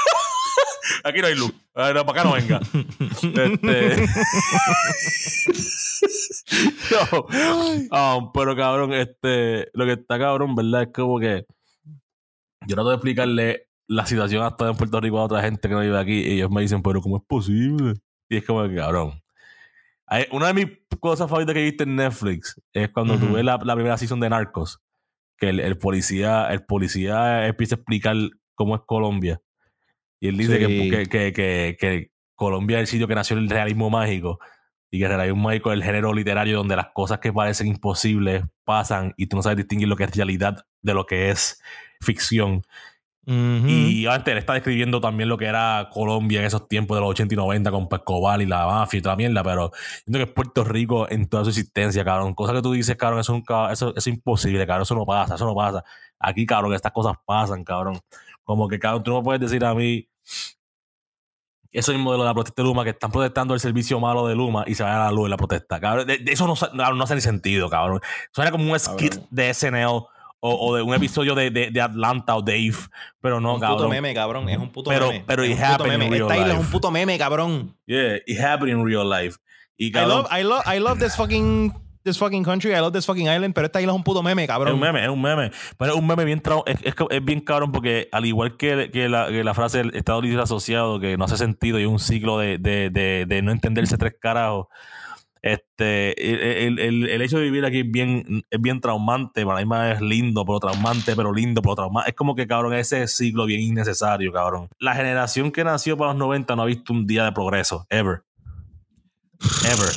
Aquí 1.04 1.20
no 1.20 1.26
hay 1.26 1.34
luz. 1.34 1.52
Ah, 1.74 1.92
no, 1.94 2.04
para 2.06 2.20
acá 2.20 2.28
no 2.28 2.34
venga. 2.36 2.60
Este... 3.22 4.06
no. 6.90 7.26
Um, 8.18 8.32
pero 8.32 8.56
cabrón, 8.56 8.92
este, 8.92 9.68
lo 9.74 9.84
que 9.86 9.92
está 9.92 10.18
cabrón, 10.18 10.54
¿verdad? 10.54 10.82
Es 10.82 10.88
como 10.92 11.18
que 11.18 11.44
yo 12.66 12.74
trato 12.76 12.90
de 12.90 12.94
explicarle 12.96 13.68
la 13.88 14.06
situación 14.06 14.42
hasta 14.44 14.68
en 14.68 14.76
Puerto 14.76 15.00
Rico 15.00 15.18
a 15.18 15.24
otra 15.24 15.42
gente 15.42 15.68
que 15.68 15.74
no 15.74 15.80
vive 15.80 15.98
aquí 15.98 16.20
y 16.20 16.34
ellos 16.36 16.50
me 16.50 16.62
dicen, 16.62 16.82
pero 16.82 17.00
¿cómo 17.02 17.16
es 17.18 17.22
posible? 17.26 17.94
Y 18.28 18.36
es 18.36 18.44
como 18.44 18.66
que, 18.68 18.76
cabrón. 18.76 19.20
Hay- 20.06 20.26
una 20.30 20.48
de 20.48 20.54
mis 20.54 20.66
cosas 21.00 21.28
favoritas 21.28 21.54
que 21.54 21.60
he 21.60 21.64
visto 21.64 21.84
en 21.84 21.96
Netflix 21.96 22.60
es 22.72 22.90
cuando 22.90 23.18
tuve 23.18 23.42
la, 23.42 23.58
la 23.64 23.74
primera 23.74 23.96
season 23.98 24.20
de 24.20 24.30
Narcos, 24.30 24.80
que 25.38 25.48
el, 25.48 25.60
el 25.60 25.78
policía, 25.78 26.48
el 26.52 26.64
policía 26.64 27.46
empieza 27.46 27.74
a 27.74 27.78
explicar 27.78 28.16
cómo 28.54 28.76
es 28.76 28.82
Colombia. 28.86 29.40
Y 30.22 30.28
él 30.28 30.36
dice 30.36 30.56
Sí. 30.64 30.88
que, 30.88 31.32
que, 31.32 31.76
que, 31.76 32.10
Colombia 32.36 32.76
es 32.78 32.82
el 32.82 32.86
sitio 32.86 33.08
que 33.08 33.16
nació 33.16 33.36
el 33.36 33.50
realismo 33.50 33.90
mágico. 33.90 34.38
Y 34.88 35.00
que 35.00 35.06
el 35.06 35.10
realismo 35.16 35.42
mágico 35.42 35.72
es 35.72 35.78
el 35.78 35.82
género 35.82 36.14
literario 36.14 36.58
donde 36.58 36.76
las 36.76 36.90
cosas 36.94 37.18
que 37.18 37.32
parecen 37.32 37.66
imposibles 37.66 38.44
pasan 38.62 39.14
y 39.16 39.26
tú 39.26 39.34
no 39.34 39.42
sabes 39.42 39.56
distinguir 39.56 39.88
lo 39.88 39.96
que 39.96 40.04
es 40.04 40.14
realidad 40.14 40.64
de 40.80 40.94
lo 40.94 41.06
que 41.06 41.30
es 41.30 41.60
ficción. 42.00 42.62
Y 43.24 44.06
antes 44.06 44.30
él 44.32 44.38
está 44.38 44.52
describiendo 44.54 45.00
también 45.00 45.28
lo 45.28 45.38
que 45.38 45.46
era 45.46 45.88
Colombia 45.92 46.38
en 46.40 46.46
esos 46.46 46.68
tiempos 46.68 46.96
de 46.96 47.00
los 47.00 47.10
80 47.10 47.34
y 47.34 47.36
90 47.36 47.70
con 47.72 47.88
Pescoval 47.88 48.42
y 48.42 48.46
la 48.46 48.66
mafia 48.66 48.98
y 48.98 49.02
toda 49.02 49.14
la 49.14 49.16
mierda, 49.16 49.42
pero 49.42 49.70
siento 50.04 50.18
que 50.18 50.24
es 50.24 50.30
Puerto 50.32 50.64
Rico 50.64 51.08
en 51.10 51.26
toda 51.28 51.44
su 51.44 51.50
existencia, 51.50 52.04
cabrón. 52.04 52.34
Cosa 52.34 52.52
que 52.52 52.62
tú 52.62 52.72
dices, 52.72 52.96
cabrón, 52.96 53.20
eso, 53.20 53.32
nunca, 53.32 53.72
eso, 53.72 53.90
eso 53.90 53.94
es 53.96 54.06
imposible, 54.08 54.66
cabrón. 54.66 54.82
Eso 54.82 54.94
no 54.94 55.04
pasa, 55.06 55.34
eso 55.36 55.46
no 55.46 55.54
pasa. 55.54 55.84
Aquí, 56.18 56.46
cabrón, 56.46 56.70
que 56.72 56.76
estas 56.76 56.92
cosas 56.92 57.16
pasan, 57.24 57.64
cabrón. 57.64 57.98
Como 58.44 58.66
que, 58.68 58.78
cabrón, 58.80 59.02
tú 59.04 59.12
no 59.12 59.22
puedes 59.22 59.40
decir 59.40 59.64
a 59.64 59.72
mí 59.74 60.08
eso 61.72 61.92
mismo 61.92 62.12
de 62.12 62.18
lo 62.18 62.24
de 62.24 62.28
la 62.28 62.34
protesta 62.34 62.62
de 62.62 62.68
Luma, 62.68 62.84
que 62.84 62.90
están 62.90 63.10
protestando 63.10 63.54
el 63.54 63.60
servicio 63.60 63.98
malo 63.98 64.26
de 64.26 64.34
Luma 64.34 64.64
y 64.66 64.74
se 64.74 64.84
va 64.84 64.94
a 64.94 65.04
la 65.06 65.10
luz 65.12 65.24
en 65.24 65.30
la 65.30 65.36
protesta. 65.38 65.80
Cabrón, 65.80 66.06
de, 66.06 66.18
de 66.18 66.32
eso 66.32 66.46
no, 66.46 66.54
no, 66.74 66.92
no 66.94 67.04
hace 67.04 67.14
ni 67.14 67.22
sentido, 67.22 67.70
cabrón. 67.70 68.00
Suena 68.32 68.50
como 68.50 68.70
un 68.70 68.78
skit 68.78 69.14
de 69.30 69.54
SNL 69.54 69.86
o, 69.86 70.08
o 70.40 70.74
de 70.76 70.82
un 70.82 70.92
episodio 70.92 71.34
de, 71.34 71.50
de, 71.50 71.80
Atlanta 71.80 72.36
o 72.36 72.42
Dave, 72.42 72.74
pero 73.20 73.40
no, 73.40 73.54
un 73.54 73.60
cabrón. 73.60 73.78
puto 73.78 73.88
meme, 73.88 74.12
cabrón. 74.12 74.48
Es 74.50 74.58
un 74.58 74.70
puto 74.70 74.90
Pero- 74.90 75.08
meme. 75.08 75.24
pero 75.26 75.44
es 75.44 75.50
it 75.50 75.56
un 75.56 75.60
puto 75.62 75.72
happened 75.74 75.92
in 75.94 75.98
meme. 76.00 76.16
real 76.16 76.22
Esta 76.30 76.34
isla 76.36 76.46
es 76.48 76.52
life. 76.54 76.66
un 76.66 76.70
puto 76.72 76.90
meme, 76.90 77.18
cabrón. 77.18 77.76
Yeah, 77.86 78.16
it 78.26 78.38
happened 78.38 78.70
in 78.78 78.84
real 78.84 79.08
life. 79.08 79.38
Y 79.78 79.86
I 79.86 79.92
cabrón, 79.92 80.24
love, 80.24 80.28
I 80.38 80.42
love, 80.42 80.62
I 80.66 80.78
love 80.78 80.98
this 80.98 81.16
fucking, 81.16 81.72
this 82.04 82.18
fucking 82.18 82.44
country. 82.44 82.72
I 82.72 82.80
love 82.80 82.92
this 82.92 83.06
fucking 83.06 83.28
island. 83.28 83.54
Pero 83.54 83.66
esta 83.66 83.80
isla 83.80 83.92
es 83.92 83.96
un 83.96 84.04
puto 84.04 84.22
meme, 84.22 84.42
es 84.42 84.48
cabrón. 84.48 84.74
un 84.74 84.80
meme, 84.80 85.02
es 85.02 85.08
un 85.08 85.20
meme. 85.22 85.50
Pero 85.78 85.92
es 85.92 85.98
un 85.98 86.06
meme 86.06 86.24
bien 86.24 86.42
trau- 86.42 86.62
es, 86.66 86.76
es, 86.82 86.94
es 87.10 87.24
bien 87.24 87.40
cabrón 87.40 87.72
porque 87.72 88.08
al 88.12 88.24
igual 88.26 88.56
que, 88.56 88.90
que, 88.92 89.08
la, 89.08 89.28
que 89.28 89.44
la 89.44 89.54
frase 89.54 89.78
del 89.78 89.94
Estado 89.94 90.20
Libre 90.22 90.42
Asociado, 90.42 90.98
que 91.00 91.16
no 91.16 91.24
hace 91.24 91.36
sentido 91.36 91.78
y 91.78 91.82
es 91.82 91.88
un 91.88 91.98
ciclo 91.98 92.38
de, 92.38 92.58
de, 92.58 92.90
de, 93.26 93.42
no 93.42 93.52
entenderse 93.52 93.96
tres 93.98 94.14
carajos, 94.20 94.66
este, 95.44 96.66
el, 96.66 96.78
el, 96.78 97.08
el 97.08 97.20
hecho 97.22 97.38
de 97.38 97.42
vivir 97.44 97.64
aquí 97.64 97.80
es 97.80 97.90
bien, 97.90 98.44
es 98.48 98.60
bien 98.60 98.80
traumante, 98.80 99.44
para 99.44 99.64
mí 99.64 99.90
es 99.90 100.00
lindo, 100.00 100.44
pero 100.44 100.60
traumante, 100.60 101.16
pero 101.16 101.32
lindo, 101.32 101.60
pero 101.62 101.74
traumante. 101.74 102.10
Es 102.10 102.16
como 102.16 102.36
que, 102.36 102.46
cabrón, 102.46 102.74
ese 102.74 103.08
ciclo 103.08 103.44
bien 103.46 103.60
innecesario, 103.60 104.32
cabrón. 104.32 104.68
La 104.78 104.94
generación 104.94 105.50
que 105.50 105.64
nació 105.64 105.96
para 105.96 106.10
los 106.12 106.18
90 106.20 106.54
no 106.54 106.62
ha 106.62 106.66
visto 106.66 106.92
un 106.92 107.08
día 107.08 107.24
de 107.24 107.32
progreso, 107.32 107.86
ever. 107.90 108.22
Ever. 109.64 109.88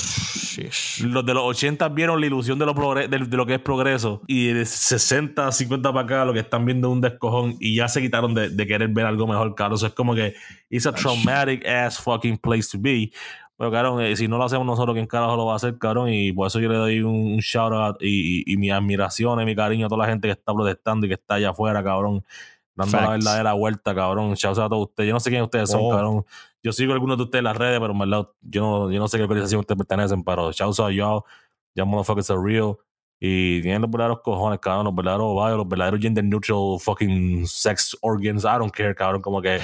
Los 1.04 1.26
de 1.26 1.34
los 1.34 1.44
80 1.44 1.90
vieron 1.90 2.20
la 2.20 2.28
ilusión 2.28 2.58
de 2.60 2.66
lo, 2.66 2.74
de, 2.74 3.20
lo 3.20 3.46
que 3.46 3.56
es 3.56 3.60
progreso 3.62 4.22
y 4.28 4.48
de 4.48 4.66
60, 4.66 5.52
50 5.52 5.94
para 5.94 6.06
acá 6.06 6.26
lo 6.26 6.34
que 6.34 6.40
están 6.40 6.66
viendo 6.66 6.88
es 6.90 6.94
un 6.94 7.02
descojón 7.02 7.56
y 7.60 7.76
ya 7.76 7.88
se 7.88 8.02
quitaron 8.02 8.34
de, 8.34 8.50
de 8.50 8.68
querer 8.68 8.90
ver 8.90 9.06
algo 9.06 9.28
mejor. 9.28 9.56
Eso 9.74 9.88
es 9.88 9.94
como 9.94 10.16
que 10.16 10.34
it's 10.70 10.86
a 10.86 10.92
traumatic 10.94 11.66
ass 11.68 12.00
fucking 12.00 12.38
place 12.38 12.70
to 12.72 12.78
be. 12.80 13.12
Pero, 13.58 13.72
cabrón, 13.72 14.02
eh, 14.02 14.16
si 14.18 14.28
no 14.28 14.38
lo 14.38 14.44
hacemos 14.44 14.66
nosotros, 14.66 14.94
¿quién 14.96 15.08
carajo 15.08 15.38
lo 15.38 15.46
va 15.46 15.54
a 15.54 15.56
hacer, 15.56 15.78
cabrón? 15.78 16.10
Y 16.10 16.34
por 16.34 16.48
eso 16.48 16.60
yo 16.60 16.68
le 16.68 16.76
doy 16.76 17.00
un, 17.02 17.16
un 17.34 17.38
shout 17.40 17.72
out 17.72 17.98
y, 18.02 18.42
y, 18.46 18.54
y 18.54 18.58
mi 18.58 18.70
admiración 18.70 19.40
y 19.42 19.46
mi 19.46 19.56
cariño 19.56 19.86
a 19.86 19.90
toda 19.90 20.06
la 20.06 20.12
gente 20.12 20.28
que 20.28 20.34
está 20.34 20.54
protestando 20.54 21.06
y 21.06 21.10
que 21.10 21.16
está 21.16 21.36
allá 21.36 21.52
afuera, 21.52 21.82
cabrón. 21.82 22.24
Dando 22.76 22.98
la 23.00 23.10
verdadera 23.12 23.54
vuelta, 23.54 23.96
cabrón. 23.96 24.34
Shout 24.34 24.58
out 24.58 24.66
a 24.66 24.70
todos 24.70 24.88
ustedes. 24.90 25.08
Yo 25.08 25.14
no 25.14 25.22
sé 25.22 25.30
quién 25.30 25.42
ustedes 25.44 25.70
son, 25.70 25.80
Oh. 25.84 25.90
cabrón. 25.92 26.26
Yo 26.66 26.74
sigo 26.74 26.94
algunos 26.94 27.16
de 27.18 27.26
ustedes 27.26 27.42
en 27.42 27.44
las 27.44 27.58
redes, 27.58 27.80
pero 27.80 27.94
en 27.94 28.10
yo 28.42 28.62
no, 28.62 28.92
yo 28.92 29.00
no 29.00 29.08
sé 29.08 29.18
qué 29.18 29.24
organización 29.24 29.60
ustedes 29.60 29.78
pertenecen, 29.78 30.24
pero 30.24 30.52
shout 30.52 30.80
out 30.80 30.92
y'all. 30.92 31.22
Y'all 31.76 31.86
motherfuckers 31.86 32.32
are 32.32 32.42
real. 32.42 32.76
Y 33.20 33.62
tienen 33.62 33.84
los 33.84 33.92
verdaderos 33.92 34.22
cojones, 34.24 34.58
cabrón, 34.58 34.86
los 34.86 34.96
verdaderos 34.96 35.28
ovarios, 35.28 35.60
los 35.60 35.68
verdaderos 35.68 36.00
gender 36.00 36.24
neutral 36.24 36.80
fucking 36.80 37.46
sex 37.46 37.96
organs. 38.02 38.46
I 38.46 38.58
don't 38.58 38.74
care, 38.74 38.96
cabrón, 38.96 39.22
como 39.22 39.44
que. 39.44 39.60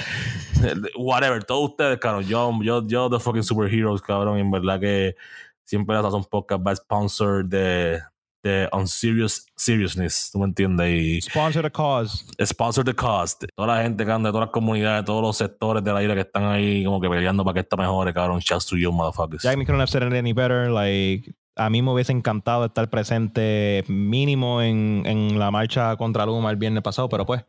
whatever, 0.96 1.42
todos 1.42 1.70
ustedes, 1.70 1.98
cabrón. 1.98 2.22
Yo, 2.22 2.52
yo, 2.62 2.86
yo, 2.86 3.10
the 3.10 3.18
fucking 3.18 3.42
superheroes, 3.42 4.00
cabrón. 4.00 4.38
En 4.38 4.52
verdad 4.52 4.78
que 4.78 5.16
siempre 5.64 5.96
las 5.96 6.14
un 6.14 6.24
podcast 6.24 6.64
va 6.64 6.76
sponsor 6.76 7.44
de, 7.44 8.00
de 8.42 8.68
On 8.72 8.86
Serious 8.88 9.46
Seriousness, 9.56 10.30
¿tú 10.32 10.38
me 10.38 10.46
entiendes? 10.46 10.88
Y 10.88 11.20
Sponsor 11.22 11.62
the 11.62 11.70
cause. 11.70 12.24
sponsor 12.44 12.84
the 12.84 12.94
cost. 12.94 13.44
Toda 13.54 13.76
la 13.76 13.82
gente, 13.82 14.04
cabrón, 14.04 14.24
de 14.24 14.30
todas 14.30 14.46
las 14.46 14.52
comunidades, 14.52 15.02
de 15.02 15.06
todos 15.06 15.22
los 15.22 15.36
sectores 15.36 15.84
de 15.84 15.92
la 15.92 16.02
isla 16.02 16.14
que 16.14 16.22
están 16.22 16.44
ahí 16.44 16.84
como 16.84 17.00
que 17.00 17.08
peleando 17.08 17.44
para 17.44 17.54
que 17.54 17.60
esto 17.60 17.76
mejore, 17.76 18.12
cabrón. 18.12 18.40
Shouts 18.40 18.66
to 18.66 18.76
you, 18.76 18.90
motherfuckers. 18.92 19.42
Jack 19.42 19.56
me 19.56 19.64
couldn't 19.64 19.80
have 19.80 19.90
said 19.90 20.02
it 20.02 20.12
any 20.12 20.32
better. 20.32 20.70
Like, 20.70 21.32
a 21.56 21.70
mí 21.70 21.82
me 21.82 21.92
hubiese 21.92 22.12
encantado 22.12 22.64
estar 22.64 22.88
presente 22.90 23.84
mínimo 23.88 24.62
en, 24.62 25.02
en 25.06 25.38
la 25.38 25.50
marcha 25.50 25.96
contra 25.96 26.26
Luma 26.26 26.50
el 26.50 26.56
viernes 26.56 26.82
pasado, 26.82 27.08
pero 27.08 27.26
pues, 27.26 27.44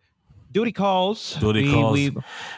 duty 0.54 0.72
calls. 0.72 1.38
Duty 1.42 1.72
calls. 1.72 2.00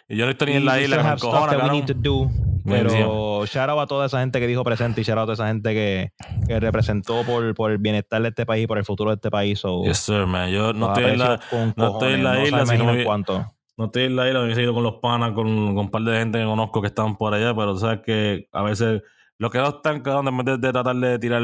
Y 0.09 0.15
yo 0.17 0.25
no 0.25 0.31
estoy 0.31 0.51
ni 0.51 0.57
en 0.57 0.65
la 0.65 0.73
we 0.73 0.83
isla, 0.83 1.03
me 1.03 1.09
encojona, 1.09 1.73
we 1.73 1.81
do. 1.95 2.29
Pero 2.65 3.45
shout 3.45 3.69
out 3.69 3.79
a 3.79 3.87
toda 3.87 4.07
esa 4.07 4.19
gente 4.19 4.39
que 4.39 4.47
dijo 4.47 4.63
presente 4.63 5.01
y 5.01 5.03
shout 5.03 5.17
out 5.17 5.29
a 5.29 5.33
esa 5.33 5.47
gente 5.47 5.73
que, 5.73 6.11
que 6.47 6.59
representó 6.59 7.23
por, 7.23 7.53
por 7.53 7.71
el 7.71 7.77
bienestar 7.77 8.21
de 8.21 8.29
este 8.29 8.45
país 8.45 8.63
y 8.63 8.67
por 8.67 8.77
el 8.77 8.85
futuro 8.85 9.11
de 9.11 9.15
este 9.15 9.29
país. 9.31 9.59
So, 9.59 9.83
Yes, 9.83 9.97
sir, 9.99 10.25
man. 10.25 10.49
Yo 10.51 10.73
no 10.73 10.87
estoy 10.87 11.11
en 11.11 11.19
la, 11.19 11.39
no 11.75 11.91
estoy 11.93 12.13
en 12.13 12.23
la 12.23 12.43
isla, 12.43 12.65
sino 12.65 12.91
que- 12.93 13.03
cuánto. 13.03 13.51
No 13.77 13.85
estoy 13.85 14.03
en 14.05 14.15
la 14.15 14.25
isla, 14.27 14.39
me 14.39 14.45
hubiese 14.45 14.63
ido 14.63 14.73
con 14.73 14.83
los 14.83 14.95
panas, 15.01 15.33
con, 15.33 15.45
con 15.75 15.77
un 15.77 15.91
par 15.91 16.01
de 16.03 16.17
gente 16.17 16.39
que 16.39 16.45
conozco 16.45 16.79
que 16.81 16.87
están 16.87 17.17
por 17.17 17.33
allá, 17.33 17.53
pero 17.53 17.75
sabes 17.77 17.99
que 18.05 18.47
a 18.53 18.63
veces 18.63 19.01
los 19.37 19.51
que 19.51 19.57
no 19.57 19.67
están, 19.67 20.01
en 20.05 20.37
vez 20.37 20.45
de, 20.45 20.57
de 20.57 20.71
tratar 20.71 20.95
de 20.95 21.19
tirar 21.19 21.41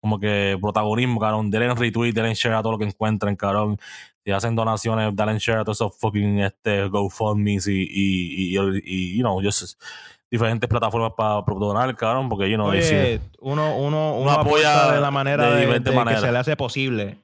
como 0.00 0.18
que 0.18 0.56
protagonismo, 0.60 1.20
cabrón, 1.20 1.50
denle 1.50 1.74
retweet, 1.74 2.12
denle 2.12 2.34
share 2.34 2.54
a 2.54 2.62
todo 2.62 2.72
lo 2.72 2.78
que 2.78 2.84
encuentren, 2.84 3.36
cabrón. 3.36 3.78
Si 4.24 4.30
hacen 4.30 4.54
donaciones, 4.54 5.14
denle 5.14 5.38
share 5.38 5.60
a 5.60 5.64
todos 5.64 5.78
esos 5.78 5.98
fucking 5.98 6.40
este, 6.40 6.88
GoFundMes 6.88 7.66
y, 7.68 7.82
y, 7.82 8.56
y, 8.56 8.80
y, 8.84 9.16
you 9.16 9.22
know, 9.22 9.40
just 9.42 9.80
diferentes 10.30 10.68
plataformas 10.68 11.12
para 11.16 11.42
donar, 11.42 11.96
cabrón, 11.96 12.28
porque, 12.28 12.50
you 12.50 12.56
know, 12.56 12.68
Oye, 12.68 13.20
uno, 13.40 13.76
uno, 13.76 14.14
uno 14.16 14.22
Uno 14.22 14.30
apoya 14.30 14.92
de 14.92 15.00
la 15.00 15.10
manera 15.10 15.50
de 15.50 15.66
de, 15.66 15.80
de 15.80 16.04
que 16.04 16.16
se 16.16 16.32
le 16.32 16.38
hace 16.38 16.56
posible. 16.56 17.18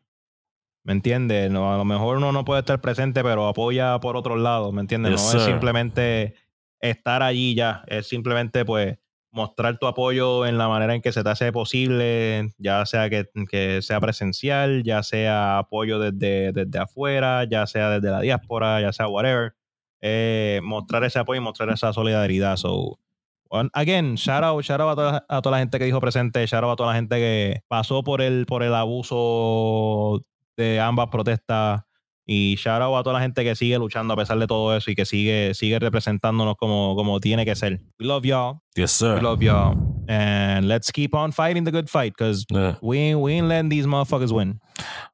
¿Me 0.84 0.92
entiendes? 0.92 1.50
No, 1.50 1.72
a 1.72 1.78
lo 1.78 1.84
mejor 1.84 2.18
uno 2.18 2.30
no 2.32 2.44
puede 2.44 2.60
estar 2.60 2.80
presente, 2.80 3.22
pero 3.22 3.48
apoya 3.48 3.98
por 4.00 4.16
otro 4.16 4.36
lado, 4.36 4.70
¿me 4.70 4.82
entiendes? 4.82 5.12
Yes, 5.12 5.22
no 5.22 5.30
sir. 5.30 5.40
es 5.40 5.46
simplemente 5.46 6.34
estar 6.80 7.22
allí 7.22 7.54
ya, 7.54 7.82
es 7.86 8.06
simplemente 8.06 8.64
pues 8.64 8.98
mostrar 9.34 9.78
tu 9.78 9.86
apoyo 9.86 10.46
en 10.46 10.56
la 10.56 10.68
manera 10.68 10.94
en 10.94 11.02
que 11.02 11.12
se 11.12 11.22
te 11.22 11.28
hace 11.28 11.52
posible, 11.52 12.54
ya 12.58 12.86
sea 12.86 13.10
que, 13.10 13.28
que 13.50 13.82
sea 13.82 14.00
presencial, 14.00 14.82
ya 14.84 15.02
sea 15.02 15.58
apoyo 15.58 15.98
desde, 15.98 16.52
desde 16.52 16.78
afuera, 16.78 17.44
ya 17.44 17.66
sea 17.66 17.90
desde 17.90 18.10
la 18.10 18.20
diáspora, 18.20 18.80
ya 18.80 18.92
sea 18.92 19.08
whatever. 19.08 19.54
Eh, 20.00 20.60
mostrar 20.62 21.04
ese 21.04 21.18
apoyo 21.18 21.40
y 21.40 21.44
mostrar 21.44 21.70
esa 21.70 21.92
solidaridad. 21.92 22.56
So, 22.56 22.98
Again, 23.72 24.16
shout 24.16 24.42
out, 24.42 24.64
shout 24.64 24.80
out 24.80 24.92
a, 24.92 24.94
toda, 24.96 25.26
a 25.28 25.42
toda 25.42 25.56
la 25.56 25.58
gente 25.60 25.78
que 25.78 25.84
dijo 25.84 26.00
presente, 26.00 26.44
shout 26.46 26.64
out 26.64 26.72
a 26.72 26.76
toda 26.76 26.90
la 26.90 26.96
gente 26.96 27.16
que 27.16 27.62
pasó 27.68 28.02
por 28.02 28.20
el, 28.20 28.46
por 28.46 28.62
el 28.62 28.74
abuso 28.74 30.22
de 30.56 30.80
ambas 30.80 31.08
protestas 31.08 31.82
y 32.26 32.56
shout 32.56 32.82
out 32.82 32.96
a 32.96 33.02
toda 33.02 33.14
la 33.14 33.20
gente 33.20 33.44
que 33.44 33.54
sigue 33.54 33.78
luchando 33.78 34.14
a 34.14 34.16
pesar 34.16 34.38
de 34.38 34.46
todo 34.46 34.76
eso 34.76 34.90
y 34.90 34.94
que 34.94 35.04
sigue, 35.04 35.54
sigue 35.54 35.78
representándonos 35.78 36.56
como, 36.56 36.94
como 36.96 37.20
tiene 37.20 37.44
que 37.44 37.54
ser. 37.54 37.80
We 37.98 38.06
love 38.06 38.24
y'all. 38.24 38.60
yes, 38.74 38.90
sir. 38.90 39.14
We 39.14 39.20
love 39.20 39.40
y'all. 39.40 39.93
And 40.08 40.66
let's 40.68 40.90
keep 40.92 41.14
on 41.14 41.32
fighting 41.32 41.64
the 41.64 41.70
good 41.72 41.88
fight 41.88 42.12
because 42.16 42.44
Yeah. 42.50 42.76
we, 42.82 43.14
we 43.14 43.34
ain't 43.34 43.48
letting 43.48 43.68
these 43.70 43.86
motherfuckers 43.86 44.32
win. 44.32 44.60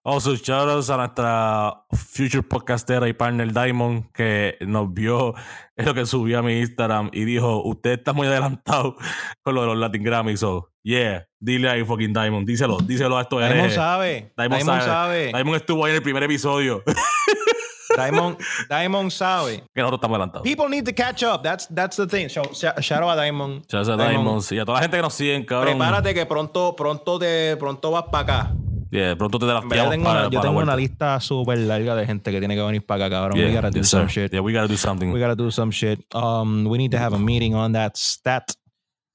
Also, 0.04 0.34
shoutouts 0.34 0.88
a 0.90 0.96
nuestra 0.96 1.74
future 1.94 2.42
podcastera 2.42 3.06
y 3.08 3.12
partner 3.12 3.52
Diamond 3.52 4.04
que 4.14 4.56
nos 4.62 4.92
vio 4.92 5.34
en 5.76 5.86
lo 5.86 5.94
que 5.94 6.06
subió 6.06 6.38
a 6.38 6.42
mi 6.42 6.58
Instagram 6.60 7.10
y 7.12 7.24
dijo: 7.24 7.62
Usted 7.64 7.98
está 7.98 8.12
muy 8.12 8.26
adelantado 8.26 8.96
con 9.42 9.54
lo 9.54 9.60
de 9.62 9.66
los 9.68 9.76
Latin 9.76 10.02
Grammys. 10.02 10.40
So, 10.40 10.70
yeah, 10.82 11.26
dile 11.38 11.68
ahí, 11.68 11.84
fucking 11.84 12.12
Diamond. 12.14 12.46
Díselo, 12.46 12.78
díselo 12.78 13.18
a 13.18 13.22
estos 13.22 13.40
Diamond 13.40 13.70
sabe. 13.72 14.32
Diamond 14.36 14.62
Diamond, 14.62 14.80
sabe. 14.82 14.84
sabe. 14.90 15.32
Diamond 15.34 15.56
estuvo 15.56 15.84
ahí 15.84 15.90
en 15.90 15.96
el 15.96 16.02
primer 16.02 16.22
episodio 16.22 16.82
Diamond, 17.96 18.36
Diamond 18.68 19.10
sabe. 19.10 19.64
que 19.74 19.80
nosotros 19.80 19.98
estamos 19.98 20.16
adelantados. 20.16 20.42
People 20.42 20.68
need 20.68 20.84
to 20.84 20.92
catch 20.94 21.22
up. 21.22 21.42
That's, 21.42 21.66
that's 21.74 21.96
the 21.96 22.06
thing. 22.06 22.28
So, 22.28 22.42
sh- 22.52 22.80
shout 22.80 23.02
out 23.02 23.10
a 23.10 23.16
Diamond. 23.16 23.66
Shoutouts 23.66 23.88
a 23.88 23.96
Diamond 23.96 24.42
y 24.52 24.58
a 24.58 24.64
toda 24.64 24.78
la 24.78 24.82
gente 24.82 24.96
que 24.96 25.02
nos 25.02 25.14
siguen, 25.14 25.44
cabrón. 25.44 25.78
Prepárate 25.78 26.14
que 26.14 26.26
pronto, 26.26 26.74
pronto, 26.76 27.18
te, 27.18 27.56
pronto 27.56 27.90
vas 27.90 28.04
para 28.10 28.22
acá. 28.22 28.54
Yeah, 28.90 29.14
pronto 29.16 29.38
te 29.38 29.46
verdad, 29.46 29.60
drafteamos 29.60 29.90
tengo 29.92 30.04
para, 30.04 30.20
una, 30.20 30.30
yo 30.30 30.40
para 30.40 30.48
tengo 30.50 30.62
una 30.62 30.74
lista 30.76 31.20
súper 31.20 31.58
larga 31.58 31.94
de 31.94 32.06
gente 32.06 32.32
que 32.32 32.40
tiene 32.40 32.56
que 32.56 32.62
venir 32.62 32.84
para 32.84 33.06
acá, 33.06 33.16
cabrón. 33.16 33.38
Yeah, 33.38 33.46
we 33.46 33.54
gotta 33.54 33.70
do 33.70 33.84
some 33.84 34.08
shit. 34.08 34.32
Yeah, 34.32 34.40
we 34.40 34.52
gotta 34.52 34.66
do 34.66 34.76
something. 34.76 35.12
We 35.12 35.20
gotta 35.20 35.36
do 35.36 35.50
some 35.50 35.70
shit. 35.70 36.00
Um, 36.12 36.66
we 36.66 36.76
need 36.76 36.90
to 36.90 36.98
have 36.98 37.14
a 37.14 37.18
meeting 37.18 37.54
on 37.54 37.72
that 37.72 37.96
stat. 37.96 38.52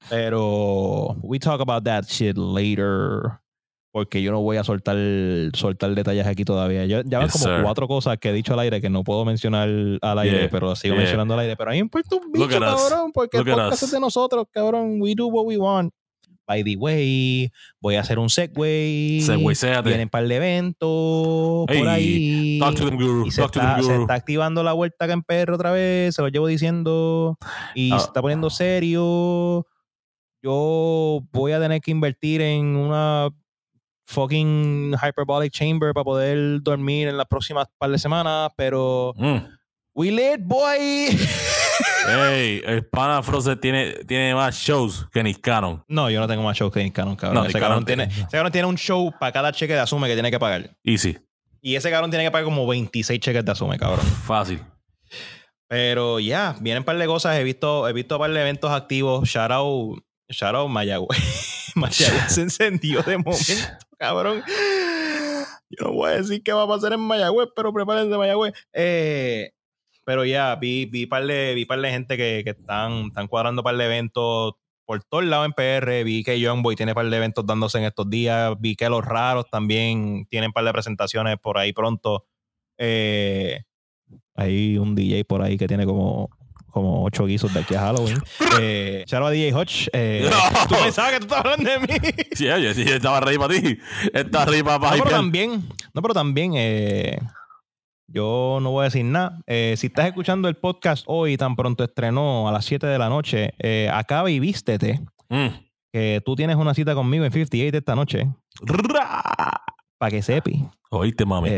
Pero 0.10 1.18
we 1.24 1.40
talk 1.40 1.60
about 1.62 1.84
that 1.86 2.08
shit 2.08 2.38
later. 2.38 3.40
Porque 3.96 4.22
yo 4.22 4.34
no 4.34 4.42
voy 4.42 4.58
a 4.58 4.64
soltar, 4.66 4.98
soltar 5.54 5.96
detalles 5.96 6.28
aquí 6.28 6.44
todavía. 6.44 6.86
Yo, 6.86 7.00
ya 7.06 7.20
van 7.20 7.30
Yes, 7.30 7.42
como 7.42 7.56
sir. 7.56 7.64
cuatro 7.64 7.88
cosas 7.88 8.18
que 8.18 8.28
he 8.30 8.34
dicho 8.34 8.52
al 8.52 8.60
aire 8.60 8.82
que 8.82 8.90
no 8.90 9.06
puedo 9.06 9.24
mencionar 9.24 9.70
al 10.02 10.20
aire, 10.20 10.38
Yeah, 10.40 10.50
pero 10.50 10.76
sigo 10.76 10.96
yeah. 10.96 11.00
mencionando 11.04 11.34
al 11.34 11.40
aire. 11.40 11.56
Pero 11.56 11.70
a 11.70 11.72
mí 11.72 11.78
me 11.78 11.84
importa 11.84 12.18
un 12.18 12.30
bicho, 12.30 12.50
cabrón, 12.60 13.14
porque 13.14 13.38
el 13.38 13.46
Look 13.46 13.56
podcast 13.56 13.84
es 13.84 13.92
de 13.92 14.00
nosotros, 14.02 14.48
cabrón. 14.52 14.98
We 15.00 15.14
do 15.16 15.28
what 15.28 15.46
we 15.46 15.56
want. 15.56 15.94
By 16.46 16.62
the 16.66 16.76
way, 16.76 17.50
voy 17.80 17.96
a 17.96 18.02
hacer 18.02 18.20
un 18.20 18.30
segway. 18.30 19.22
Segwayséate. 19.22 19.88
Vienen 19.88 20.10
par 20.10 20.28
de 20.28 20.36
eventos 20.36 21.66
Hey, 21.70 21.80
por 21.80 21.88
ahí. 21.88 22.60
Talk 22.60 22.76
to 22.76 22.86
them, 22.90 22.98
guru. 22.98 23.32
Se 23.32 23.42
Talk 23.44 23.52
to 23.54 23.60
está, 23.62 23.82
se 23.82 24.06
activando 24.10 24.62
la 24.62 24.74
vuelta 24.74 25.06
acá 25.06 25.14
en 25.14 25.24
PR 25.24 25.54
otra 25.54 25.72
vez, 25.72 26.14
se 26.16 26.22
lo 26.22 26.28
llevo 26.28 26.48
diciendo. 26.48 27.38
Y 27.74 27.94
Ah. 27.94 28.00
se 28.00 28.08
está 28.08 28.22
poniendo 28.22 28.50
serio. 28.50 29.66
Yo 30.44 31.22
voy 31.32 31.54
a 31.54 31.62
tener 31.62 31.80
que 31.80 31.92
invertir 31.92 32.42
en 32.42 32.76
una 32.76 33.30
fucking 34.06 34.96
hyperbolic 35.02 35.52
chamber 35.52 35.94
para 35.94 36.04
poder 36.04 36.62
dormir 36.62 37.08
en 37.08 37.18
las 37.18 37.28
próximas 37.28 37.68
par 37.78 37.90
de 37.92 37.98
semanas, 38.00 38.52
pero 38.56 39.14
Mm. 39.18 39.38
we 39.94 40.12
lit, 40.12 40.40
boy. 40.42 40.78
Ey, 42.08 42.62
el 42.66 42.86
pana 42.86 43.24
Frozen 43.24 43.60
tiene, 43.60 43.94
tiene 44.06 44.36
más 44.36 44.56
shows 44.56 45.08
que 45.12 45.24
Nick 45.24 45.42
Cannon. 45.42 45.84
no, 45.88 46.10
yo 46.10 46.20
no 46.20 46.28
tengo 46.28 46.44
más 46.44 46.56
shows 46.56 46.72
que 46.72 46.84
Nick 46.84 46.94
Cannon, 46.94 47.16
cabrón. 47.16 47.44
No, 47.44 47.50
ese, 47.50 47.60
cabrón 47.60 47.84
tiene, 47.84 48.08
tiene- 48.08 48.22
ese 48.24 48.32
cabrón 48.32 48.52
tiene 48.52 48.68
un 48.68 48.78
show 48.78 49.12
para 49.20 49.32
cada 49.32 49.52
cheque 49.52 49.74
de 49.74 49.80
asume 49.80 50.08
que 50.08 50.14
tiene 50.14 50.30
que 50.30 50.40
pagar. 50.40 50.70
Easy. 50.84 51.18
Y 51.62 51.76
ese 51.76 51.90
cabrón 51.90 52.12
tiene 52.12 52.24
que 52.26 52.32
pagar 52.32 52.46
como 52.46 52.68
26 52.68 53.20
cheques 53.20 53.44
de 53.44 53.52
asume, 53.52 53.80
cabrón. 53.80 54.06
Fácil. 54.06 54.62
Pero 55.68 56.20
ya, 56.20 56.56
vienen 56.62 56.82
un 56.82 56.86
par 56.86 56.98
de 56.98 57.08
cosas. 57.08 57.38
He 57.38 57.44
visto, 57.44 57.88
he 57.90 57.94
visto 57.94 58.16
un 58.16 58.20
par 58.22 58.32
de 58.32 58.40
eventos 58.40 58.70
activos. 58.72 59.28
Shout 59.28 59.52
out, 59.52 60.00
shout 60.30 60.54
out 60.56 60.70
Mayagüez. 60.70 61.18
Mayagüez 61.76 62.24
se 62.34 62.42
encendió 62.44 63.02
de 63.02 63.18
momento, 63.18 63.42
cabrón. 63.98 64.44
Yo 65.70 65.86
no 65.88 65.94
voy 65.94 66.12
a 66.12 66.16
decir 66.18 66.44
qué 66.44 66.54
va 66.54 66.64
a 66.64 66.68
pasar 66.68 66.94
en 66.94 67.00
Mayagüez, 67.00 67.50
pero 67.56 67.74
prepárense 67.74 68.18
Mayagüez. 68.18 68.54
Eh, 68.74 69.52
pero 70.06 70.24
ya, 70.26 70.56
vi, 70.56 70.86
vi 70.86 71.06
par 71.08 71.26
de, 71.26 71.54
vi 71.56 71.66
par 71.66 71.82
de 71.82 71.90
gente 71.90 72.18
que, 72.18 72.42
que 72.44 72.52
están, 72.52 73.08
están 73.08 73.28
cuadrando 73.28 73.64
par 73.64 73.76
de 73.76 73.86
eventos 73.86 74.54
por 74.86 75.04
todos 75.04 75.26
lados 75.26 75.48
en 75.48 75.54
PR. 75.54 76.04
Vi 76.04 76.24
que 76.24 76.40
Young 76.40 76.62
Boy 76.62 76.76
tiene 76.76 76.94
par 76.94 77.10
de 77.10 77.18
eventos 77.18 77.46
dándose 77.46 77.80
en 77.80 77.86
estos 77.86 78.10
días. 78.10 78.54
Vi 78.60 78.76
que 78.76 78.90
los 78.90 79.04
raros 79.04 79.46
también 79.50 80.26
tienen 80.28 80.52
par 80.54 80.64
de 80.64 80.74
presentaciones 80.74 81.38
por 81.42 81.58
ahí 81.58 81.74
pronto. 81.74 82.26
Eh, 82.78 83.62
hay 84.36 84.78
un 84.78 84.96
DJ 84.96 85.26
por 85.26 85.42
ahí 85.42 85.58
que 85.58 85.68
tiene 85.68 85.86
como, 85.86 86.30
como 86.76 87.06
ocho 87.06 87.26
guisos 87.26 87.54
de 87.54 87.62
aquí 87.62 87.74
a 87.74 87.80
Halloween. 87.80 88.18
Eh, 88.62 89.06
out 89.14 89.24
a 89.24 89.30
DJ 89.30 89.54
Hodge. 89.54 89.90
Eh, 89.94 90.30
No. 90.30 90.68
Tú 90.68 90.76
pensabas 90.84 91.12
que 91.14 91.20
tú 91.20 91.26
estabas 91.28 91.46
hablando 91.46 91.70
de 91.72 91.80
mí. 91.80 92.00
Sí, 92.34 92.50
oye, 92.50 92.74
sí, 92.74 92.82
estaba 92.84 93.22
ready 93.22 93.38
para 93.38 93.54
ti. 93.54 93.78
Estaba 94.14 94.46
ready 94.46 94.62
para, 94.64 94.78
No, 94.80 95.04
pero 95.04 95.10
también, 95.10 95.64
no, 95.94 96.02
pero 96.02 96.14
también, 96.14 96.52
eh, 96.56 97.18
yo 98.08 98.60
no 98.62 98.72
voy 98.72 98.82
a 98.82 98.84
decir 98.86 99.06
nada. 99.06 99.40
Eh, 99.48 99.76
si 99.78 99.88
estás 99.88 100.08
escuchando 100.08 100.48
el 100.50 100.56
podcast 100.56 101.06
hoy, 101.08 101.38
tan 101.38 101.56
pronto 101.56 101.84
estrenó 101.86 102.48
a 102.50 102.52
las 102.52 102.66
7 102.66 102.86
de 102.88 102.98
la 103.00 103.08
noche, 103.10 103.54
acaba 103.92 104.30
y 104.30 104.40
vístete, 104.40 105.00
Mm. 105.30 105.48
que 105.94 106.22
tú 106.26 106.36
tienes 106.36 106.56
una 106.58 106.74
cita 106.74 106.94
conmigo 106.94 107.24
en 107.26 107.32
58 107.32 107.78
esta 107.78 107.96
noche, 107.96 108.28
Ra. 108.62 109.62
para 109.98 110.12
que 110.12 110.22
sepi. 110.22 110.66
Oíste, 110.92 111.26
mami. 111.26 111.50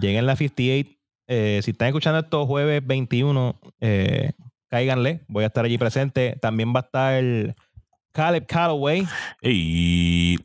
Lleguen 0.00 0.26
la 0.26 0.36
58. 0.36 0.96
Eh, 1.32 1.60
si 1.62 1.70
están 1.72 1.88
escuchando 1.88 2.18
esto 2.18 2.44
jueves 2.46 2.84
21, 2.84 3.54
eh, 3.80 4.32
cáiganle. 4.70 5.20
Voy 5.28 5.44
a 5.44 5.48
estar 5.48 5.64
allí 5.64 5.76
presente. 5.76 6.36
También 6.40 6.72
va 6.74 6.80
a 6.80 6.82
estar 6.84 7.54
Caleb 8.12 8.46
Calloway, 8.46 9.06
Ey. 9.42 10.36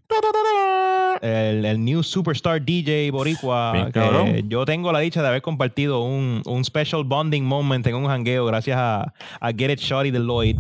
el, 1.22 1.66
el 1.66 1.84
new 1.84 2.04
superstar 2.04 2.64
DJ 2.64 3.10
Boricua. 3.12 3.72
Bien, 3.72 3.86
que 3.88 3.92
cabrón. 3.94 4.50
yo 4.50 4.66
tengo 4.66 4.92
la 4.92 5.00
dicha 5.00 5.22
de 5.22 5.28
haber 5.30 5.42
compartido 5.42 6.04
un, 6.04 6.42
un 6.46 6.64
special 6.64 7.04
bonding 7.04 7.44
moment 7.44 7.86
en 7.88 7.96
un 7.96 8.06
hangueo 8.10 8.46
gracias 8.46 8.78
a, 8.78 9.14
a 9.40 9.52
Get 9.52 9.72
It 9.72 9.80
Shorty 9.80 10.12
de 10.12 10.20
Lloyd. 10.20 10.58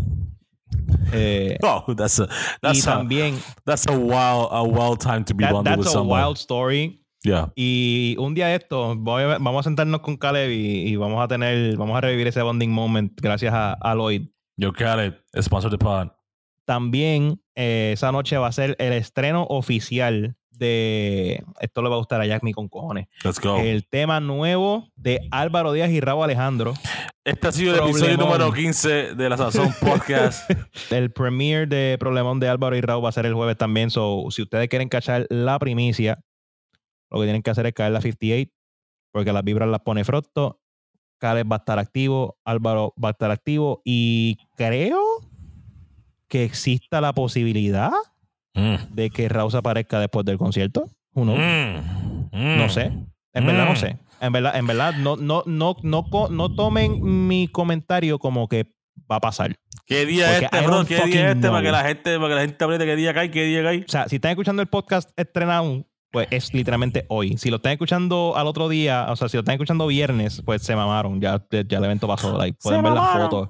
Eh, 1.13 1.57
Oh, 1.61 1.83
that's 1.95 2.19
a 2.19 2.23
y 2.23 2.27
that's 2.61 2.87
a 2.87 2.91
también, 2.97 3.35
that's 3.65 3.87
a 3.87 3.91
wild 3.91 4.47
a 4.51 4.63
wild 4.63 4.99
time 4.99 5.23
to 5.23 5.33
be 5.35 5.43
that- 5.43 5.53
bonded 5.53 5.77
with 5.77 5.85
that's 5.85 5.95
a 5.95 5.99
someone. 5.99 6.19
wild 6.21 6.37
story. 6.37 6.99
Yeah. 7.25 7.51
Y 7.55 8.15
un 8.19 8.35
día 8.35 8.47
de 8.47 8.55
esto, 8.55 8.91
a- 8.91 8.95
vamos 8.95 9.59
a 9.61 9.63
sentarnos 9.63 10.01
con 10.01 10.15
Caleb 10.15 10.51
y, 10.51 10.87
y 10.89 10.95
vamos 10.95 11.23
a 11.23 11.27
tener, 11.27 11.75
vamos 11.75 11.97
a 11.97 12.01
revivir 12.01 12.27
ese 12.27 12.41
bonding 12.43 12.69
moment 12.71 13.19
gracias 13.19 13.51
a, 13.53 13.73
a 13.73 13.95
Lloyd. 13.95 14.27
Yo 14.57 14.71
Khaled, 14.71 15.13
sponsor 15.41 15.71
the 15.71 15.77
pod. 15.79 16.09
También 16.65 17.41
eh, 17.55 17.91
esa 17.93 18.11
noche 18.11 18.37
va 18.37 18.47
a 18.47 18.51
ser 18.51 18.75
el 18.79 18.93
estreno 18.93 19.43
oficial 19.49 20.35
de, 20.51 21.43
esto 21.59 21.81
le 21.81 21.89
va 21.89 21.95
a 21.95 21.97
gustar 21.97 22.21
a 22.21 22.25
Jack 22.25 22.41
mi 22.43 22.53
con 22.53 22.69
cojones, 22.69 23.07
Let's 23.25 23.41
go. 23.41 23.57
el 23.57 23.85
tema 23.89 24.19
nuevo 24.21 24.87
de 24.95 25.19
Álvaro 25.31 25.73
Díaz 25.73 25.89
y 25.91 25.99
Raúl 25.99 26.23
Alejandro. 26.23 26.73
este 27.25 27.47
ha 27.47 27.51
sido 27.51 27.73
el 27.75 27.81
episodio 27.89 28.15
número 28.17 28.53
15 28.53 29.15
de 29.15 29.29
la 29.29 29.35
Sazón 29.35 29.73
Podcast. 29.81 30.49
El 30.91 31.11
premiere 31.11 31.65
de 31.67 31.97
Problemón 31.99 32.39
de 32.39 32.47
Álvaro 32.47 32.75
y 32.77 32.81
Raúl 32.81 33.03
va 33.03 33.09
a 33.09 33.11
ser 33.11 33.25
el 33.25 33.33
jueves 33.33 33.57
también. 33.57 33.89
So, 33.89 34.25
si 34.29 34.43
ustedes 34.43 34.69
quieren 34.69 34.87
cachar 34.87 35.25
la 35.29 35.59
primicia, 35.59 36.19
lo 37.11 37.19
que 37.19 37.25
tienen 37.25 37.41
que 37.41 37.49
hacer 37.51 37.65
es 37.65 37.73
caer 37.73 37.91
la 37.91 38.01
58, 38.01 38.51
porque 39.11 39.33
las 39.33 39.43
vibras 39.43 39.69
las 39.69 39.81
pone 39.81 40.03
Frotto. 40.03 40.61
Caleb 41.19 41.49
va 41.51 41.55
a 41.55 41.59
estar 41.59 41.79
activo, 41.79 42.37
Álvaro 42.43 42.93
va 43.01 43.09
a 43.09 43.11
estar 43.11 43.31
activo 43.31 43.81
y 43.85 44.37
creo 44.57 44.99
que 46.27 46.43
exista 46.43 47.01
la 47.01 47.13
posibilidad 47.13 47.91
Mm. 48.57 48.93
de 48.93 49.09
que 49.09 49.27
Raúl 49.27 49.53
aparezca 49.55 49.99
después 49.99 50.25
del 50.25 50.37
concierto. 50.37 50.89
Knows? 51.13 51.37
Mm. 51.39 52.29
Mm. 52.31 52.57
No 52.57 52.69
sé. 52.69 52.91
En 53.33 53.45
verdad 53.45 53.65
no 53.67 53.75
sé. 53.75 53.97
En 54.21 54.31
verdad, 54.31 54.55
en 54.55 54.65
verdad, 54.65 54.93
no, 54.95 55.17
no, 55.17 55.43
no, 55.45 55.75
no, 55.83 56.05
no 56.29 56.55
tomen 56.55 57.27
mi 57.27 57.49
comentario 57.49 58.17
como 58.17 58.47
que 58.47 58.65
va 59.11 59.17
a 59.17 59.19
pasar. 59.19 59.55
¿Qué 59.85 60.05
día 60.05 60.27
Porque 60.39 60.45
este, 60.45 60.61
bro? 60.67 60.85
¿Qué 60.85 61.05
día 61.05 61.31
este? 61.31 61.49
Para 61.49 61.61
que 61.61 61.71
la 61.71 61.83
gente, 61.83 62.15
para 62.17 62.29
que 62.29 62.35
la 62.35 62.41
gente 62.41 62.63
apriete 62.63 62.85
qué 62.85 62.95
día 62.95 63.13
cae, 63.13 63.29
qué 63.29 63.43
día 63.43 63.61
cae. 63.61 63.79
O 63.81 63.91
sea, 63.91 64.07
si 64.07 64.15
están 64.15 64.31
escuchando 64.31 64.61
el 64.61 64.69
podcast 64.69 65.11
estrenado, 65.17 65.85
pues 66.15 66.29
es 66.31 66.53
literalmente 66.53 67.05
hoy. 67.09 67.37
Si 67.37 67.49
lo 67.49 67.57
están 67.57 67.73
escuchando 67.73 68.37
al 68.37 68.47
otro 68.47 68.69
día, 68.69 69.07
o 69.09 69.17
sea, 69.17 69.27
si 69.27 69.35
lo 69.35 69.41
están 69.41 69.55
escuchando 69.55 69.85
viernes, 69.85 70.41
pues 70.45 70.61
se 70.61 70.73
mamaron. 70.73 71.19
Ya, 71.19 71.45
ya 71.51 71.77
el 71.77 71.83
evento 71.83 72.07
pasó. 72.07 72.37
Like, 72.37 72.57
pueden 72.63 72.81
ver 72.83 72.93
las 72.93 73.11
fotos. 73.17 73.49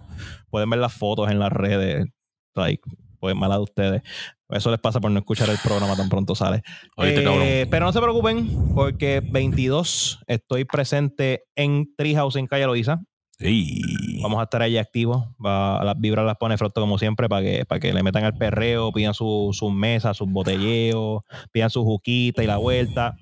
Pueden 0.49 0.71
ver 0.71 0.79
las 0.79 0.91
fotos 0.91 1.29
en 1.29 1.37
las 1.37 1.51
redes. 1.51 2.07
Like, 2.55 2.81
pues 3.19 3.35
mala 3.35 3.57
de 3.57 3.61
ustedes. 3.61 4.01
Eso 4.49 4.71
les 4.71 4.79
pasa 4.79 4.99
por 4.99 5.11
no 5.11 5.19
escuchar 5.19 5.47
el 5.47 5.59
programa 5.63 5.95
tan 5.95 6.09
pronto 6.09 6.33
sale. 6.33 6.63
Oíste, 6.97 7.23
Eh, 7.43 7.67
pero 7.69 7.85
no 7.85 7.93
se 7.93 8.01
preocupen, 8.01 8.49
porque 8.73 9.21
22 9.23 10.23
estoy 10.25 10.65
presente 10.65 11.43
en 11.55 11.93
Treehouse 11.95 12.37
en 12.37 12.47
Calle 12.47 12.65
Loiza. 12.65 12.99
Ey. 13.39 13.81
Vamos 14.21 14.39
a 14.39 14.43
estar 14.43 14.61
allí 14.61 14.77
activos. 14.77 15.25
Va, 15.43 15.83
las 15.83 15.99
vibras 15.99 16.25
las 16.25 16.37
pone 16.37 16.57
Frotto 16.57 16.81
como 16.81 16.97
siempre 16.97 17.27
para 17.29 17.41
que, 17.41 17.65
para 17.65 17.79
que 17.79 17.93
le 17.93 18.01
metan 18.03 18.23
al 18.23 18.37
perreo, 18.37 18.91
pidan 18.91 19.13
su- 19.13 19.49
sus 19.53 19.71
mesas, 19.73 20.15
sus 20.17 20.29
botelleos, 20.29 21.21
pidan 21.51 21.69
su 21.69 21.83
juquita 21.83 22.43
y 22.43 22.47
la 22.47 22.57
vuelta. 22.57 23.15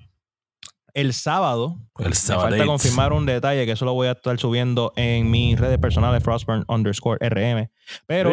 El 0.92 1.12
sábado, 1.12 1.76
El 1.98 2.10
me 2.10 2.14
sábado. 2.14 2.50
falta 2.50 2.66
confirmar 2.66 3.12
un 3.12 3.26
detalle 3.26 3.66
que 3.66 3.72
eso 3.72 3.84
lo 3.84 3.94
voy 3.94 4.06
a 4.06 4.12
estar 4.12 4.38
subiendo 4.38 4.92
en 4.94 5.28
mis 5.28 5.58
redes 5.58 5.78
personales, 5.78 6.22
Frostburn 6.22 6.64
underscore 6.68 7.18
RM. 7.28 7.68
Pero 8.06 8.30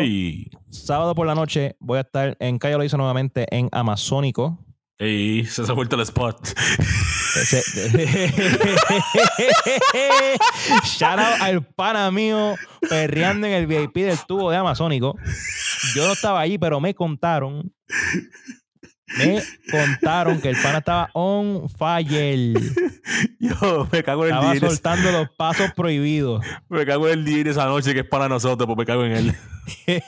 sábado 0.69 1.15
por 1.15 1.25
la 1.25 1.33
noche 1.33 1.75
voy 1.79 1.97
a 1.97 2.01
estar 2.01 2.37
en 2.39 2.59
Calle 2.59 2.77
Loiza 2.77 2.97
nuevamente 2.97 3.47
en 3.49 3.67
Amazónico. 3.71 4.59
Ey, 5.02 5.45
se 5.48 5.64
ha 5.64 5.73
vuelto 5.73 5.95
el 5.95 6.03
spot. 6.03 6.49
Shout 10.84 11.18
out 11.18 11.41
al 11.41 11.65
pana 11.65 12.11
mío 12.11 12.53
perreando 12.88 13.48
en 13.48 13.53
el 13.53 13.65
VIP 13.65 13.95
del 13.95 14.19
tubo 14.28 14.52
de 14.52 14.57
Amazónico. 14.57 15.18
Yo 15.95 16.06
no 16.06 16.14
estaba 16.14 16.41
allí, 16.41 16.60
pero 16.60 16.80
me 16.80 16.94
contaron. 16.94 17.73
Me 19.17 19.41
contaron 19.69 20.39
que 20.41 20.49
el 20.49 20.55
pana 20.61 20.77
estaba 20.79 21.09
on 21.13 21.69
fire. 21.69 22.53
Yo 23.39 23.88
me 23.91 24.03
cago 24.03 24.25
en 24.25 24.31
el 24.31 24.35
Estaba 24.38 24.53
día. 24.53 24.69
soltando 24.69 25.11
los 25.11 25.29
pasos 25.31 25.71
prohibidos. 25.75 26.43
Me 26.69 26.85
cago 26.85 27.07
en 27.07 27.19
el 27.19 27.25
día 27.25 27.43
esa 27.51 27.65
noche 27.65 27.93
que 27.93 28.01
es 28.01 28.05
para 28.07 28.29
nosotros, 28.29 28.65
pues 28.67 28.77
me 28.77 28.85
cago 28.85 29.03
en 29.05 29.11
él. 29.13 29.35
que 29.85 30.01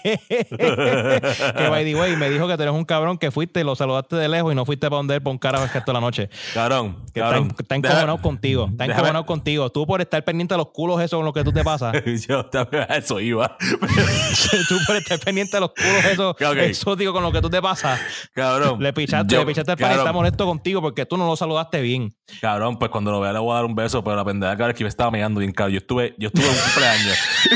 by 1.70 1.84
the 1.86 1.96
way, 1.96 2.16
me 2.16 2.30
dijo 2.30 2.48
que 2.48 2.56
tú 2.56 2.64
eres 2.64 2.74
un 2.74 2.86
cabrón 2.86 3.18
que 3.18 3.32
fuiste 3.32 3.64
lo 3.64 3.76
saludaste 3.76 4.16
de 4.16 4.28
lejos 4.28 4.52
y 4.52 4.56
no 4.56 4.66
fuiste 4.66 4.88
para 4.90 4.98
donde 4.98 5.16
él 5.16 5.22
por 5.22 5.32
un 5.32 5.38
carajo 5.38 5.64
el 5.66 5.70
resto 5.70 5.92
de 5.92 5.94
la 5.94 6.02
noche. 6.02 6.30
Cabrón, 6.54 7.04
Que 7.14 7.20
cabrón. 7.22 7.54
está 7.58 7.76
encojonado 7.76 8.22
contigo. 8.22 8.68
Está 8.72 8.86
encojonado 8.86 9.26
contigo. 9.26 9.70
Tú 9.70 9.86
por 9.86 10.02
estar 10.02 10.24
pendiente 10.24 10.54
de 10.54 10.58
los 10.58 10.70
culos 10.70 11.02
eso 11.02 11.18
con 11.18 11.26
lo 11.26 11.34
que 11.34 11.44
tú 11.44 11.52
te 11.52 11.64
pasas. 11.64 11.96
Yo 12.28 12.46
también 12.48 12.86
a 12.90 12.98
eso 12.98 13.20
iba. 13.20 13.58
tú 14.70 14.78
por 14.88 14.96
estar 14.96 15.20
pendiente 15.20 15.58
de 15.58 15.62
los 15.62 15.72
culos 15.74 16.06
esos 16.06 16.32
Ok. 16.34 16.58
exóticos 16.58 17.14
con 17.14 17.24
lo 17.24 17.32
que 17.32 17.42
tú 17.42 17.50
te 17.50 17.62
pasas. 17.62 18.00
Cabrón. 18.34 18.82
Le 18.82 18.93
pichaste, 18.94 19.34
Yo- 19.34 19.42
le 19.42 19.48
pichaste 19.48 19.76
cabrón, 19.76 20.00
está 20.00 20.12
molesto 20.12 20.46
contigo 20.46 20.82
porque 20.82 21.06
tú 21.06 21.18
no 21.18 21.28
lo 21.28 21.36
saludaste 21.36 21.82
bien. 21.82 22.14
Cabrón, 22.42 22.78
pues 22.80 22.90
cuando 22.92 23.12
lo 23.12 23.20
vea 23.20 23.34
le 23.34 23.40
voy 23.40 23.52
a 23.52 23.56
dar 23.56 23.66
un 23.66 23.76
beso, 23.76 24.04
pero 24.04 24.16
la 24.16 24.26
pendeja 24.26 24.52
cabrón 24.54 24.72
es 24.72 24.78
que 24.78 24.84
me 24.84 24.90
estaba 24.90 25.12
mirando 25.12 25.40
bien 25.40 25.52
cabrón. 25.52 25.74
Yo 25.74 25.78
estuve, 25.80 26.16
yo 26.18 26.28
estuve 26.28 26.46
en 26.46 26.52
un 26.52 26.58
cumpleaños. 26.58 27.18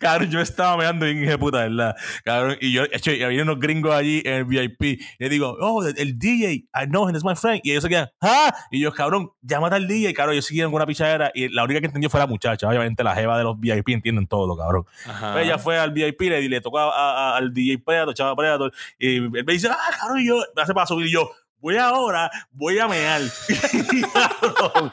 cabrón, 0.00 0.30
yo 0.30 0.40
estaba 0.40 0.76
mirando 0.76 1.04
bien 1.06 1.22
hija 1.22 1.32
de 1.32 1.38
puta, 1.38 1.58
¿verdad? 1.58 1.94
Cabrón, 2.24 2.56
y 2.60 2.72
yo, 2.72 2.84
hecho, 2.84 3.12
y 3.12 3.22
había 3.22 3.42
unos 3.42 3.58
gringos 3.58 3.94
allí 3.94 4.22
en 4.24 4.34
el 4.34 4.44
VIP. 4.44 4.82
Y 4.82 4.98
le 5.18 5.28
digo, 5.28 5.56
oh, 5.60 5.84
el, 5.84 5.98
el 5.98 6.18
DJ, 6.18 6.52
I 6.52 6.68
know 6.86 7.08
him, 7.08 7.14
it's 7.14 7.24
my 7.24 7.34
friend. 7.34 7.60
Y 7.64 7.70
ellos 7.72 7.82
se 7.82 7.88
quedan, 7.88 8.08
ah. 8.20 8.54
Y 8.70 8.80
yo, 8.80 8.92
cabrón, 8.92 9.30
llámate 9.42 9.76
al 9.76 9.88
DJ. 9.88 10.14
Cabrón, 10.14 10.36
yo 10.36 10.42
seguía 10.42 10.64
con 10.64 10.74
una 10.74 10.86
pichadera. 10.86 11.30
Y 11.34 11.48
la 11.48 11.64
única 11.64 11.80
que 11.80 11.86
entendió 11.86 12.10
fue 12.10 12.20
la 12.20 12.26
muchacha. 12.26 12.68
Obviamente, 12.68 13.02
la 13.04 13.14
jeva 13.14 13.36
de 13.38 13.44
los 13.44 13.58
VIP 13.58 13.88
entienden 13.90 14.26
todo, 14.26 14.56
cabrón. 14.56 14.84
Pues 15.32 15.44
ella 15.46 15.58
fue 15.58 15.78
al 15.78 15.92
VIP 15.92 16.20
le, 16.22 16.40
y 16.42 16.48
le 16.48 16.60
tocó 16.60 16.78
a- 16.78 17.32
a- 17.32 17.36
al 17.36 17.52
DJ 17.52 17.78
Predator, 17.78 18.14
Chava 18.14 18.36
Predator, 18.36 18.72
y 18.98 19.16
él 19.16 19.30
me 19.30 19.52
dice, 19.52 19.68
ah, 19.70 19.76
cabrón, 19.98 20.20
y 20.20 20.26
yo, 20.28 20.42
me 20.54 20.62
hace 20.62 20.74
para 20.74 20.86
subir, 20.86 21.06
y 21.06 21.12
yo, 21.12 21.30
voy 21.60 21.76
ahora, 21.76 22.30
voy 22.52 22.78
a 22.78 22.86
mear. 22.86 23.20
cabrón, 24.12 24.92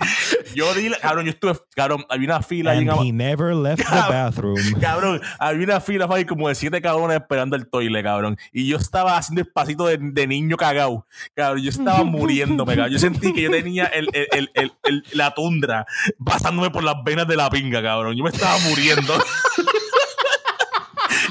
yo 0.56 0.74
di, 0.74 0.90
cabrón, 1.00 1.26
yo 1.26 1.32
estuve, 1.32 1.54
cabrón, 1.76 2.04
había 2.10 2.28
una 2.28 2.42
fila 2.42 2.72
And 2.72 2.90
Ama- 2.90 3.04
he 3.04 3.12
never 3.12 3.54
left 3.54 3.78
the 3.78 3.84
Cabrón. 3.84 4.10
bathroom. 4.12 4.80
Cabrón, 4.82 5.22
había 5.38 5.64
una 5.64 5.80
fila 5.80 6.08
ahí 6.10 6.26
como 6.26 6.50
de 6.50 6.56
siete 6.56 6.82
cabrones 6.82 7.18
esperando 7.18 7.56
el 7.56 7.70
toile, 7.70 8.02
cabrón. 8.02 8.36
Y 8.52 8.68
yo 8.68 8.78
estaba 8.78 9.16
haciendo 9.16 9.42
el 9.42 9.48
pasito 9.48 9.86
de, 9.86 10.00
de 10.02 10.26
niño 10.28 10.58
cagado. 10.58 11.06
Cabrón, 11.36 11.62
yo 11.62 11.70
estaba 11.70 12.04
muriéndome, 12.04 12.76
cabrón. 12.76 12.94
Yo 12.94 13.00
sentí 13.00 13.32
que 13.32 13.44
yo 13.44 13.52
tenía 13.52 13.86
el, 13.86 14.10
el- 14.14 14.28
el- 14.32 14.52
el- 14.56 14.74
el- 14.84 15.04
la 15.14 15.36
tundra 15.36 15.86
pasándome 16.26 16.72
por 16.72 16.84
las 16.84 16.96
venas 17.04 17.28
de 17.28 17.36
la 17.36 17.48
pinga, 17.52 17.84
cabrón. 17.84 18.16
Yo 18.18 18.24
me 18.24 18.32
estaba 18.32 18.58
muriendo. 18.70 19.14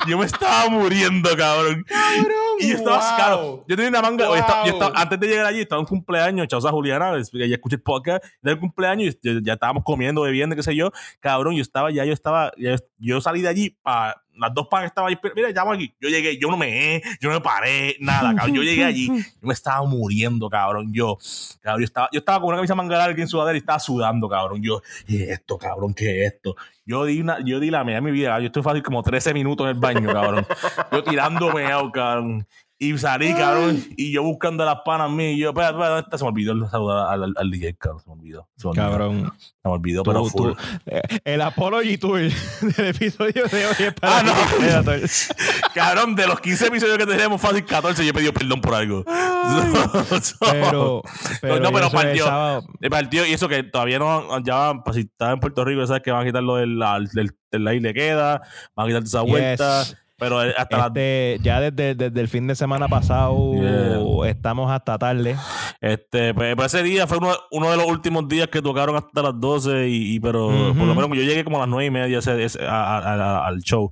yo 0.07 0.19
me 0.19 0.27
estaba 0.27 0.69
muriendo, 0.69 1.37
cabrón. 1.37 1.85
Y 2.61 2.69
yo 2.71 2.77
estaba, 2.77 2.97
wow. 2.99 3.17
claro, 3.17 3.65
yo 3.69 3.77
tenía 3.77 3.89
una 3.91 4.03
manga, 4.03 4.27
Wow. 4.27 4.35
yo 4.35 4.41
estaba- 4.41 4.65
yo 4.67 4.73
estaba- 4.73 4.93
antes 5.01 5.21
de 5.21 5.27
llegar 5.29 5.47
allí, 5.47 5.61
estaba 5.61 5.81
en 5.81 5.85
un 5.85 5.89
cumpleaños, 5.89 6.49
chausa 6.49 6.71
Juliana, 6.71 7.13
ella 7.33 7.55
escucha 7.55 7.77
el 7.77 7.83
podcast, 7.83 8.25
del 8.43 8.59
cumpleaños, 8.59 9.17
y 9.23 9.35
ya, 9.35 9.41
ya 9.43 9.53
estábamos 9.55 9.83
comiendo, 9.85 10.23
bebiendo, 10.23 10.55
qué 10.57 10.63
sé 10.63 10.75
yo, 10.77 10.91
cabrón, 11.21 11.55
yo 11.57 11.63
estaba, 11.63 11.91
ya 11.91 12.05
yo 12.05 12.13
estaba, 12.13 12.53
ya- 12.59 12.77
yo 12.99 13.21
salí 13.21 13.43
de 13.43 13.49
allí 13.49 13.71
para, 13.83 14.23
las 14.37 14.53
dos 14.53 14.67
pagas 14.69 14.87
estaban 14.87 15.11
ahí, 15.11 15.19
mira, 15.35 15.51
llamo 15.51 15.73
aquí, 15.73 15.93
yo 16.01 16.09
llegué, 16.09 16.39
yo 16.39 16.49
no 16.49 16.57
me, 16.57 17.03
yo 17.21 17.29
no 17.29 17.35
me 17.35 17.41
paré, 17.41 17.97
nada, 18.01 18.35
cabrón, 18.35 18.55
yo 18.55 18.63
llegué 18.63 18.85
allí, 18.85 19.07
yo 19.41 19.47
me 19.49 19.55
estaba 19.55 19.85
muriendo, 19.87 20.49
cabrón, 20.49 20.93
yo, 20.93 21.19
cabrón, 21.61 21.81
yo 21.81 21.85
estaba, 21.85 22.09
yo 22.13 22.19
estaba 22.19 22.41
con 22.41 22.49
una 22.49 22.57
camisa 22.57 22.75
manga 22.75 22.99
larga 22.99 23.21
en 23.23 23.29
sudadera 23.29 23.57
y 23.57 23.61
estaba 23.61 23.79
sudando, 23.79 24.29
cabrón, 24.29 24.63
yo, 24.63 24.83
¿y 25.07 25.23
esto, 25.23 25.59
cabrón, 25.59 25.95
qué 25.95 26.27
es 26.27 26.35
esto? 26.35 26.57
Yo 26.87 27.05
di 27.05 27.21
una, 27.21 27.39
yo 27.45 27.61
di 27.61 27.71
la 27.71 27.83
media 27.85 27.97
de 27.97 28.03
mi 28.03 28.11
vida, 28.11 28.39
yo 28.41 28.47
estuve 28.47 28.63
fácil 28.63 28.83
como 28.83 29.03
13 29.03 29.33
minutos 29.33 29.65
en 29.65 29.77
el 29.77 29.81
baño, 29.81 30.13
cabrón, 30.13 30.47
yo 30.93 31.05
tirándome 31.05 31.71
out, 31.73 31.93
cabrón. 31.93 32.47
Y 32.77 32.99
salí, 32.99 33.33
cabrón, 33.35 33.83
y 33.97 34.11
yo 34.13 34.25
buscando 34.25 34.65
las 34.65 34.79
panas 34.85 35.09
mías, 35.09 35.37
y 35.37 35.39
yo, 35.39 35.51
espera, 35.51 35.69
espera. 35.71 36.05
Se 36.19 36.25
me 36.25 36.31
olvidó 36.31 36.53
el 36.53 36.69
saludar 36.69 37.07
al, 37.13 37.23
al, 37.23 37.35
al 37.37 37.51
DJ, 37.51 37.77
cabrón, 37.77 38.01
se 38.03 38.09
me 38.11 38.15
olvidó. 38.17 38.49
Se 38.57 38.67
me 38.67 38.71
olvidó, 38.73 38.85
Cabrón. 38.91 39.33
Se 39.39 39.53
me 39.69 39.71
olvidó, 39.71 40.03
Tú- 40.03 40.11
pero 40.11 40.23
tú- 40.25 40.29
full. 40.31 40.53
eh, 40.87 41.01
el 41.25 41.41
Apology 41.41 41.97
Tour 41.99 42.19
del 42.77 42.87
episodio 42.87 43.47
de 43.47 43.67
hoy 43.67 43.75
es 43.79 43.95
para 43.95 44.19
Ah, 44.19 44.23
no. 44.25 44.33
Cabrón, 45.75 46.15
de 46.17 46.27
los 46.27 46.41
15 46.41 46.67
episodios 46.67 46.99
que 46.99 47.07
tenemos, 47.07 47.41
fácil 47.41 47.65
14, 47.65 48.03
yo 48.05 48.11
he 48.11 48.13
pedido 48.13 48.33
perdón 48.33 48.61
por 48.61 48.75
algo. 48.75 49.05
So- 50.23 50.37
Pero, 50.41 51.03
pero, 51.41 51.61
No, 51.61 51.71
pero 51.73 51.91
partió. 51.91 52.63
El 52.81 52.91
partido, 52.91 53.25
y 53.27 53.33
eso 53.33 53.49
que 53.49 53.63
todavía 53.63 53.99
no, 53.99 54.43
ya 54.43 54.55
van, 54.57 54.83
pues, 54.83 54.97
si 54.97 55.03
estás 55.03 55.33
en 55.35 55.41
Puerto 55.41 55.65
Rico, 55.65 55.87
sabes 55.87 56.03
que 56.03 56.11
van 56.11 56.23
a 56.23 56.25
quitar 56.25 56.43
lo 56.43 56.57
del, 56.57 56.79
la- 56.79 56.99
del, 57.13 57.31
del 57.51 57.69
ahí 57.69 57.79
le 57.81 57.95
queda, 57.95 58.43
van 58.75 58.85
a 58.85 58.89
quitar 58.89 59.03
esa 59.05 59.23
Yes. 59.25 59.97
Pero 60.19 60.39
hasta 60.39 60.77
las 60.77 60.87
Este, 60.89 61.39
ya 61.43 61.61
desde, 61.61 61.95
desde 61.95 62.21
el 62.21 62.29
fin 62.29 62.47
de 62.47 62.55
semana 62.55 62.89
pasado 62.89 63.53
Yeah. 63.55 64.31
estamos 64.31 64.71
hasta 64.71 64.97
tarde. 64.99 65.37
Este, 65.81 66.33
pues, 66.35 66.55
pues 66.57 66.73
ese 66.75 66.83
día 66.85 67.07
fue 67.07 67.19
uno, 67.19 67.33
uno 67.51 67.71
de 67.71 67.77
los 67.77 67.87
últimos 67.87 68.27
días 68.29 68.49
que 68.49 68.63
tocaron 68.63 68.97
hasta 68.97 69.23
las 69.23 69.39
12, 69.39 69.89
y, 69.89 70.15
y- 70.15 70.21
pero 70.21 70.49
por 70.49 70.87
lo 70.87 70.95
menos 70.95 71.09
yo 71.17 71.23
llegué 71.25 71.45
como 71.45 71.57
a 71.59 71.61
las 71.61 71.69
9 71.69 71.87
y 71.87 71.91
media 71.91 72.19
ese- 72.19 72.43
ese- 72.45 72.65
a- 72.65 72.99
a- 72.99 73.15
a- 73.15 73.47
al 73.47 73.61
show. 73.61 73.91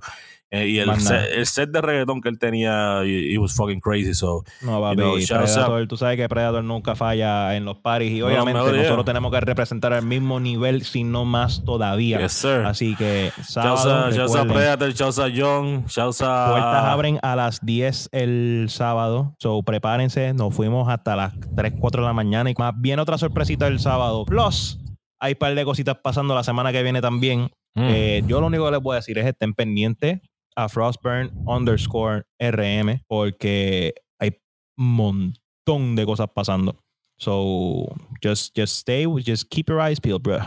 Eh, 0.53 0.67
y 0.67 0.77
el 0.77 1.01
set, 1.01 1.31
el 1.33 1.47
set 1.47 1.71
de 1.71 1.81
reggaetón 1.81 2.21
que 2.21 2.29
él 2.29 2.37
tenía, 2.37 3.03
it, 3.03 3.31
it 3.31 3.39
was 3.39 3.55
fucking 3.55 3.79
crazy. 3.79 4.13
So, 4.13 4.43
No, 4.61 4.79
papi, 4.79 4.97
know, 4.97 5.17
shouts 5.17 5.53
Predator, 5.53 5.87
tú 5.87 5.97
sabes 5.97 6.15
que 6.15 6.29
Predator 6.29 6.63
nunca 6.63 6.93
falla 6.95 7.55
en 7.55 7.65
los 7.65 7.77
paris 7.77 8.11
y 8.11 8.19
No, 8.19 8.27
obviamente 8.27 8.61
yeah. 8.61 8.83
nosotros 8.83 9.03
tenemos 9.03 9.31
que 9.31 9.39
representar 9.39 9.93
al 9.93 10.05
mismo 10.05 10.39
nivel, 10.39 10.83
si 10.83 11.03
no 11.03 11.25
más 11.25 11.65
todavía. 11.65 12.19
yes, 12.19 12.33
sir. 12.33 12.67
Así 12.67 12.95
que 12.95 13.31
sábado, 13.43 14.05
a, 14.05 14.11
shouts 14.11 14.35
a 14.35 14.45
Predator, 14.45 14.93
shouts 14.93 15.17
a 15.17 15.27
Young, 15.27 15.87
shouts 15.87 16.21
a. 16.21 16.51
puertas 16.51 16.85
abren 16.85 17.17
a 17.23 17.35
las 17.35 17.59
10 17.65 18.09
el 18.11 18.67
sábado, 18.69 19.33
so 19.39 19.63
prepárense, 19.63 20.35
nos 20.35 20.53
fuimos 20.53 20.87
hasta 20.87 21.15
las 21.15 21.33
3, 21.55 21.73
4 21.79 22.03
de 22.03 22.07
la 22.07 22.13
mañana 22.13 22.51
y 22.51 22.53
más 22.59 22.73
bien 22.77 22.99
otra 22.99 23.17
sorpresita 23.17 23.65
el 23.65 23.79
sábado. 23.79 24.23
Plus, 24.25 24.77
hay 25.19 25.33
un 25.33 25.39
par 25.39 25.55
de 25.55 25.65
cositas 25.65 25.97
pasando 26.03 26.35
la 26.35 26.43
semana 26.43 26.71
que 26.71 26.83
viene 26.83 27.01
también. 27.01 27.49
Mm. 27.73 27.89
Eh, 27.89 28.23
yo 28.27 28.39
lo 28.39 28.45
único 28.45 28.65
que 28.65 28.71
les 28.73 28.81
voy 28.83 28.93
a 28.93 28.95
decir 28.97 29.17
es 29.17 29.25
estén 29.25 29.55
pendientes 29.55 30.19
a 30.55 30.69
Frostburn 30.69 31.31
underscore 31.47 32.23
RM 32.39 33.01
porque 33.07 33.93
hay 34.19 34.31
un 34.77 34.93
montón 34.95 35.95
de 35.95 36.05
cosas 36.05 36.27
pasando. 36.33 36.79
So 37.17 37.85
just, 38.21 38.55
just 38.57 38.75
stay, 38.79 39.05
just 39.25 39.49
keep 39.49 39.69
your 39.69 39.79
eyes 39.79 39.99
peeled, 39.99 40.23
bro. 40.23 40.39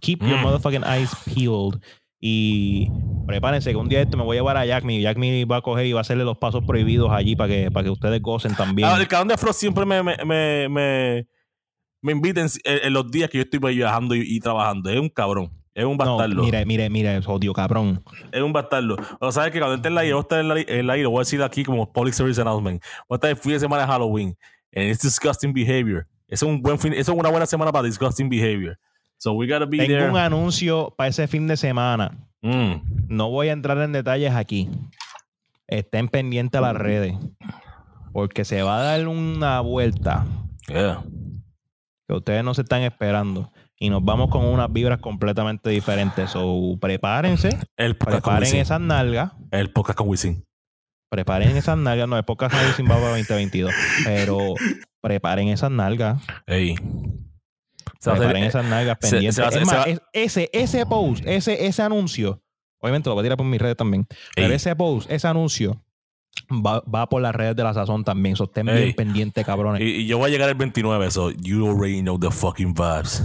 Keep 0.00 0.22
your 0.22 0.38
Mm. 0.38 0.42
motherfucking 0.44 0.84
eyes 0.84 1.10
peeled. 1.26 1.80
Y 2.20 2.88
prepárense 3.26 3.70
que 3.70 3.76
un 3.76 3.88
día 3.88 4.00
esto 4.00 4.16
me 4.16 4.24
voy 4.24 4.36
a 4.36 4.40
llevar 4.40 4.56
a 4.56 4.64
Jack 4.64 4.82
Me. 4.84 5.00
Jack 5.00 5.18
Me 5.18 5.44
va 5.44 5.58
a 5.58 5.60
coger 5.60 5.84
y 5.86 5.92
va 5.92 6.00
a 6.00 6.02
hacerle 6.02 6.24
los 6.24 6.38
pasos 6.38 6.64
prohibidos 6.64 7.10
allí 7.12 7.36
para 7.36 7.48
que, 7.52 7.70
para 7.70 7.84
que 7.84 7.90
ustedes 7.90 8.22
gocen 8.22 8.54
también. 8.54 8.88
Ah, 8.88 8.96
el 8.98 9.06
cabrón 9.06 9.28
de 9.28 9.36
Frost 9.36 9.60
siempre 9.60 9.84
me, 9.84 10.02
me, 10.02 10.16
me, 10.24 10.68
me, 10.70 11.26
me 12.02 12.12
invita 12.12 12.40
en, 12.40 12.48
en 12.64 12.92
los 12.94 13.10
días 13.10 13.28
que 13.28 13.38
yo 13.38 13.42
estoy 13.44 13.58
viajando 13.74 14.14
y, 14.14 14.22
y 14.24 14.40
trabajando. 14.40 14.88
Es 14.88 14.98
un 14.98 15.10
cabrón. 15.10 15.50
Es 15.74 15.84
un 15.84 15.96
no, 15.96 16.16
bastardo. 16.16 16.42
mire, 16.42 16.64
mire, 16.64 16.88
mire, 16.88 17.18
odio 17.26 17.52
cabrón. 17.52 18.02
Es 18.30 18.40
un 18.40 18.52
bastardo. 18.52 18.96
O 19.20 19.32
sabes 19.32 19.50
que 19.52 19.58
cuando 19.58 19.74
esté 19.76 19.88
en 19.88 19.94
la 19.96 20.02
aire, 20.02 20.16
estar 20.18 20.38
en 20.40 20.48
la, 20.48 20.60
en 20.60 20.86
la 20.86 20.92
aire, 20.92 21.06
voy 21.06 21.16
a 21.18 21.20
decir 21.20 21.42
aquí 21.42 21.64
como 21.64 21.92
public 21.92 22.14
service 22.14 22.40
announcement. 22.40 22.80
Voy 23.08 23.14
a 23.14 23.16
estar 23.16 23.30
el 23.30 23.36
fin 23.36 23.52
de 23.52 23.60
semana 23.60 23.82
de 23.82 23.88
Halloween. 23.88 24.36
And 24.74 24.84
it's 24.86 25.02
disgusting 25.02 25.52
behavior. 25.52 26.06
Es 26.28 26.42
un 26.42 26.62
buen 26.62 26.78
fin, 26.78 26.92
eso 26.92 27.12
es 27.12 27.18
una 27.18 27.28
buena 27.28 27.46
semana 27.46 27.72
para 27.72 27.84
disgusting 27.86 28.28
behavior. 28.28 28.78
So 29.18 29.32
we 29.32 29.46
gotta 29.46 29.66
be 29.66 29.78
Tengo 29.78 29.94
there. 29.98 30.10
un 30.10 30.16
anuncio 30.16 30.94
para 30.96 31.08
ese 31.08 31.26
fin 31.28 31.46
de 31.46 31.56
semana. 31.56 32.10
Mm. 32.42 33.06
No 33.08 33.30
voy 33.30 33.48
a 33.48 33.52
entrar 33.52 33.78
en 33.78 33.92
detalles 33.92 34.32
aquí. 34.34 34.68
Estén 35.66 36.08
pendientes 36.08 36.58
a 36.58 36.62
las 36.62 36.76
redes. 36.76 37.14
Porque 38.12 38.44
se 38.44 38.62
va 38.62 38.78
a 38.78 38.82
dar 38.82 39.08
una 39.08 39.60
vuelta 39.60 40.24
Yeah. 40.68 41.02
que 42.08 42.14
ustedes 42.14 42.44
no 42.44 42.54
se 42.54 42.62
están 42.62 42.82
esperando. 42.82 43.50
Y 43.78 43.90
nos 43.90 44.04
vamos 44.04 44.30
con 44.30 44.44
unas 44.44 44.72
vibras 44.72 45.00
completamente 45.00 45.68
diferentes. 45.70 46.30
So, 46.30 46.76
prepárense. 46.80 47.50
El 47.76 47.98
con 47.98 48.08
Preparen 48.12 48.42
Wisin. 48.42 48.60
esas 48.60 48.80
nalgas. 48.80 49.32
El 49.50 49.72
podcast 49.72 49.98
con 49.98 50.08
Wisin. 50.08 50.44
Preparen 51.10 51.56
esas 51.56 51.76
nalgas. 51.78 52.08
No, 52.08 52.18
es 52.18 52.24
podcast 52.24 52.54
nadie 52.54 52.72
sin 52.72 52.86
Baba 52.86 53.08
2022. 53.10 53.72
Pero 54.04 54.54
preparen 55.00 55.48
esas 55.48 55.70
nalgas. 55.70 56.22
Ey. 56.46 56.76
Se 58.00 58.10
va 58.10 58.16
a 58.16 58.16
hacer- 58.16 58.28
Preparen 58.28 58.44
esas 58.44 58.64
nalgas 58.64 58.96
se- 59.00 59.10
pendientes. 59.10 59.34
se 59.36 59.42
va 59.42 59.48
hacer- 59.48 59.62
Es 59.62 59.68
se 59.68 59.74
más, 59.74 59.86
va- 59.86 59.90
es- 59.90 60.00
ese, 60.12 60.50
ese 60.52 60.86
post, 60.86 61.24
ese, 61.26 61.66
ese 61.66 61.82
anuncio, 61.82 62.42
obviamente 62.80 63.08
lo 63.08 63.14
voy 63.14 63.22
a 63.22 63.24
tirar 63.24 63.36
por 63.38 63.46
mis 63.46 63.60
redes 63.60 63.76
también. 63.76 64.06
Pero 64.34 64.54
ese 64.54 64.74
post, 64.76 65.10
ese 65.10 65.26
anuncio, 65.28 65.82
va, 66.50 66.80
va 66.82 67.08
por 67.08 67.22
las 67.22 67.34
redes 67.34 67.54
de 67.56 67.62
la 67.64 67.74
sazón 67.74 68.04
también. 68.04 68.36
So, 68.36 68.44
estén 68.44 68.66
bien 68.66 68.94
pendientes, 68.94 69.44
cabrones. 69.44 69.82
Y, 69.82 69.84
y 70.02 70.06
yo 70.06 70.18
voy 70.18 70.28
a 70.30 70.32
llegar 70.32 70.48
el 70.48 70.54
29, 70.54 71.10
so 71.10 71.30
you 71.30 71.66
already 71.66 72.00
know 72.02 72.18
the 72.18 72.30
fucking 72.30 72.74
vibes. 72.74 73.22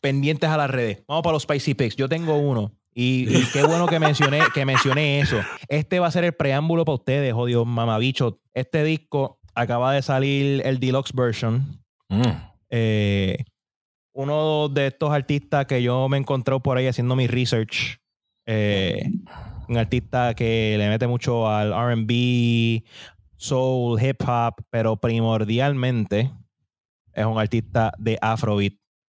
Pendientes 0.00 0.48
a 0.50 0.56
las 0.56 0.70
redes. 0.70 1.02
Vamos 1.06 1.22
para 1.22 1.34
los 1.34 1.42
Spicy 1.42 1.74
Picks. 1.74 1.96
Yo 1.96 2.08
tengo 2.08 2.36
uno. 2.36 2.72
Y, 2.94 3.28
y 3.28 3.44
qué 3.52 3.62
bueno 3.64 3.86
que 3.86 4.00
mencioné, 4.00 4.40
que 4.52 4.64
mencioné 4.64 5.20
eso. 5.20 5.36
Este 5.68 6.00
va 6.00 6.08
a 6.08 6.10
ser 6.10 6.24
el 6.24 6.32
preámbulo 6.32 6.84
para 6.84 6.96
ustedes, 6.96 7.32
jodido 7.32 7.64
mamabicho. 7.64 8.40
Este 8.54 8.82
disco 8.82 9.38
acaba 9.54 9.92
de 9.92 10.02
salir 10.02 10.62
el 10.66 10.80
deluxe 10.80 11.12
version. 11.14 11.80
Mm. 12.08 12.22
Eh, 12.70 13.44
uno 14.14 14.68
de 14.68 14.88
estos 14.88 15.10
artistas 15.12 15.66
que 15.66 15.80
yo 15.82 16.08
me 16.08 16.16
encontré 16.16 16.58
por 16.58 16.76
ahí 16.76 16.86
haciendo 16.88 17.14
mi 17.14 17.26
research. 17.28 18.00
eh, 18.46 19.08
un 19.68 19.76
artista 19.76 20.34
que 20.34 20.74
le 20.78 20.88
mete 20.88 21.06
mucho 21.06 21.48
al 21.48 21.72
RB, 21.72 22.82
soul, 23.36 24.02
hip 24.02 24.22
hop, 24.26 24.54
pero 24.70 24.96
primordialmente 24.96 26.32
es 27.12 27.26
un 27.26 27.38
artista 27.38 27.92
de 27.98 28.18
Afrobeat. 28.20 28.72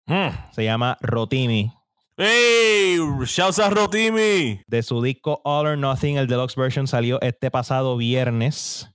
Mm. 0.10 0.52
Se 0.52 0.64
llama 0.64 0.98
Rotimi. 1.02 1.72
¡Ey! 2.18 2.98
¡Shouts 3.26 3.60
a 3.60 3.70
Rotimi! 3.70 4.60
De 4.68 4.82
su 4.82 5.04
disco 5.04 5.40
All 5.44 5.68
or 5.68 5.78
Nothing, 5.78 6.18
el 6.18 6.28
deluxe 6.28 6.56
version 6.56 6.88
salió 6.88 7.22
este 7.22 7.52
pasado 7.52 7.96
viernes. 7.96 8.92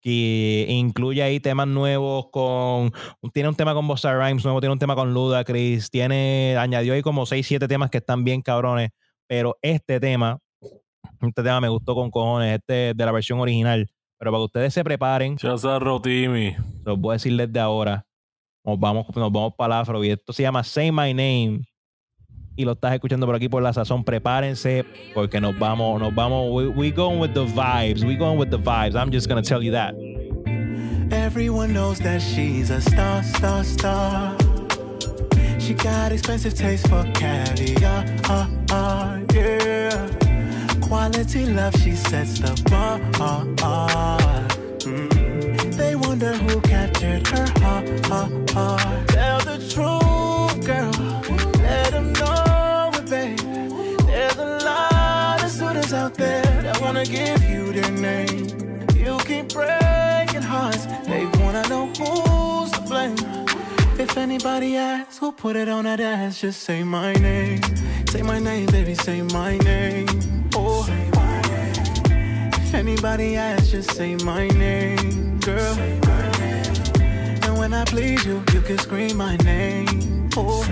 Que 0.00 0.66
incluye 0.68 1.22
ahí 1.22 1.40
temas 1.40 1.66
nuevos 1.66 2.26
con. 2.30 2.92
Tiene 3.32 3.48
un 3.48 3.54
tema 3.56 3.74
con 3.74 3.88
Busta 3.88 4.14
Rhymes 4.14 4.44
nuevo, 4.44 4.60
tiene 4.60 4.74
un 4.74 4.78
tema 4.78 4.94
con 4.94 5.12
Ludacris, 5.12 5.90
tiene. 5.90 6.56
Añadió 6.56 6.94
ahí 6.94 7.02
como 7.02 7.26
6, 7.26 7.44
7 7.44 7.66
temas 7.66 7.90
que 7.90 7.98
están 7.98 8.22
bien 8.22 8.40
cabrones. 8.40 8.90
Pero 9.26 9.56
este 9.60 9.98
tema, 9.98 10.38
este 11.20 11.42
tema 11.42 11.60
me 11.60 11.68
gustó 11.68 11.94
con 11.94 12.10
cojones, 12.10 12.60
este 12.60 12.90
es 12.90 12.96
de 12.96 13.04
la 13.04 13.12
versión 13.12 13.40
original. 13.40 13.90
Pero 14.18 14.30
para 14.30 14.40
que 14.40 14.44
ustedes 14.44 14.74
se 14.74 14.84
preparen, 14.84 15.36
¡Shouts 15.36 15.64
a 15.64 15.80
Rotimi! 15.80 16.52
se 16.52 16.60
los 16.84 16.98
voy 16.98 17.12
a 17.12 17.14
decir 17.14 17.36
desde 17.36 17.58
ahora. 17.58 18.06
Nos 18.64 18.78
vamos, 18.80 19.06
nos 19.14 19.30
vamos 19.30 19.52
para 19.56 19.80
afro. 19.80 20.02
Y 20.04 20.10
esto 20.10 20.32
se 20.32 20.42
llama 20.42 20.64
Say 20.64 20.90
My 20.90 21.12
Name. 21.12 21.60
Y 22.56 22.64
lo 22.64 22.72
estás 22.72 22.94
escuchando 22.94 23.26
por 23.26 23.34
aquí 23.34 23.48
por 23.48 23.62
la 23.62 23.72
sazón. 23.72 24.04
Prepárense 24.04 24.84
porque 25.12 25.40
nos 25.40 25.58
vamos, 25.58 26.00
nos 26.00 26.14
vamos. 26.14 26.50
We, 26.52 26.68
we 26.68 26.90
going 26.90 27.18
with 27.18 27.34
the 27.34 27.44
vibes. 27.44 28.04
We 28.04 28.16
going 28.16 28.38
with 28.38 28.50
the 28.50 28.58
vibes. 28.58 28.94
I'm 28.94 29.10
just 29.10 29.28
gonna 29.28 29.42
tell 29.42 29.62
you 29.62 29.72
that. 29.72 29.94
Everyone 31.10 31.72
knows 31.72 31.98
that 32.00 32.20
she's 32.20 32.70
a 32.70 32.80
star, 32.80 33.22
star, 33.22 33.64
star. 33.64 34.36
She 35.58 35.74
got 35.74 36.12
expensive 36.12 36.54
taste 36.54 36.88
for 36.88 37.04
caviar, 37.14 38.04
yeah. 39.32 40.08
Quality 40.80 41.46
love, 41.46 41.74
she 41.82 41.92
sets 41.92 42.38
the 42.38 42.52
bar. 42.70 44.63
Wonder 46.14 46.36
who 46.36 46.60
captured 46.60 47.26
her 47.26 47.46
heart. 47.58 47.86
Tell 49.08 49.40
the 49.40 49.58
truth, 49.68 50.64
girl. 50.64 50.92
Let 51.60 51.90
them 51.90 52.12
know 52.12 52.92
it, 52.94 53.10
babe. 53.10 53.40
There's 54.06 54.36
a 54.36 54.60
lot 54.64 55.42
of 55.42 55.50
suitors 55.50 55.92
out 55.92 56.14
there 56.14 56.62
that 56.62 56.80
wanna 56.80 57.04
give 57.04 57.42
you 57.42 57.72
their 57.72 57.90
name. 57.90 58.46
You 58.94 59.18
keep 59.26 59.52
breaking 59.52 60.42
hearts, 60.42 60.86
they 61.08 61.26
wanna 61.42 61.68
know 61.68 61.86
who's 61.98 62.70
to 62.70 62.80
blame. 62.82 63.16
If 63.98 64.16
anybody 64.16 64.76
asks 64.76 65.18
who 65.18 65.32
put 65.32 65.56
it 65.56 65.68
on 65.68 65.82
that 65.82 65.98
ass, 65.98 66.40
just 66.40 66.62
say 66.62 66.84
my 66.84 67.12
name. 67.14 67.60
Say 68.06 68.22
my 68.22 68.38
name, 68.38 68.66
baby, 68.66 68.94
say 68.94 69.22
my 69.22 69.58
name. 69.58 70.06
Oh, 70.54 70.86
if 72.62 72.72
anybody 72.72 73.36
asks, 73.36 73.72
just 73.72 73.90
say 73.96 74.14
my 74.14 74.46
name, 74.46 75.23
girl. 75.44 75.76
And 77.44 77.58
when 77.58 77.74
I 77.74 77.84
please 77.84 78.24
you, 78.24 78.42
you 78.52 78.60
can 78.62 78.78
scream 78.78 79.16
my 79.16 79.36
name. 79.38 80.30
Oh, 80.36 80.64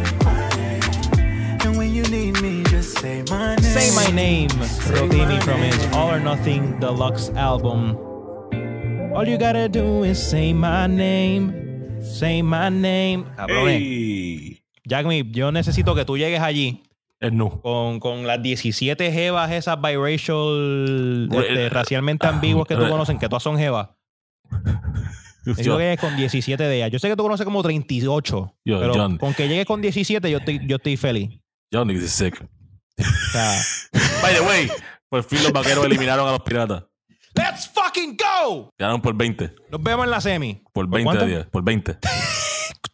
and 1.65 1.77
when 1.77 1.93
you 1.95 2.03
need 2.05 2.41
me, 2.41 2.63
just 2.65 2.99
say 2.99 3.23
my 3.29 3.57
name. 3.57 3.65
Say 3.65 3.95
My 3.95 4.11
Name. 4.11 4.49
From 4.49 5.61
his 5.61 5.87
All 5.93 6.11
or 6.11 6.21
Nothing 6.21 6.81
deluxe 6.81 7.31
album. 7.37 7.97
All 9.15 9.29
you 9.29 9.37
gotta 9.37 9.69
do 9.69 10.05
is 10.05 10.19
say 10.19 10.53
my 10.53 10.87
name. 10.87 11.53
Say 12.03 12.43
my 12.43 12.71
name. 12.71 13.27
Cabrones. 13.37 13.81
¡Ey! 13.81 14.63
Jack 14.85 15.07
Me, 15.07 15.23
yo 15.31 15.53
necesito 15.53 15.95
que 15.95 16.05
tú 16.05 16.17
llegues 16.17 16.41
allí. 16.41 16.83
El 17.21 17.37
no. 17.37 17.61
con, 17.61 18.01
con 18.01 18.27
las 18.27 18.43
17 18.43 19.13
jevas 19.13 19.53
esas 19.53 19.81
biracial, 19.81 21.29
este, 21.31 21.69
racialmente 21.69 22.27
ambiguas 22.27 22.67
que 22.67 22.75
tú 22.75 22.89
conocen, 22.89 23.19
que 23.19 23.29
todas 23.29 23.45
son 23.45 23.57
jevas. 23.57 23.91
Necesito 25.45 25.77
que 25.77 25.83
llegues 25.85 26.01
con 26.01 26.17
17 26.17 26.63
de 26.63 26.77
ellas. 26.77 26.91
Yo 26.93 26.99
sé 26.99 27.09
que 27.09 27.17
tú 27.17 27.23
conoces 27.25 27.45
como 27.45 27.63
38, 27.63 28.55
Yo, 28.65 28.81
pero 28.81 28.95
John. 28.95 29.19
con 29.19 29.35
que 29.35 29.49
llegues 29.49 29.67
con 29.67 29.81
17 29.83 30.31
yo 30.31 30.39
estoy, 30.39 30.61
yo 30.67 30.77
estoy 30.77 30.97
feliz. 30.97 31.31
Niggas 31.73 32.05
is 32.05 32.11
sick. 32.13 32.47
O 32.99 33.03
sea, 33.33 33.61
By 34.23 34.35
the 34.35 34.41
way, 34.43 34.71
por 35.09 35.25
fin 35.25 35.43
los 35.43 35.53
vaqueros 35.53 35.85
eliminaron 35.85 36.29
a 36.29 36.33
los 36.33 36.41
piratas. 36.43 36.85
¡Let's 37.35 37.69
fucking 37.69 38.17
go! 38.17 38.71
Ganaron 38.79 39.01
por 39.01 39.15
20. 39.15 39.55
Nos 39.71 39.83
vemos 39.83 40.05
en 40.05 40.11
la 40.11 40.21
semi. 40.21 40.63
Por 40.73 40.87
20 40.89 41.05
cuánto? 41.05 41.25
de 41.25 41.31
10. 41.37 41.47
Por 41.47 41.65
20. 41.65 41.99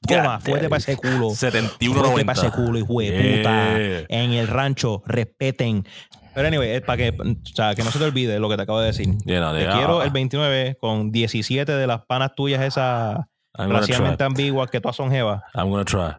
Toma, 0.07 0.41
fuerte 0.41 0.69
para 0.69 0.79
ese 0.79 0.97
culo. 0.97 1.31
71 1.31 2.03
Fuerte 2.03 2.25
para 2.25 2.39
ese 2.39 2.49
90. 2.49 2.57
culo, 2.65 2.79
hijo 2.79 3.01
de 3.01 3.37
puta. 3.37 3.79
Yeah. 3.79 4.07
En 4.09 4.31
el 4.33 4.47
rancho, 4.47 5.03
respeten. 5.07 5.85
Pero 6.35 6.49
anyway, 6.49 6.71
es 6.71 6.83
para 6.83 6.97
que, 6.97 7.17
o 7.19 7.55
sea, 7.55 7.75
que 7.75 7.83
no 7.83 7.91
se 7.91 7.99
te 7.99 8.05
olvide 8.05 8.39
lo 8.39 8.49
que 8.49 8.57
te 8.57 8.63
acabo 8.63 8.81
de 8.81 8.87
decir. 8.87 9.09
Yeah, 9.25 9.41
no, 9.41 9.53
Te 9.53 9.61
yeah. 9.61 9.73
quiero 9.73 10.03
el 10.03 10.11
29 10.11 10.77
con 10.81 11.11
17 11.11 11.73
de 11.73 11.87
las 11.87 12.05
panas 12.07 12.35
tuyas 12.35 12.63
esas 12.63 13.19
racialmente 13.55 14.19
try. 14.19 14.27
ambiguas 14.27 14.71
que 14.71 14.81
todas 14.81 14.97
son 14.97 15.11
jevas. 15.11 15.43
I'm 15.55 15.71
gonna 15.71 15.85
try. 15.85 16.17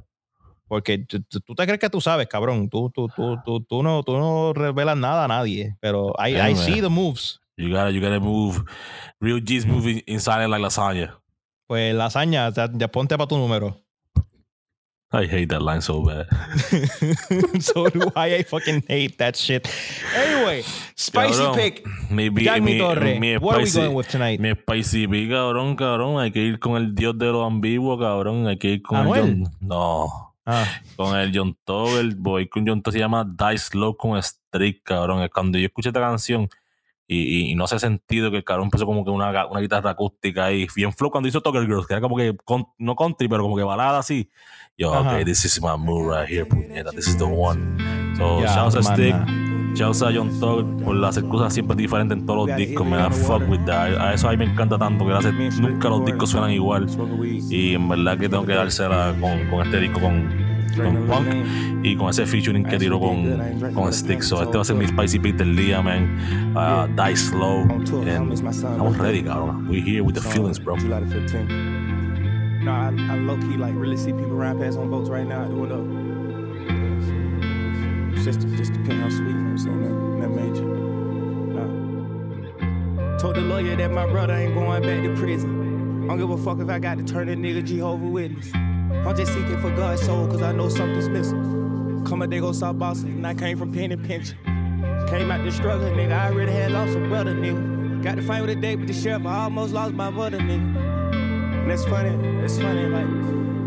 Porque 0.68 0.99
tú, 0.99 1.56
te 1.56 1.65
crees 1.65 1.80
que 1.80 1.90
tú 1.90 1.99
sabes, 1.99 2.27
cabrón. 2.27 2.69
Tú, 2.69 2.91
tú, 2.94 3.07
tú, 3.15 3.40
tú, 3.44 3.61
tú 3.61 3.81
no, 3.81 4.03
tú 4.03 4.18
no 4.18 4.53
revelas 4.53 4.98
nada 4.98 5.26
a 5.26 5.27
nadie. 5.27 5.76
Pero 5.80 6.14
I, 6.19 6.34
Yeah, 6.34 6.49
I 6.52 6.56
see 6.56 6.80
the 6.81 6.90
moves. 6.90 7.40
You 7.57 7.69
gotta, 7.69 7.90
you 7.90 7.99
gotta 8.02 8.19
move. 8.19 8.64
Real 9.19 9.41
G's 9.44 9.65
moving 9.65 10.02
inside 10.06 10.48
like 10.48 10.61
lasagna. 10.61 11.19
Pues 11.68 11.94
lasaña, 11.95 12.52
ya, 12.52 12.69
ya 12.72 12.88
ponte 12.88 13.18
para 13.18 13.27
tu 13.27 13.38
número. 13.38 13.77
I 15.11 15.26
hate 15.26 15.48
that 15.49 15.61
line 15.64 15.81
so 15.81 16.03
bad. 16.06 16.27
so 17.60 17.90
do 17.90 18.11
I. 18.15 18.36
I 18.36 18.44
fucking 18.44 18.84
hate 18.88 19.18
that 19.18 19.36
shit. 19.36 19.68
Anyway, 20.15 20.61
spicy 20.95 21.41
Cabrón, 21.44 21.56
pick. 21.56 21.84
Mi, 22.11 22.30
mi, 22.30 22.44
Jack 22.44 22.61
mi, 22.61 22.77
Torre. 22.77 23.19
mi 23.19 23.38
What 23.38 23.56
are 23.56 23.64
we 23.64 23.65
spicy- 23.65 23.81
going 23.88 23.95
with 23.95 24.07
tonight? 24.07 24.40
Mi 24.40 24.52
spicy 24.53 25.07
pick, 25.07 25.30
cabrón, 25.31 25.76
cabrón. 25.76 26.19
Hay 26.19 26.31
que 26.31 26.40
ir 26.41 26.60
con 26.60 26.77
el 26.77 26.94
dios 26.94 27.18
de 27.18 27.26
lo 27.26 27.44
ambiguo, 27.44 27.98
cabrón. 27.98 28.48
Hay 28.48 28.57
que 28.57 28.68
ir 28.69 28.81
con 28.84 28.98
¿Anuel? 28.99 29.19
el 29.19 29.44
John. 29.44 29.53
No. 29.61 30.36
Ah, 30.45 30.65
Con 30.95 31.15
el 31.15 31.31
John 31.36 31.56
Toggle, 31.64 32.15
voy 32.18 32.48
con 32.48 32.68
John 32.68 32.81
Toggle, 32.81 32.94
se 32.98 32.99
llama 32.99 33.23
Die 33.23 33.57
Slow 33.57 33.95
con 33.98 34.18
Street, 34.18 34.77
cabrón. 34.84 35.27
Cuando 35.34 35.60
yo 35.60 35.65
escuché 35.68 35.90
esta 35.90 35.99
canción 35.99 36.49
y, 37.07 37.18
y- 37.18 37.52
y 37.52 37.56
no 37.56 37.65
hace 37.65 37.77
sentido 37.77 38.31
que 38.31 38.38
el 38.38 38.44
cabrón 38.44 38.65
empezó 38.65 38.86
como 38.88 39.03
que 39.06 39.11
una, 39.11 39.45
una 39.48 39.60
guitarra 39.60 39.91
acústica 39.91 40.45
ahí, 40.45 40.68
bien 40.76 40.91
flow 40.94 41.11
cuando 41.11 41.27
hizo 41.30 41.41
Toggle 41.41 41.65
Girls, 41.68 41.86
que 41.86 41.94
era 41.94 42.02
como 42.02 42.15
que, 42.18 42.36
con- 42.45 42.65
no 42.80 42.95
country, 42.95 43.27
pero 43.27 43.44
como 43.44 43.57
que 43.57 43.64
balada 43.64 43.99
así. 43.99 44.31
Yo, 44.80 44.93
Ajá. 44.93 45.18
ok, 45.18 45.26
this 45.26 45.43
is 45.43 45.61
my 45.61 45.76
move 45.77 46.07
right 46.07 46.26
here, 46.26 46.45
puñeta, 46.45 46.91
this 46.91 47.06
is 47.10 47.18
the 47.18 47.26
one. 47.26 47.60
So, 48.15 48.39
Ya, 48.41 48.47
shouts 48.56 48.76
a 48.76 48.81
Stick, 48.84 49.14
shouts 49.76 50.01
a 50.01 50.10
John 50.10 50.30
Toggle 50.39 50.84
por 50.85 51.03
hacer 51.03 51.26
cosas 51.26 51.53
siempre 51.53 51.76
diferentes 51.76 52.18
en 52.18 52.26
todos 52.26 52.47
los 52.47 52.57
discos, 52.57 52.88
me 52.88 52.95
da 52.95 53.10
fuck 53.10 53.43
with 53.49 53.60
that. 53.65 53.97
A 53.99 54.14
eso 54.14 54.30
a 54.30 54.31
mí 54.31 54.38
me 54.38 54.45
encanta 54.45 54.77
tanto, 54.77 55.06
que 55.06 55.11
hace- 55.11 55.34
nunca 55.61 55.89
los 55.89 56.06
discos 56.06 56.30
suenan 56.30 56.51
igual. 56.51 56.88
Y 57.49 57.73
en 57.76 57.89
verdad 57.89 58.18
que 58.18 58.30
tengo 58.30 58.45
que 58.45 58.53
dársela 58.53 59.14
con, 59.19 59.49
con 59.49 59.65
este 59.68 59.81
disco, 59.81 59.99
con, 59.99 60.30
con 60.77 60.95
Punk 61.07 61.27
y 61.84 61.97
con 61.97 62.10
ese 62.10 62.26
featuring 62.26 62.64
que 62.64 62.77
tiró 62.77 63.01
con, 63.01 63.38
con 63.73 63.91
Stick. 63.91 64.22
So, 64.22 64.41
este 64.43 64.56
va 64.56 64.61
a 64.61 64.65
ser 64.65 64.77
mi 64.77 64.88
spicy 64.88 65.19
pick 65.19 65.35
del 65.35 65.57
día, 65.57 65.81
man. 65.81 66.56
Uh, 66.56 66.88
die 66.95 67.18
slow. 67.18 67.64
And 68.07 68.31
estamos 68.31 68.97
ready, 68.97 69.23
cabrón. 69.23 69.68
We 69.69 69.81
here 69.81 70.01
with 70.01 70.14
the 70.15 70.22
feelings, 70.22 70.57
bro. 70.57 70.77
July 72.60 72.91
the 72.91 72.98
15th. 72.98 72.99
No, 72.99 73.14
I, 73.14 73.14
I 73.14 73.18
low 73.18 73.38
key 73.38 73.57
like 73.57 73.73
really 73.76 73.98
see 73.98 74.11
people 74.11 74.31
ride 74.31 74.60
past 74.60 74.77
on 74.77 74.90
boats 74.90 75.10
right 75.10 75.26
now 75.26 75.45
doing 75.45 75.72
up. 75.72 75.80
It's 78.15 78.26
just, 78.26 78.41
just 78.57 78.73
depending 78.73 78.99
how 78.99 79.10
sweet, 79.10 79.27
you 79.27 79.34
know 79.34 79.52
what 79.52 79.52
I'm 79.52 79.57
saying? 79.57 79.81
That, 79.84 80.27
that 80.27 80.30
major. 80.30 80.65
Nah. 83.07 83.18
Told 83.18 83.36
the 83.36 83.41
lawyer 83.41 83.76
that 83.76 83.91
my 83.91 84.06
brother 84.07 84.34
ain't 84.34 84.53
going 84.53 84.81
back 84.81 85.03
to 85.03 85.15
prison. 85.15 86.03
I 86.03 86.07
don't 86.07 86.18
give 86.18 86.30
a 86.30 86.38
fuck 86.38 86.60
if 86.60 86.69
I 86.69 86.80
got 86.80 86.98
to 86.98 87.03
turn 87.03 87.30
a 87.30 87.36
nigga 87.36 87.64
Jehovah 87.64 88.06
Witness. 88.06 88.52
I'm 88.53 89.15
just 89.15 89.34
seeking 89.34 89.60
for 89.61 89.73
God's 89.76 90.02
soul, 90.02 90.27
cause 90.27 90.41
I 90.41 90.52
know 90.52 90.68
something's 90.69 91.07
missing. 91.10 92.03
Come 92.06 92.22
a 92.22 92.27
day 92.27 92.40
go 92.40 92.52
South 92.52 92.80
Boston, 92.80 93.14
and 93.14 93.27
I 93.27 93.34
came 93.36 93.57
from 93.57 93.72
penny 93.72 93.95
pinching. 93.95 94.38
Came 95.10 95.31
out 95.31 95.44
the 95.44 95.52
struggle, 95.52 95.90
nigga. 95.90 96.11
I 96.11 96.31
already 96.31 96.52
had 96.52 96.72
lost 96.72 96.95
a 96.95 96.99
brother, 97.07 97.34
nigga. 97.34 98.03
Got 98.03 98.15
to 98.15 98.22
fight 98.22 98.41
with 98.41 98.49
a 98.49 98.56
date 98.56 98.77
with 98.77 98.88
the 98.88 98.94
sheriff. 98.94 99.26
I 99.26 99.44
almost 99.44 99.73
lost 99.73 99.94
my 99.94 100.10
brother, 100.10 100.40
nigga. 100.40 100.99
And 101.61 101.72
it's 101.72 101.86
funny. 101.86 102.10
it's 102.44 102.57
funny. 102.57 102.88
Like 102.88 103.07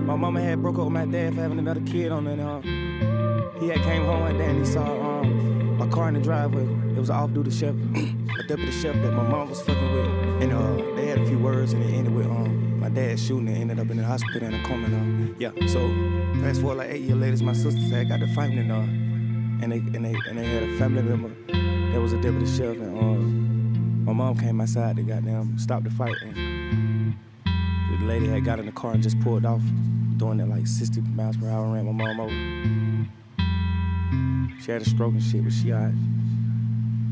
my 0.07 0.17
mama 0.17 0.41
had 0.41 0.61
broke 0.63 0.79
up 0.79 0.85
with 0.85 0.93
my 0.93 1.07
dad 1.07 1.35
for 1.35 1.41
having 1.41 1.59
another 1.59 1.81
kid 1.83 2.11
on 2.13 2.27
it. 2.27 2.41
Um, 2.41 2.63
he 3.61 3.69
had 3.69 3.79
came 3.83 4.05
home 4.05 4.21
one 4.21 4.39
day 4.39 4.47
and 4.51 4.59
he 4.59 4.73
saw 4.73 4.83
um 5.21 5.81
a 5.81 5.87
car 5.89 6.09
in 6.09 6.15
the 6.15 6.21
driveway. 6.21 6.63
It 6.63 6.99
was 6.99 7.11
an 7.11 7.17
off-duty 7.17 7.51
sheriff, 7.51 7.77
a 7.95 8.43
deputy 8.47 8.73
sheriff 8.73 9.01
that 9.03 9.13
my 9.13 9.23
mom 9.23 9.51
was 9.51 9.61
fucking 9.63 9.93
with. 9.93 10.43
And 10.43 10.53
uh, 10.53 10.97
they 10.97 11.07
had 11.07 11.19
a 11.19 11.27
few 11.27 11.39
words 11.39 11.73
and 11.73 11.83
it 11.83 11.93
ended 11.93 12.15
with 12.15 12.27
um 12.27 12.81
my 12.81 12.89
dad 12.89 13.19
shooting 13.21 13.49
and 13.49 13.57
ended 13.59 13.79
up 13.79 13.91
in 13.91 13.97
the 13.97 14.05
hospital 14.05 14.49
in 14.49 14.55
a 14.55 14.63
coma. 14.65 14.87
And, 14.87 15.31
uh, 15.31 15.35
yeah. 15.39 15.67
So 15.69 15.81
fast 16.43 16.61
forward 16.61 16.79
like 16.79 16.91
eight 16.91 17.03
years 17.03 17.19
later, 17.19 17.45
my 17.45 17.53
sisters 17.53 17.91
had 17.91 18.09
got 18.09 18.21
to 18.21 18.27
fighting 18.35 18.59
and 18.59 18.73
uh 18.73 19.03
and 19.63 19.71
they 19.71 19.79
and 19.79 20.05
they 20.05 20.15
and 20.29 20.39
they 20.39 20.45
had 20.45 20.65
a 20.65 20.79
family 20.79 21.03
member 21.03 21.31
that 21.93 22.01
was 22.01 22.13
a 22.13 22.21
deputy 22.21 22.47
sheriff 22.47 22.79
and 22.79 22.99
um 22.99 24.05
my 24.05 24.13
mom 24.13 24.37
came 24.37 24.61
outside 24.61 24.97
to 24.97 25.03
goddamn 25.03 25.57
stop 25.57 25.85
the 25.85 25.91
fight 25.91 26.17
and 26.23 26.37
the 28.03 28.09
lady 28.09 28.27
had 28.27 28.45
got 28.45 28.59
in 28.59 28.67
the 28.67 28.73
car 28.73 28.93
and 28.93 29.03
just 29.03 29.19
pulled 29.21 29.47
off 29.47 29.63
doing 30.17 30.41
it 30.41 30.49
like 30.49 30.67
60 30.67 31.01
miles 31.15 31.37
per 31.37 31.49
hour 31.49 31.73
ran 31.73 31.87
my 31.87 31.93
mom 31.93 32.21
over. 32.21 32.35
She 34.61 34.73
had 34.73 34.83
a 34.83 34.85
stroke 34.85 35.13
and 35.13 35.23
shit, 35.23 35.45
but 35.45 35.53
she 35.53 35.73
alright. 35.73 35.95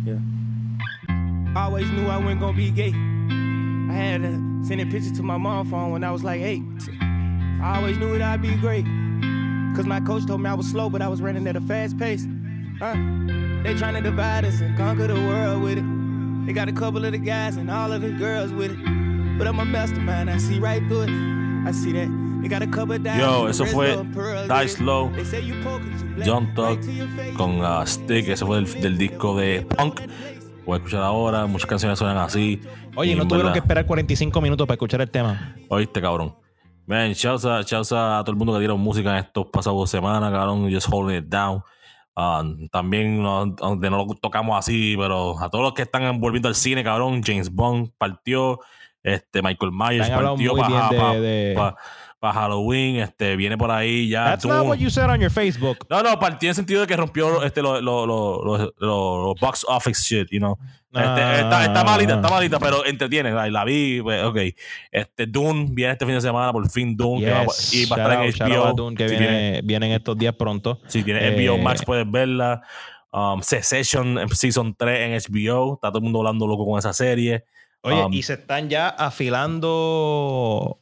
Yeah. 0.05 0.19
I 1.55 1.65
always 1.67 1.89
knew 1.91 2.09
I 2.09 2.19
wasn't 2.19 2.41
gonna 2.41 2.57
be 2.57 2.71
gay. 2.71 2.93
I 2.93 3.93
had 3.93 4.23
to 4.23 4.65
send 4.67 4.81
a 4.81 4.87
picture 4.87 5.15
to 5.15 5.23
my 5.23 5.37
mom 5.37 5.71
phone 5.71 5.93
when 5.93 6.03
I 6.03 6.11
was 6.11 6.25
like 6.25 6.41
eight. 6.41 6.63
I 7.01 7.77
always 7.77 7.97
knew 7.99 8.19
that 8.19 8.23
I'd 8.23 8.43
be 8.43 8.57
great. 8.57 8.85
Cause 9.77 9.87
my 9.87 10.01
coach 10.01 10.27
told 10.27 10.41
me 10.41 10.51
I 10.51 10.55
was 10.55 10.69
slow, 10.69 10.91
but 10.91 11.03
I 11.03 11.09
was 11.09 11.23
running 11.23 11.47
at 11.47 11.55
a 11.55 11.61
fast 11.61 11.99
pace. 11.99 12.27
Huh? 12.81 12.95
They 13.63 13.75
trying 13.75 13.95
to 13.95 14.01
divide 14.01 14.45
us 14.45 14.61
and 14.61 14.77
conquer 14.77 15.07
the 15.07 15.15
world 15.15 15.63
with 15.63 15.79
it. 15.79 16.47
They 16.47 16.53
got 16.53 16.69
a 16.69 16.73
couple 16.73 17.05
of 17.05 17.13
the 17.13 17.19
guys 17.19 17.57
and 17.57 17.71
all 17.71 17.93
of 17.93 18.03
the 18.03 18.11
girls 18.11 18.53
with 18.53 18.73
it. 18.73 19.00
But 19.41 19.49
I'm 19.49 19.59
a 19.59 19.65
mastermind, 19.65 20.29
I 20.29 20.39
see 20.39 20.61
right 20.61 20.87
through 20.87 21.05
it. 21.05 21.11
I 21.67 21.73
see 21.73 21.93
that. 21.95 22.09
Yo, 23.19 23.49
eso 23.49 23.65
fue 23.65 23.97
you 25.43 25.55
black. 26.15 26.27
John 26.27 26.53
face. 26.55 27.35
con 27.39 27.63
uh, 27.63 27.87
Stick. 27.87 28.29
Ese 28.29 28.45
fue 28.45 28.57
del, 28.57 28.83
del 28.83 28.99
disco 28.99 29.35
de 29.35 29.63
Punk. 29.63 30.03
Voy 30.67 30.75
a 30.75 30.77
escuchar 30.77 31.03
ahora, 31.03 31.47
muchas 31.47 31.67
canciones 31.67 31.99
suenan 31.99 32.19
así. 32.19 32.61
Oye, 32.95 33.17
no 33.17 33.23
tuvieron 33.27 33.47
verdad- 33.47 33.53
que 33.55 33.59
esperar 33.61 33.87
45 33.87 34.43
minutos 34.43 34.67
para 34.67 34.75
escuchar 34.75 35.01
el 35.01 35.11
tema. 35.11 35.57
Oíste, 35.71 36.03
cabrón. 36.03 36.37
Man, 36.85 37.13
shouts 37.13 37.47
a, 37.47 37.63
shouts 37.63 37.93
a 37.93 38.21
todo 38.23 38.33
el 38.33 38.37
mundo 38.37 38.53
que 38.53 38.59
dieron 38.59 38.79
música 38.79 39.11
en 39.13 39.25
estos 39.25 39.47
pasados 39.47 39.79
dos 39.79 39.91
semanas, 39.91 40.31
cabrón. 40.31 40.71
Just 40.71 40.89
holding 40.93 41.17
it 41.17 41.29
down. 41.29 41.63
Ah, 42.15 42.45
también, 42.71 43.23
no, 43.23 43.57
aunque 43.63 43.89
no 43.89 44.05
lo 44.05 44.07
tocamos 44.17 44.59
así, 44.59 44.97
pero 44.99 45.41
a 45.41 45.49
todos 45.49 45.65
los 45.65 45.73
que 45.73 45.81
están 45.81 46.21
volviendo 46.21 46.49
al 46.49 46.55
cine, 46.55 46.85
cabrón. 46.85 47.23
James 47.25 47.51
Bond 47.51 47.93
partió. 47.97 48.61
Este, 49.03 49.43
Michael 49.43 49.73
Myers 49.73 50.11
partió 50.11 50.55
para 50.57 51.13
de- 51.15 51.21
de- 51.21 51.75
Halloween. 52.23 52.97
Este, 52.97 53.35
viene 53.37 53.57
por 53.57 53.71
ahí 53.71 54.09
ya. 54.11 54.25
That's 54.27 54.45
not 54.45 54.59
Dune. 54.59 54.69
what 54.69 54.77
you 54.79 54.91
said 54.91 55.09
on 55.09 55.21
your 55.21 55.31
Facebook. 55.31 55.87
No, 55.89 56.03
no, 56.03 56.19
partió 56.19 56.49
en 56.49 56.51
el 56.51 56.55
sentido 56.57 56.83
de 56.83 56.87
que 56.87 56.95
rompió 56.97 57.43
este, 57.43 57.63
los 57.63 57.83
lo, 57.83 58.05
lo, 58.07 58.73
lo- 58.79 59.35
box 59.41 59.65
office 59.67 60.03
shit, 60.03 60.29
you 60.31 60.39
know. 60.39 60.59
Este, 60.93 60.99
Ah. 61.09 61.41
está, 61.41 61.65
está 61.65 61.85
malita, 61.85 62.15
está 62.17 62.29
malita, 62.29 62.59
pero 62.59 62.85
entretiene. 62.85 63.31
La, 63.31 63.49
la 63.49 63.65
vi, 63.65 64.03
pues, 64.03 64.23
ok. 64.25 64.37
Este, 64.91 65.27
Dune 65.27 65.69
viene 65.71 65.93
este 65.93 66.05
fin 66.05 66.15
de 66.17 66.21
semana, 66.21 66.53
por 66.53 66.69
fin 66.69 66.95
Dune, 66.97 67.25
que 67.25 67.31
va, 67.31 67.45
Yes. 67.45 67.75
y 67.75 67.87
va 67.87 67.97
a 67.97 68.01
estar 68.01 68.25
en 68.25 68.33
HBO. 68.59 68.73
Dune, 68.75 68.97
que 68.97 69.09
si, 69.09 69.17
viene, 69.17 69.27
tiene, 69.27 69.63
vienen 69.63 69.93
estos 69.93 70.19
días 70.19 70.35
pronto. 70.35 70.81
si 70.89 71.03
tiene 71.03 71.27
Eh, 71.27 71.31
HBO 71.49 71.59
Max, 71.59 71.83
puedes 71.87 72.11
verla. 72.11 72.61
Um, 73.13 73.41
Secession 73.41 74.19
en 74.19 74.29
Season 74.29 74.75
3 74.77 75.01
en 75.01 75.13
HBO. 75.35 75.75
Está 75.75 75.89
todo 75.89 75.99
el 75.99 76.05
mundo 76.05 76.19
hablando 76.21 76.47
loco 76.47 76.67
con 76.67 76.79
esa 76.79 76.93
serie. 76.93 77.45
Oye, 77.83 78.03
Um, 78.05 78.13
y 78.13 78.23
se 78.23 78.35
están 78.35 78.69
ya 78.69 78.89
afilando 78.89 80.81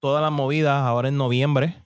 todas 0.00 0.22
las 0.22 0.32
movidas 0.32 0.82
ahora 0.82 1.08
en 1.08 1.16
noviembre. 1.16 1.76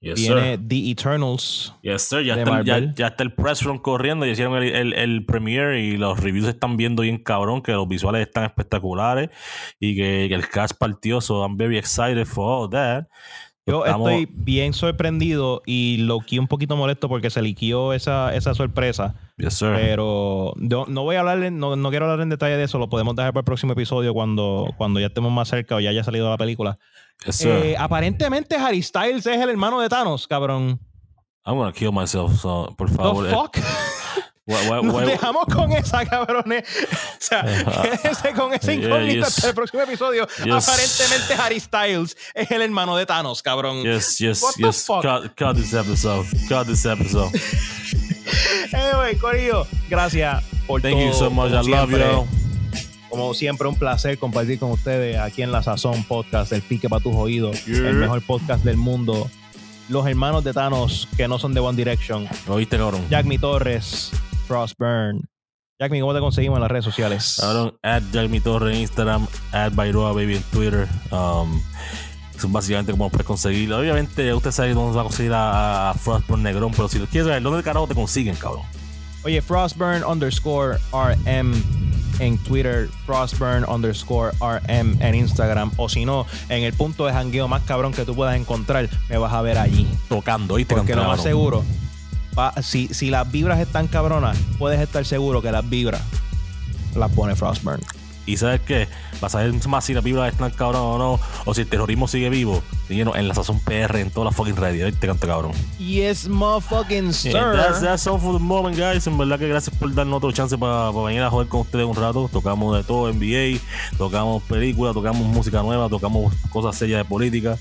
Yes, 0.00 0.16
Viene 0.16 0.56
sir. 0.56 0.68
The 0.68 0.90
Eternals. 0.90 1.72
Yes, 1.82 2.02
sir. 2.02 2.24
Ya, 2.24 2.34
está, 2.34 2.58
el- 2.76 2.92
ya, 2.96 3.06
está 3.06 3.22
el 3.22 3.32
press 3.32 3.62
run 3.62 3.78
corriendo. 3.78 4.26
Ya 4.26 4.32
hicieron 4.32 4.60
el, 4.60 4.74
el, 4.74 4.92
el 4.94 5.24
premiere 5.24 5.80
y 5.80 5.96
los 5.96 6.18
reviews 6.18 6.46
se 6.46 6.50
están 6.50 6.76
viendo 6.76 7.02
bien 7.02 7.18
cabrón. 7.22 7.62
Que 7.62 7.70
los 7.70 7.86
visuales 7.86 8.26
están 8.26 8.42
espectaculares 8.42 9.30
y 9.78 9.94
que, 9.94 10.26
que 10.28 10.34
el 10.34 10.48
cast 10.48 10.76
partió. 10.76 11.20
So 11.20 11.44
I'm 11.44 11.56
very 11.56 11.78
excited 11.78 12.24
for 12.26 12.44
all 12.64 12.68
that. 12.70 13.06
Yo 13.64 13.84
Estamos- 13.84 14.10
estoy 14.10 14.28
bien 14.34 14.72
sorprendido 14.72 15.62
y 15.66 15.98
lo 15.98 16.18
que 16.18 16.40
un 16.40 16.48
poquito 16.48 16.76
molesto 16.76 17.08
porque 17.08 17.30
se 17.30 17.40
liquió 17.42 17.92
esa, 17.92 18.34
esa 18.34 18.54
sorpresa. 18.54 19.14
Yes, 19.36 19.54
sir. 19.54 19.70
Pero 19.76 20.52
no, 20.56 20.86
no 20.86 21.02
voy 21.04 21.14
a 21.14 21.20
hablar, 21.20 21.38
no, 21.52 21.76
no 21.76 21.90
quiero 21.90 22.06
hablar 22.06 22.20
en 22.22 22.28
detalle 22.28 22.56
de 22.56 22.64
eso. 22.64 22.78
Lo 22.78 22.88
podemos 22.88 23.14
dejar 23.14 23.32
para 23.32 23.42
el 23.42 23.44
próximo 23.44 23.72
episodio 23.74 24.14
cuando, 24.14 24.68
cuando 24.76 24.98
ya 24.98 25.06
estemos 25.06 25.30
más 25.30 25.48
cerca 25.48 25.76
o 25.76 25.80
ya 25.80 25.90
haya 25.90 26.02
salido 26.02 26.28
la 26.28 26.36
película. 26.38 26.76
yes, 27.24 27.36
sir. 27.36 27.50
Eh, 27.50 27.76
aparentemente 27.78 28.56
Harry 28.56 28.82
Styles 28.82 29.26
es 29.26 29.40
el 29.40 29.50
hermano 29.50 29.80
de 29.80 29.88
Thanos, 29.88 30.26
cabrón. 30.26 30.80
I'm 31.46 31.56
gonna 31.56 31.72
kill 31.72 31.92
myself. 31.92 32.40
So, 32.40 32.74
por 32.76 32.90
The 32.90 32.96
favor. 32.96 33.26
eh, 33.26 33.30
fuck? 33.30 33.56
why- 34.46 34.68
why- 34.68 34.82
Nos 34.82 35.06
dejamos 35.06 35.44
con 35.46 35.72
esa, 35.72 36.04
cabrones. 36.06 36.64
O 37.22 37.24
sea, 37.24 37.44
quédense 37.82 38.32
con 38.34 38.52
esa 38.52 38.72
Yeah, 38.74 38.84
incógnita 38.86 39.14
yes. 39.14 39.28
hasta 39.28 39.48
el 39.48 39.54
próximo 39.54 39.82
episodio. 39.84 40.26
Yes. 40.44 40.68
Aparentemente 40.68 41.34
Harry 41.34 41.60
Styles 41.60 42.16
es 42.34 42.50
el 42.50 42.62
hermano 42.62 42.96
de 42.96 43.06
Thanos, 43.06 43.40
cabrón. 43.42 43.82
Yes, 43.84 44.18
yes, 44.18 44.42
What 44.42 44.54
yes. 44.56 44.84
Cut, 44.86 45.32
cut 45.38 45.54
this 45.56 45.72
episode. 45.72 46.26
Cut 46.48 46.66
this 46.66 46.84
episode. 46.84 47.30
Anyway, 48.72 49.16
Corillo, 49.16 49.66
gracias 49.90 50.42
por 50.66 50.80
Thank 50.80 50.94
todo. 50.94 51.06
you 51.06 51.12
so 51.12 51.30
much. 51.30 51.50
I 51.50 51.54
love 51.56 51.64
siempre. 51.90 52.10
you. 52.12 52.26
Como 53.10 53.34
siempre, 53.34 53.68
un 53.68 53.74
placer 53.76 54.18
compartir 54.18 54.58
con 54.58 54.70
ustedes 54.70 55.18
aquí 55.18 55.42
en 55.42 55.52
La 55.52 55.62
Sazón 55.62 56.02
Podcast, 56.04 56.52
el 56.52 56.62
pique 56.62 56.88
para 56.88 57.02
tus 57.02 57.14
oídos, 57.14 57.64
Yeah. 57.66 57.88
el 57.90 57.96
mejor 57.96 58.22
podcast 58.22 58.64
del 58.64 58.78
mundo. 58.78 59.30
Los 59.88 60.06
hermanos 60.06 60.42
de 60.44 60.52
Thanos 60.54 61.06
que 61.16 61.28
no 61.28 61.38
son 61.38 61.52
de 61.52 61.60
One 61.60 61.76
Direction. 61.76 62.26
¿Oíste? 62.48 62.78
Jack 63.10 63.26
Mi 63.26 63.36
Torres, 63.36 64.10
Frostburn. 64.52 65.22
Jack 65.80 65.90
Mi, 65.90 66.00
¿cómo 66.00 66.12
te 66.12 66.20
conseguimos 66.20 66.58
en 66.58 66.60
las 66.60 66.70
redes 66.70 66.84
sociales? 66.84 67.38
Cabrón, 67.40 67.74
at 67.82 68.02
Jaime 68.12 68.38
Torre 68.38 68.74
en 68.74 68.82
Instagram, 68.82 69.26
at 69.50 69.72
Bairoa 69.72 70.12
Baby 70.12 70.36
en 70.36 70.42
Twitter. 70.42 70.86
Um, 71.10 71.58
es 72.36 72.52
básicamente 72.52 72.92
como 72.92 73.08
puedes 73.08 73.26
conseguir. 73.26 73.72
Obviamente, 73.72 74.34
usted 74.34 74.50
sabe 74.50 74.74
dónde 74.74 74.94
va 74.94 75.00
a 75.00 75.04
conseguir 75.04 75.32
a, 75.32 75.90
a 75.90 75.94
Frostburn 75.94 76.42
Negrón, 76.42 76.72
pero 76.72 76.86
si 76.86 76.98
lo 76.98 77.06
quieres 77.06 77.28
ver, 77.28 77.42
¿dónde 77.42 77.62
carajo 77.62 77.86
te 77.86 77.94
consiguen, 77.94 78.36
cabrón? 78.36 78.62
Oye, 79.24 79.40
Frostburn 79.40 80.04
underscore 80.04 80.78
RM 80.92 81.54
en 82.18 82.36
Twitter, 82.44 82.90
Frostburn 83.06 83.64
underscore 83.66 84.32
RM 84.38 85.00
en 85.00 85.14
Instagram, 85.14 85.72
o 85.78 85.88
si 85.88 86.04
no, 86.04 86.26
en 86.50 86.62
el 86.62 86.74
punto 86.74 87.06
de 87.06 87.14
jangueo 87.14 87.48
más 87.48 87.62
cabrón 87.62 87.94
que 87.94 88.04
tú 88.04 88.14
puedas 88.14 88.36
encontrar, 88.36 88.90
me 89.08 89.16
vas 89.16 89.32
a 89.32 89.40
ver 89.40 89.56
allí. 89.56 89.88
Tocando, 90.10 90.56
¿viste? 90.56 90.74
Porque 90.74 90.94
lo 90.94 91.04
más 91.04 91.22
seguro, 91.22 91.64
va- 92.38 92.54
si, 92.62 92.88
si 92.88 93.10
las 93.10 93.30
vibras 93.30 93.58
están 93.60 93.88
cabronas, 93.88 94.36
puedes 94.58 94.80
estar 94.80 95.04
seguro 95.04 95.42
que 95.42 95.52
las 95.52 95.68
vibras 95.68 96.00
las 96.94 97.10
pone 97.12 97.34
Frostburn. 97.36 97.80
Y 98.24 98.36
sabes 98.36 98.60
qué, 98.60 98.86
vas 99.20 99.34
a 99.34 99.38
ver 99.42 99.52
más 99.66 99.84
si 99.84 99.94
la 99.94 100.00
vibra 100.00 100.28
están 100.28 100.52
cabrón 100.52 100.82
o 100.82 100.96
no, 100.96 101.20
o 101.44 101.54
si 101.54 101.62
el 101.62 101.66
terrorismo 101.66 102.06
sigue 102.06 102.30
vivo. 102.30 102.62
Síguenos 102.86 103.16
en 103.16 103.26
la 103.26 103.34
sazón 103.34 103.58
PR 103.58 103.98
en 103.98 104.12
todas 104.12 104.26
las 104.26 104.36
fucking 104.36 104.54
redes, 104.54 104.84
¿viste? 104.92 105.08
Canta 105.08 105.26
cabrón. 105.26 105.50
Yes, 105.78 106.28
motherfucking 106.28 107.12
sir. 107.12 107.36
And 107.36 107.58
that's, 107.58 107.80
that's 107.80 108.06
all 108.06 108.20
for 108.20 108.32
the 108.34 108.38
moment, 108.38 108.76
guys. 108.78 109.08
En 109.08 109.18
verdad 109.18 109.40
que 109.40 109.48
gracias 109.48 109.74
por 109.76 109.92
darnos 109.92 110.18
otro 110.18 110.30
chance 110.30 110.56
para 110.56 110.92
venir 110.92 111.20
a 111.22 111.30
joder 111.30 111.48
con 111.48 111.62
ustedes 111.62 111.84
un 111.84 111.96
rato. 111.96 112.30
Tocamos 112.32 112.76
de 112.76 112.84
todo, 112.84 113.12
NBA, 113.12 113.58
tocamos 113.98 114.40
películas, 114.44 114.94
tocamos 114.94 115.26
música 115.26 115.60
nueva, 115.62 115.88
tocamos 115.88 116.32
cosas 116.50 116.76
serias 116.76 116.98
de 117.00 117.04
política. 117.04 117.56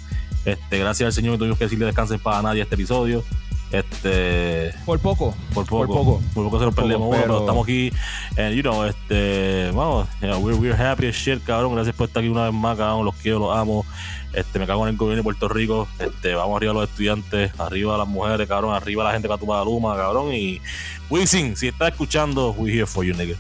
Este, 0.46 0.78
gracias 0.78 1.08
al 1.08 1.14
Señor, 1.14 1.32
no 1.34 1.38
tuvimos 1.40 1.58
que 1.58 1.64
decirle 1.66 1.88
descansen 1.88 2.20
para 2.20 2.40
nadie 2.44 2.62
este 2.62 2.76
episodio. 2.76 3.24
Este, 3.72 4.74
Por 4.86 5.00
poco. 5.00 5.34
por 5.54 5.66
poco, 5.66 5.86
Por 5.88 5.88
poco. 5.88 6.22
por 6.34 6.44
poco 6.46 6.60
se 6.60 6.66
nos 6.66 6.76
perdemos 6.76 7.08
poco, 7.08 7.10
uno, 7.10 7.18
pero 7.22 7.34
pero- 7.34 7.40
estamos 7.40 7.64
aquí, 7.64 7.92
and 8.38 8.54
you 8.56 8.62
know, 8.62 8.84
este, 8.84 9.72
vamos, 9.74 10.08
yeah, 10.22 10.38
we're, 10.38 10.58
we're 10.60 10.76
happy 10.76 11.08
as 11.08 11.16
shit, 11.16 11.42
cabrón. 11.46 11.74
Gracias 11.76 11.96
por 11.96 12.08
estar 12.08 12.22
aquí 12.22 12.30
una 12.30 12.44
vez 12.46 12.54
más, 12.54 12.78
cabrón. 12.78 13.06
Los 13.06 13.16
quiero, 13.16 13.40
los 13.40 13.56
amo. 13.56 13.86
Este, 14.34 14.60
me 14.60 14.68
cago 14.68 14.84
en 14.88 14.90
el 14.94 14.98
gobierno 14.98 15.18
de 15.20 15.24
Puerto 15.24 15.48
Rico. 15.50 15.88
Este, 16.00 16.34
vamos 16.36 16.58
arriba 16.58 16.74
los 16.74 16.90
estudiantes, 16.90 17.52
arriba 17.60 17.98
las 17.98 18.08
mujeres, 18.08 18.48
cabrón, 18.48 18.74
arriba 18.74 19.04
la 19.04 19.12
gente 19.14 19.28
que 19.28 19.46
la 19.48 19.64
luma, 19.64 19.96
cabrón. 19.96 20.34
Y 20.34 20.62
Wisin, 21.10 21.56
si 21.58 21.68
estás 21.70 21.90
escuchando, 21.92 22.52
we 22.52 22.72
here 22.72 22.86
for 22.86 23.04
you, 23.06 23.14
nigga. 23.14 23.36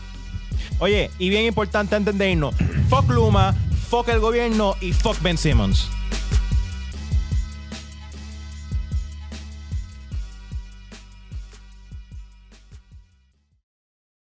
Oye, 0.80 1.12
y 1.20 1.30
bien 1.30 1.46
importante 1.46 1.96
antes 1.96 2.18
de 2.18 2.32
irnos, 2.32 2.56
fuck 2.90 3.10
Luma, 3.10 3.54
fuck 3.90 4.08
el 4.10 4.20
gobierno 4.20 4.76
y 4.82 4.94
fuck 4.94 5.22
Ben 5.22 5.38
Simmons. 5.38 5.90